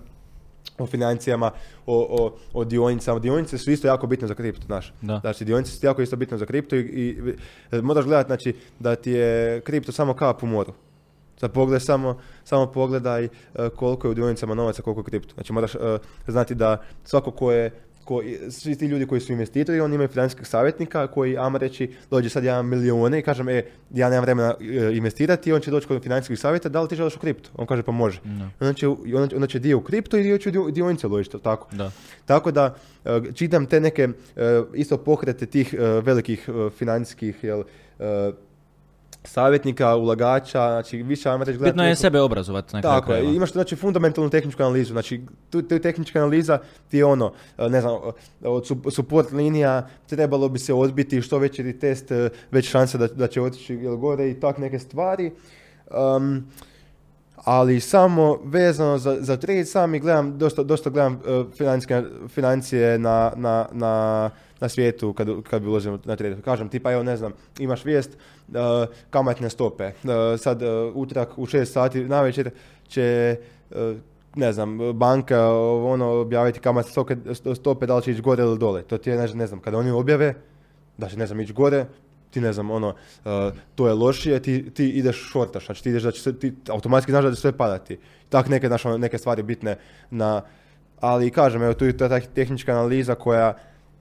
o 0.78 0.86
financijama, 0.86 1.50
o, 1.86 2.06
o, 2.10 2.36
o 2.52 2.64
dionicama. 2.64 3.18
Dionice 3.18 3.58
su 3.58 3.70
isto 3.70 3.86
jako 3.86 4.06
bitne 4.06 4.28
za 4.28 4.34
kripto, 4.34 4.66
znaš. 4.66 4.94
Da. 5.02 5.18
Znači, 5.18 5.44
dionice 5.44 5.70
su 5.70 5.86
jako 5.86 6.02
isto 6.02 6.16
bitne 6.16 6.38
za 6.38 6.46
kripto 6.46 6.76
i, 6.76 6.80
i 6.80 7.34
e, 7.72 7.82
moraš 7.82 8.04
gledati, 8.04 8.28
znači, 8.28 8.56
da 8.78 8.94
ti 8.94 9.10
je 9.10 9.60
kripto 9.60 9.92
samo 9.92 10.14
kap 10.14 10.42
u 10.42 10.46
moru. 10.46 10.72
Sad 11.40 11.52
pogledaj 11.52 11.80
samo, 11.80 12.18
samo 12.44 12.66
pogledaj 12.66 13.24
e, 13.24 13.28
koliko 13.76 14.06
je 14.06 14.10
u 14.10 14.14
dionicama 14.14 14.54
novaca, 14.54 14.82
koliko 14.82 14.98
je 14.98 15.02
u 15.02 15.04
kriptu. 15.04 15.34
Znači 15.34 15.52
moraš 15.52 15.74
e, 15.74 15.78
znati 16.26 16.54
da 16.54 16.82
svako 17.04 17.30
ko 17.30 17.52
je, 17.52 17.70
ko, 18.04 18.22
svi 18.50 18.76
ti 18.76 18.86
ljudi 18.86 19.06
koji 19.06 19.20
su 19.20 19.32
investitori, 19.32 19.80
oni 19.80 19.94
imaju 19.94 20.08
financijskog 20.08 20.46
savjetnika 20.46 21.06
koji, 21.06 21.38
ajmo 21.38 21.58
reći, 21.58 21.94
dođe 22.10 22.28
sad 22.28 22.44
ja 22.44 22.52
imam 22.52 22.68
milijune 22.68 23.18
i 23.18 23.22
kažem, 23.22 23.48
e, 23.48 23.62
ja 23.94 24.10
nemam 24.10 24.24
vremena 24.24 24.54
e, 24.60 24.96
investirati, 24.96 25.52
on 25.52 25.60
će 25.60 25.70
doći 25.70 25.86
kod 25.86 26.02
financijskog 26.02 26.38
savjeta, 26.38 26.68
da 26.68 26.80
li 26.82 26.88
ti 26.88 26.96
želiš 26.96 27.16
u 27.16 27.18
kriptu? 27.18 27.50
On 27.56 27.66
kaže, 27.66 27.82
pa 27.82 27.92
može. 27.92 28.20
Da. 28.24 28.50
Onda 28.60 28.72
će, 28.72 28.88
onda, 29.36 29.46
će 29.46 29.58
dio 29.58 29.78
u 29.78 29.80
kriptu 29.80 30.18
i 30.18 30.22
dio 30.22 30.38
će 30.38 30.48
u 30.48 30.52
dio- 30.52 30.70
dionice 30.70 31.06
uložiti, 31.06 31.38
tako. 31.38 31.68
Da. 31.72 31.90
Tako 32.26 32.50
da 32.50 32.74
čitam 33.34 33.66
te 33.66 33.80
neke 33.80 34.08
isto 34.74 34.96
pokrete 34.96 35.46
tih 35.46 35.74
velikih 36.02 36.48
financijskih 36.78 37.44
jel, 37.44 37.62
savjetnika, 39.24 39.96
ulagača, 39.96 40.70
znači 40.70 41.02
više 41.02 41.30
ajmo 41.30 41.44
reći 41.44 41.58
gledati 41.58 41.72
Bitno 41.72 41.82
je 41.84 41.88
neku- 41.88 42.00
sebe 42.00 42.20
obrazovati 42.20 42.74
na 42.74 42.82
kraju 42.82 43.00
tako 43.00 43.12
je, 43.12 43.34
imaš 43.34 43.52
znači 43.52 43.76
fundamentalnu 43.76 44.30
tehničku 44.30 44.62
analizu, 44.62 44.92
znači 44.92 45.20
tu, 45.50 45.62
tu 45.62 45.78
tehnička 45.78 46.18
analiza 46.18 46.58
ti 46.88 46.98
je 46.98 47.04
ono, 47.04 47.32
e, 47.58 47.68
ne 47.68 47.80
znam, 47.80 47.94
e, 48.42 48.48
od 48.48 48.66
su- 48.66 48.90
support 48.90 49.32
linija 49.32 49.88
trebalo 50.06 50.48
bi 50.48 50.58
se 50.58 50.74
odbiti, 50.74 51.22
što 51.22 51.38
veći 51.38 51.62
retest, 51.62 52.10
e, 52.10 52.30
već 52.50 52.70
šanse 52.70 52.98
da, 52.98 53.06
da 53.06 53.26
će 53.26 53.42
otići 53.42 53.76
gore 53.76 54.30
i 54.30 54.40
tak 54.40 54.58
neke 54.58 54.78
stvari. 54.78 55.32
Um, 56.16 56.46
ali 57.36 57.80
samo 57.80 58.38
vezano 58.44 58.98
za, 58.98 59.16
za 59.20 59.36
trade 59.36 59.64
sami 59.64 60.00
gledam, 60.00 60.38
dosta, 60.38 60.62
dosta 60.62 60.90
gledam 60.90 61.12
e, 61.14 61.44
financijske, 61.56 62.02
financije 62.28 62.98
na, 62.98 63.32
na, 63.36 63.66
na, 63.72 64.30
na 64.60 64.68
svijetu 64.68 65.12
kad, 65.12 65.28
kad 65.50 65.62
bi 65.62 65.68
ulazio 65.68 65.98
na 66.04 66.16
trade. 66.16 66.42
Kažem, 66.44 66.68
tipa 66.68 66.92
evo 66.92 67.02
ne 67.02 67.16
znam, 67.16 67.32
imaš 67.58 67.84
vijest, 67.84 68.10
e, 68.12 68.86
kamatne 69.10 69.50
stope. 69.50 69.84
E, 69.84 69.92
sad 70.38 70.62
e, 70.62 70.66
utorak 70.94 71.38
u 71.38 71.46
6 71.46 71.64
sati 71.64 72.04
navečer 72.04 72.50
će 72.88 73.36
ne 74.36 74.52
znam, 74.52 74.78
banka 74.92 75.50
ono 75.84 76.06
objaviti 76.20 76.60
kamatne 76.60 76.90
stope, 76.90 77.16
stope 77.54 77.86
da 77.86 77.96
li 77.96 78.02
će 78.02 78.10
ići 78.10 78.22
gore 78.22 78.42
ili 78.42 78.58
dole. 78.58 78.82
To 78.82 78.98
ti 78.98 79.10
je, 79.10 79.28
ne, 79.34 79.46
znam, 79.46 79.60
kada 79.60 79.78
oni 79.78 79.90
objave, 79.90 80.34
da 80.98 81.08
će, 81.08 81.16
ne 81.16 81.26
znam, 81.26 81.40
ići 81.40 81.52
gore, 81.52 81.86
ti 82.30 82.40
ne 82.40 82.52
znam, 82.52 82.70
ono, 82.70 82.88
uh, 82.88 83.32
to 83.74 83.88
je 83.88 83.94
lošije, 83.94 84.42
ti, 84.42 84.70
ti 84.70 84.88
ideš 84.88 85.30
šortaš, 85.32 85.66
znači 85.66 85.82
ti 85.82 85.90
ideš 85.90 86.02
da 86.02 86.10
će 86.10 86.20
se, 86.20 86.38
ti 86.38 86.52
automatski 86.68 87.12
znaš 87.12 87.24
da 87.24 87.34
će 87.34 87.40
sve 87.40 87.52
padati. 87.52 87.98
Tak 88.28 88.48
neke, 88.48 88.66
znaš, 88.66 88.84
ono, 88.84 88.98
neke 88.98 89.18
stvari 89.18 89.42
bitne 89.42 89.78
na, 90.10 90.42
ali 91.00 91.30
kažem, 91.30 91.62
evo 91.62 91.74
tu 91.74 91.84
je 91.84 91.96
ta 91.96 92.20
tehnička 92.20 92.72
analiza 92.72 93.14
koja 93.14 93.54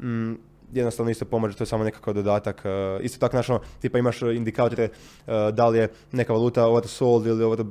mm, 0.03 0.37
jednostavno 0.73 1.11
isto 1.11 1.25
pomaže, 1.25 1.57
to 1.57 1.61
je 1.61 1.67
samo 1.67 1.83
nekakav 1.83 2.13
dodatak. 2.13 2.61
uh, 2.65 3.05
isto 3.05 3.19
tako, 3.19 3.31
znaš, 3.31 3.49
ono, 3.49 3.59
tipa 3.81 3.97
imaš 3.97 4.21
uh, 4.21 4.35
indikatore 4.35 4.83
uh, 4.83 5.33
da 5.53 5.67
li 5.67 5.77
je 5.77 5.87
neka 6.11 6.33
valuta 6.33 6.65
oversold 6.65 7.25
ili 7.27 7.43
over, 7.43 7.61
uh, 7.61 7.67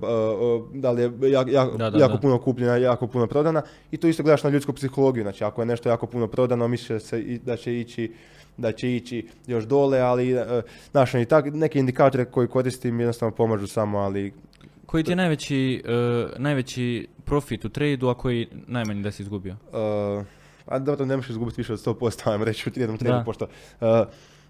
da 0.74 0.90
li 0.90 1.02
je 1.02 1.10
jak- 1.10 1.48
jak- 1.48 1.76
Da, 1.76 1.90
da, 1.90 1.98
jako 1.98 2.14
da. 2.14 2.20
puno 2.20 2.38
kupljena, 2.38 2.76
jako 2.76 3.06
puno 3.06 3.26
prodana 3.26 3.62
i 3.90 3.96
tu 3.96 4.08
isto 4.08 4.22
gledaš 4.22 4.42
na 4.42 4.50
ljudsku 4.50 4.72
psihologiju, 4.72 5.22
znači 5.22 5.44
ako 5.44 5.62
je 5.62 5.66
nešto 5.66 5.88
jako 5.88 6.06
puno 6.06 6.26
prodano, 6.26 6.68
misliš 6.68 7.02
se 7.02 7.20
i- 7.20 7.38
da 7.38 7.56
će 7.56 7.80
ići 7.80 8.12
da 8.56 8.72
će 8.72 8.96
ići 8.96 9.26
još 9.46 9.64
dole, 9.64 10.00
ali 10.00 10.32
e, 10.32 10.44
znaš, 10.90 11.14
i 11.14 11.24
tak, 11.24 11.44
neki 11.46 11.78
indikatore 11.78 12.24
koji 12.24 12.48
koristim 12.48 13.00
jednostavno 13.00 13.34
pomažu 13.34 13.66
samo, 13.66 13.98
ali 13.98 14.32
Koji 14.86 15.04
ti 15.04 15.12
je 15.12 15.16
najveći, 15.16 15.82
e, 15.84 15.92
najveći 16.38 17.08
profit 17.24 17.64
u 17.64 17.68
tradu, 17.68 18.08
a 18.08 18.14
koji 18.14 18.48
najmanji 18.66 19.02
da 19.02 19.10
si 19.10 19.22
izgubio? 19.22 19.56
A 20.66 20.78
dobro, 20.78 21.06
ne 21.06 21.16
možeš 21.16 21.30
izgubiti 21.30 21.60
više 21.60 21.72
od 21.72 21.78
100%, 21.78 22.30
ajmo 22.32 22.44
reći 22.44 22.70
u 22.70 22.80
jednom 22.80 22.98
trenu, 22.98 23.22
pošto 23.24 23.44
uh, 23.80 23.88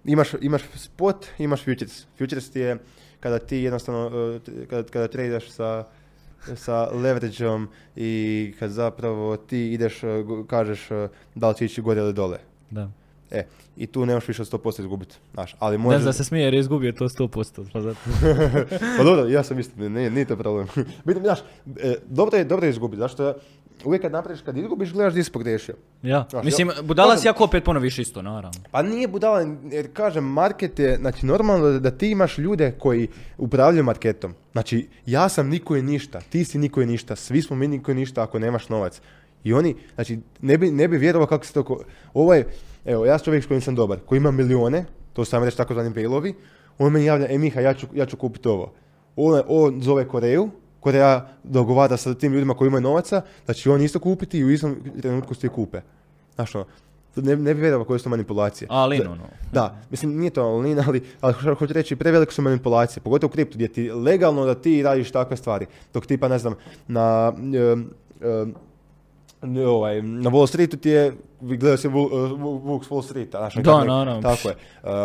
imaš, 0.05 0.29
imaš 0.41 0.63
spot, 0.75 1.27
imaš 1.39 1.65
futures. 1.65 2.07
Futures 2.19 2.51
ti 2.51 2.61
je 2.61 2.77
kada 3.21 3.39
ti 3.39 3.57
jednostavno, 3.57 4.07
uh, 4.37 4.41
kada, 4.71 4.89
kada 4.89 5.09
tradaš 5.09 5.51
sa 5.51 5.85
sa 6.57 6.89
leverageom 6.91 7.69
i 7.97 8.11
kad 8.59 8.71
zapravo 8.71 9.37
ti 9.37 9.73
ideš, 9.73 10.01
go- 10.01 10.47
kažeš 10.47 10.89
da 11.35 11.49
li 11.49 11.55
će 11.55 11.65
ići 11.65 11.81
gore 11.83 12.01
ili 12.01 12.13
dole. 12.13 12.39
Da. 12.71 12.91
E, 13.31 13.47
i 13.77 13.87
tu 13.87 14.07
nemaš 14.07 14.29
više 14.29 14.43
od 14.43 14.51
100% 14.53 14.81
izgubiti, 14.81 15.15
znaš, 15.35 15.57
ali 15.59 15.75
Ne 15.75 15.79
možeš... 15.79 15.97
znam 15.97 16.09
da 16.09 16.13
se 16.13 16.25
smije 16.25 16.45
jer 16.45 16.55
je 16.55 16.61
izgubio 16.61 16.93
to 16.93 17.09
100%. 17.09 17.65
Pa 17.73 17.81
zato. 17.81 17.99
pa 18.99 19.05
dobro, 19.05 19.29
ja 19.29 19.43
sam 19.43 19.59
isto, 19.59 19.89
nije, 19.89 20.11
nije 20.11 20.25
to 20.25 20.37
problem. 20.37 20.67
Bitno, 21.07 21.23
znaš, 21.23 21.39
e, 21.77 21.95
dobro 22.07 22.39
je, 22.39 22.45
dobro 22.45 22.67
je 22.67 22.71
izgubiti, 22.71 22.99
zašto 22.99 23.25
ja- 23.25 23.35
uvijek 23.85 24.03
kad 24.03 24.13
napraviš, 24.13 24.41
kad 24.41 24.57
izgubiš, 24.57 24.93
gledaš 24.93 25.13
gdje 25.13 25.25
si 25.25 25.33
pogriješio. 25.33 25.75
Ja. 26.03 26.27
Znaš, 26.31 26.45
Mislim, 26.45 26.69
ja- 26.69 26.83
budala 26.83 27.11
si 27.11 27.19
kažem- 27.19 27.31
ako 27.31 27.45
opet 27.45 27.65
ponoviš 27.65 27.99
isto, 27.99 28.23
naravno. 28.23 28.61
Pa 28.71 28.83
nije 28.83 29.09
budala, 29.09 29.41
jer 29.65 29.93
kažem, 29.93 30.25
market 30.25 30.79
je, 30.79 30.97
znači 30.97 31.27
normalno 31.27 31.69
da, 31.69 31.79
da 31.81 31.91
ti 31.91 32.11
imaš 32.11 32.39
ljude 32.39 32.73
koji 32.73 33.09
upravljaju 33.39 33.85
marketom. 33.85 34.35
Znači, 34.53 34.89
ja 35.07 35.29
sam 35.29 35.49
niko 35.49 35.77
i 35.77 35.83
ništa, 35.83 36.21
ti 36.23 36.45
si 36.45 36.59
niko 36.59 36.83
i 36.83 36.87
ništa, 36.87 37.17
svi 37.17 37.43
smo 37.43 37.57
mi 37.57 37.69
niko 37.69 37.91
i 37.91 37.95
ništa 37.95 38.23
ako 38.23 38.39
nemaš 38.39 38.69
novac. 38.69 39.01
I 39.45 39.53
oni, 39.53 39.75
znači, 39.95 40.19
ne 40.41 40.59
bi, 40.59 40.71
ne 40.71 40.89
bi 40.89 40.99
vjerovao 40.99 41.27
kako 41.27 41.47
se 41.47 41.53
to... 41.53 41.63
ko- 41.63 41.83
Ovo 42.15 42.35
je, 42.35 42.47
evo, 42.85 43.07
ja 43.07 43.19
sam 43.19 43.25
čovjek 43.25 43.45
s 43.45 43.49
kojim 43.49 43.61
sam 43.61 43.75
dobar, 43.75 43.99
koji 44.01 44.17
ima 44.17 44.31
milijune, 44.31 44.85
to 45.13 45.25
sam 45.25 45.45
reći 45.45 45.57
takozvani 45.57 45.91
bailovi, 45.91 46.35
on 46.79 46.93
meni 46.93 47.05
javlja, 47.07 47.27
e 47.29 47.39
Miha, 47.39 47.61
ja 47.61 47.75
ću, 47.75 47.87
ja 47.95 48.07
ću 48.07 48.17
kupiti 48.17 48.49
ovo. 48.49 48.73
On, 49.17 49.43
on 49.49 49.83
zove 49.83 50.09
Koreju, 50.09 50.51
Koreja 50.83 51.29
dogovara 51.45 51.97
sa 51.97 52.15
tim 52.15 52.33
ljudima 52.33 52.55
koji 52.55 52.69
imaju 52.69 52.83
novaca, 52.83 53.23
da 53.47 53.53
će 53.53 53.71
on 53.71 53.83
isto 53.83 53.99
kupiti 53.99 54.39
i 54.39 54.45
u 54.45 54.51
istom 54.51 54.77
trenutku 55.03 55.35
svi 55.35 55.49
kupe. 55.49 55.81
Znaš 56.35 56.55
ono, 56.55 56.65
ne, 57.17 57.37
ne 57.37 57.55
bi 57.55 57.61
vjerovao 57.61 57.85
koje 57.85 57.99
su 57.99 58.09
manipulacije. 58.09 58.69
Ali, 58.71 58.99
no, 58.99 59.15
no. 59.15 59.25
da, 59.53 59.77
mislim 59.91 60.19
nije 60.19 60.31
to 60.31 60.57
lin, 60.57 60.81
ali, 60.87 61.03
ali 61.21 61.35
ho- 61.35 61.55
hoću 61.55 61.73
reći 61.73 61.97
prevelike 61.97 62.33
su 62.33 62.43
manipulacije, 62.43 63.03
pogotovo 63.03 63.29
u 63.29 63.33
kriptu 63.33 63.55
gdje 63.55 63.69
ti 63.69 63.91
legalno 63.91 64.45
da 64.45 64.55
ti 64.55 64.83
radiš 64.83 65.11
takve 65.11 65.37
stvari. 65.37 65.67
Dok 65.95 66.07
tipa 66.07 66.29
ne 66.29 66.39
znam 66.39 66.55
na 66.89 67.33
ne, 67.39 67.85
ovaj, 69.59 70.03
na 70.03 70.31
Wall 70.31 70.47
Streetu 70.47 70.77
ti 70.77 70.89
je, 70.91 71.13
gledao 71.41 71.77
uh, 71.95 72.11
Wu- 72.33 72.63
Vuk's 72.63 72.89
Wall 72.89 73.03
Street, 73.03 73.31
znaš, 73.31 73.55
Da, 73.55 73.63
kako 73.63 73.79
nek- 73.79 73.87
naravno. 73.87 74.23
Tako 74.23 74.49
je. 74.49 74.55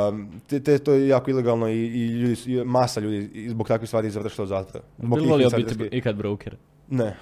Um, 0.10 0.30
te, 0.48 0.60
te- 0.60 0.80
to 0.80 0.94
je 0.94 1.08
jako 1.08 1.32
ilegalno 1.32 1.68
i, 1.68 1.78
i, 1.78 2.08
ljudi, 2.08 2.36
masa 2.66 3.00
ljudi 3.00 3.20
zbog 3.50 3.68
takvih 3.68 3.89
stvari 3.89 4.09
završila 4.09 4.43
u 4.43 4.47
zatvoru. 4.47 4.86
Zbog 4.97 5.09
Bi 5.12 5.22
tih 5.22 5.32
volio 5.32 5.47
insiderskih- 5.47 5.78
biti 5.78 5.97
ikad 5.97 6.16
broker. 6.16 6.55
Ne. 6.89 7.16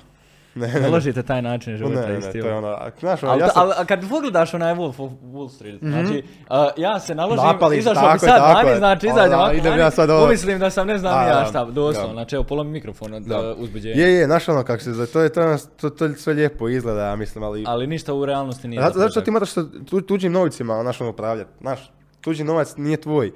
Ne, 0.68 0.68
Ne 0.74 0.90
ložite 0.90 1.24
taj 1.24 1.42
način 1.42 1.72
ne, 1.72 1.78
života 1.78 1.96
ne, 2.02 2.14
ne, 2.14 2.32
to 2.32 2.38
je 2.38 2.54
ono, 2.54 2.78
znaš, 3.00 3.24
ono, 3.24 3.32
Ali, 3.32 3.42
ja 3.42 3.50
sam, 3.50 3.62
ali, 3.62 3.74
a 3.78 3.86
kad 3.86 4.10
pogledaš 4.10 4.54
onaj 4.54 4.74
Wolf 4.74 5.00
of 5.00 5.12
Wall 5.24 5.50
Street, 5.50 5.80
znači, 5.82 6.24
uh, 6.42 6.56
ja 6.78 7.00
se 7.00 7.16
naložim, 7.16 7.44
Napališ, 7.46 7.80
izašao 7.80 8.14
bi 8.14 8.20
sad 8.20 8.30
tako 8.30 8.66
vani, 8.66 8.78
znači, 8.78 9.08
izađem 9.08 9.34
ovako 9.34 9.56
idem 9.56 9.80
ja 9.80 9.92
sad 9.92 10.10
ovo- 10.10 10.26
umislim 10.26 10.60
da 10.60 10.70
sam 10.70 10.88
ne 10.88 10.98
znam 10.98 11.18
A, 11.18 11.24
ja 11.24 11.46
šta, 11.46 11.66
doslovno, 11.66 12.14
znači, 12.14 12.36
evo, 12.36 12.44
pola 12.44 12.64
mikrofon 12.64 13.14
od 13.14 13.24
Da. 13.24 13.40
uh, 13.42 13.60
uzbuđenja. 13.60 13.96
je, 13.98 14.14
je, 14.14 14.26
znaš 14.26 14.50
ono 14.50 14.64
kako 14.64 14.84
se, 14.84 14.92
to 15.06 15.22
je, 15.22 15.30
to, 15.30 15.42
je- 15.42 15.58
to, 15.78 15.90
to 15.90 16.10
sve 16.10 16.34
lijepo 16.34 16.70
izgleda, 16.70 17.02
ja 17.02 17.16
mislim, 17.16 17.44
ali... 17.44 17.64
Ali 17.68 17.88
ništa 17.88 18.14
u 18.14 18.26
realnosti 18.26 18.68
nije. 18.68 18.82
Zato, 18.84 19.10
što 19.10 19.22
ti 19.22 19.32
moraš 19.32 19.50
sa 19.50 19.62
tu, 19.82 20.02
tuđim 20.02 20.32
novicima, 20.32 20.82
znaš, 20.82 21.02
ono, 21.02 21.10
upravljati. 21.10 21.50
Znaš, 21.62 21.92
tuđi 22.22 22.44
novac 22.44 22.74
nije 22.78 22.98
tvoj. 22.98 23.32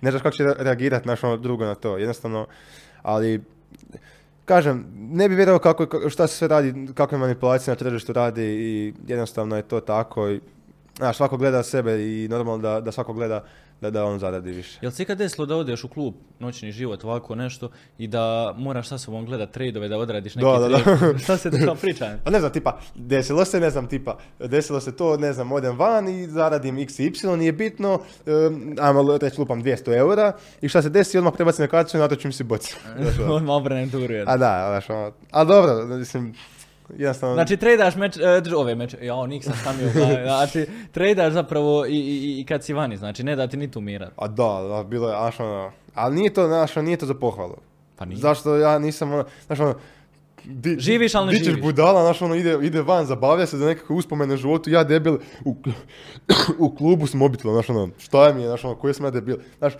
Ne 0.00 0.10
znaš 0.10 0.22
kako 0.22 0.36
će 0.36 0.44
re- 0.44 0.54
reagirati 0.58 1.08
naš 1.08 1.24
ono 1.24 1.36
drugo 1.36 1.64
na 1.64 1.74
to. 1.74 1.98
Jednostavno, 1.98 2.46
ali 3.02 3.42
kažem, 4.44 4.86
ne 4.94 5.28
bi 5.28 5.34
vjerovao 5.34 5.58
kako, 5.58 5.84
ka- 5.84 6.10
šta 6.10 6.26
se 6.26 6.36
sve 6.36 6.48
radi, 6.48 6.88
kakve 6.94 7.18
manipulacije 7.18 7.72
na 7.72 7.76
tržištu 7.76 8.12
radi 8.12 8.44
i 8.44 8.94
jednostavno 9.06 9.56
je 9.56 9.62
to 9.62 9.80
tako. 9.80 10.28
I, 10.28 10.40
znaš, 10.96 11.16
svako 11.16 11.36
gleda 11.36 11.62
sebe 11.62 11.92
i 12.02 12.28
normalno 12.28 12.62
da, 12.62 12.80
da 12.80 12.92
svako 12.92 13.12
gleda 13.12 13.44
da, 13.82 13.90
da 13.90 14.04
on 14.04 14.18
zaradi 14.18 14.52
više. 14.52 14.78
Jel 14.82 14.90
se 14.90 15.02
ikad 15.02 15.18
desilo 15.18 15.46
da 15.46 15.56
odeš 15.56 15.84
u 15.84 15.88
klub, 15.88 16.14
noćni 16.38 16.72
život, 16.72 17.04
ovako 17.04 17.34
nešto, 17.34 17.70
i 17.98 18.06
da 18.06 18.54
moraš 18.58 18.88
sa 18.88 18.98
sobom 18.98 19.26
gledat 19.26 19.50
trejdove, 19.50 19.88
da 19.88 19.98
odradiš 19.98 20.34
neki 20.34 20.46
Da, 20.46 20.58
da, 20.58 20.68
da. 20.68 20.78
trade? 20.78 21.18
Šta 21.24 21.36
se 21.36 21.50
dešava 21.50 21.74
pričaj? 21.82 22.16
Pa 22.24 22.30
ne 22.30 22.40
znam, 22.40 22.52
tipa, 22.52 22.78
desilo 22.94 23.44
se, 23.44 23.60
ne 23.60 23.70
znam, 23.70 23.88
tipa, 23.88 24.18
desilo 24.38 24.80
se 24.80 24.96
to, 24.96 25.16
ne 25.16 25.32
znam, 25.32 25.52
odem 25.52 25.78
van 25.78 26.08
i 26.08 26.26
zaradim 26.26 26.78
x 26.78 26.98
i 26.98 27.06
y, 27.06 27.36
nije 27.36 27.52
bitno, 27.52 27.94
um, 28.26 28.76
ajmo 28.80 29.18
reći 29.18 29.40
lupam 29.40 29.62
200 29.62 29.96
eura 29.96 30.32
i 30.60 30.68
šta 30.68 30.82
se 30.82 30.90
desi, 30.90 31.18
odmah 31.18 31.32
prebacim 31.36 31.62
na 31.62 31.68
karticu 31.68 31.96
i 31.96 32.00
natočim 32.00 32.32
si 32.32 32.44
bocu. 32.44 32.76
Ono. 33.22 33.34
Odmah 33.34 33.54
obrnem 33.56 33.90
turu. 33.90 34.14
A 34.26 34.36
da, 34.36 34.66
znaš, 34.68 34.90
ono, 34.90 35.12
a 35.30 35.44
dobro, 35.44 35.86
mislim, 35.86 36.34
jednostavno... 36.98 37.34
Znači, 37.34 37.56
tradaš 37.56 37.96
meč, 37.96 38.16
e, 38.16 38.20
dž- 38.20 38.54
ove 38.54 38.74
meč, 38.74 38.94
ja, 39.02 39.26
nik 39.26 39.44
sam 39.44 39.54
glavi. 39.94 40.12
Znači, 40.22 40.66
tradaš 40.92 41.32
zapravo 41.32 41.86
i, 41.86 41.90
i, 41.90 42.40
i 42.40 42.44
kad 42.44 42.64
si 42.64 42.72
vani, 42.72 42.96
znači, 42.96 43.22
ne 43.22 43.36
da 43.36 43.46
ti 43.46 43.56
ni 43.56 43.70
tu 43.70 43.80
mira. 43.80 44.10
A 44.16 44.28
da, 44.28 44.64
da, 44.68 44.84
bilo 44.88 45.08
je, 45.08 45.16
znaš, 45.16 45.40
ono, 45.40 45.72
ali 45.94 46.14
nije 46.16 46.34
to, 46.34 46.46
znaš, 46.46 46.76
ono, 46.76 46.84
nije 46.84 46.96
to 46.96 47.06
za 47.06 47.14
pohvalu. 47.14 47.56
Pa 47.96 48.04
nije. 48.04 48.18
Zašto 48.18 48.56
ja 48.56 48.78
nisam, 48.78 49.12
ono, 49.12 49.24
znaš, 49.46 49.60
ono, 49.60 49.74
di, 50.44 50.76
Živiš, 50.78 51.14
ali 51.14 51.32
ne 51.32 51.44
živiš. 51.44 51.60
budala, 51.62 52.02
znaš, 52.02 52.22
ono, 52.22 52.34
ide, 52.34 52.58
ide 52.62 52.82
van, 52.82 53.06
zabavlja 53.06 53.46
se 53.46 53.58
za 53.58 53.66
nekakve 53.66 53.96
uspomene 53.96 54.34
u 54.34 54.36
životu, 54.36 54.70
ja 54.70 54.84
debil 54.84 55.18
u, 55.44 55.56
u 56.66 56.74
klubu 56.76 57.06
s 57.06 57.14
mobitelom, 57.14 57.54
znaš, 57.54 57.70
ono, 57.70 57.88
šta 57.98 58.32
mi 58.32 58.42
je, 58.42 58.48
znaš, 58.48 58.64
ono, 58.64 58.74
koji 58.74 58.94
sam 58.94 59.04
ja 59.04 59.10
debil, 59.10 59.36
znaš, 59.58 59.72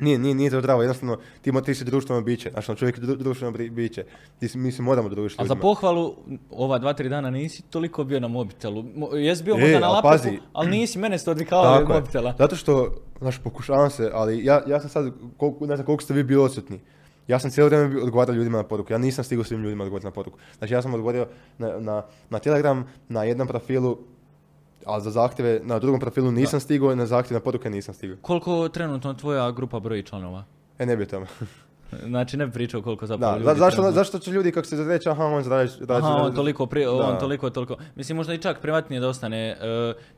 nije, 0.00 0.18
nije, 0.18 0.34
nije 0.34 0.50
to 0.50 0.60
zdravo, 0.60 0.82
jednostavno, 0.82 1.18
ti, 1.42 1.52
mo- 1.52 1.60
ti 1.60 1.74
si 1.74 1.84
društveno 1.84 2.20
biće, 2.22 2.50
ono, 2.68 2.76
čovjek 2.76 2.98
je 2.98 3.02
dru- 3.02 3.16
društveno 3.16 3.58
biće, 3.70 4.04
ti, 4.40 4.58
mi 4.58 4.72
se 4.72 4.82
moramo 4.82 5.08
družiti 5.08 5.42
A 5.42 5.46
za 5.46 5.54
pohvalu, 5.54 6.14
ova 6.50 6.78
dva, 6.78 6.92
tri 6.92 7.08
dana 7.08 7.30
nisi 7.30 7.62
toliko 7.62 8.04
bio 8.04 8.20
na 8.20 8.28
mobitelu. 8.28 8.82
Mo- 8.82 9.14
Jes 9.14 9.42
bio 9.42 9.54
E, 9.54 9.60
možda 9.60 9.78
na 9.78 9.88
laptopu, 9.88 10.08
ali 10.52 10.70
nisi 10.70 10.98
mene 10.98 11.18
ste 11.18 11.30
odvikavali 11.30 11.82
od 11.82 11.88
mobitela. 11.90 12.34
Zato 12.38 12.56
što, 12.56 12.94
znaš, 13.18 13.38
pokušavam 13.38 13.90
se, 13.90 14.10
ali 14.14 14.44
ja, 14.44 14.62
ja 14.66 14.80
sam 14.80 14.90
sad, 14.90 15.12
koliko, 15.36 15.66
ne 15.66 15.76
znam 15.76 15.86
koliko 15.86 16.02
ste 16.04 16.14
vi 16.14 16.22
bili 16.22 16.42
odsutni. 16.42 16.80
Ja 17.28 17.38
sam 17.38 17.50
cijelo 17.50 17.68
vrijeme 17.68 18.02
odgovarao 18.02 18.34
ljudima 18.34 18.58
na 18.58 18.64
poruku. 18.64 18.92
Ja 18.92 18.98
nisam 18.98 19.24
stigao 19.24 19.44
svim 19.44 19.62
ljudima 19.62 19.84
odgovarati 19.84 20.06
na 20.06 20.10
poruku. 20.10 20.38
Znači 20.58 20.74
ja 20.74 20.82
sam 20.82 20.94
odgovorio 20.94 21.26
na, 21.58 21.80
na, 21.80 22.02
na 22.30 22.38
Telegram, 22.38 22.84
na 23.08 23.24
jednom 23.24 23.48
profilu, 23.48 23.98
a 24.86 25.00
za 25.00 25.10
zahtjeve 25.10 25.60
na 25.62 25.78
drugom 25.78 26.00
profilu 26.00 26.30
nisam 26.30 26.60
stigao, 26.60 26.94
na 26.94 27.06
zahtjeve 27.06 27.34
na 27.34 27.42
poruke 27.42 27.70
nisam 27.70 27.94
stigao. 27.94 28.16
Koliko 28.18 28.68
trenutno 28.68 29.14
tvoja 29.14 29.50
grupa 29.50 29.80
broji 29.80 30.02
članova? 30.02 30.44
E, 30.78 30.86
ne 30.86 30.96
bi 30.96 31.02
o 31.02 31.06
tome. 31.06 31.26
Znači, 32.02 32.36
ne 32.36 32.46
bi 32.46 32.52
pričao 32.52 32.82
koliko 32.82 33.06
zapravo 33.06 33.32
Da, 33.32 33.38
ljudi 33.38 33.48
za- 33.48 33.54
zašto, 33.56 33.76
trenutno- 33.76 33.94
zašto 33.94 34.18
će 34.18 34.30
ljudi 34.30 34.52
kako 34.52 34.66
se 34.66 34.84
reći, 34.84 35.08
aha, 35.08 35.24
on 35.24 35.44
radi, 35.44 35.70
Aha, 35.88 36.08
on 36.14 36.34
toliko, 36.34 36.66
pri, 36.66 36.86
on 36.86 37.12
Da. 37.12 37.18
toliko, 37.18 37.50
toliko. 37.50 37.76
Mislim, 37.94 38.16
možda 38.16 38.34
i 38.34 38.38
čak 38.38 38.60
privatnije 38.60 39.00
da 39.00 39.08
ostane. 39.08 39.48
E, 39.50 39.56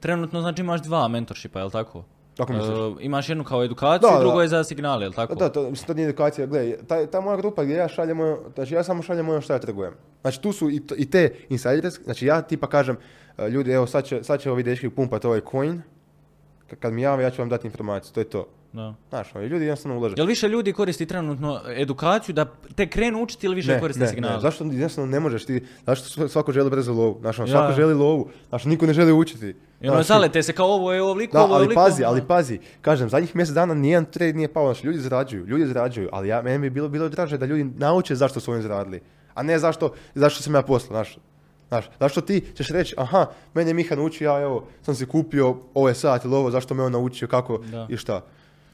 trenutno, 0.00 0.40
znači, 0.40 0.62
imaš 0.62 0.82
dva 0.82 1.08
mentorshipa, 1.08 1.58
jel 1.58 1.70
tako? 1.70 2.04
Kako 2.36 2.52
misliš? 2.52 2.70
E, 2.70 3.04
imaš 3.04 3.28
jednu 3.28 3.44
kao 3.44 3.64
edukaciju, 3.64 4.10
Da, 4.10 4.18
drugo 4.20 4.36
da. 4.36 4.42
je 4.42 4.48
za 4.48 4.64
signale, 4.64 5.04
jel 5.04 5.12
tako? 5.12 5.34
Da, 5.34 5.48
to, 5.48 5.70
mislim, 5.70 5.86
to 5.86 5.94
nije 5.94 6.04
edukacija, 6.04 6.46
gledaj, 6.46 6.76
ta, 6.78 7.06
ta 7.06 7.20
moja 7.20 7.36
grupa 7.36 7.64
gdje 7.64 7.74
ja 7.74 7.88
šaljem 7.88 8.20
ono, 8.20 8.38
znači 8.54 8.74
ja 8.74 8.84
samo 8.84 9.02
šaljem 9.02 9.28
ono 9.28 9.40
što 9.40 9.52
ja 9.52 9.58
trgujem. 9.58 9.92
Znači 10.22 10.42
tu 10.42 10.52
su 10.52 10.70
i, 10.70 10.82
i 10.96 11.10
te 11.10 11.34
insiders, 11.48 11.94
znači 12.04 12.26
ja 12.26 12.42
tipa 12.42 12.66
kažem, 12.66 12.96
e, 12.96 12.98
ljudi, 13.46 13.70
evo 13.70 13.86
sad 13.86 14.04
će, 14.04 14.22
sad 14.22 14.40
će 14.40 14.50
ovi 14.50 14.62
dečki 14.62 14.90
pumpati 14.90 15.26
ovaj 15.26 15.40
coin, 15.50 15.82
kad 16.80 16.92
mi 16.92 17.02
jave 17.02 17.24
ja 17.24 17.30
ću 17.30 17.42
vam 17.42 17.48
dati 17.48 17.66
informaciju, 17.66 18.12
to 18.12 18.20
je 18.20 18.24
to. 18.24 18.46
Da. 18.72 18.94
Znaš, 19.08 19.34
ono, 19.34 19.44
ljudi 19.44 19.64
jednostavno 19.64 19.98
ulaže. 19.98 20.14
Jel 20.16 20.26
više 20.26 20.48
ljudi 20.48 20.72
koristi 20.72 21.06
trenutno 21.06 21.60
edukaciju 21.68 22.32
da 22.34 22.46
te 22.74 22.86
krenu 22.86 23.22
učiti 23.22 23.46
ili 23.46 23.54
više 23.54 23.80
koriste 23.80 24.06
signale? 24.06 24.40
zašto 24.40 24.64
jednostavno 24.64 25.10
ne 25.10 25.20
možeš 25.20 25.44
ti, 25.44 25.64
zašto 25.86 26.08
sv- 26.10 26.28
svako 26.28 26.52
želi 26.52 26.70
brzo 26.70 26.92
lovu, 26.92 27.16
znaš, 27.20 27.38
ono, 27.38 27.48
Ja. 27.48 27.52
svako 27.52 27.72
želi 27.72 27.94
lovu, 27.94 28.28
znaš, 28.48 28.64
niko 28.64 28.86
ne 28.86 28.92
želi 28.92 29.12
učiti. 29.12 29.54
I 29.80 29.88
ono, 29.88 30.02
zalete 30.02 30.42
se 30.42 30.52
kao 30.52 30.66
ovo 30.66 30.92
je 30.92 31.02
ovoliko, 31.02 31.32
Da, 31.32 31.44
ovo 31.44 31.54
je 31.54 31.56
ali 31.56 31.74
pazi, 31.74 32.04
ali 32.04 32.22
pazi, 32.22 32.58
kažem, 32.80 33.08
zadnjih 33.08 33.36
mjesec 33.36 33.54
dana 33.54 33.74
nijedan 33.74 34.04
trade 34.04 34.32
nije 34.32 34.52
pao, 34.52 34.64
znači 34.64 34.86
ljudi 34.86 34.98
zarađuju, 34.98 35.46
ljudi 35.46 35.66
zarađuju, 35.66 36.08
ali 36.12 36.28
ja, 36.28 36.42
meni 36.42 36.58
bi 36.58 36.70
bilo, 36.70 36.88
bilo 36.88 37.08
draže 37.08 37.38
da 37.38 37.46
ljudi 37.46 37.64
nauče 37.76 38.14
zašto 38.14 38.40
su 38.40 38.52
oni 38.52 38.62
zaradili, 38.62 39.00
a 39.34 39.42
ne 39.42 39.58
zašto, 39.58 39.92
zašto 40.14 40.42
sam 40.42 40.54
ja 40.54 40.62
poslao, 40.62 40.88
znaš. 40.88 41.18
Znaš, 41.68 41.84
zašto 42.00 42.20
ti 42.20 42.44
ćeš 42.54 42.68
reći, 42.68 42.94
aha, 42.98 43.26
mene 43.54 43.70
je 43.70 43.74
Miha 43.74 43.94
naučio, 43.94 44.26
ja 44.26 44.40
evo, 44.40 44.64
sam 44.82 44.94
si 44.94 45.06
kupio 45.06 45.56
ovaj 45.74 45.94
sat 45.94 46.24
ili 46.24 46.34
ovo, 46.34 46.50
zašto 46.50 46.74
me 46.74 46.82
on 46.82 46.92
naučio, 46.92 47.28
kako 47.28 47.58
Da. 47.58 47.86
i 47.90 47.96
šta. 47.96 48.24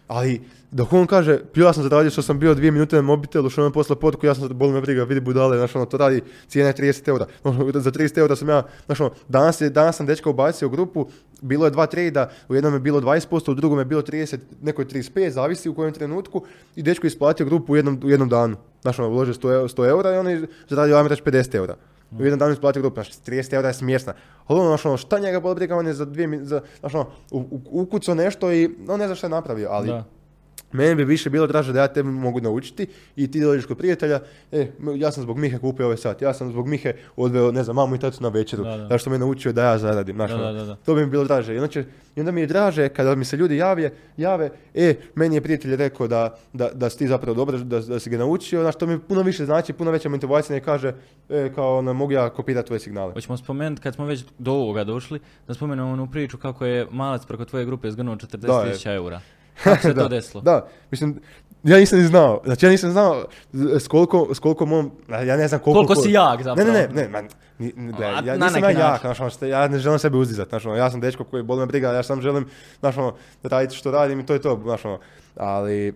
Ali, 0.08 0.40
dok 0.70 0.92
on 0.92 1.06
kaže, 1.06 1.40
ja 1.54 1.72
sam 1.72 1.82
zaradio 1.82 2.10
što 2.10 2.22
sam 2.22 2.38
bio 2.38 2.54
dvije 2.54 2.70
minute 2.70 2.96
na 2.96 3.02
mobitelu, 3.02 3.50
što 3.50 3.60
on 3.62 3.68
je 3.68 3.72
poslao 3.72 3.96
potku, 3.98 4.26
ja 4.26 4.34
sam, 4.34 4.48
boli 4.48 4.72
me 4.72 4.80
briga, 4.80 5.04
vidi 5.04 5.20
budale, 5.20 5.56
znaš, 5.58 5.76
ono, 5.76 5.84
to 5.86 5.96
radi, 5.96 6.22
cijena 6.46 6.68
je 6.68 6.74
30 6.74 7.08
eura. 7.08 7.26
Ono, 7.44 7.80
za 7.80 7.90
30 7.90 8.18
eura 8.18 8.36
sam 8.36 8.48
ja, 8.48 8.62
znaš, 8.86 9.00
ono, 9.00 9.10
danas, 9.28 9.60
je, 9.60 9.70
danas 9.70 9.96
sam 9.96 10.06
dečka 10.06 10.30
ubacio 10.30 10.68
u 10.68 10.70
grupu, 10.70 11.06
bilo 11.40 11.64
je 11.64 11.70
dva 11.70 11.86
trejda, 11.86 12.30
u 12.48 12.54
jednom 12.54 12.74
je 12.74 12.80
bilo 12.80 13.00
20%, 13.00 13.50
u 13.50 13.54
drugom 13.54 13.78
je 13.78 13.84
bilo 13.84 14.02
30, 14.02 14.38
neko 14.62 14.82
je 14.82 14.88
35, 14.88 15.28
zavisi 15.30 15.68
u 15.68 15.74
kojem 15.74 15.92
trenutku, 15.92 16.42
i 16.76 16.82
dečko 16.82 17.06
je 17.06 17.08
isplatio 17.08 17.46
grupu 17.46 17.72
u 17.72 17.76
jednom, 17.76 18.00
u 18.04 18.10
jednom 18.10 18.28
danu. 18.28 18.56
Znaš, 18.82 18.98
ono, 18.98 19.08
uložio 19.08 19.34
100, 19.34 19.48
eu- 19.48 19.68
100 19.68 19.88
eura 19.88 20.14
i 20.14 20.18
on 20.18 20.28
je 20.28 20.46
zaradio, 20.68 20.96
ajmo 20.96 21.08
reći, 21.08 21.22
50 21.22 21.54
eura. 21.54 21.76
U 22.19 22.23
jednom 22.23 22.39
danu 22.39 22.51
je 22.51 22.55
isplatio 22.55 22.82
grupu, 22.82 22.95
znači 22.95 23.19
30 23.27 23.55
eura 23.55 23.69
je 23.69 23.74
smiješna. 23.74 24.15
Ali 24.47 24.61
ono, 24.61 24.78
ono, 24.85 24.97
šta 24.97 25.19
njega 25.19 25.41
boli 25.41 25.55
briga, 25.55 25.77
on 25.77 25.86
je 25.86 25.95
za 25.95 26.05
dvije, 26.05 26.45
za, 26.45 26.61
znaš, 26.81 26.95
ono, 26.95 27.07
ukucao 27.70 28.15
nešto 28.15 28.53
i 28.53 28.70
on 28.89 28.99
ne 28.99 29.07
zna 29.07 29.15
šta 29.15 29.27
je 29.27 29.31
napravio, 29.31 29.69
ali 29.70 29.89
Da. 29.89 30.05
Meni 30.73 30.95
bi 30.95 31.05
više 31.05 31.31
bilo 31.31 31.47
draže 31.47 31.73
da 31.73 31.81
ja 31.81 31.89
tebe 31.89 32.09
mogu 32.09 32.41
naučiti 32.41 32.86
i 33.16 33.31
ti 33.31 33.41
dođeš 33.41 33.66
kod 33.66 33.78
prijatelja, 33.78 34.20
e, 34.53 34.66
ja 34.97 35.11
sam 35.11 35.23
zbog 35.23 35.39
Mihe 35.39 35.59
kupio 35.59 35.86
ovaj 35.86 35.97
sat, 35.97 36.23
ja 36.23 36.35
sam 36.35 36.51
zbog 36.51 36.69
Mihe 36.69 36.93
odveo, 37.16 37.53
ne 37.53 37.62
znam, 37.62 37.77
mamu 37.77 37.95
i 37.95 37.99
tatu 37.99 38.23
na 38.23 38.28
večeru, 38.28 38.65
Da, 38.65 38.77
da. 38.78 38.99
što 38.99 39.11
me 39.11 39.19
naučio 39.19 39.53
da 39.53 39.65
ja 39.65 39.78
zaradim, 39.78 40.16
znaš, 40.16 40.31
Da, 40.31 40.36
ono, 40.36 40.45
da, 40.45 40.53
da, 40.53 40.65
da. 40.65 40.77
to 40.77 40.95
bi 40.95 41.01
mi 41.01 41.07
bilo 41.07 41.24
draže. 41.24 41.57
I 41.57 41.69
će- 41.69 41.85
I 42.16 42.20
onda 42.20 42.32
mi 42.32 42.41
je 42.41 42.47
draže 42.47 42.89
kada 42.89 43.15
mi 43.15 43.24
se 43.24 43.36
ljudi 43.36 43.57
jave, 43.57 43.91
jave, 44.16 44.51
e, 44.74 44.95
meni 45.15 45.35
je 45.35 45.41
prijatelj 45.41 45.77
rekao 45.77 46.09
da, 46.09 46.36
da, 46.53 46.69
da 46.70 46.91
si 46.91 46.99
ti 46.99 47.09
zapravo 47.09 47.35
dobro, 47.35 47.59
da, 47.59 47.81
da 47.81 47.99
si 47.99 48.11
ga 48.11 48.19
naučio, 48.19 48.61
znaš, 48.61 48.77
to 48.77 48.86
mi 48.86 48.99
puno 48.99 49.23
više 49.23 49.45
znači, 49.45 49.73
puno 49.73 49.91
veća 49.91 50.09
motivacija 50.09 50.55
ne 50.55 50.62
kaže, 50.62 50.93
e, 51.28 51.51
kao, 51.55 51.78
ono, 51.78 51.93
mogu 51.93 52.12
ja 52.12 52.31
kopirati 52.31 52.66
tvoje 52.66 52.81
signale. 52.81 53.12
Hoćemo 53.12 53.36
spomenuti, 53.36 53.82
kad 53.82 53.95
smo 53.95 54.07
već 54.07 54.24
do 54.39 54.53
ovoga 54.53 54.85
došli, 54.85 55.19
da 55.49 55.55
spomenemo 55.55 55.89
onu 55.89 56.11
priču 56.11 56.39
kako 56.39 56.66
je 56.66 56.86
malac 56.91 57.27
preko 57.27 57.45
tvoje 57.45 57.65
grupe 57.65 57.91
zgrnuo 57.91 58.16
40.000 58.16 58.85
Da, 58.85 58.93
eura. 58.93 59.20
Kako 59.62 59.82
se 59.82 59.94
to 59.94 60.02
Da, 60.02 60.09
desilo? 60.09 60.43
Da, 60.43 60.66
mislim, 60.90 61.20
ja 61.64 61.78
nisam 61.78 61.98
ni 61.98 62.05
znao, 62.05 62.40
znači 62.44 62.66
ja 62.66 62.70
nisam 62.70 62.90
znao 62.90 63.24
s 63.52 63.89
koliko, 63.89 64.35
s 64.35 64.39
koliko 64.39 64.66
mom, 64.66 64.90
ja 65.09 65.36
ne 65.36 65.48
znam 65.48 65.60
koliko... 65.60 65.86
Koliko 65.86 66.02
si 66.02 66.12
jak 66.12 66.43
zapravo. 66.43 66.72
Ne, 66.72 66.78
ne, 66.81 66.89
ne, 66.89 67.02
ne, 67.02 67.09
man, 67.09 67.28
ni, 67.59 67.72
ni- 67.76 67.93
gle, 67.93 68.06
A, 68.06 68.22
ja 68.24 68.36
nisam 68.36 68.62
ja 68.62 68.70
jak, 68.70 69.01
znaš, 69.01 69.20
ono, 69.20 69.31
ja 69.48 69.68
ne 69.68 69.78
želim 69.78 69.98
sebe 69.98 70.16
uzdizati, 70.16 70.48
znaš, 70.48 70.66
ono, 70.66 70.76
ja 70.76 70.90
sam 70.90 71.01
dečko 71.01 71.24
koji 71.24 71.43
boli 71.43 71.60
me 71.60 71.66
briga, 71.66 71.93
ja 71.93 72.02
samo 72.02 72.22
želim, 72.22 72.47
znaš, 72.81 72.97
ono, 72.97 73.14
raditi 73.43 73.76
što 73.76 73.90
radim 73.90 74.20
i 74.20 74.26
to 74.26 74.32
je 74.32 74.43
to, 74.43 74.60
znaš, 74.64 74.85
ono, 74.85 74.98
ali, 75.36 75.89
e, 75.89 75.94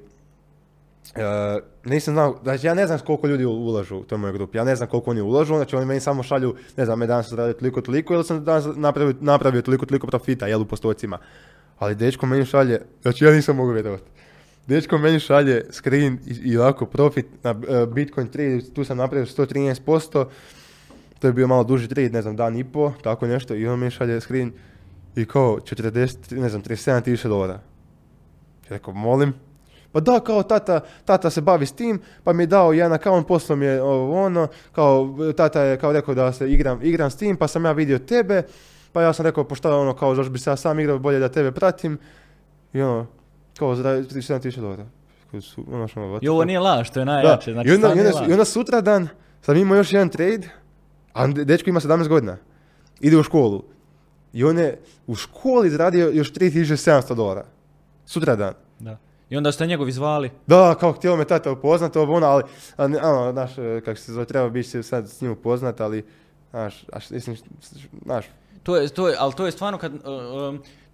nisam 1.85 2.15
znao, 2.15 2.39
znači 2.43 2.67
ja 2.67 2.75
ne 2.75 2.87
znam 2.87 2.99
koliko 2.99 3.27
ljudi 3.27 3.45
ulažu 3.45 3.97
u 3.97 4.05
toj 4.05 4.19
mojoj 4.19 4.33
grupi, 4.33 4.59
ja 4.59 4.65
ne 4.65 4.77
znam 4.77 4.89
koliko 4.89 5.11
oni 5.11 5.21
ulažu, 5.21 5.55
znači 5.55 5.77
oni 5.77 5.87
meni 5.87 6.01
samo 6.01 6.23
šalju, 6.23 6.55
ne 6.77 6.85
znam, 6.85 6.99
me 6.99 7.07
danas 7.07 7.29
sam 7.29 7.39
radio 7.39 7.53
toliko, 7.53 7.81
toliko, 7.81 8.15
ili 8.15 8.25
sam 8.25 8.45
danas 8.45 8.65
napravio, 8.77 9.15
napravio 9.21 9.63
toliko, 9.63 9.87
toliko 9.87 10.07
profita, 10.07 10.47
jel, 10.47 10.63
u 10.63 10.65
postocima. 10.65 11.19
Ali 11.79 11.95
dečko 11.95 12.27
meni 12.27 12.47
šalje, 12.47 12.81
znači 13.03 13.25
ja 13.25 13.31
nisam 13.31 13.57
mogu 13.57 13.73
vjerovati. 13.73 14.05
Dečko 14.67 14.99
meni 14.99 15.21
šalje 15.21 15.65
screen 15.71 16.19
i, 16.27 16.51
i 16.51 16.57
ovako 16.57 16.87
profit 16.87 17.27
na 17.43 17.51
e, 17.51 17.87
Bitcoin 17.87 18.29
trade, 18.29 18.61
tu 18.75 18.85
sam 18.85 18.97
napravio 18.97 19.27
113%, 19.27 20.27
to 21.19 21.27
je 21.27 21.33
bio 21.33 21.47
malo 21.47 21.65
duži 21.65 21.89
trade, 21.89 22.11
ne 22.11 22.23
znam, 22.23 22.37
dan 22.37 22.57
i 22.57 22.65
po, 22.65 22.93
tako 23.03 23.27
nešto, 23.27 23.55
i 23.55 23.67
on 23.67 23.81
mi 23.81 23.91
šalje 23.91 24.21
screen 24.21 24.53
i 25.17 25.25
kao 25.25 25.59
40, 25.59 26.41
ne 26.41 26.49
znam, 26.49 26.63
37 26.63 27.05
tisuća 27.05 27.29
dolara. 27.29 27.53
Ja 27.55 27.61
rekao, 28.69 28.95
molim. 28.95 29.35
Pa 29.93 30.01
da, 30.01 30.21
kao 30.21 30.43
tata, 30.43 30.81
tata 31.05 31.31
se 31.31 31.41
bavi 31.41 31.67
s 31.67 31.73
tim, 31.73 32.01
pa 32.25 32.33
mi 32.33 32.43
je 32.43 32.47
dao 32.47 32.73
jedan 32.73 32.93
account, 32.93 33.27
poslao 33.27 33.57
mi 33.57 33.67
je 33.67 33.83
ovo 33.83 34.25
ono, 34.25 34.49
kao 34.73 35.17
tata 35.37 35.63
je 35.63 35.79
kao 35.79 35.93
rekao 35.93 36.15
da 36.15 36.33
se 36.33 36.53
igram, 36.53 36.79
igram 36.83 37.11
s 37.11 37.17
tim, 37.17 37.37
pa 37.37 37.49
sam 37.49 37.65
ja 37.65 37.73
vidio 37.73 37.99
tebe, 37.99 38.43
pa 38.93 39.03
ja 39.03 39.13
sam 39.13 39.27
rekao, 39.27 39.45
pa 39.45 39.55
šta 39.55 39.77
ono, 39.77 39.95
kao 39.95 40.15
zašto 40.15 40.31
bi 40.31 40.39
se 40.39 40.51
ja 40.51 40.57
sam 40.57 40.81
igrao, 40.81 40.99
bolje 40.99 41.19
da 41.19 41.29
tebe 41.29 41.53
pratim, 41.53 41.99
i 42.73 42.83
ono, 42.83 43.07
kao 43.59 43.75
za 43.75 43.83
37 43.83 44.43
tisuća 44.43 44.61
dolara. 44.61 44.87
Koji 45.31 45.43
su, 45.43 45.65
ono, 45.73 45.89
što, 45.89 46.01
what 46.01 46.19
I 46.23 46.29
ovo 46.29 46.45
nije 46.45 46.61
laž, 46.61 46.91
to 46.91 47.01
je 47.01 47.05
Da, 47.05 47.13
najjače. 47.13 47.53
Znači, 47.53 47.69
i, 47.69 47.75
onda, 47.75 47.89
i, 47.89 47.91
onda. 47.91 48.27
I 48.29 48.33
onda 48.33 48.45
sutra 48.45 48.81
dan 48.81 49.09
sam 49.41 49.57
imao 49.57 49.77
još 49.77 49.93
jedan 49.93 50.09
trade, 50.09 50.49
a 51.13 51.27
de- 51.27 51.45
dečko 51.45 51.71
ima 51.71 51.81
17 51.81 52.09
godina. 52.09 52.37
Ide 53.01 53.17
u 53.17 53.23
školu. 53.23 53.65
I 54.33 54.45
on 54.45 54.59
je 54.59 54.79
u 55.07 55.15
školi 55.15 55.71
zaradio 55.71 56.11
još 56.13 56.33
3700 56.33 57.15
dolara. 57.15 57.45
Sutra 58.07 58.37
dan. 58.37 58.55
Da. 58.79 58.99
I 59.31 59.37
onda 59.37 59.53
ste 59.53 59.67
njegovi 59.67 59.93
zvali. 59.93 60.31
Da, 60.47 60.75
kao 60.81 60.93
htjelo 60.93 61.17
me 61.17 61.25
tata 61.25 61.53
upoznat, 61.53 61.97
ovo 61.97 62.15
ono, 62.15 62.27
ali, 62.27 62.43
ono, 62.79 63.33
znaš, 63.33 63.59
e, 63.59 63.81
kako 63.85 64.01
se 64.01 64.13
zove, 64.13 64.27
treba 64.27 64.49
biti 64.49 64.83
sad 64.83 65.09
s 65.09 65.21
njim 65.21 65.33
upoznat, 65.33 65.81
ali, 65.81 66.05
znaš, 66.51 66.85
znaš, 68.05 68.25
To 68.63 68.77
je, 68.77 68.89
to 68.89 69.09
je, 69.09 69.17
ali 69.19 69.33
to 69.33 69.47
je 69.47 69.53
stvarno 69.53 69.79
kad, 69.79 69.93
uh, 69.95 70.01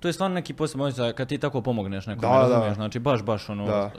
to 0.05 0.09
je 0.09 0.13
stvarno 0.13 0.35
neki 0.35 0.55
poseban 0.55 0.87
osjećaj 0.87 1.13
kad 1.13 1.29
ti 1.29 1.39
tako 1.39 1.61
pomogneš 1.61 2.07
nekome, 2.07 2.29
Da, 2.29 2.35
da. 2.35 2.41
razumiješ, 2.45 2.75
znači 2.75 2.99
baš, 2.99 3.23
baš 3.23 3.49
ono, 3.49 3.67
Da. 3.67 3.85
uh, 3.87 3.93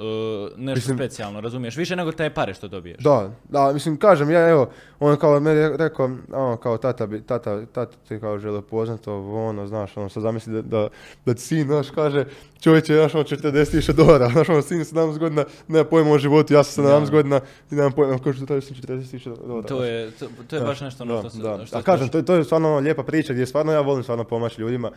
nešto 0.57 0.75
Mislim- 0.75 0.97
specijalno, 0.97 1.41
razumiješ, 1.41 1.75
više 1.77 1.95
nego 1.95 2.11
te 2.11 2.29
pare 2.29 2.53
što 2.53 2.67
dobiješ. 2.67 2.97
Da, 2.97 3.29
da, 3.45 3.73
mislim, 3.73 3.97
kažem, 3.97 4.31
ja 4.31 4.49
evo, 4.49 4.69
on 4.99 5.17
kao 5.17 5.39
meni 5.39 5.77
rekao, 5.77 6.05
ono, 6.33 6.57
kao 6.57 6.77
tata, 6.77 7.07
bi, 7.07 7.21
tata, 7.21 7.65
tata 7.65 7.97
ti 8.07 8.19
kao 8.19 8.39
žele 8.39 8.61
poznat, 8.61 9.07
ovo, 9.07 9.47
ono, 9.47 9.67
znaš, 9.67 9.97
ono, 9.97 10.09
sad 10.09 10.23
zamisli 10.23 10.53
da, 10.53 10.61
da, 10.61 10.87
da 11.25 11.33
ti 11.33 11.41
sin, 11.41 11.63
znaš, 11.63 11.89
kaže, 11.89 12.25
čovječe, 12.61 12.93
znaš, 12.95 13.15
ono, 13.15 13.23
40.000 13.23 13.93
dolara, 13.93 14.29
znaš, 14.31 14.49
ono, 14.49 14.61
sin 14.61 14.79
17 14.79 15.17
godina, 15.17 15.45
nema 15.67 15.85
pojma 15.85 16.11
o 16.11 16.17
životu, 16.17 16.53
ja 16.53 16.63
sam 16.63 16.83
17 16.85 16.99
Da. 17.01 17.11
godina 17.11 17.39
i 17.71 17.75
nemam 17.75 17.91
pojma, 17.91 18.19
kao 18.19 18.33
što 18.33 18.45
traži 18.45 18.61
sin 18.63 18.75
40.000 18.77 19.37
dolara. 19.37 19.67
To 19.67 19.83
je, 19.83 20.11
to, 20.11 20.25
to 20.47 20.55
je 20.55 20.61
baš 20.61 20.81
nešto 20.81 21.03
ono 21.03 21.13
Da, 21.13 21.19
što 21.19 21.29
se... 21.29 21.37
da. 21.39 21.65
Što 21.65 21.77
A 21.77 21.81
kažem, 21.81 22.09
to, 22.09 22.17
je- 22.17 22.25
to 22.25 22.35
je 22.35 22.43
stvarno 22.43 22.67
ono 22.67 22.79
lijepa 22.79 23.03
priča 23.03 23.33
gdje 23.33 23.45
stvarno 23.45 23.71
ja 23.71 23.81
volim 23.81 24.03
stvarno 24.03 24.23
pomoći 24.23 24.61
ljudima. 24.61 24.91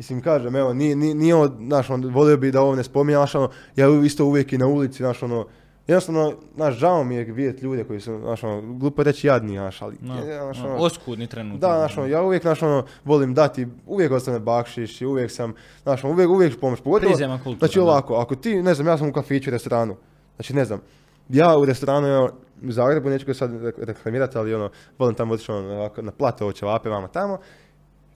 Mislim, 0.00 0.20
kažem, 0.22 0.56
evo, 0.56 0.72
nije, 0.72 0.96
nije, 0.96 1.14
nije 1.14 1.34
ovo, 1.34 1.50
znaš, 1.66 1.90
ono, 1.90 2.08
volio 2.08 2.36
bi 2.36 2.50
da 2.50 2.60
ovo 2.60 2.76
ne 2.76 2.84
spominjem, 2.84 3.18
znaš, 3.18 3.34
ono, 3.34 3.50
ja 3.76 3.86
isto 4.04 4.24
uvijek 4.24 4.52
i 4.52 4.58
na 4.58 4.66
ulici, 4.66 4.96
znaš, 4.96 5.22
ono, 5.22 5.46
jednostavno, 5.86 6.32
znaš, 6.56 6.74
žao 6.74 7.04
mi 7.04 7.14
je 7.14 7.24
vidjeti 7.24 7.64
ljude 7.64 7.84
koji 7.84 8.00
su, 8.00 8.18
znaš, 8.18 8.44
ono, 8.44 8.62
glupo 8.74 9.02
reći 9.02 9.26
jadni, 9.26 9.52
znaš, 9.52 9.82
ali, 9.82 9.96
No, 10.00 10.14
je, 10.14 10.38
znaš, 10.38 10.58
no, 10.58 10.64
ono, 10.64 10.76
oskudni 10.76 11.26
trenutno. 11.26 11.68
da, 11.68 11.74
znaš, 11.78 11.98
ono, 11.98 12.06
ja 12.06 12.22
uvijek, 12.22 12.42
znaš, 12.42 12.62
ono, 12.62 12.84
volim 13.04 13.34
dati, 13.34 13.66
uvijek 13.86 14.12
ostane 14.12 14.38
bakšiš 14.38 15.00
i 15.00 15.06
uvijek 15.06 15.30
sam, 15.30 15.54
znaš, 15.82 16.04
ono, 16.04 16.12
uvijek, 16.12 16.30
uvijek 16.30 16.52
ću 16.52 16.60
pomoći, 16.60 16.82
pogotovo, 16.82 17.12
kultura, 17.38 17.58
znači, 17.58 17.78
ovako, 17.80 18.14
ako 18.14 18.34
ti, 18.34 18.62
ne 18.62 18.74
znam, 18.74 18.86
ja 18.86 18.98
sam 18.98 19.08
u 19.08 19.12
kafiću, 19.12 19.50
restoranu, 19.50 19.96
znači, 20.36 20.54
ne 20.54 20.64
znam, 20.64 20.80
ja 21.28 21.56
u 21.58 21.64
restoranu, 21.64 22.06
evo, 22.06 22.30
u 22.62 22.72
Zagrebu, 22.72 23.10
neću 23.10 23.26
ga 23.26 23.34
sad 23.34 23.62
re- 23.62 23.72
reklamirati, 23.78 24.38
ali 24.38 24.54
ono, 24.54 24.70
volim 24.98 25.14
tamo 25.14 25.34
otići 25.34 25.52
ono, 25.52 25.90
na 25.96 26.12
plato 26.12 26.44
ovo 26.44 26.52
ćevape 26.52 26.88
vama 26.88 27.08
tamo, 27.08 27.38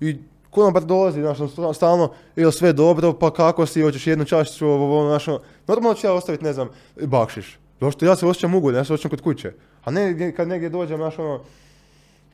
i 0.01 0.19
konobar 0.55 0.85
dolazi, 0.85 1.21
znaš, 1.21 1.41
ono, 1.41 1.49
sta- 1.49 1.75
stalno, 1.75 2.11
jel 2.37 2.51
sve 2.51 2.73
dobro, 2.73 3.13
pa 3.13 3.31
kako 3.31 3.67
si, 3.67 3.83
hoćeš 3.83 4.07
jednu 4.07 4.25
čašicu, 4.25 4.67
ovo, 4.67 4.85
ovo, 4.85 5.09
znaš, 5.09 5.29
ono, 5.29 5.41
normalno 5.67 5.95
ću 5.95 6.07
ja 6.07 6.13
ostaviti, 6.13 6.45
ne 6.45 6.53
znam, 6.53 6.69
bakšiš. 7.03 7.59
Zašto 7.81 8.07
ja 8.07 8.17
se 8.17 8.27
osjećam 8.27 8.55
ugodno, 8.55 8.79
ja 8.81 8.85
se 8.85 8.95
osjećam 8.95 9.11
kod 9.11 9.21
kuće. 9.21 9.53
A 9.85 9.91
ne 9.91 10.33
kad 10.37 10.49
negdje 10.49 10.69
dođem, 10.69 10.97
znaš, 10.97 11.19
ono, 11.19 11.41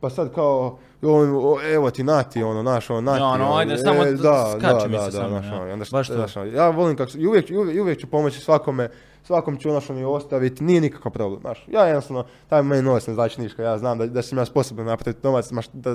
pa 0.01 0.10
sad 0.10 0.35
kao, 0.35 0.78
o, 1.02 1.09
o, 1.52 1.59
evo 1.64 1.90
ti 1.90 2.02
nati, 2.02 2.43
ono, 2.43 2.62
naš, 2.62 2.90
ono, 2.90 3.01
nati. 3.01 3.20
Ja, 3.20 3.27
ono, 3.27 3.55
ajde, 3.55 3.78
samo 3.78 4.05
da, 4.05 4.10
da, 4.12 4.56
skači 4.59 4.89
mi 4.89 4.98
se 4.98 5.05
da, 5.05 5.10
samo, 5.10 5.36
ja. 5.36 5.55
ono, 5.55 5.68
i 5.68 5.72
onda 5.72 5.85
šta- 5.85 5.97
Baš 5.97 6.09
to. 6.09 6.14
znaš, 6.14 6.36
ono, 6.36 6.47
ja 6.47 6.70
volim 6.70 6.97
kako, 6.97 7.10
i 7.18 7.27
uvijek, 7.27 7.47
uvijek, 7.81 8.01
ću 8.01 8.06
pomoći 8.06 8.40
svakome, 8.40 8.89
svakom 9.22 9.56
ću 9.56 9.70
ono 9.70 9.81
što 9.81 9.93
mi 9.93 10.05
ostaviti, 10.05 10.64
nije 10.64 10.81
nikakav 10.81 11.12
problem, 11.12 11.40
znaš. 11.40 11.64
Ja 11.68 11.85
jednostavno, 11.85 12.24
taj 12.48 12.62
meni 12.62 12.82
novac 12.82 13.06
ne 13.06 13.14
znači 13.14 13.40
ništa, 13.40 13.62
ja 13.62 13.78
znam 13.78 13.98
da, 13.98 14.06
da 14.06 14.22
sam 14.22 14.39
ja 14.39 14.44
sposoban 14.44 14.86
napraviti 14.86 15.20
novac, 15.22 15.51
ma 15.51 15.62
šta- 15.62 15.78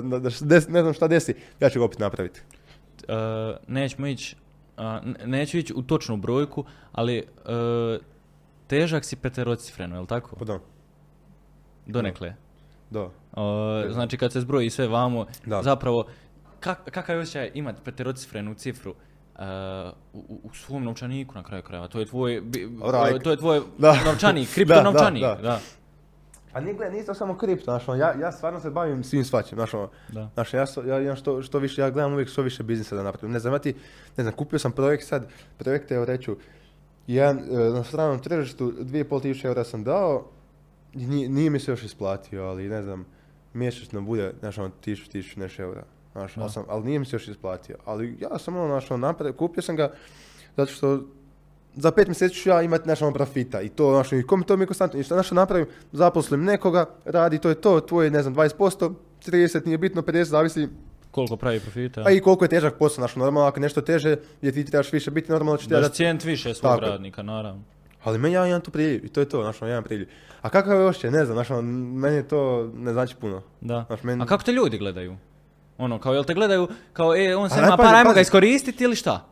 ne 0.68 0.82
znam 0.82 0.92
šta 0.92 1.08
desi, 1.08 1.34
ja 1.60 1.70
ću 1.70 1.78
ga 1.78 1.84
opet 1.84 1.98
napraviti. 1.98 2.40
Uh, 3.08 3.14
nećemo 3.68 4.06
ići, 4.06 4.36
uh, 4.76 4.82
neću 5.26 5.58
ići 5.58 5.72
u 5.76 5.82
točnu 5.82 6.16
brojku, 6.16 6.64
ali 6.92 7.18
uh, 7.18 8.02
težak 8.66 9.04
si 9.04 9.16
peterocifreno, 9.16 9.94
je 9.96 10.00
li 10.00 10.06
tako? 10.06 10.36
Pa 10.36 10.44
da, 10.44 10.58
Donekle. 11.86 12.34
da. 12.90 13.08
Uh, 13.36 13.42
znači 13.92 14.16
kad 14.16 14.32
se 14.32 14.40
zbroji 14.40 14.70
sve 14.70 14.88
vamo, 14.88 15.26
Da. 15.46 15.62
zapravo 15.62 16.04
kak, 16.60 16.90
kakav 16.90 17.16
je 17.16 17.22
osjećaj 17.22 17.50
imati 17.54 17.80
peterocifrenu 17.84 18.54
cifru 18.54 18.90
uh, 18.90 19.40
u, 20.12 20.18
u- 20.18 20.40
u 20.44 20.54
svom 20.54 20.84
novčaniku 20.84 21.34
na 21.34 21.42
kraju 21.42 21.62
krajeva? 21.62 21.88
To 21.88 21.98
je 22.00 22.06
tvoj, 22.06 22.40
bi- 22.40 22.68
Right. 23.08 23.22
to 23.24 23.30
je 23.30 23.36
tvoj 23.36 23.60
Da. 23.78 23.96
novčanik, 24.04 24.48
kripto 24.54 24.74
Da, 24.74 24.80
da, 24.80 24.90
novčanik. 24.90 25.22
da. 25.22 25.34
da. 25.34 25.60
A 26.52 26.60
nije, 26.60 26.74
gledaj, 26.74 26.92
nije 26.92 27.06
to 27.06 27.14
samo 27.14 27.36
kripto, 27.36 27.64
znaš, 27.64 27.88
ono, 27.88 27.98
ja, 27.98 28.14
ja 28.14 28.32
stvarno 28.32 28.60
se 28.60 28.70
bavim 28.70 29.04
svim 29.04 29.24
svačim, 29.24 29.56
znaš, 29.56 29.74
ono. 29.74 29.88
Znaš, 30.34 30.54
ja, 30.54 30.66
so- 30.66 30.82
ja 30.82 31.00
imam 31.00 31.16
što, 31.16 31.42
što 31.42 31.58
više, 31.58 31.80
ja 31.80 31.90
gledam 31.90 32.12
uvijek 32.12 32.28
što 32.28 32.42
više 32.42 32.62
biznisa 32.62 32.96
da 32.96 33.02
napravim. 33.02 33.32
Ne 33.32 33.38
znam, 33.38 33.52
ja 33.52 33.58
ti, 33.58 33.74
ne 34.16 34.24
znam, 34.24 34.34
kupio 34.34 34.58
sam 34.58 34.72
projekt 34.72 35.06
sad, 35.06 35.26
projekte, 35.58 35.94
evo 35.94 36.04
reću, 36.04 36.36
jedan, 37.06 37.38
e, 37.38 37.42
na 37.70 37.84
stranom 37.84 38.18
tržištu 38.18 38.72
2,5 38.72 39.22
tisuće 39.22 39.48
eura 39.48 39.64
sam 39.64 39.84
dao, 39.84 40.24
i 40.94 41.06
nije, 41.06 41.28
nije 41.28 41.50
mi 41.50 41.60
se 41.60 41.70
još 41.70 41.82
isplatio, 41.82 42.44
ali 42.44 42.68
ne 42.68 42.82
znam, 42.82 43.04
mjesečno 43.56 44.00
bude, 44.00 44.32
znaš, 44.40 44.58
ono, 44.58 44.70
tisuću, 44.80 45.10
tisuću 45.10 45.40
nešto 45.40 45.62
eura. 45.62 45.82
Znaš, 46.12 46.34
Da. 46.34 46.42
ali, 46.42 46.50
sam, 46.50 46.64
ali 46.68 46.84
nije 46.84 46.98
mi 46.98 47.06
se 47.06 47.16
još 47.16 47.28
isplatio. 47.28 47.76
Ali 47.84 48.16
ja 48.20 48.38
sam 48.38 48.56
ono, 48.56 48.66
znaš, 48.66 48.90
ono, 48.90 49.06
napravio, 49.06 49.32
kupio 49.32 49.62
sam 49.62 49.76
ga, 49.76 49.92
zato 50.56 50.72
što 50.72 51.00
za 51.74 51.90
pet 51.90 52.06
mjeseci 52.08 52.34
ću 52.34 52.48
ja 52.48 52.62
imati 52.62 52.88
nešto 52.88 53.12
profita 53.12 53.60
i 53.60 53.68
to, 53.68 53.90
znaš, 53.90 54.12
i 54.12 54.22
kom 54.22 54.42
to 54.42 54.56
mi 54.56 54.62
je 54.62 54.66
konstantno, 54.66 55.00
i 55.00 55.02
što 55.02 55.14
znaš, 55.14 55.30
napravim, 55.30 55.66
zaposlim 55.92 56.44
nekoga, 56.44 56.86
radi, 57.04 57.38
to 57.38 57.48
je 57.48 57.54
to, 57.54 57.80
tvoje, 57.80 58.10
ne 58.10 58.22
znam, 58.22 58.34
20%, 58.34 58.94
30, 59.26 59.66
nije 59.66 59.78
bitno, 59.78 60.02
50, 60.02 60.22
zavisi, 60.24 60.68
Koliko 61.10 61.36
pravi 61.36 61.60
profita? 61.60 62.02
pa 62.04 62.10
i 62.10 62.20
koliko 62.20 62.44
je 62.44 62.48
težak 62.48 62.78
posao, 62.78 62.94
znaš, 62.94 63.16
normalno, 63.16 63.48
ako 63.48 63.60
nešto 63.60 63.80
teže, 63.80 64.16
gdje 64.40 64.52
ti 64.52 64.64
trebaš 64.64 64.92
više 64.92 65.10
biti, 65.10 65.32
normalno 65.32 65.56
ću 65.56 65.68
ti 65.68 65.74
Da 65.74 65.80
dati 65.80 65.94
cijent 65.94 66.24
više 66.24 66.54
svog 66.54 66.78
radnika, 66.80 67.22
naravno. 67.22 67.62
Ali 68.06 68.18
meni 68.18 68.34
ja 68.34 68.46
imam 68.46 68.60
tu 68.60 68.70
priljev 68.70 69.04
i 69.04 69.08
to 69.08 69.20
je 69.20 69.28
to, 69.28 69.42
znaš, 69.42 69.62
ono, 69.62 69.68
ja 69.68 69.74
imam 69.74 69.84
priljev. 69.84 70.08
A 70.42 70.48
kakav 70.48 70.80
je 70.80 70.86
ošće, 70.86 71.10
ne 71.10 71.24
znam, 71.24 71.34
znaš, 71.36 71.50
ono, 71.50 71.62
meni 71.94 72.22
to 72.24 72.70
ne 72.74 72.92
znači 72.92 73.16
puno. 73.16 73.42
Da. 73.60 73.84
Znaš, 73.86 74.02
meni- 74.02 74.22
A 74.22 74.26
kako 74.26 74.44
te 74.44 74.52
ljudi 74.52 74.78
gledaju? 74.78 75.16
Ono, 75.78 75.98
kao, 75.98 76.14
jel 76.14 76.24
te 76.24 76.34
gledaju, 76.34 76.68
kao, 76.92 77.16
e, 77.16 77.36
on 77.36 77.50
se 77.50 77.54
A 77.54 77.58
ima 77.58 77.66
ne, 77.66 77.76
pazi, 77.76 77.86
para, 77.86 77.98
ajmo 77.98 78.12
ga 78.12 78.20
iskoristiti 78.20 78.84
ili 78.84 78.96
šta? 78.96 79.24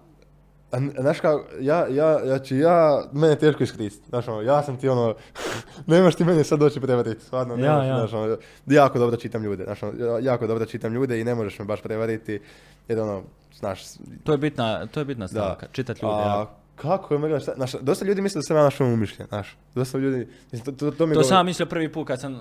A, 0.73 0.79
znaš 1.01 1.21
kao, 1.21 1.45
ja, 1.61 1.87
ja, 1.89 2.21
ja 2.21 2.39
ću, 2.39 2.57
ja, 2.57 3.03
mene 3.13 3.33
je 3.33 3.39
teško 3.39 3.63
iskoristiti, 3.63 4.09
znaš, 4.09 4.29
ono, 4.29 4.43
ja 4.43 4.63
sam 4.63 4.77
ti 4.77 4.89
ono, 4.89 5.15
nemaš 5.87 6.15
ti 6.15 6.25
mene 6.25 6.45
sad 6.45 6.59
doći 6.59 6.81
prevariti, 6.81 7.25
stvarno, 7.25 7.55
Ja, 7.55 7.61
nemaš, 7.63 7.87
ja. 7.87 7.99
znaš, 7.99 8.13
ono, 8.15 8.37
jako 8.67 8.99
dobro 8.99 9.17
čitam 9.17 9.43
ljude, 9.43 9.65
znaš, 9.65 9.83
ono, 9.83 9.93
ja- 10.01 10.19
jako 10.23 10.47
dobro 10.47 10.65
čitam 10.65 10.93
ljude 10.93 11.21
i 11.21 11.25
ne 11.25 11.35
možeš 11.35 11.59
me 11.59 11.65
baš 11.65 11.83
prevariti, 11.83 12.41
jer 12.89 13.01
ono, 13.01 13.23
znaš, 13.55 13.83
To 14.25 14.33
je 14.33 14.39
bitna, 14.39 14.87
to 14.87 15.01
je 15.01 15.05
bitna 15.05 15.29
stavka, 15.29 15.67
čitat 15.69 16.03
ljude. 16.03 16.15
A, 16.15 16.29
jako. 16.31 16.53
Kako 16.75 17.15
je 17.15 17.19
mogla, 17.19 17.41
šta, 17.41 17.53
znaš, 17.55 17.73
dosta 17.73 18.05
ljudi 18.05 18.23
misle 18.23 18.39
da 18.39 18.43
sam 18.43 18.57
ja 18.57 18.63
našao 18.63 18.87
umišljen, 18.87 19.29
znaš, 19.29 19.57
dosta 19.75 19.99
ljudi, 19.99 20.29
mislim, 20.53 20.77
to, 20.77 20.91
to, 20.91 20.97
to 20.97 21.07
mi 21.07 21.15
To 21.15 21.23
sam 21.23 21.37
ja 21.37 21.43
mislio 21.43 21.67
prvi 21.67 21.93
put 21.93 22.07
kad 22.07 22.21
sam 22.21 22.35
uh, 22.35 22.41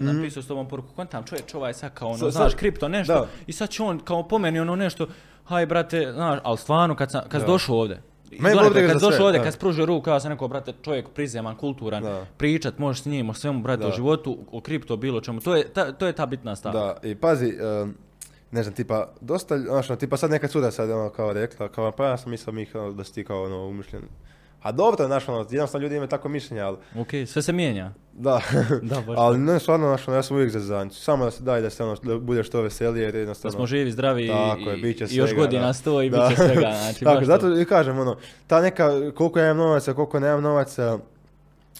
napisao 0.00 0.42
s 0.42 0.46
tobom 0.46 0.68
poruku, 0.68 0.88
kontam 0.94 1.24
čovječ 1.24 1.54
ovaj 1.54 1.74
sad 1.74 1.94
kao 1.94 2.08
ono, 2.08 2.18
Sa- 2.18 2.30
znaš, 2.30 2.50
sad- 2.50 2.58
kripto 2.58 2.88
nešto, 2.88 3.12
da. 3.14 3.26
i 3.46 3.52
sad 3.52 3.70
će 3.70 3.82
on 3.82 3.98
kao 3.98 4.22
po 4.22 4.38
meni 4.38 4.60
ono 4.60 4.76
nešto, 4.76 5.06
haj 5.44 5.66
brate, 5.66 6.12
znaš, 6.12 6.40
ali 6.42 6.58
stvarno 6.58 6.96
kad 6.96 7.10
sam, 7.10 7.20
kad 7.28 7.46
došao 7.46 7.76
ovdje, 7.76 8.02
Meni 8.32 8.56
donekle, 8.56 8.88
kad 8.88 9.00
došao 9.00 9.26
ovdje, 9.26 9.42
kad 9.42 9.52
si 9.52 9.58
pružio 9.58 9.86
ruku, 9.86 10.10
ja 10.10 10.20
sam 10.20 10.32
rekao, 10.32 10.48
brate, 10.48 10.72
čovjek 10.82 11.08
prizeman, 11.08 11.56
kulturan, 11.56 12.02
Da. 12.02 12.26
pričat, 12.36 12.78
možeš 12.78 13.02
s 13.02 13.06
njim 13.06 13.30
o 13.30 13.34
svemu, 13.34 13.62
brate, 13.62 13.84
o 13.84 13.88
Da. 13.88 13.94
životu, 13.94 14.38
o 14.52 14.60
kripto, 14.60 14.96
bilo 14.96 15.20
čemu, 15.20 15.40
to 15.40 15.56
je 15.56 15.68
ta, 15.68 15.92
to 15.92 16.06
je 16.06 16.12
ta 16.12 16.26
bitna 16.26 16.56
stavka. 16.56 16.78
Da, 16.78 17.08
i 17.08 17.14
pazi, 17.14 17.48
em, 17.82 17.94
ne 18.50 18.62
znam, 18.62 18.74
tipa, 18.74 19.08
dosta, 19.20 19.58
znaš, 19.58 19.90
ono, 19.90 19.96
tipa 19.96 20.16
sad 20.16 20.30
neka 20.30 20.48
cura 20.48 20.70
sad 20.70 20.90
ono 20.90 21.10
kao 21.10 21.32
rekla, 21.32 21.68
kao 21.68 21.92
pa 21.92 22.06
ja 22.06 22.16
sam 22.16 22.30
mislio 22.30 22.52
mi 22.52 22.66
kao 22.66 22.92
da 22.92 23.04
si 23.04 23.14
ti 23.14 23.24
kao 23.24 23.42
ono 23.42 23.66
umišljen. 23.66 24.02
A 24.62 24.72
dobro, 24.72 25.06
znaš, 25.06 25.28
ono, 25.28 25.38
jednostavno 25.40 25.82
ljudi 25.82 25.94
imaju 25.94 26.08
tako 26.08 26.28
mišljenja, 26.28 26.66
ali, 26.66 26.76
Ok, 26.96 27.08
sve 27.26 27.42
se 27.42 27.52
mijenja. 27.52 27.92
da, 28.12 28.40
Da, 28.82 28.96
baš 28.96 29.16
ali 29.16 29.38
ne, 29.38 29.58
stvarno, 29.58 29.86
znaš, 29.86 30.08
ono, 30.08 30.16
ja 30.16 30.22
sam 30.22 30.36
uvijek 30.36 30.50
za 30.50 30.60
zanj, 30.60 30.88
samo 30.90 31.24
da 31.24 31.30
se 31.30 31.42
daj 31.42 31.60
da 31.60 31.70
se 31.70 31.84
ono, 31.84 31.96
da 31.96 32.18
budeš 32.18 32.46
što 32.46 32.62
veselije, 32.62 33.02
jer 33.04 33.12
Da 33.12 33.18
jednostavno... 33.18 33.52
smo 33.52 33.66
živi, 33.66 33.92
zdravi 33.92 34.24
i- 34.24 34.28
Tako 34.28 34.60
je, 34.60 34.78
i, 34.78 34.82
bit 34.82 34.98
će 34.98 35.04
i 35.04 35.16
još 35.16 35.30
svega, 35.30 35.42
godina 35.42 35.66
da. 35.66 35.72
sto 35.72 36.02
i 36.02 36.10
Da. 36.10 36.18
bit 36.18 36.28
će 36.30 36.44
svega, 36.44 36.60
znači 36.74 37.00
Tako, 37.00 37.14
baš 37.14 37.20
to. 37.20 37.26
zato 37.26 37.60
i 37.60 37.64
kažem, 37.64 37.98
ono, 37.98 38.16
ta 38.46 38.60
neka, 38.60 38.88
koliko 39.12 39.38
ja 39.38 39.44
imam 39.44 39.56
novaca, 39.58 39.94
koliko 39.94 40.20
nemam 40.20 40.42
novaca, 40.42 40.98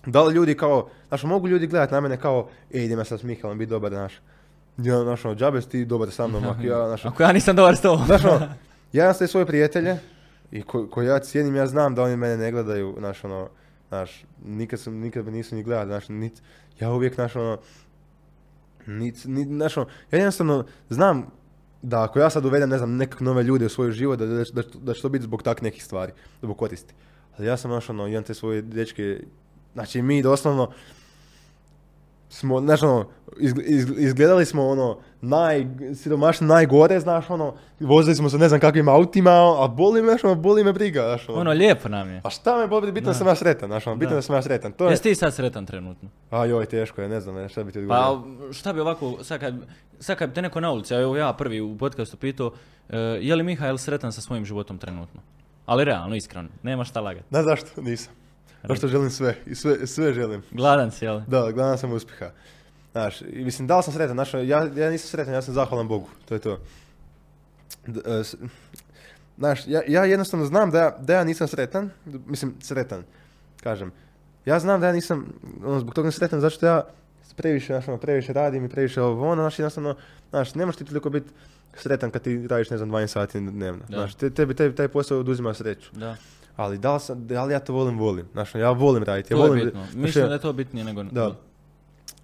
da 0.06 0.22
li 0.22 0.34
ljudi 0.34 0.54
kao, 0.54 0.88
znaš, 1.08 1.22
mogu 1.22 1.48
ljudi 1.48 1.66
gledati 1.66 1.94
na 1.94 2.00
mene 2.00 2.16
kao, 2.16 2.48
ej, 2.70 2.84
idem 2.84 2.98
ja 2.98 3.04
sad 3.04 3.20
s 3.20 3.24
Mihalom, 3.24 3.58
biti 3.58 3.70
dobar, 3.70 3.92
znaš. 3.92 4.12
Ja, 4.78 5.02
znaš, 5.02 5.24
ono, 5.24 5.34
džabe 5.34 5.62
si 5.62 5.68
ti 5.68 5.84
dobar 5.84 6.10
sa 6.10 6.26
mnom, 6.26 6.44
ako 6.44 6.62
ja, 6.62 6.86
znaš, 6.88 7.04
Ako 7.04 7.22
ja 7.22 7.32
nisam 7.32 7.56
dobar 7.56 7.76
s 7.76 7.80
tobom. 7.80 8.06
Znaš, 8.06 8.24
ono, 8.24 8.40
ja 8.92 9.04
imam 9.04 9.14
sve 9.14 9.26
svoje 9.26 9.46
prijatelje 9.46 9.98
i 10.50 10.62
ko, 10.62 10.86
ko 10.86 11.02
ja 11.02 11.18
cijenim, 11.18 11.56
ja 11.56 11.66
znam 11.66 11.94
da 11.94 12.02
oni 12.02 12.16
mene 12.16 12.36
ne 12.36 12.52
gledaju, 12.52 12.94
znaš, 12.98 13.24
ono, 13.24 13.48
znaš, 13.88 14.24
nikad, 14.44 14.80
sam, 14.80 14.94
nikad 14.94 15.24
me 15.24 15.30
nisu 15.30 15.56
ni 15.56 15.62
gledali, 15.62 15.88
znaš, 15.88 16.08
nit, 16.08 16.42
ja 16.80 16.90
uvijek, 16.90 17.14
znaš, 17.14 17.36
ono, 17.36 17.58
nit, 18.86 19.24
nit, 19.24 19.48
znaš, 19.48 19.76
ono, 19.76 19.86
ja 20.10 20.18
jednostavno 20.18 20.64
znam 20.88 21.26
da 21.82 22.02
ako 22.02 22.18
ja 22.18 22.30
sad 22.30 22.44
uvedem, 22.44 22.70
ne 22.70 22.78
znam, 22.78 22.96
nekak 22.96 23.20
nove 23.20 23.42
ljude 23.42 23.66
u 23.66 23.68
svoj 23.68 23.92
život, 23.92 24.18
da, 24.18 24.26
da, 24.26 24.44
da, 24.52 24.62
da 24.74 24.94
će 24.94 25.02
to 25.02 25.08
biti 25.08 25.24
zbog 25.24 25.42
tak 25.42 25.62
nekih 25.62 25.84
stvari, 25.84 26.12
zbog 26.42 26.58
koristi. 26.58 26.94
Ali 27.36 27.46
ja 27.46 27.56
sam, 27.56 27.70
znaš, 27.70 27.90
ono, 27.90 28.06
imam 28.06 28.22
te 28.22 28.34
svoje 28.34 28.62
dečke, 28.62 29.20
znači 29.74 30.02
mi 30.02 30.22
doslovno, 30.22 30.70
smo, 32.28 32.60
znaš 32.60 32.82
ono, 32.82 33.06
izg- 33.36 33.62
izg- 33.62 33.94
izgledali 33.98 34.44
smo 34.44 34.68
ono, 34.68 34.98
najsiromašnije, 35.20 36.48
najgore, 36.48 37.00
znaš 37.00 37.30
ono, 37.30 37.54
vozili 37.80 38.16
smo 38.16 38.28
se 38.28 38.38
ne 38.38 38.48
znam 38.48 38.60
kakvim 38.60 38.88
autima, 38.88 39.30
a 39.58 39.68
boli 39.68 40.02
me, 40.02 40.08
znaš 40.08 40.24
ono, 40.24 40.34
boli 40.34 40.64
me 40.64 40.72
briga, 40.72 41.02
znaš 41.02 41.28
ono. 41.28 41.40
Ono, 41.40 41.50
lijepo 41.50 41.88
nam 41.88 42.10
je. 42.10 42.20
A 42.24 42.30
šta 42.30 42.56
me 42.56 42.66
boli, 42.66 42.92
bitno 42.92 43.10
da 43.10 43.14
sam 43.14 43.26
ja 43.26 43.34
sretan, 43.34 43.68
znaš 43.68 43.86
ono, 43.86 43.96
bitno 43.96 44.10
Da. 44.10 44.16
da 44.16 44.22
sam 44.22 44.34
ja 44.34 44.42
sretan, 44.42 44.72
to 44.72 44.84
je, 44.84 44.90
Jesi 44.90 45.02
ti 45.02 45.14
sad 45.14 45.34
sretan 45.34 45.66
trenutno? 45.66 46.08
a 46.30 46.44
joj, 46.44 46.66
teško 46.66 47.02
je, 47.02 47.08
ne 47.08 47.20
znam, 47.20 47.34
ne, 47.34 47.48
šta 47.48 47.64
bi 47.64 47.72
ti 47.72 47.84
Pa 47.88 48.08
odgovorio. 48.08 48.52
šta 48.52 48.72
bi 48.72 48.80
ovako, 48.80 49.14
sad 49.22 49.40
kad, 49.40 49.54
sad 50.00 50.16
kad 50.18 50.28
bi 50.28 50.34
te 50.34 50.42
neko 50.42 50.60
na 50.60 50.70
ulici, 50.70 50.94
a 50.94 51.00
evo 51.00 51.16
ja 51.16 51.32
prvi 51.32 51.60
u 51.60 51.76
podcastu 51.76 52.16
pitao, 52.16 52.52
e, 52.88 52.98
je 52.98 53.36
li 53.36 53.42
Mihael 53.42 53.78
sretan 53.78 54.12
sa 54.12 54.20
svojim 54.20 54.44
životom 54.44 54.78
trenutno? 54.78 55.20
Ali 55.66 55.84
realno, 55.84 56.16
iskreno, 56.16 56.48
nema 56.62 56.84
šta 56.84 57.00
lagati. 57.00 57.26
Znaš 57.30 57.44
zašto? 57.44 57.80
Nisam. 57.82 58.12
Zašto 58.64 58.88
želim 58.88 59.10
sve, 59.10 59.36
i 59.46 59.54
sve, 59.54 59.86
sve 59.86 60.12
želim. 60.12 60.42
Gladan 60.50 60.90
si, 60.90 61.04
jel? 61.04 61.20
Da, 61.20 61.52
gledam 61.52 61.78
sam 61.78 61.92
uspjeha. 61.92 62.30
Znaš, 62.92 63.20
i 63.22 63.44
mislim, 63.44 63.68
da 63.68 63.76
li 63.76 63.82
sam 63.82 63.92
sretan, 63.92 64.14
znaš, 64.14 64.34
ja, 64.34 64.40
ja 64.76 64.90
nisam 64.90 65.08
sretan, 65.08 65.34
ja 65.34 65.42
sam 65.42 65.54
zahvalan 65.54 65.88
Bogu, 65.88 66.08
to 66.24 66.34
je 66.34 66.40
to. 66.40 66.58
D- 67.86 68.00
e, 68.06 68.24
s- 68.24 68.34
znaš, 69.38 69.60
ja, 69.66 69.82
ja 69.88 70.04
jednostavno 70.04 70.46
znam 70.46 70.70
da 70.70 70.78
ja, 70.78 70.90
da 70.92 71.14
ja 71.14 71.24
nisam 71.24 71.48
sretan, 71.48 71.90
mislim, 72.26 72.54
sretan, 72.60 73.02
kažem. 73.62 73.92
Ja 74.44 74.58
znam 74.58 74.80
da 74.80 74.86
ja 74.86 74.92
nisam, 74.92 75.26
ono, 75.64 75.80
zbog 75.80 75.94
toga 75.94 76.06
nisam 76.06 76.18
sretan, 76.18 76.40
zato 76.40 76.50
što 76.50 76.66
ja 76.66 76.84
previše, 77.36 77.66
znaš, 77.66 77.88
ono, 77.88 77.98
previše 77.98 78.32
radim 78.32 78.64
i 78.64 78.68
previše 78.68 79.02
ovo, 79.02 79.28
ono, 79.28 79.42
znaš, 79.42 79.58
jednostavno, 79.58 79.96
znaš, 80.30 80.54
ne 80.54 80.66
možeš 80.66 80.78
ti 80.78 80.84
toliko 80.84 81.10
biti 81.10 81.30
sretan 81.74 82.10
kad 82.10 82.22
ti 82.22 82.46
radiš, 82.48 82.70
ne 82.70 82.76
znam, 82.76 82.90
12 82.90 83.06
sati 83.06 83.40
dnevno. 83.40 83.80
Da. 83.80 83.96
Znaš, 83.96 84.14
te- 84.14 84.30
tebi, 84.30 84.54
tebi 84.54 84.74
taj 84.74 84.88
posao 84.88 85.18
oduzima 85.18 85.54
sreću. 85.54 85.90
Da. 85.92 86.16
Ali 86.58 86.78
da 86.78 86.94
li, 86.94 87.00
sam, 87.00 87.26
da 87.26 87.44
li 87.44 87.52
ja 87.52 87.60
to 87.60 87.72
volim, 87.72 87.98
volim. 87.98 88.26
Znaš, 88.32 88.54
ja 88.54 88.70
volim 88.70 89.02
raditi. 89.02 89.34
Ja 89.34 89.36
To 89.36 89.44
je 89.44 89.48
volim, 89.48 89.64
bitno. 89.64 89.80
znaš, 89.82 89.94
Mislim 89.94 90.24
ja- 90.24 90.28
da 90.28 90.34
je 90.34 90.40
to 90.40 90.52
bitnije 90.52 90.84
nego... 90.84 91.02
da. 91.02 91.34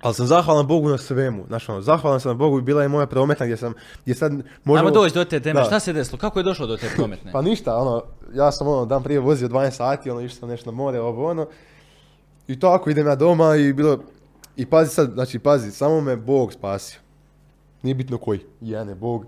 Ali 0.00 0.14
sam 0.14 0.26
zahvalan 0.26 0.66
Bogu 0.66 0.88
na 0.88 0.98
svemu. 0.98 1.44
Znaš, 1.46 1.68
ono, 1.68 1.80
zahvalan 1.80 2.20
sam 2.20 2.38
Bogu 2.38 2.58
i 2.58 2.62
bila 2.62 2.82
je 2.82 2.88
moja 2.88 3.06
prometna 3.06 3.46
gdje 3.46 3.56
sam, 3.56 3.72
gdje 4.02 4.14
sad 4.14 4.32
možemo... 4.64 4.88
Ajmo 4.88 5.00
doći 5.00 5.14
do 5.14 5.24
te 5.24 5.40
teme. 5.40 5.60
Da. 5.60 5.66
Šta 5.66 5.80
se 5.80 5.92
desilo? 5.92 6.18
Kako 6.18 6.38
je 6.38 6.42
došlo 6.42 6.66
do 6.66 6.76
te 6.76 6.86
prometne? 6.96 7.32
Pa 7.34 7.42
ništa, 7.42 7.76
ono, 7.76 8.02
ja 8.34 8.52
sam 8.52 8.68
ono, 8.68 8.86
dan 8.86 9.02
prije 9.02 9.20
vozio 9.20 9.48
12 9.48 9.70
sati, 9.70 10.10
ono, 10.10 10.20
išao 10.20 10.36
sam 10.36 10.48
nešto 10.48 10.70
na 10.70 10.76
more, 10.76 11.00
ovo 11.00 11.30
ono. 11.30 11.46
I 12.48 12.60
tako, 12.60 12.90
idem 12.90 13.06
ja 13.06 13.14
doma 13.14 13.56
i 13.56 13.72
bilo, 13.72 13.98
i 14.56 14.66
pazi 14.66 14.90
sad, 14.90 15.10
znači, 15.14 15.38
pazi, 15.38 15.70
samo 15.70 16.00
me 16.00 16.16
Bog 16.16 16.52
spasio. 16.52 17.00
Nije 17.82 17.94
bitno 17.94 18.18
koji, 18.18 18.40
jedan 18.60 18.88
je 18.88 18.94
Bog, 18.94 19.26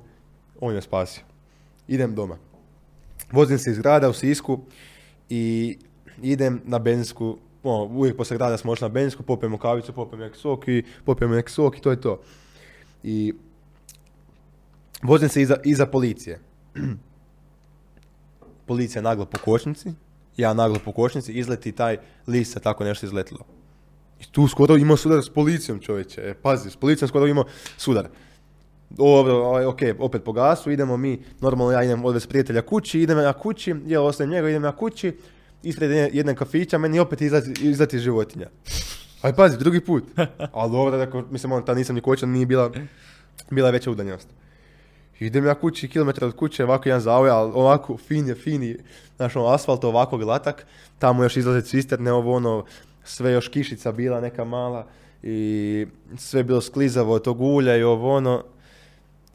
on 0.61 0.75
je 0.75 0.83
spasio. 0.83 1.23
Idem 1.89 2.15
doma. 2.15 2.37
Vozim 3.33 3.59
se 3.59 3.71
iz 3.71 3.79
grada 3.79 4.09
u 4.09 4.13
Sisku 4.13 4.61
i 5.29 5.77
idem 6.23 6.61
na 6.65 6.79
benzinsku, 6.79 7.39
ono, 7.63 7.85
uvijek 7.85 8.17
poslije 8.17 8.39
grada 8.39 8.57
smo 8.57 8.75
na 8.81 8.89
benzinsku, 8.89 9.23
popijemo 9.23 9.59
kavicu, 9.59 9.93
popijemo 9.93 10.25
neki 10.25 10.39
sok 10.39 10.69
i 10.69 10.85
popijemo 11.05 11.35
neki 11.35 11.53
sok 11.53 11.79
i 11.79 11.81
to 11.81 11.91
je 11.91 12.01
to. 12.01 12.21
I 13.03 13.33
vozim 15.03 15.29
se 15.29 15.43
iza, 15.43 15.57
iza 15.65 15.87
policije. 15.87 16.41
policija 18.67 19.03
naglo 19.03 19.25
po 19.27 19.39
kočnici, 19.39 19.93
ja 20.37 20.55
naglo 20.55 20.79
po 20.85 20.93
kočnici, 20.93 21.33
izleti 21.33 21.73
taj 21.73 21.99
list 22.27 22.53
sa 22.53 22.61
tako 22.61 22.85
nešto 22.85 23.07
izletilo. 23.07 23.45
I 24.21 24.25
tu 24.33 24.49
skoro 24.49 24.77
imao 24.77 24.97
sudar 24.97 25.23
s 25.23 25.29
policijom 25.29 25.81
čovječe, 25.81 26.21
e, 26.21 26.35
pazi, 26.35 26.71
s 26.71 26.77
policijom 26.77 27.09
skoro 27.09 27.27
imao 27.27 27.45
sudar. 27.77 28.09
Dobro, 28.91 29.35
ovaj, 29.35 29.65
ok, 29.65 29.79
opet 29.99 30.25
po 30.25 30.33
gasu, 30.33 30.71
idemo 30.71 30.97
mi, 30.97 31.23
normalno 31.41 31.73
ja 31.73 31.83
idem 31.83 32.05
odvesti 32.05 32.29
prijatelja 32.29 32.63
kući, 32.63 33.01
idem 33.01 33.19
ja 33.19 33.33
kući, 33.33 33.75
ja 33.87 34.03
ostajem 34.03 34.31
njega, 34.31 34.49
idem 34.49 34.65
ja 34.65 34.77
kući, 34.77 35.17
ispred 35.63 35.91
jedne, 35.91 36.11
jedne 36.13 36.35
kafića, 36.35 36.79
meni 36.79 37.01
opet 37.01 37.21
izlati, 37.21 37.53
izlati 37.63 37.99
životinja. 37.99 38.47
Aj 39.23 39.33
pazi, 39.37 39.59
drugi 39.59 39.81
put. 39.81 40.05
Ali 40.53 40.73
dobro, 40.73 40.99
rekao, 40.99 41.25
mislim, 41.31 41.53
on, 41.53 41.65
ta 41.65 41.75
nisam 41.75 41.95
ni 41.95 42.01
kočan, 42.01 42.31
nije 42.31 42.47
bila, 42.47 42.71
bila 43.51 43.71
veća 43.71 43.91
udaljenost. 43.91 44.29
Idem 45.19 45.47
ja 45.47 45.55
kući, 45.55 45.89
kilometar 45.89 46.25
od 46.25 46.37
kuće, 46.37 46.65
ovako 46.65 46.89
jedan 46.89 47.01
zauje, 47.01 47.31
ali 47.31 47.53
ovako 47.55 47.97
fin 47.97 48.29
je, 48.29 48.35
fini, 48.35 48.77
znaš, 49.17 49.37
ono, 49.37 49.49
asfalt 49.49 49.85
ovako 49.85 50.19
glatak, 50.19 50.67
tamo 50.99 51.23
još 51.23 51.37
izlaze 51.37 51.63
cisterne, 51.63 52.13
ovo 52.13 52.35
ono, 52.35 52.65
sve 53.05 53.33
još 53.33 53.49
kišica 53.49 53.93
bila 53.93 54.21
neka 54.21 54.45
mala 54.45 54.87
i 55.23 55.87
sve 56.17 56.41
je 56.41 56.45
bilo 56.45 56.61
sklizavo 56.61 57.13
od 57.13 57.23
tog 57.23 57.41
ulja 57.41 57.77
i 57.77 57.83
ovo 57.83 58.17
ono 58.17 58.45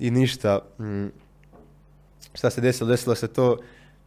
i 0.02 0.12
ništa. 0.12 0.60
Mm, 0.80 1.08
šta 2.34 2.50
se 2.50 2.62
desilo? 2.62 2.90
Desilo 2.90 3.16
se 3.16 3.28
to 3.28 3.58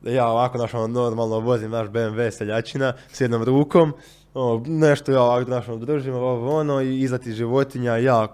da 0.00 0.10
ja 0.10 0.28
ovako, 0.28 0.58
znaš, 0.58 0.74
ono, 0.74 0.86
normalno 0.86 1.38
vozim 1.38 1.70
naš 1.70 1.88
BMW 1.88 2.30
seljačina 2.30 2.92
s 3.12 3.20
jednom 3.20 3.42
rukom, 3.42 3.92
ono, 4.34 4.64
nešto 4.66 5.12
ja 5.12 5.22
ovako, 5.22 5.44
znaš, 5.44 5.68
ono, 5.68 5.84
držim, 5.84 6.14
ovo 6.14 6.56
ono 6.56 6.80
i 6.80 7.00
izlati 7.00 7.32
životinja, 7.32 7.96
ja 7.96 8.28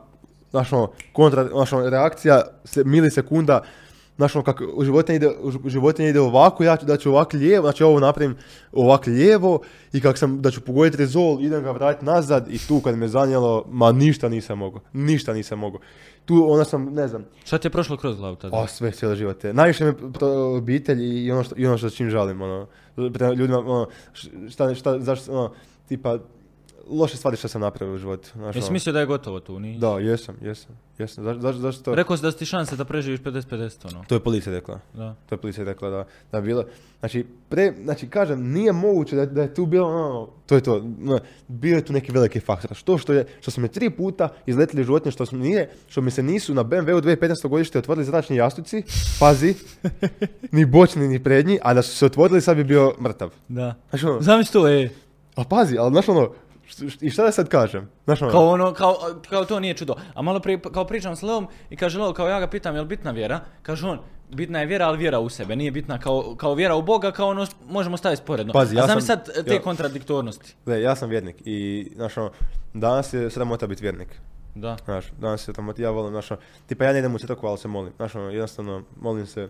znaš 0.51 0.69
kontra, 1.12 1.49
znaš 1.49 1.70
reakcija 1.91 2.43
se, 2.65 2.85
milisekunda, 2.85 3.62
znaš 4.16 4.32
kako 4.32 4.85
životinja 4.85 5.16
ide, 5.16 5.31
životinja 5.66 6.09
ide 6.09 6.20
ovako, 6.20 6.65
ja 6.65 6.77
ću, 6.77 6.87
da 6.87 6.97
ću 6.97 7.11
ovako 7.11 7.37
lijevo, 7.37 7.66
znači 7.66 7.85
ovo 7.85 8.01
napravim 8.01 8.37
ovako 8.73 9.11
lijevo 9.11 9.61
i 9.93 10.01
kako 10.01 10.19
sam, 10.19 10.43
da 10.43 10.51
ću 10.51 10.61
pogoditi 10.61 10.97
rezol, 10.97 11.41
idem 11.41 11.62
ga 11.62 11.70
vratiti 11.70 12.05
nazad 12.05 12.47
i 12.51 12.59
tu 12.59 12.81
kad 12.81 12.99
me 12.99 13.09
zanijelo, 13.09 13.65
ma 13.69 13.93
ništa 13.93 14.28
nisam 14.28 14.59
mogao, 14.59 14.81
ništa 14.93 15.32
nisam 15.32 15.59
mogao. 15.59 15.81
Tu 16.25 16.47
onda 16.53 16.65
sam, 16.65 16.85
ne 16.85 17.09
znam, 17.09 17.25
Šta 17.45 17.59
ti 17.59 17.67
je 17.67 17.71
prošlo 17.71 17.97
kroz 17.97 18.17
glavu 18.17 18.37
tada? 18.37 18.57
o, 18.57 18.67
sve 18.67 18.91
cijeli 18.91 19.17
život. 19.17 19.45
Najviše 19.53 19.85
me 19.85 19.95
to 20.19 20.57
obitelj 20.57 21.25
i 21.27 21.33
ono 21.33 21.45
što, 21.45 21.55
i 21.59 21.67
ono 21.67 21.79
što 21.79 21.91
čim 21.91 22.11
žalim, 22.11 22.43
ono, 22.43 22.67
ljudima, 23.37 23.59
ono, 23.59 23.87
šta, 24.49 24.75
šta, 24.75 24.99
zašto, 25.01 25.33
ono, 25.33 25.53
tipa, 25.89 26.19
loše 26.91 27.17
stvari 27.17 27.37
što 27.37 27.49
sam 27.49 27.61
napravio 27.61 27.95
u 27.95 27.99
životu. 27.99 28.31
Znaš, 28.35 28.57
Jesi 28.57 28.67
ono. 28.67 28.73
mislio 28.73 28.93
da 28.93 29.01
je 29.01 29.07
gotovo 29.07 29.41
tu? 29.41 29.59
Ni? 29.59 29.79
Da, 29.79 29.89
jesam, 29.89 30.37
jesam, 30.43 30.79
jesam. 30.99 31.25
Zašto, 31.25 31.41
zašto, 31.41 31.61
zašto 31.61 31.83
to? 31.83 31.95
Rekao 31.95 32.17
si 32.17 32.23
da 32.23 32.33
su 32.33 32.39
ti 32.39 32.45
šanse 32.45 32.77
da 32.77 32.85
preživiš 32.85 33.21
50-50 33.21 33.95
ono. 33.95 34.05
To 34.09 34.15
je 34.15 34.21
policija 34.21 34.53
rekla. 34.53 34.81
Da. 34.95 35.15
To 35.29 35.35
je 35.35 35.39
policija 35.39 35.65
rekla 35.65 35.91
da, 35.91 36.05
da 36.33 36.39
je 36.39 36.43
bilo. 36.43 36.65
Znači, 37.01 37.27
pre, 37.49 37.73
znači, 37.85 38.09
kažem, 38.09 38.53
nije 38.53 38.73
moguće 38.73 39.17
da, 39.17 39.27
da 39.27 39.43
je 39.43 39.55
tu 39.55 39.67
bilo, 39.67 39.89
ono, 39.89 40.29
to 40.47 40.55
je 40.55 40.61
to, 40.61 40.83
no, 40.99 41.19
bio 41.49 41.77
je 41.77 41.85
tu 41.85 41.93
neki 41.93 42.12
veliki 42.12 42.41
faktor. 42.41 42.77
Što, 42.77 42.99
što, 42.99 43.12
je, 43.12 43.27
što 43.41 43.51
su 43.51 43.61
me 43.61 43.69
tri 43.69 43.91
puta 43.91 44.29
izletili 44.47 44.85
životinje, 44.85 45.12
što, 45.12 45.27
su, 45.27 45.37
nije, 45.37 45.71
što 45.89 46.01
mi 46.01 46.11
se 46.11 46.23
nisu 46.23 46.55
na 46.55 46.65
BMW-u 46.65 47.01
2015. 47.01 47.49
godište 47.49 47.79
otvorili 47.79 48.05
zračni 48.05 48.37
jastuci, 48.37 48.83
pazi, 49.21 49.55
ni 50.53 50.65
bočni 50.65 51.09
ni 51.09 51.23
prednji, 51.23 51.59
a 51.62 51.75
da 51.75 51.83
su 51.83 51.97
se 51.97 52.07
otvorili 52.07 52.41
sad 52.41 52.57
bi 52.57 52.65
bio 52.65 52.95
mrtav. 53.01 53.31
Da. 53.49 53.75
Znači, 53.91 54.07
ono, 54.07 54.21
Zamisli 54.21 54.53
to, 54.53 54.69
e. 54.69 54.89
a 55.35 55.45
pazi, 55.45 55.79
ali 55.79 55.91
znaš 55.91 56.09
ono, 56.09 56.33
i 57.01 57.11
šta 57.11 57.25
da 57.25 57.33
sad 57.33 57.49
kažem? 57.49 57.91
Znaš 58.05 58.23
ono, 58.23 58.31
Kao 58.31 58.49
ono, 58.49 58.73
kao, 58.73 58.97
kao 59.29 59.45
to 59.45 59.61
nije 59.61 59.75
čudo. 59.75 59.95
A 60.15 60.23
malo 60.23 60.41
prije, 60.41 60.61
kao 60.61 60.85
pričam 60.85 61.17
s 61.17 61.23
Leom 61.23 61.47
i 61.71 61.77
kaže 61.77 61.99
Leo, 61.99 62.13
kao 62.13 62.29
ja 62.29 62.41
ga 62.41 62.47
pitam, 62.47 62.75
je 62.75 62.81
li 62.81 62.87
bitna 62.87 63.11
vjera? 63.11 63.41
Kaže 63.63 63.87
on, 63.87 63.99
bitna 64.31 64.61
je 64.61 64.67
vjera, 64.67 64.87
ali 64.87 64.99
vjera 64.99 65.19
u 65.19 65.29
sebe. 65.29 65.57
Nije 65.57 65.71
bitna 65.71 65.99
kao, 65.99 66.35
kao 66.37 66.55
vjera 66.55 66.75
u 66.77 66.83
Boga, 66.83 67.11
kao 67.13 67.29
ono, 67.29 67.47
možemo 67.67 67.97
staviti 67.97 68.23
sporedno. 68.23 68.53
Pazi, 68.53 68.77
ja 68.77 68.83
A 68.83 68.87
znam 68.87 69.01
sam- 69.01 69.07
sad 69.07 69.45
te 69.45 69.55
ja- 69.55 69.63
kontradiktornosti. 69.63 70.55
Gle, 70.67 70.83
ja 70.83 70.95
sam 70.95 71.09
vjernik 71.11 71.37
i, 71.45 71.89
znaš 71.97 72.17
ono, 72.17 72.31
danas 72.75 73.13
je 73.13 73.31
sramota 73.31 73.67
biti 73.67 73.83
vjernik. 73.83 74.09
Da. 74.55 74.77
Znaš, 74.85 75.05
danas 75.21 75.49
je 75.49 75.53
tamo, 75.55 75.73
ja 75.77 75.91
volim, 75.91 76.13
znaš, 76.13 76.31
ono, 76.31 76.41
tipa 76.67 76.85
ja 76.85 76.93
ne 76.93 76.99
idem 76.99 77.15
u 77.15 77.19
crkvu, 77.19 77.47
ali 77.47 77.59
se 77.59 77.69
molim, 77.69 77.93
znaš, 77.97 78.15
ono, 78.15 78.31
jednostavno, 78.31 78.83
molim 79.01 79.27
se, 79.27 79.49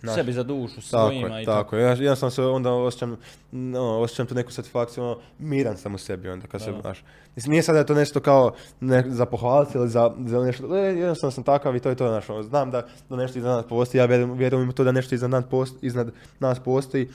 znaš, 0.00 0.14
Sebi 0.14 0.32
za 0.32 0.42
dušu, 0.42 0.74
tako 0.74 0.86
svojima 0.86 1.36
je, 1.36 1.42
i 1.42 1.46
tako 1.46 1.76
je, 1.76 1.82
ja, 1.82 1.88
jednostavno 1.88 2.30
se 2.30 2.42
onda 2.42 2.72
osjećam, 2.72 3.16
no, 3.52 4.00
osjećam 4.00 4.26
tu 4.26 4.34
neku 4.34 4.52
satisfakciju, 4.52 5.04
ono, 5.04 5.18
miran 5.38 5.76
sam 5.76 5.94
u 5.94 5.98
sebi 5.98 6.28
onda, 6.28 6.46
kad 6.46 6.62
se, 6.62 6.72
Da. 6.72 6.80
znaš, 6.80 7.04
mislim, 7.36 7.50
nije 7.50 7.62
sad 7.62 7.74
da 7.74 7.78
je 7.78 7.86
to 7.86 7.94
nešto 7.94 8.20
kao 8.20 8.52
ne, 8.80 9.04
za 9.08 9.26
pohvaliti 9.26 9.78
ili 9.78 9.88
za, 9.88 10.10
za 10.26 10.40
nešto, 10.40 10.76
e, 10.76 10.80
jednostavno 10.80 11.30
sam 11.30 11.44
takav 11.44 11.76
i 11.76 11.80
to 11.80 11.88
je 11.88 11.94
to, 11.94 12.08
znaš, 12.08 12.30
ono, 12.30 12.42
znam 12.42 12.70
da, 12.70 12.86
da 13.08 13.16
nešto 13.16 13.38
iznad 13.38 13.56
nas 13.56 13.66
postoji, 13.66 13.98
ja 13.98 14.06
vjerujem, 14.06 14.32
vjerujem 14.32 14.72
to 14.72 14.84
da 14.84 14.92
nešto 14.92 15.14
iznad 15.14 15.30
nas, 15.30 15.44
post, 15.50 15.74
iznad 15.82 16.10
nas 16.40 16.58
postoji, 16.60 17.08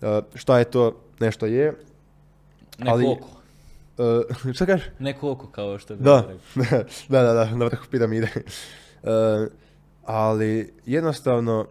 Uh, 0.00 0.24
šta 0.34 0.58
je 0.58 0.64
to, 0.64 0.92
nešto 1.20 1.46
je, 1.46 1.72
Neko 2.78 2.90
Ali- 2.90 3.06
oko. 3.06 3.28
Uh, 4.44 4.54
šta 4.56 4.66
kažeš? 4.66 4.86
Neko 4.98 5.30
oko, 5.30 5.46
kao 5.46 5.78
što 5.78 5.96
bi 5.96 6.04
Da, 6.04 6.28
da, 7.08 7.22
da, 7.22 7.32
da, 7.32 7.50
na 7.50 7.64
vrhu 7.64 7.86
piramide. 7.90 8.28
E, 9.02 9.10
ali 10.04 10.74
jednostavno, 10.86 11.66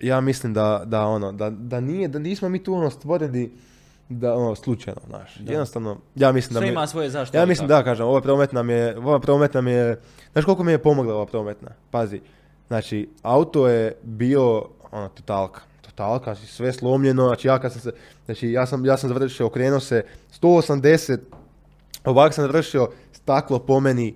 ja 0.00 0.20
mislim 0.20 0.54
da, 0.54 0.82
da 0.86 1.06
ono, 1.06 1.32
da, 1.32 1.50
da 1.50 1.80
nije, 1.80 2.08
da 2.08 2.18
nismo 2.18 2.48
mi 2.48 2.62
tu 2.62 2.74
ono 2.74 2.90
stvoreni 2.90 3.50
da 4.08 4.34
ono 4.34 4.54
slučajno, 4.54 5.00
znaš. 5.08 5.36
Da. 5.36 5.52
Jednostavno, 5.52 5.96
ja 6.14 6.32
mislim 6.32 6.54
da 6.54 6.60
Sve 6.60 6.66
mi- 6.66 6.72
ima 6.72 6.86
svoje 6.86 7.10
zašto. 7.10 7.36
ja 7.36 7.46
mislim 7.46 7.68
tako. 7.68 7.78
da 7.78 7.84
kažem, 7.84 8.06
ova 8.06 8.20
promet 8.20 8.52
nam 8.52 8.70
je, 8.70 8.98
ova 8.98 9.20
promet 9.20 9.54
nam 9.54 9.68
je, 9.68 10.00
znaš 10.32 10.44
koliko 10.44 10.64
mi 10.64 10.72
je 10.72 10.78
pomogla 10.78 11.14
ova 11.14 11.26
prometna? 11.26 11.68
Pazi, 11.90 12.20
znači, 12.68 13.08
auto 13.22 13.68
je 13.68 13.96
bio, 14.02 14.64
ono, 14.90 15.08
totalka, 15.08 15.60
totalka, 15.82 16.34
znači 16.34 16.52
sve 16.52 16.72
slomljeno, 16.72 17.26
znači 17.26 17.48
ja 17.48 17.58
kad 17.58 17.72
sam 17.72 17.80
se, 17.80 17.92
znači 18.24 18.50
ja 18.50 18.66
sam, 18.66 18.84
ja 18.84 18.96
sam 18.96 19.08
završio, 19.08 19.46
okrenuo 19.46 19.80
se 19.80 20.04
180, 20.42 21.18
ovako 22.04 22.32
sam 22.34 22.42
završio, 22.44 22.88
staklo 23.12 23.58
po 23.58 23.80
meni 23.80 24.14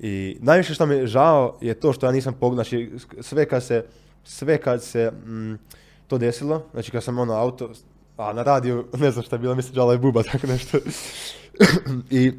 i 0.00 0.36
najviše 0.40 0.74
što 0.74 0.86
mi 0.86 0.94
je 0.94 1.06
žao 1.06 1.56
je 1.60 1.74
to 1.74 1.92
što 1.92 2.06
ja 2.06 2.12
nisam 2.12 2.34
pogledao, 2.34 2.64
znači 2.64 2.92
sve 3.20 3.46
kad 3.46 3.64
se, 3.64 3.84
sve 4.28 4.58
kad 4.58 4.82
se 4.82 5.10
mm, 5.10 5.54
to 6.06 6.18
desilo, 6.18 6.62
znači 6.72 6.90
kad 6.90 7.04
sam 7.04 7.18
ono 7.18 7.32
auto, 7.32 7.70
a 8.16 8.32
na 8.32 8.42
radiju, 8.42 8.86
ne 9.02 9.10
znam 9.10 9.24
šta 9.24 9.36
je 9.36 9.40
bilo, 9.40 9.54
mislim 9.54 9.74
džala 9.74 9.92
je 9.92 9.98
buba, 9.98 10.22
tako 10.32 10.46
nešto. 10.46 10.78
I 12.10 12.32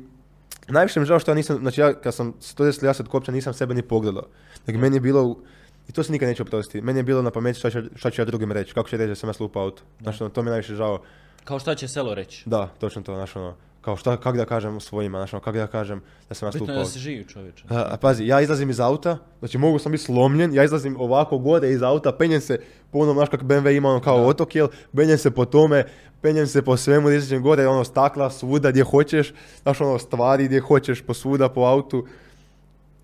najviše 0.68 1.00
mi 1.00 1.06
žao 1.06 1.20
što 1.20 1.32
ja 1.32 1.36
nisam, 1.36 1.58
znači 1.58 1.82
ja 1.82 1.94
kad 1.94 2.16
sam 2.16 2.34
se 2.40 2.56
to 2.56 2.66
desilo, 2.66 2.90
ja 2.90 2.94
sad 2.94 3.08
kopča 3.08 3.32
nisam 3.32 3.54
sebe 3.54 3.74
ni 3.74 3.82
pogledao. 3.82 4.24
Nego 4.68 4.80
meni 4.80 4.96
je 4.96 5.02
bilo, 5.02 5.36
i 5.88 5.92
to 5.92 6.04
se 6.04 6.12
nikad 6.12 6.30
neće 6.30 6.44
oprostiti, 6.44 6.82
meni 6.82 7.00
je 7.00 7.04
bilo 7.04 7.22
na 7.22 7.32
pameti 7.32 7.60
šta 7.60 7.70
ću, 7.70 7.80
šta 7.96 8.10
ću 8.10 8.22
ja 8.22 8.26
drugim 8.26 8.52
reći, 8.52 8.74
kako 8.74 8.90
će 8.90 8.98
reći 8.98 9.08
da 9.08 9.16
sam 9.16 9.30
ja 9.30 9.34
slupao 9.34 9.64
auto. 9.64 9.84
Znači, 10.02 10.24
ono, 10.24 10.30
to 10.30 10.42
mi 10.42 10.48
je 10.48 10.52
najviše 10.52 10.76
žao. 10.76 11.02
Kao 11.44 11.60
šta 11.60 11.76
će 11.76 11.88
selo 11.88 12.14
reći? 12.14 12.50
Da, 12.50 12.68
točno 12.80 13.02
to, 13.02 13.16
znači 13.16 13.38
ono, 13.38 13.56
kao 13.82 13.98
šta, 13.98 14.18
kako 14.18 14.38
da 14.38 14.46
kažem 14.46 14.80
svojima, 14.80 15.18
znači 15.18 15.32
kako 15.32 15.52
da 15.52 15.68
kažem 15.68 16.02
da 16.30 16.36
sam 16.36 16.48
ja 16.48 16.52
Bitno 16.52 16.74
da 16.74 16.86
se 16.86 17.00
živi 17.00 17.26
čovječe. 17.28 17.64
A, 17.70 17.98
pazi, 17.98 18.26
ja 18.26 18.42
izlazim 18.42 18.70
iz 18.70 18.80
auta, 18.80 19.18
znači 19.40 19.58
mogu 19.58 19.80
sam 19.80 19.92
biti 19.92 20.04
slomljen, 20.04 20.54
ja 20.54 20.64
izlazim 20.64 20.96
ovako 21.00 21.38
gore 21.38 21.72
iz 21.72 21.82
auta, 21.82 22.12
penjem 22.12 22.42
se 22.42 22.60
po 22.92 23.00
onom, 23.00 23.16
znaš 23.16 23.30
kako 23.30 23.46
BMW 23.46 23.78
ima 23.78 23.90
ono 23.90 24.00
kao 24.00 24.18
Da. 24.18 24.26
otok, 24.26 24.56
jel, 24.56 24.68
penjem 24.96 25.18
se 25.18 25.32
po 25.32 25.46
tome, 25.46 25.86
penjem 26.22 26.48
se 26.48 26.62
po 26.62 26.78
svemu, 26.78 27.10
izađem 27.10 27.44
gore, 27.44 27.68
ono 27.68 27.84
stakla 27.84 28.30
svuda 28.30 28.72
gdje 28.72 28.84
hoćeš, 28.84 29.34
znaš 29.62 29.82
ono 29.82 30.00
stvari 30.00 30.46
gdje 30.46 30.60
hoćeš, 30.60 31.02
po 31.02 31.14
svuda 31.14 31.50
po 31.50 31.62
autu. 31.62 32.06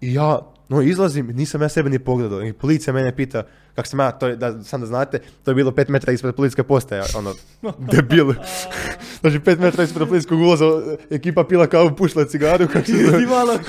I 0.01 0.13
ja 0.13 0.39
no 0.69 0.81
izlazim, 0.81 1.27
nisam 1.27 1.61
ja 1.61 1.69
sebe 1.69 1.89
ni 1.89 1.99
pogledao. 1.99 2.43
I 2.43 2.53
policija 2.53 2.93
mene 2.93 3.15
pita, 3.15 3.43
kako 3.75 3.87
sam 3.87 3.99
ja, 3.99 4.11
to 4.11 4.27
je, 4.27 4.35
da, 4.35 4.63
sam 4.63 4.81
da 4.81 4.87
znate, 4.87 5.19
to 5.43 5.51
je 5.51 5.55
bilo 5.55 5.71
5 5.71 5.89
metara 5.89 6.13
ispred 6.13 6.35
policijske 6.35 6.63
postaje, 6.63 7.03
ono, 7.15 7.33
debil. 7.91 8.25
znači 9.21 9.39
5 9.39 9.59
metara 9.59 9.83
ispred 9.83 10.07
policijskog 10.07 10.39
ulaza, 10.39 10.65
ekipa 11.09 11.43
pila 11.43 11.67
kavu, 11.67 11.91
pušila 11.91 12.25
cigaru, 12.25 12.67
kako 12.67 12.85
se. 12.85 12.93
I 13.23 13.27
malo, 13.27 13.59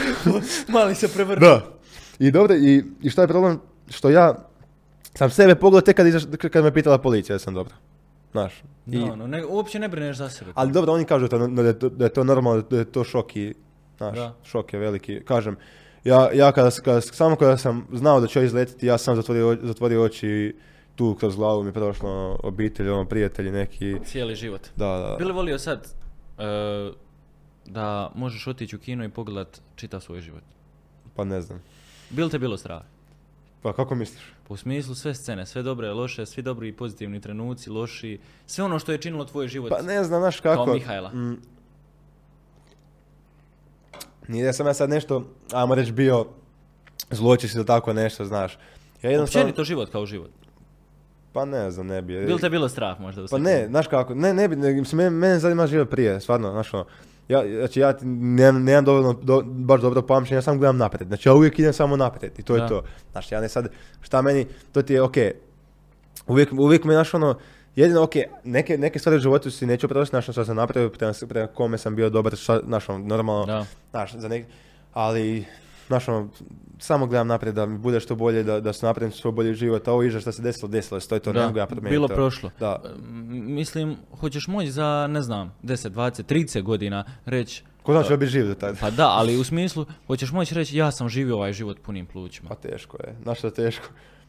mali 0.69 0.95
se 0.95 1.09
prevrnu. 1.09 1.41
Da. 1.41 1.67
I 2.19 2.31
dobro, 2.31 2.55
i, 2.55 2.85
i 3.03 3.11
šta 3.11 3.23
je 3.23 3.29
problem? 3.29 3.61
Što 3.91 4.11
ja 4.11 4.35
sam 5.15 5.31
sebe 5.31 5.55
pogledao 5.55 5.81
tek 5.83 5.97
kad, 5.97 6.07
izaš- 6.07 6.49
kad 6.49 6.65
me 6.65 6.75
pitala 6.75 6.99
policija 6.99 7.35
da 7.35 7.39
sam 7.39 7.55
dobro. 7.55 7.75
Znaš. 8.33 8.53
I, 8.87 8.99
No, 8.99 9.17
no, 9.17 9.27
ne, 9.27 9.45
uopće 9.45 9.79
ne 9.79 9.89
brineš 9.89 10.17
za 10.17 10.29
sebe. 10.29 10.51
ali 10.55 10.73
dobro, 10.73 10.93
oni 10.93 11.05
kažu 11.05 11.29
to, 11.29 11.39
da, 11.39 11.63
je 11.63 11.79
to, 11.79 11.89
da 11.89 12.05
je 12.05 12.11
to 12.11 12.25
normalno, 12.25 12.63
da 12.63 12.79
je 12.79 12.85
to 12.85 13.05
šok 13.05 13.37
i, 13.37 13.55
znaš, 13.97 14.17
Da. 14.17 14.35
šok 14.45 14.73
je 14.73 14.79
veliki. 14.79 15.21
Kažem, 15.21 15.57
ja, 16.07 16.31
ja 16.33 16.53
kada, 16.53 16.71
kada, 16.85 17.01
samo 17.01 17.37
kada 17.37 17.57
sam 17.57 17.87
znao 17.93 18.21
da 18.21 18.27
ću 18.27 18.39
ja 18.39 18.45
izletiti, 18.45 18.87
ja 18.87 18.99
sam 18.99 19.17
zatvorio, 19.17 19.59
zatvorio 19.63 20.03
oči 20.03 20.57
tu 20.95 21.15
kroz 21.15 21.37
glavu 21.37 21.63
mi 21.63 21.69
je 21.69 21.73
prošlo 21.73 22.39
obitelj, 22.43 22.89
ono, 22.89 23.05
prijatelji 23.05 23.51
neki. 23.51 23.97
Cijeli 24.05 24.35
život. 24.35 24.69
Da, 24.77 24.87
da. 24.87 25.17
Bi 25.19 25.25
li 25.25 25.33
volio 25.33 25.59
sad 25.59 25.95
e, 26.39 26.43
da 27.67 28.13
možeš 28.15 28.47
otići 28.47 28.77
u 28.77 28.79
kino 28.79 29.05
i 29.05 29.09
pogledat 29.09 29.61
čitav 29.77 30.01
svoj 30.01 30.21
život? 30.21 30.43
Pa 31.17 31.25
ne 31.25 31.41
znam. 31.41 31.63
Bi 32.11 32.23
li 32.23 32.31
te 32.31 32.39
bilo 32.39 32.57
strah? 32.57 32.83
Pa 33.63 33.73
kako 33.73 33.95
misliš? 33.95 34.23
Pa 34.49 34.55
u 34.55 34.57
smislu 34.57 34.95
sve 34.95 35.15
scene, 35.15 35.47
sve 35.47 35.63
dobre, 35.63 35.93
loše, 35.93 36.27
svi 36.27 36.43
dobri 36.43 36.69
i 36.69 36.73
pozitivni 36.73 37.21
trenuci, 37.21 37.71
loši, 37.71 38.19
sve 38.47 38.65
ono 38.65 38.79
što 38.79 38.93
je 38.93 38.99
činilo 38.99 39.25
tvoj 39.25 39.49
život. 39.49 39.71
Pa 39.71 39.83
ne 39.83 40.05
znam, 40.05 40.21
znaš 40.21 40.41
kako. 40.41 40.65
Kao 40.65 40.75
Mihajla. 40.75 41.13
Mm. 41.13 41.37
Nije 44.29 44.45
da 44.45 44.53
sam 44.53 44.67
ja 44.67 44.75
sad 44.75 44.91
nešto, 44.91 45.25
ajmo 45.53 45.75
reći, 45.75 45.93
bio 45.93 46.27
zločist 47.11 47.55
ili 47.55 47.67
tako 47.67 47.93
nešto, 47.93 48.25
znaš. 48.25 48.59
Ja 49.03 49.11
jednostavno, 49.11 49.45
Općenito 49.45 49.65
život 49.65 49.91
kao 49.91 50.07
život. 50.07 50.31
pa 51.33 51.45
ne 51.45 51.71
znam, 51.71 51.87
ne 51.87 52.03
bi. 52.03 52.13
Bi 52.17 52.33
li 52.33 52.41
te 52.41 52.51
bilo 52.51 52.69
strah 52.69 53.01
možda? 53.01 53.27
Pa 53.31 53.39
ne, 53.39 53.67
znaš 53.69 53.87
kako, 53.87 54.15
ne, 54.15 54.35
ne 54.35 54.49
bi, 54.49 54.57
ne, 54.57 54.73
mislim, 54.73 54.97
mene, 54.97 55.11
mene 55.11 55.39
zanima 55.39 55.67
život 55.67 55.91
prije, 55.91 56.21
stvarno, 56.21 56.51
znaš 56.53 56.75
ono. 56.75 56.85
Ja, 57.29 57.43
znači 57.59 57.81
ja 57.81 57.95
nemam, 58.03 58.65
nemam 58.65 58.85
dovoljno, 58.85 59.13
do- 59.15 59.43
baš 59.43 59.81
dobro 59.81 60.03
pamćenje, 60.03 60.37
ja 60.37 60.43
samo 60.43 60.59
gledam 60.59 60.77
naprijed. 60.77 61.09
Znači 61.09 61.29
ja 61.29 61.35
uvijek 61.35 61.59
idem 61.59 61.73
samo 61.73 61.97
naprijed 61.97 62.39
i 62.39 62.43
to 62.43 62.57
Da. 62.57 62.63
je 62.63 62.69
to. 62.69 62.83
Znači 63.13 63.35
ja 63.35 63.41
ne 63.41 63.49
sad, 63.49 63.69
šta 64.01 64.23
meni, 64.23 64.47
to 64.73 64.83
ti 64.83 64.93
je 64.93 65.03
okej. 65.03 65.33
Uvijek, 66.27 66.53
uvijek 66.53 66.85
me, 66.85 66.93
znaš 66.95 67.15
ono, 67.15 67.39
jedino, 67.77 68.03
ok, 68.03 68.13
neke, 68.45 68.79
neke 68.79 68.99
stvari 68.99 69.17
u 69.17 69.21
životu 69.21 69.51
si 69.51 69.67
neću 69.67 69.87
oprostiti, 69.87 70.11
znaš, 70.11 70.29
ono 70.29 70.33
što 70.33 70.45
sam 70.45 70.57
napravio, 70.57 70.91
prema, 70.91 71.13
prema 71.29 71.47
kome 71.47 71.79
sam 71.79 71.97
bio 71.97 72.11
dobar, 72.11 72.37
šta, 72.37 72.61
znaš, 72.65 72.89
ono, 72.89 72.99
normalno, 72.99 73.47
Da. 73.47 73.65
znaš, 73.91 74.15
za 74.15 74.29
nek, 74.29 74.47
ali, 74.93 75.45
znaš, 75.87 76.09
ono, 76.09 76.29
samo 76.79 77.07
gledam 77.07 77.27
naprijed 77.27 77.55
da 77.55 77.67
mi 77.67 77.79
bude 77.79 78.01
što 78.01 78.15
bolje, 78.15 78.43
da, 78.43 78.61
da 78.61 78.73
se 78.73 78.87
napravim 78.87 79.13
što 79.13 79.33
bolji 79.33 79.55
život, 79.55 79.89
a 79.89 79.93
ovo 79.93 80.03
iže 80.03 80.21
što 80.21 80.33
se 80.33 80.43
desilo, 80.43 80.69
desilo 80.69 81.01
se, 81.01 81.09
to 81.09 81.15
je 81.15 81.21
to, 81.21 81.33
ne 81.33 81.41
Da, 81.41 81.47
mogu 81.47 81.59
ja 81.59 81.67
promijeniti 81.67 81.91
bilo 81.91 82.09
to. 82.09 82.15
prošlo. 82.15 82.51
Da. 82.61 82.83
M, 82.97 83.55
Mislim, 83.55 83.97
hoćeš 84.21 84.49
moći 84.49 84.71
za, 84.71 85.07
ne 85.07 85.23
znam, 85.23 85.55
10, 85.63 85.91
20, 85.91 86.23
30 86.25 86.63
godina 86.63 87.05
reći, 87.25 87.65
Ko 87.83 87.93
zna 87.93 88.03
će 88.03 88.17
biti 88.17 88.31
živ 88.31 88.47
do 88.47 88.55
tada? 88.55 88.77
pa 88.81 88.91
da, 88.91 89.09
ali 89.09 89.37
u 89.37 89.45
smislu, 89.53 89.87
hoćeš 90.07 90.33
moći 90.33 90.55
reći, 90.55 90.77
ja 90.77 90.91
sam 90.91 91.09
živio 91.09 91.37
ovaj 91.37 91.53
život 91.53 91.79
punim 91.83 92.07
plućima. 92.07 92.49
Pa 92.49 92.55
teško 92.55 92.97
je, 92.97 93.15
znaš 93.23 93.39
što 93.39 93.47
je 93.47 93.55
teško. 93.55 93.85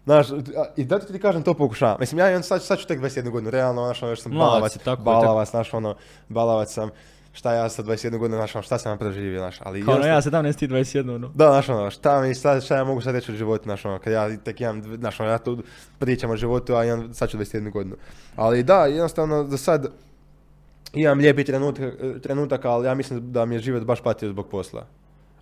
Znaš, 0.07 0.27
i 0.75 0.85
da 0.85 0.99
ti 0.99 1.19
kažem, 1.19 1.43
to 1.43 1.53
pokušavam. 1.53 1.97
Mislim, 1.99 2.19
ja 2.19 2.31
i 2.31 2.35
on 2.35 2.43
sad, 2.43 2.63
sad 2.63 2.79
ću 2.79 2.87
tek 2.87 2.99
21 2.99 3.29
godinu, 3.29 3.49
realno, 3.49 3.85
znaš, 3.85 4.03
ono, 4.03 4.11
još 4.11 4.21
sam 4.21 4.31
Mlad 4.31 4.47
balavac, 4.47 4.71
si, 4.71 4.79
tako 4.79 5.01
balavac, 5.01 5.49
znaš, 5.49 5.73
ono, 5.73 5.95
balavac 6.29 6.73
sam, 6.73 6.89
šta 7.33 7.53
ja 7.53 7.69
sa 7.69 7.83
21 7.83 8.17
godinu, 8.17 8.37
znaš, 8.37 8.55
ono, 8.55 8.63
šta 8.63 8.77
sam 8.77 8.97
preživio, 8.97 9.39
znaš, 9.39 9.57
ali... 9.63 9.85
Kao 9.85 9.95
ono 9.95 10.05
ja 10.05 10.21
17 10.21 10.63
i 10.63 10.67
21, 10.67 11.15
ono. 11.15 11.31
Da, 11.35 11.47
znaš, 11.47 11.69
ono, 11.69 11.89
šta 11.89 12.21
mi, 12.21 12.33
šta, 12.33 12.61
šta 12.61 12.75
ja 12.75 12.83
mogu 12.83 13.01
sad 13.01 13.15
reći 13.15 13.31
o 13.31 13.35
životu, 13.35 13.63
znaš, 13.63 13.85
ono, 13.85 13.99
kad 13.99 14.13
ja 14.13 14.37
tek 14.37 14.61
imam, 14.61 14.83
znaš, 14.97 15.19
ono, 15.19 15.29
ja 15.29 15.37
tu 15.37 15.63
pričam 15.99 16.31
o 16.31 16.37
životu, 16.37 16.75
a 16.75 16.85
imam, 16.85 17.13
sad 17.13 17.29
ću 17.29 17.37
21 17.37 17.71
godinu. 17.71 17.95
Ali 18.35 18.63
da, 18.63 18.85
jednostavno, 18.85 19.43
za 19.43 19.57
sad, 19.57 19.87
imam 20.93 21.19
lijepi 21.19 21.43
trenutak, 21.43 21.93
trenutaka, 22.23 22.69
ali 22.69 22.87
ja 22.87 22.93
mislim 22.93 23.31
da 23.31 23.45
mi 23.45 23.55
je 23.55 23.59
život 23.59 23.83
baš 23.83 24.01
patio 24.01 24.29
zbog 24.29 24.47
posla. 24.47 24.85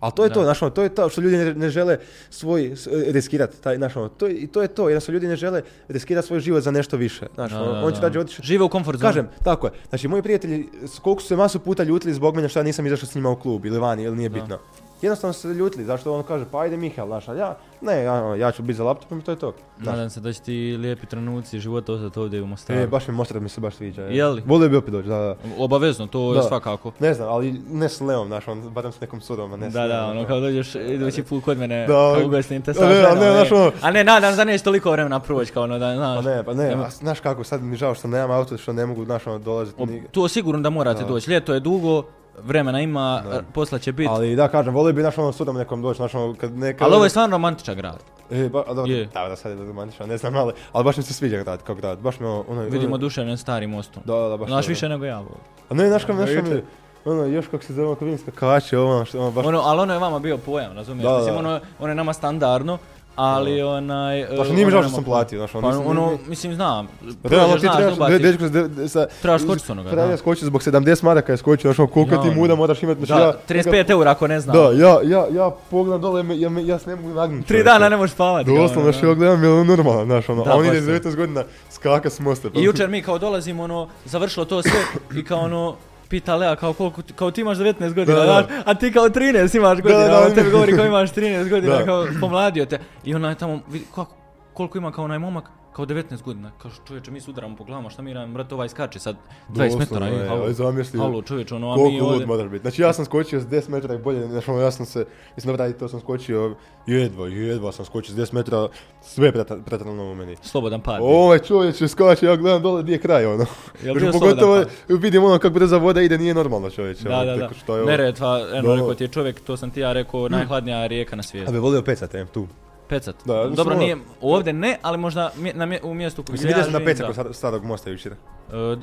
Ali 0.00 0.12
to 0.12 0.22
je 0.22 0.28
Da. 0.28 0.34
to, 0.34 0.42
znaš, 0.42 0.62
ono, 0.62 0.70
to 0.70 0.82
je 0.82 0.88
to 0.88 1.08
što 1.08 1.20
ljudi 1.20 1.36
ne, 1.36 1.54
ne 1.54 1.70
žele 1.70 1.98
svoj, 2.30 2.72
s- 2.76 2.86
riskirati, 3.06 3.56
taj, 3.58 3.76
znaš, 3.76 3.96
ono, 3.96 4.08
to, 4.08 4.26
je- 4.26 4.34
i 4.34 4.46
to 4.46 4.62
je 4.62 4.68
to, 4.68 4.88
jednostavno 4.88 5.14
ljudi 5.14 5.28
ne 5.28 5.36
žele 5.36 5.62
riskirati 5.88 6.26
svoj 6.26 6.40
život 6.40 6.62
za 6.62 6.70
nešto 6.70 6.96
više, 6.96 7.26
znaš, 7.34 7.50
Da, 7.52 7.62
ono, 7.62 7.72
da, 7.72 7.80
on 7.80 7.92
će 7.92 7.96
da. 7.96 8.02
rađe 8.02 8.20
otići 8.20 8.42
Žive 8.42 8.64
u 8.64 8.68
komfort 8.68 8.98
zoni. 8.98 9.08
Kažem, 9.08 9.28
tako 9.44 9.66
je. 9.66 9.72
Znači, 9.88 10.08
moji 10.08 10.22
prijatelji, 10.22 10.68
koliko 11.02 11.22
su 11.22 11.28
se 11.28 11.36
masu 11.36 11.60
puta 11.60 11.82
ljutili 11.82 12.14
zbog 12.14 12.36
mene 12.36 12.48
što 12.48 12.58
ja 12.58 12.62
nisam 12.62 12.86
izašao 12.86 13.06
s 13.06 13.14
njima 13.14 13.30
u 13.30 13.36
klub 13.36 13.66
ili 13.66 13.78
vani, 13.78 14.02
ili 14.02 14.16
nije 14.16 14.28
Da. 14.28 14.34
bitno. 14.34 14.58
Jednostavno 15.02 15.32
se 15.32 15.48
ljutili, 15.48 15.84
zašto 15.84 16.14
on 16.14 16.22
kaže, 16.22 16.44
pa 16.52 16.60
ajde 16.60 16.76
Mihael, 16.76 17.06
znaš, 17.06 17.28
a 17.28 17.34
ja, 17.34 17.56
ne, 17.80 18.02
ja, 18.02 18.14
ono, 18.14 18.34
ja 18.34 18.52
ću 18.52 18.62
biti 18.62 18.74
za 18.74 18.84
laptopom 18.84 19.18
i 19.18 19.22
to 19.22 19.30
je 19.30 19.38
to. 19.38 19.52
Znaš. 19.76 19.86
Nadam 19.86 20.10
se 20.10 20.20
da 20.20 20.32
će 20.32 20.40
ti 20.40 20.52
lijepi 20.76 21.06
trenuci 21.06 21.60
života 21.60 21.92
ostati 21.92 22.18
ovdje 22.18 22.42
u 22.42 22.46
Mostaru. 22.46 22.78
E, 22.80 22.86
baš 22.86 23.08
mi 23.08 23.14
Mostar 23.14 23.40
mi 23.40 23.48
se 23.48 23.60
baš 23.60 23.74
sviđa. 23.74 24.02
je. 24.02 24.16
Je 24.16 24.26
li? 24.26 24.42
Volio 24.46 24.68
bi 24.68 24.76
opet 24.76 24.92
doći, 24.92 25.08
da, 25.08 25.16
da. 25.16 25.36
Obavezno, 25.58 26.06
to 26.06 26.32
je 26.32 26.36
Da. 26.36 26.42
svakako. 26.42 26.92
Ne 27.00 27.14
znam, 27.14 27.28
ali 27.28 27.60
ne 27.70 27.88
s 27.88 28.00
Leom, 28.00 28.26
znaš, 28.26 28.48
on, 28.48 28.62
barem 28.62 28.92
s 28.92 29.00
nekom 29.00 29.20
surom, 29.20 29.52
a 29.52 29.56
ne 29.56 29.70
s 29.70 29.72
Da, 29.72 29.86
da, 29.86 30.02
ono 30.02 30.10
ono. 30.10 30.24
kao 30.24 30.40
dođeš 30.40 30.74
idući 30.74 31.22
put 31.22 31.44
kod 31.44 31.58
mene, 31.58 31.80
Da, 31.80 31.86
kao 31.86 31.96
ali- 32.04 32.24
ugostim 32.24 32.62
te 32.62 32.70
a 32.70 32.74
sa 32.74 32.80
ne, 32.82 32.94
ne, 32.94 33.28
e. 33.28 33.32
znaš 33.32 33.52
ono- 33.52 33.72
A 33.80 33.90
ne, 33.90 34.04
nadam 34.04 34.30
se 34.30 34.36
da 34.36 34.44
neće 34.44 34.64
toliko 34.64 34.90
vremena 34.90 35.20
proći 35.20 35.52
kao 35.52 35.62
ono 35.62 35.78
da, 35.78 35.86
Pa 35.86 35.94
znaš. 35.94 36.24
ne, 36.26 36.44
pa 36.44 36.54
ne, 36.54 36.64
Nema- 36.64 36.84
a 36.84 36.90
znaš 36.90 37.20
kako, 37.20 37.44
sad 37.44 37.62
mi 37.62 37.76
žao 37.76 37.94
što 37.94 38.08
nemam 38.08 38.30
auto, 38.30 38.56
što 38.56 38.72
ne 38.72 38.86
mogu, 38.86 39.04
znaš, 39.04 39.26
ono, 39.26 39.38
dolaziti. 39.38 40.02
To 40.10 40.28
sigurno 40.28 40.60
da 40.60 40.70
morate 40.70 41.02
Da. 41.02 41.08
doći. 41.08 41.30
Ljeto 41.30 41.54
je 41.54 41.60
dugo, 41.60 42.02
vremena 42.38 42.80
ima, 42.80 43.22
Da. 43.24 43.42
posla 43.44 43.78
će 43.78 43.92
biti. 43.92 44.08
Ali 44.10 44.36
da, 44.36 44.48
kažem, 44.48 44.74
volio 44.74 44.92
bi, 44.92 45.00
znaš, 45.00 45.18
ono, 45.18 45.32
surom 45.32 45.56
nekom 45.56 45.82
doći, 45.82 45.96
znaš, 45.96 46.14
ono, 46.14 46.34
kad 46.34 46.52
neka... 46.52 46.84
Ali 46.84 46.94
ovo 46.94 47.04
je 47.04 47.10
stvarno 47.10 47.34
romantičan 47.34 47.76
grad. 47.76 47.98
E, 48.30 48.48
ba, 48.48 48.62
a 48.66 48.74
dobro, 48.74 48.92
Je. 48.92 49.06
da, 49.06 49.28
da, 49.28 49.36
sad 49.36 49.52
je 49.52 49.58
romantično, 49.58 50.06
ne 50.06 50.16
znam, 50.18 50.36
ali, 50.36 50.52
ali 50.72 50.84
baš 50.84 50.96
mi 50.96 51.02
se 51.02 51.12
sviđa 51.14 51.36
grad, 51.36 51.62
kao 51.62 51.74
grad, 51.74 51.98
baš 51.98 52.20
mi 52.20 52.26
ono, 52.26 52.44
ono 52.48 52.60
Vidimo 52.62 52.86
ono- 52.86 52.98
duševnim 52.98 53.36
starim 53.36 53.70
mostom. 53.70 54.02
Da, 54.06 54.14
da, 54.14 54.28
da, 54.28 54.36
baš 54.36 54.48
Znaš 54.48 54.68
više 54.68 54.80
da. 54.82 54.94
nego 54.94 55.04
ja. 55.04 55.22
A 55.70 55.74
ne, 55.74 55.88
znaš 55.88 56.04
kako, 56.04 56.18
Da, 56.18 56.26
znaš 56.26 56.60
ono, 57.04 57.24
još 57.24 57.46
kako 57.46 57.64
se 57.64 57.74
zove, 57.74 57.94
kako 57.94 58.04
vidim 58.04 58.18
skakače, 58.18 58.78
ono, 58.78 59.04
što, 59.04 59.20
ono, 59.20 59.30
baš, 59.30 59.46
Ono, 59.46 59.60
ali 59.60 59.80
ono 59.80 59.92
je 59.92 59.98
vama 59.98 60.18
bio 60.18 60.38
pojam, 60.38 60.72
razumiješ? 60.72 61.04
Da, 61.04 61.10
da, 61.10 61.16
Mislim, 61.18 61.34
da. 61.34 61.38
ono, 61.40 61.60
ono 61.78 61.88
je 61.88 61.94
nama 61.94 62.12
standardno, 62.12 62.78
ali 63.16 63.62
onaj... 63.62 64.20
e, 64.20 64.36
baš 64.36 64.48
nije 64.48 64.64
mi 64.66 64.70
žao 64.70 64.82
što 64.82 64.90
sam 64.92 65.04
platio, 65.04 65.38
znaš, 65.38 65.54
ono, 65.54 65.62
Pa 65.62 65.68
mislim, 65.68 65.86
ono, 65.88 66.18
mislim, 66.28 66.54
znam. 66.54 66.88
Realno 67.24 67.48
prođeš, 67.48 67.60
ti 67.60 67.66
znaš, 67.66 67.94
trebaš, 67.94 68.22
dečko 68.22 68.88
sa... 68.88 69.06
Trebaš 69.22 69.42
skočiti 69.42 69.66
s 69.66 69.70
onoga, 69.70 69.90
da. 69.90 70.04
ja 70.04 70.16
skočiti 70.16 70.46
zbog 70.46 70.62
70 70.62 71.04
maraka 71.04 71.32
je 71.32 71.36
skočio, 71.36 71.68
znaš, 71.68 71.78
ono, 71.78 71.88
koliko 71.88 72.14
Ja, 72.14 72.22
ti 72.22 72.30
muda 72.30 72.54
moraš 72.54 72.82
imati, 72.82 73.06
znači 73.06 73.20
Da, 73.20 73.26
ja... 73.26 73.62
35 73.62 73.90
eura 73.90 74.10
ako 74.10 74.26
ne 74.26 74.40
znam. 74.40 74.56
Da, 74.56 74.84
ja, 74.84 74.98
ja, 75.04 75.26
ja 75.32 75.50
pogledam 75.70 76.00
dole, 76.00 76.24
ja, 76.36 76.50
ja 76.64 76.78
se 76.78 76.90
ne 76.90 76.96
mogu 76.96 77.14
nagnuti. 77.14 77.48
Tri 77.48 77.62
dana 77.62 77.88
ne 77.88 77.96
možeš 77.96 78.14
spavati. 78.14 78.50
Doslovno, 78.50 78.82
ono, 78.82 78.92
znaš, 78.92 79.02
ja 79.02 79.14
gledam, 79.14 79.44
je 79.44 79.50
ono 79.50 79.64
normalno, 79.64 80.04
znaš, 80.04 80.28
ono, 80.28 80.44
a 80.46 80.54
on 80.56 80.66
ide 80.66 81.00
to. 81.00 81.08
19 81.08 81.16
godina 81.16 81.44
skaka 81.70 82.10
s 82.10 82.20
mosta. 82.20 82.50
pa- 82.50 82.60
I 82.60 82.62
jučer 82.62 82.88
mi 82.88 83.02
kao 83.02 83.18
dolazimo, 83.18 83.62
ono, 83.62 83.88
završilo 84.04 84.44
to 84.44 84.62
sve 84.62 84.80
i 85.16 85.24
kao 85.24 85.38
ono, 85.40 85.74
pita 86.08 86.36
Lea 86.36 86.56
kao 86.56 86.72
koliko, 86.72 87.02
kao 87.16 87.30
ti 87.30 87.40
imaš 87.40 87.58
19 87.58 87.94
godina, 87.94 88.18
Da, 88.18 88.24
da. 88.24 88.48
a 88.64 88.74
ti 88.74 88.92
kao 88.92 89.08
13 89.08 89.56
imaš 89.56 89.80
godina, 89.80 90.08
da, 90.08 90.26
on 90.26 90.34
tebi 90.34 90.50
govori 90.50 90.76
kao 90.76 90.86
imaš 90.86 91.12
13 91.12 91.48
godina, 91.50 91.76
Da. 91.78 91.84
kao 91.84 92.06
pomladio 92.20 92.66
te. 92.66 92.78
I 93.04 93.14
ona 93.14 93.28
je 93.28 93.34
tamo, 93.34 93.60
vidi, 93.68 93.84
kako, 93.94 94.14
koliko 94.56 94.78
ima 94.78 94.92
kao 94.92 95.04
onaj 95.04 95.18
momak, 95.18 95.44
kao 95.72 95.86
19 95.86 96.22
godina, 96.22 96.50
kao 96.58 96.70
čovječe 96.86 97.10
mi 97.10 97.20
se 97.20 97.30
udaramo 97.30 97.56
po 97.56 97.64
glavama, 97.64 97.90
šta 97.90 98.02
mi 98.02 98.12
radimo, 98.12 98.34
brate 98.34 98.54
ovaj 98.54 98.68
skače 98.68 98.98
sad 98.98 99.16
20 99.50 99.78
metara, 99.78 100.06
je, 100.06 100.28
halo, 100.28 100.52
zamisli. 100.52 100.98
halo 100.98 101.22
čovječe, 101.22 101.54
ono, 101.54 101.72
a 101.72 101.76
mi 101.76 101.82
Koliko 101.82 102.04
ovdje, 102.06 102.26
moraš 102.26 102.48
biti. 102.48 102.62
Znači 102.62 102.82
ja 102.82 102.92
sam 102.92 103.04
skočio 103.04 103.40
s 103.40 103.44
10 103.44 103.68
metara 103.68 103.94
i 103.94 103.98
bolje, 103.98 104.26
znači 104.28 104.50
ono, 104.50 104.60
ja 104.60 104.70
sam 104.70 104.86
se, 104.86 105.06
mislim 105.36 105.56
dobro, 105.56 105.72
to 105.72 105.88
sam 105.88 106.00
skočio 106.00 106.54
jedva, 106.86 107.28
jedva 107.28 107.72
sam 107.72 107.84
skočio 107.84 108.14
s 108.14 108.18
10 108.18 108.34
metara, 108.34 108.68
sve 109.02 109.32
pretrano 109.66 110.04
u 110.04 110.14
meni. 110.14 110.36
slobodan 110.42 110.80
pad. 110.80 110.98
Ovaj 111.02 111.38
čovječ 111.38 111.80
je 111.80 111.88
skače, 111.88 112.26
ja 112.26 112.36
gledam 112.36 112.62
dole, 112.62 112.82
gdje 112.82 112.92
je 112.92 112.98
kraj, 112.98 113.26
ono. 113.26 113.44
Jel 113.82 113.94
Znači, 113.94 114.00
bio 114.00 114.12
pogotovo 114.12 114.56
slobodan 114.56 115.00
vidim 115.00 115.24
ono 115.24 115.38
kako 115.38 115.54
brza 115.54 115.76
voda 115.76 116.00
ide, 116.02 116.18
nije 116.18 116.34
normalno 116.34 116.70
čovječe. 116.70 117.08
Da, 117.08 117.16
ono, 117.16 117.24
da, 117.24 117.48
da. 117.66 117.84
Neretva, 117.86 118.40
eno, 118.54 118.68
Da. 118.68 118.74
rekao 118.74 118.94
ti 118.94 119.04
je 119.04 119.08
čovjek, 119.08 119.40
to 119.40 119.56
sam 119.56 119.70
ti 119.70 119.80
ja 119.80 119.92
rekao, 119.92 120.28
najhladnija 120.28 120.86
rijeka 120.86 121.16
na 121.16 121.20
A 121.20 121.22
svijetu. 121.22 121.52
bi 121.52 121.58
volio 121.58 121.82
pecati, 121.82 122.24
tu. 122.32 122.46
Pecat. 122.88 123.16
Da, 123.24 123.34
mislim, 123.34 123.54
Dobro, 123.54 123.72
ono- 123.72 123.82
nije, 123.82 123.96
ovdje 124.20 124.52
ne, 124.52 124.78
ali 124.82 124.98
možda 124.98 125.30
mje- 125.36 125.54
na 125.54 125.66
mje- 125.66 125.80
u 125.82 125.94
mjestu 125.94 126.22
koji 126.22 126.32
Mislim, 126.32 126.38
se 126.42 126.50
ja 126.50 126.56
vidio 126.56 126.64
sam 126.64 126.72
na 126.74 126.78
živim, 126.80 127.06
da. 127.06 127.12
star- 127.14 127.32
starog 127.32 127.64
mosta 127.64 127.90
jučer. 127.90 128.12
E, 128.12 128.16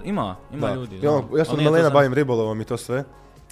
ima, 0.03 0.35
ima 0.53 0.67
Da. 0.67 0.73
ljudi. 0.73 0.99
Ja, 1.01 1.11
ono, 1.11 1.37
ja 1.37 1.45
sam 1.45 1.51
Ali 1.51 1.57
nije 1.57 1.67
to 1.67 1.71
malena 1.71 1.83
za- 1.83 1.93
bavim 1.93 2.13
ribolovom 2.13 2.61
i 2.61 2.65
to 2.65 2.77
sve. 2.77 3.03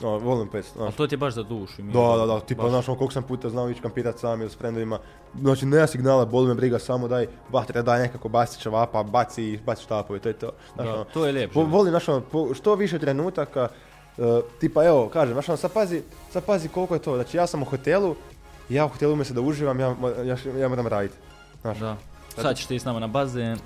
O, 0.04 0.18
volim 0.20 0.48
pec, 0.48 0.66
znaš. 0.68 0.84
Ali 0.84 0.94
to 0.94 1.08
ti 1.08 1.14
je 1.14 1.18
baš 1.18 1.34
za 1.34 1.44
dušu. 1.44 1.82
i 1.82 1.84
mir. 1.84 1.94
Da, 1.94 2.18
da, 2.18 2.26
da, 2.26 2.40
tipa, 2.40 2.62
Baš. 2.64 2.72
znaš, 2.72 2.88
ono, 2.88 2.98
koliko 2.98 3.14
sam 3.14 3.24
puta 3.24 3.50
znao 3.50 3.70
ići 3.70 3.82
kampirat 3.82 4.20
sam 4.20 4.42
ili 4.42 4.50
s 4.50 4.58
frendovima. 4.58 5.00
Znači, 5.36 5.66
nema 5.66 5.88
signala, 5.88 6.26
boli 6.26 6.48
me 6.48 6.54
briga, 6.56 6.80
samo 6.80 7.08
daj 7.08 7.28
vatre, 7.50 7.82
daj 7.82 8.00
nekako 8.00 8.30
baci 8.30 8.60
čevapa, 8.60 9.04
baci 9.04 9.44
i 9.44 9.60
baci 9.60 9.84
štapove, 9.84 10.20
to 10.20 10.30
je 10.30 10.34
to. 10.34 10.50
Znaš, 10.76 10.88
Da, 10.88 10.94
ono, 10.94 11.04
to 11.04 11.26
je 11.26 11.32
lijepo. 11.32 11.60
vo- 11.60 11.68
volim, 11.68 11.90
znaš, 11.90 12.10
ono, 12.10 12.22
po- 12.22 12.54
što 12.54 12.76
više 12.76 13.00
trenutaka, 13.00 13.68
e, 14.18 14.22
tipa, 14.60 14.86
evo, 14.86 15.10
kažem, 15.10 15.34
znaš, 15.34 15.50
ono, 15.50 15.58
sad 15.58 15.74
pazi, 15.74 16.02
sad 16.30 16.46
pazi 16.46 16.68
koliko 16.68 16.94
je 16.94 17.02
to, 17.02 17.16
znači, 17.16 17.38
ja 17.38 17.48
sam 17.48 17.62
u 17.62 17.66
hotelu, 17.66 18.16
ja 18.72 18.86
u 18.86 18.90
hotelu 18.90 19.14
umjesto 19.14 19.34
da 19.34 19.42
uživam, 19.42 19.80
ja, 19.80 19.96
ja, 20.26 20.38
ja 20.58 20.68
moram 20.68 20.88
raditi. 20.88 21.16
Znaš, 21.62 21.78
Da. 21.78 21.98
Sad 22.36 22.58
ćeš 22.58 22.66
ti 22.66 22.80
s 22.80 22.86
nama 22.86 23.00
na 23.00 23.08
bazen. 23.08 23.58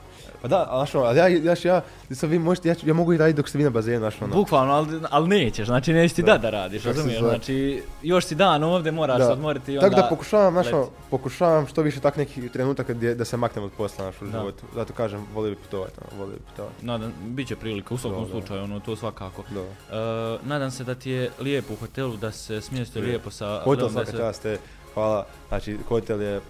Pa 0.41 0.47
da, 0.47 0.67
ali 0.69 0.79
znaš 0.79 0.95
ono, 0.95 1.05
ali 1.05 1.17
ja, 1.17 1.27
ja, 1.27 1.55
ja, 1.63 1.81
sad 2.11 2.29
vi 2.29 2.39
možete, 2.39 2.69
ja, 2.69 2.75
ja 2.83 2.93
mogu 2.93 3.13
i 3.13 3.17
raditi 3.17 3.37
dok 3.37 3.49
ste 3.49 3.57
vi 3.57 3.63
na 3.63 3.69
bazenu, 3.69 3.99
znaš 3.99 4.21
ono. 4.21 4.35
Bukvalno, 4.35 4.73
ali, 4.73 4.99
ali 5.09 5.27
nećeš, 5.29 5.65
znači 5.67 5.93
neće 5.93 6.15
ti 6.15 6.23
da 6.23 6.31
Da. 6.31 6.37
da 6.37 6.49
radiš, 6.49 6.81
se 6.81 6.87
razumiješ? 6.87 7.19
Znači, 7.19 7.83
još 8.01 8.25
si 8.25 8.35
dan 8.35 8.63
ovdje, 8.63 8.91
moraš 8.91 9.17
se 9.17 9.23
odmoriti 9.23 9.73
i 9.73 9.77
onda... 9.77 9.89
Tako 9.89 10.01
da 10.01 10.07
pokušavam, 10.09 10.53
znaš, 10.53 10.67
ono, 10.67 10.87
pokušavam 11.09 11.67
što 11.67 11.81
više 11.81 11.99
tak 11.99 12.17
nekih 12.17 12.51
trenutaka 12.51 12.93
gdje, 12.93 13.15
da 13.15 13.25
se 13.25 13.37
maknem 13.37 13.63
od 13.65 13.71
posla 13.71 14.03
znaš, 14.03 14.21
u 14.21 14.25
Da. 14.25 14.31
životu. 14.31 14.63
Zato 14.75 14.93
kažem, 14.93 15.25
volio 15.33 15.51
bi 15.51 15.57
putovati, 15.57 15.93
ono, 16.01 16.19
volio 16.19 16.35
bi 16.35 16.43
putovati. 16.45 16.85
Nadam, 16.85 17.13
bit 17.21 17.47
će 17.47 17.55
prilika, 17.55 17.93
u 17.93 17.97
svakom 17.97 18.27
slučaju, 18.27 18.63
ono, 18.63 18.79
to 18.79 18.95
svakako. 18.95 19.43
Da. 19.49 19.61
E, 19.61 20.37
nadam 20.43 20.71
se 20.71 20.83
da 20.83 20.95
ti 20.95 21.11
je 21.11 21.29
lijepo 21.39 21.73
u 21.73 21.77
hotelu, 21.77 22.17
da 22.17 22.31
se 22.31 22.61
smjestio 22.61 22.99
Je. 22.99 23.05
lijepo 23.05 23.29
sa... 23.31 23.61
Hotel 23.63 23.89
svaka 23.89 24.11
se- 24.11 24.17
čast, 24.17 24.41
te, 24.41 24.57
hvala, 24.95 25.25
znači, 25.49 25.77
hotel 25.87 26.21
je 26.21 26.41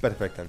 perfektan. 0.00 0.46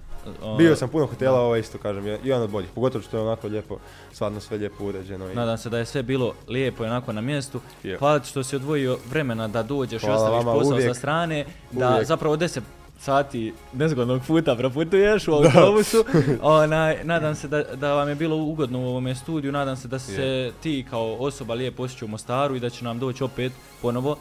Bio 0.58 0.76
sam 0.76 0.90
puno 0.90 1.06
hotela, 1.06 1.40
ovo 1.40 1.56
isto 1.56 1.78
kažem, 1.78 2.08
je 2.08 2.20
jedan 2.24 2.44
od 2.44 2.50
boljih, 2.50 2.70
pogotovo 2.76 3.02
što 3.02 3.18
je 3.18 3.24
onako 3.24 3.48
lijepo, 3.48 3.78
stvarno 4.14 4.40
sve 4.40 4.58
lijepo 4.58 4.86
uređeno. 4.86 5.32
I... 5.32 5.36
Nadam 5.36 5.58
se 5.58 5.70
da 5.70 5.78
je 5.78 5.86
sve 5.86 6.04
bilo 6.04 6.34
lijepo 6.48 6.84
i 6.84 6.88
onako 6.88 7.14
na 7.14 7.22
mjestu. 7.22 7.62
Je. 7.84 7.98
Hvala 7.98 8.20
ti 8.20 8.30
što 8.30 8.44
si 8.44 8.56
odvojio 8.56 8.98
vremena 9.10 9.48
da 9.48 9.64
dođeš 9.64 10.04
i 10.04 10.06
Hvala 10.06 10.22
ostaviš 10.22 10.46
vama, 10.46 10.60
posao 10.60 10.74
uvijek. 10.74 10.90
sa 10.90 11.00
strane, 11.00 11.46
da 11.72 11.90
Uvijek. 11.90 12.08
zapravo 12.08 12.38
10 12.38 12.60
sati 13.00 13.54
nezgodnog 13.74 14.22
puta 14.28 14.56
proputuješ 14.56 15.28
u 15.28 15.32
autobusu. 15.32 16.06
Onaj, 16.42 17.04
nadam 17.04 17.36
se 17.36 17.48
da, 17.48 17.64
da 17.64 17.94
vam 17.94 18.10
je 18.10 18.16
bilo 18.16 18.36
ugodno 18.36 18.80
u 18.80 18.88
ovome 18.88 19.16
studiju, 19.16 19.52
nadam 19.52 19.76
se 19.78 19.88
da 19.88 20.00
se 20.00 20.52
ti 20.64 20.86
kao 20.90 21.16
osoba 21.20 21.54
lijepo 21.54 21.84
osjećao 21.84 22.06
u 22.06 22.10
Mostaru 22.10 22.56
i 22.56 22.60
da 22.60 22.70
će 22.70 22.84
nam 22.86 23.00
doći 23.00 23.24
opet 23.24 23.52
ponovo. 23.82 24.18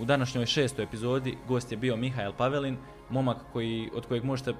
U 0.00 0.04
današnjoj 0.04 0.46
šestoj 0.46 0.82
epizodi 0.82 1.38
gost 1.48 1.72
je 1.72 1.78
bio 1.78 1.96
Mihael 1.96 2.32
Pavelin, 2.32 2.76
momak 3.10 3.36
koji, 3.52 3.90
od 3.94 4.06
kojeg 4.06 4.24
možete 4.24 4.54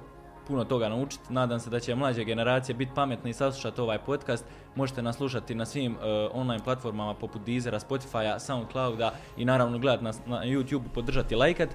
puno 0.47 0.63
toga 0.63 0.89
naučiti. 0.89 1.33
Nadam 1.33 1.59
se 1.59 1.69
da 1.69 1.79
će 1.79 1.95
mlađe 1.95 2.23
generacije 2.23 2.75
biti 2.75 2.91
pametne 2.95 3.29
i 3.29 3.33
saslušati 3.33 3.81
ovaj 3.81 3.97
podcast. 3.97 4.45
Možete 4.75 5.01
nas 5.01 5.15
slušati 5.17 5.55
na 5.55 5.65
svim 5.65 5.91
e, 5.91 5.97
online 6.33 6.63
platformama 6.63 7.13
poput 7.13 7.41
Deezera, 7.45 7.79
Spotifya, 7.79 8.39
Soundclouda 8.39 9.13
i 9.37 9.45
naravno 9.45 9.79
gledati 9.79 10.03
nas 10.03 10.19
na 10.25 10.45
YouTube, 10.45 10.83
podržati 10.93 11.35
lajkat. 11.35 11.69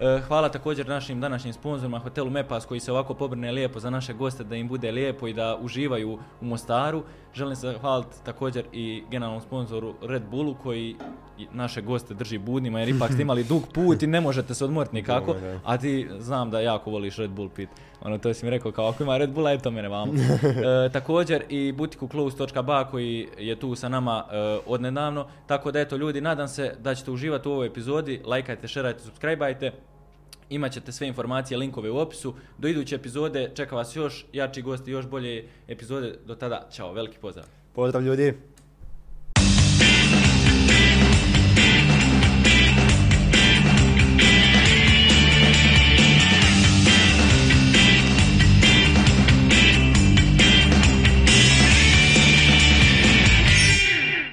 E, 0.00 0.20
Hvala 0.26 0.48
također 0.48 0.88
našim 0.88 1.20
današnjim 1.20 1.54
sponzorima 1.54 1.98
Hotelu 1.98 2.30
Mepas 2.30 2.66
koji 2.66 2.80
se 2.80 2.92
ovako 2.92 3.14
pobrine 3.14 3.52
lijepo 3.52 3.80
za 3.80 3.90
naše 3.90 4.12
goste 4.12 4.44
da 4.44 4.56
im 4.56 4.68
bude 4.68 4.92
lijepo 4.92 5.28
i 5.28 5.32
da 5.32 5.56
uživaju 5.60 6.18
u 6.40 6.44
Mostaru. 6.44 7.02
Želim 7.38 7.56
se 7.56 7.72
zahvaliti 7.72 8.24
također 8.24 8.64
i 8.72 9.02
generalnom 9.10 9.42
sponzoru 9.42 9.94
Red 10.02 10.22
Bullu 10.30 10.54
koji 10.62 10.96
naše 11.52 11.80
goste 11.80 12.14
drži 12.14 12.38
budnima 12.38 12.80
jer 12.80 12.88
ipak 12.88 13.12
ste 13.12 13.22
imali 13.22 13.44
dug 13.44 13.62
put 13.74 14.02
i 14.02 14.06
ne 14.06 14.20
možete 14.20 14.54
se 14.54 14.64
odmoriti 14.64 14.94
nikako. 14.94 15.36
A 15.64 15.76
ti 15.76 16.08
znam 16.18 16.50
da 16.50 16.60
jako 16.60 16.90
voliš 16.90 17.16
Red 17.16 17.30
Bull 17.30 17.48
pit. 17.48 17.68
Ono, 18.02 18.18
to 18.18 18.34
si 18.34 18.44
mi 18.44 18.50
rekao 18.50 18.72
kao 18.72 18.88
ako 18.88 19.02
ima 19.02 19.18
Red 19.18 19.30
Bulla, 19.30 19.52
eto 19.52 19.70
mene 19.70 19.88
vamo. 19.88 20.12
e, 20.86 20.92
također 20.92 21.44
i 21.48 21.72
butiku 21.72 22.08
close.ba 22.08 22.84
koji 22.84 23.28
je 23.38 23.56
tu 23.56 23.74
sa 23.74 23.88
nama 23.88 24.24
e, 24.30 24.58
odnedavno. 24.66 25.26
Tako 25.46 25.72
da 25.72 25.80
eto 25.80 25.96
ljudi, 25.96 26.20
nadam 26.20 26.48
se 26.48 26.74
da 26.78 26.94
ćete 26.94 27.10
uživati 27.10 27.48
u 27.48 27.52
ovoj 27.52 27.66
epizodi. 27.66 28.20
Lajkajte, 28.24 28.68
šerajte, 28.68 29.02
subscribeajte. 29.02 29.72
Imat 30.50 30.72
ćete 30.72 30.92
sve 30.92 31.08
informacije, 31.08 31.58
linkove 31.58 31.90
u 31.90 31.98
opisu. 31.98 32.34
Do 32.58 32.68
iduće 32.68 32.94
epizode 32.94 33.50
čeka 33.54 33.76
vas 33.76 33.96
još 33.96 34.26
jači 34.32 34.62
gosti, 34.62 34.90
još 34.90 35.06
bolje 35.06 35.48
epizode. 35.68 36.18
Do 36.26 36.34
tada, 36.34 36.68
čao, 36.72 36.92
veliki 36.92 37.18
pozdrav. 37.18 37.46
Pozdrav 37.72 38.02
ljudi! 38.02 38.34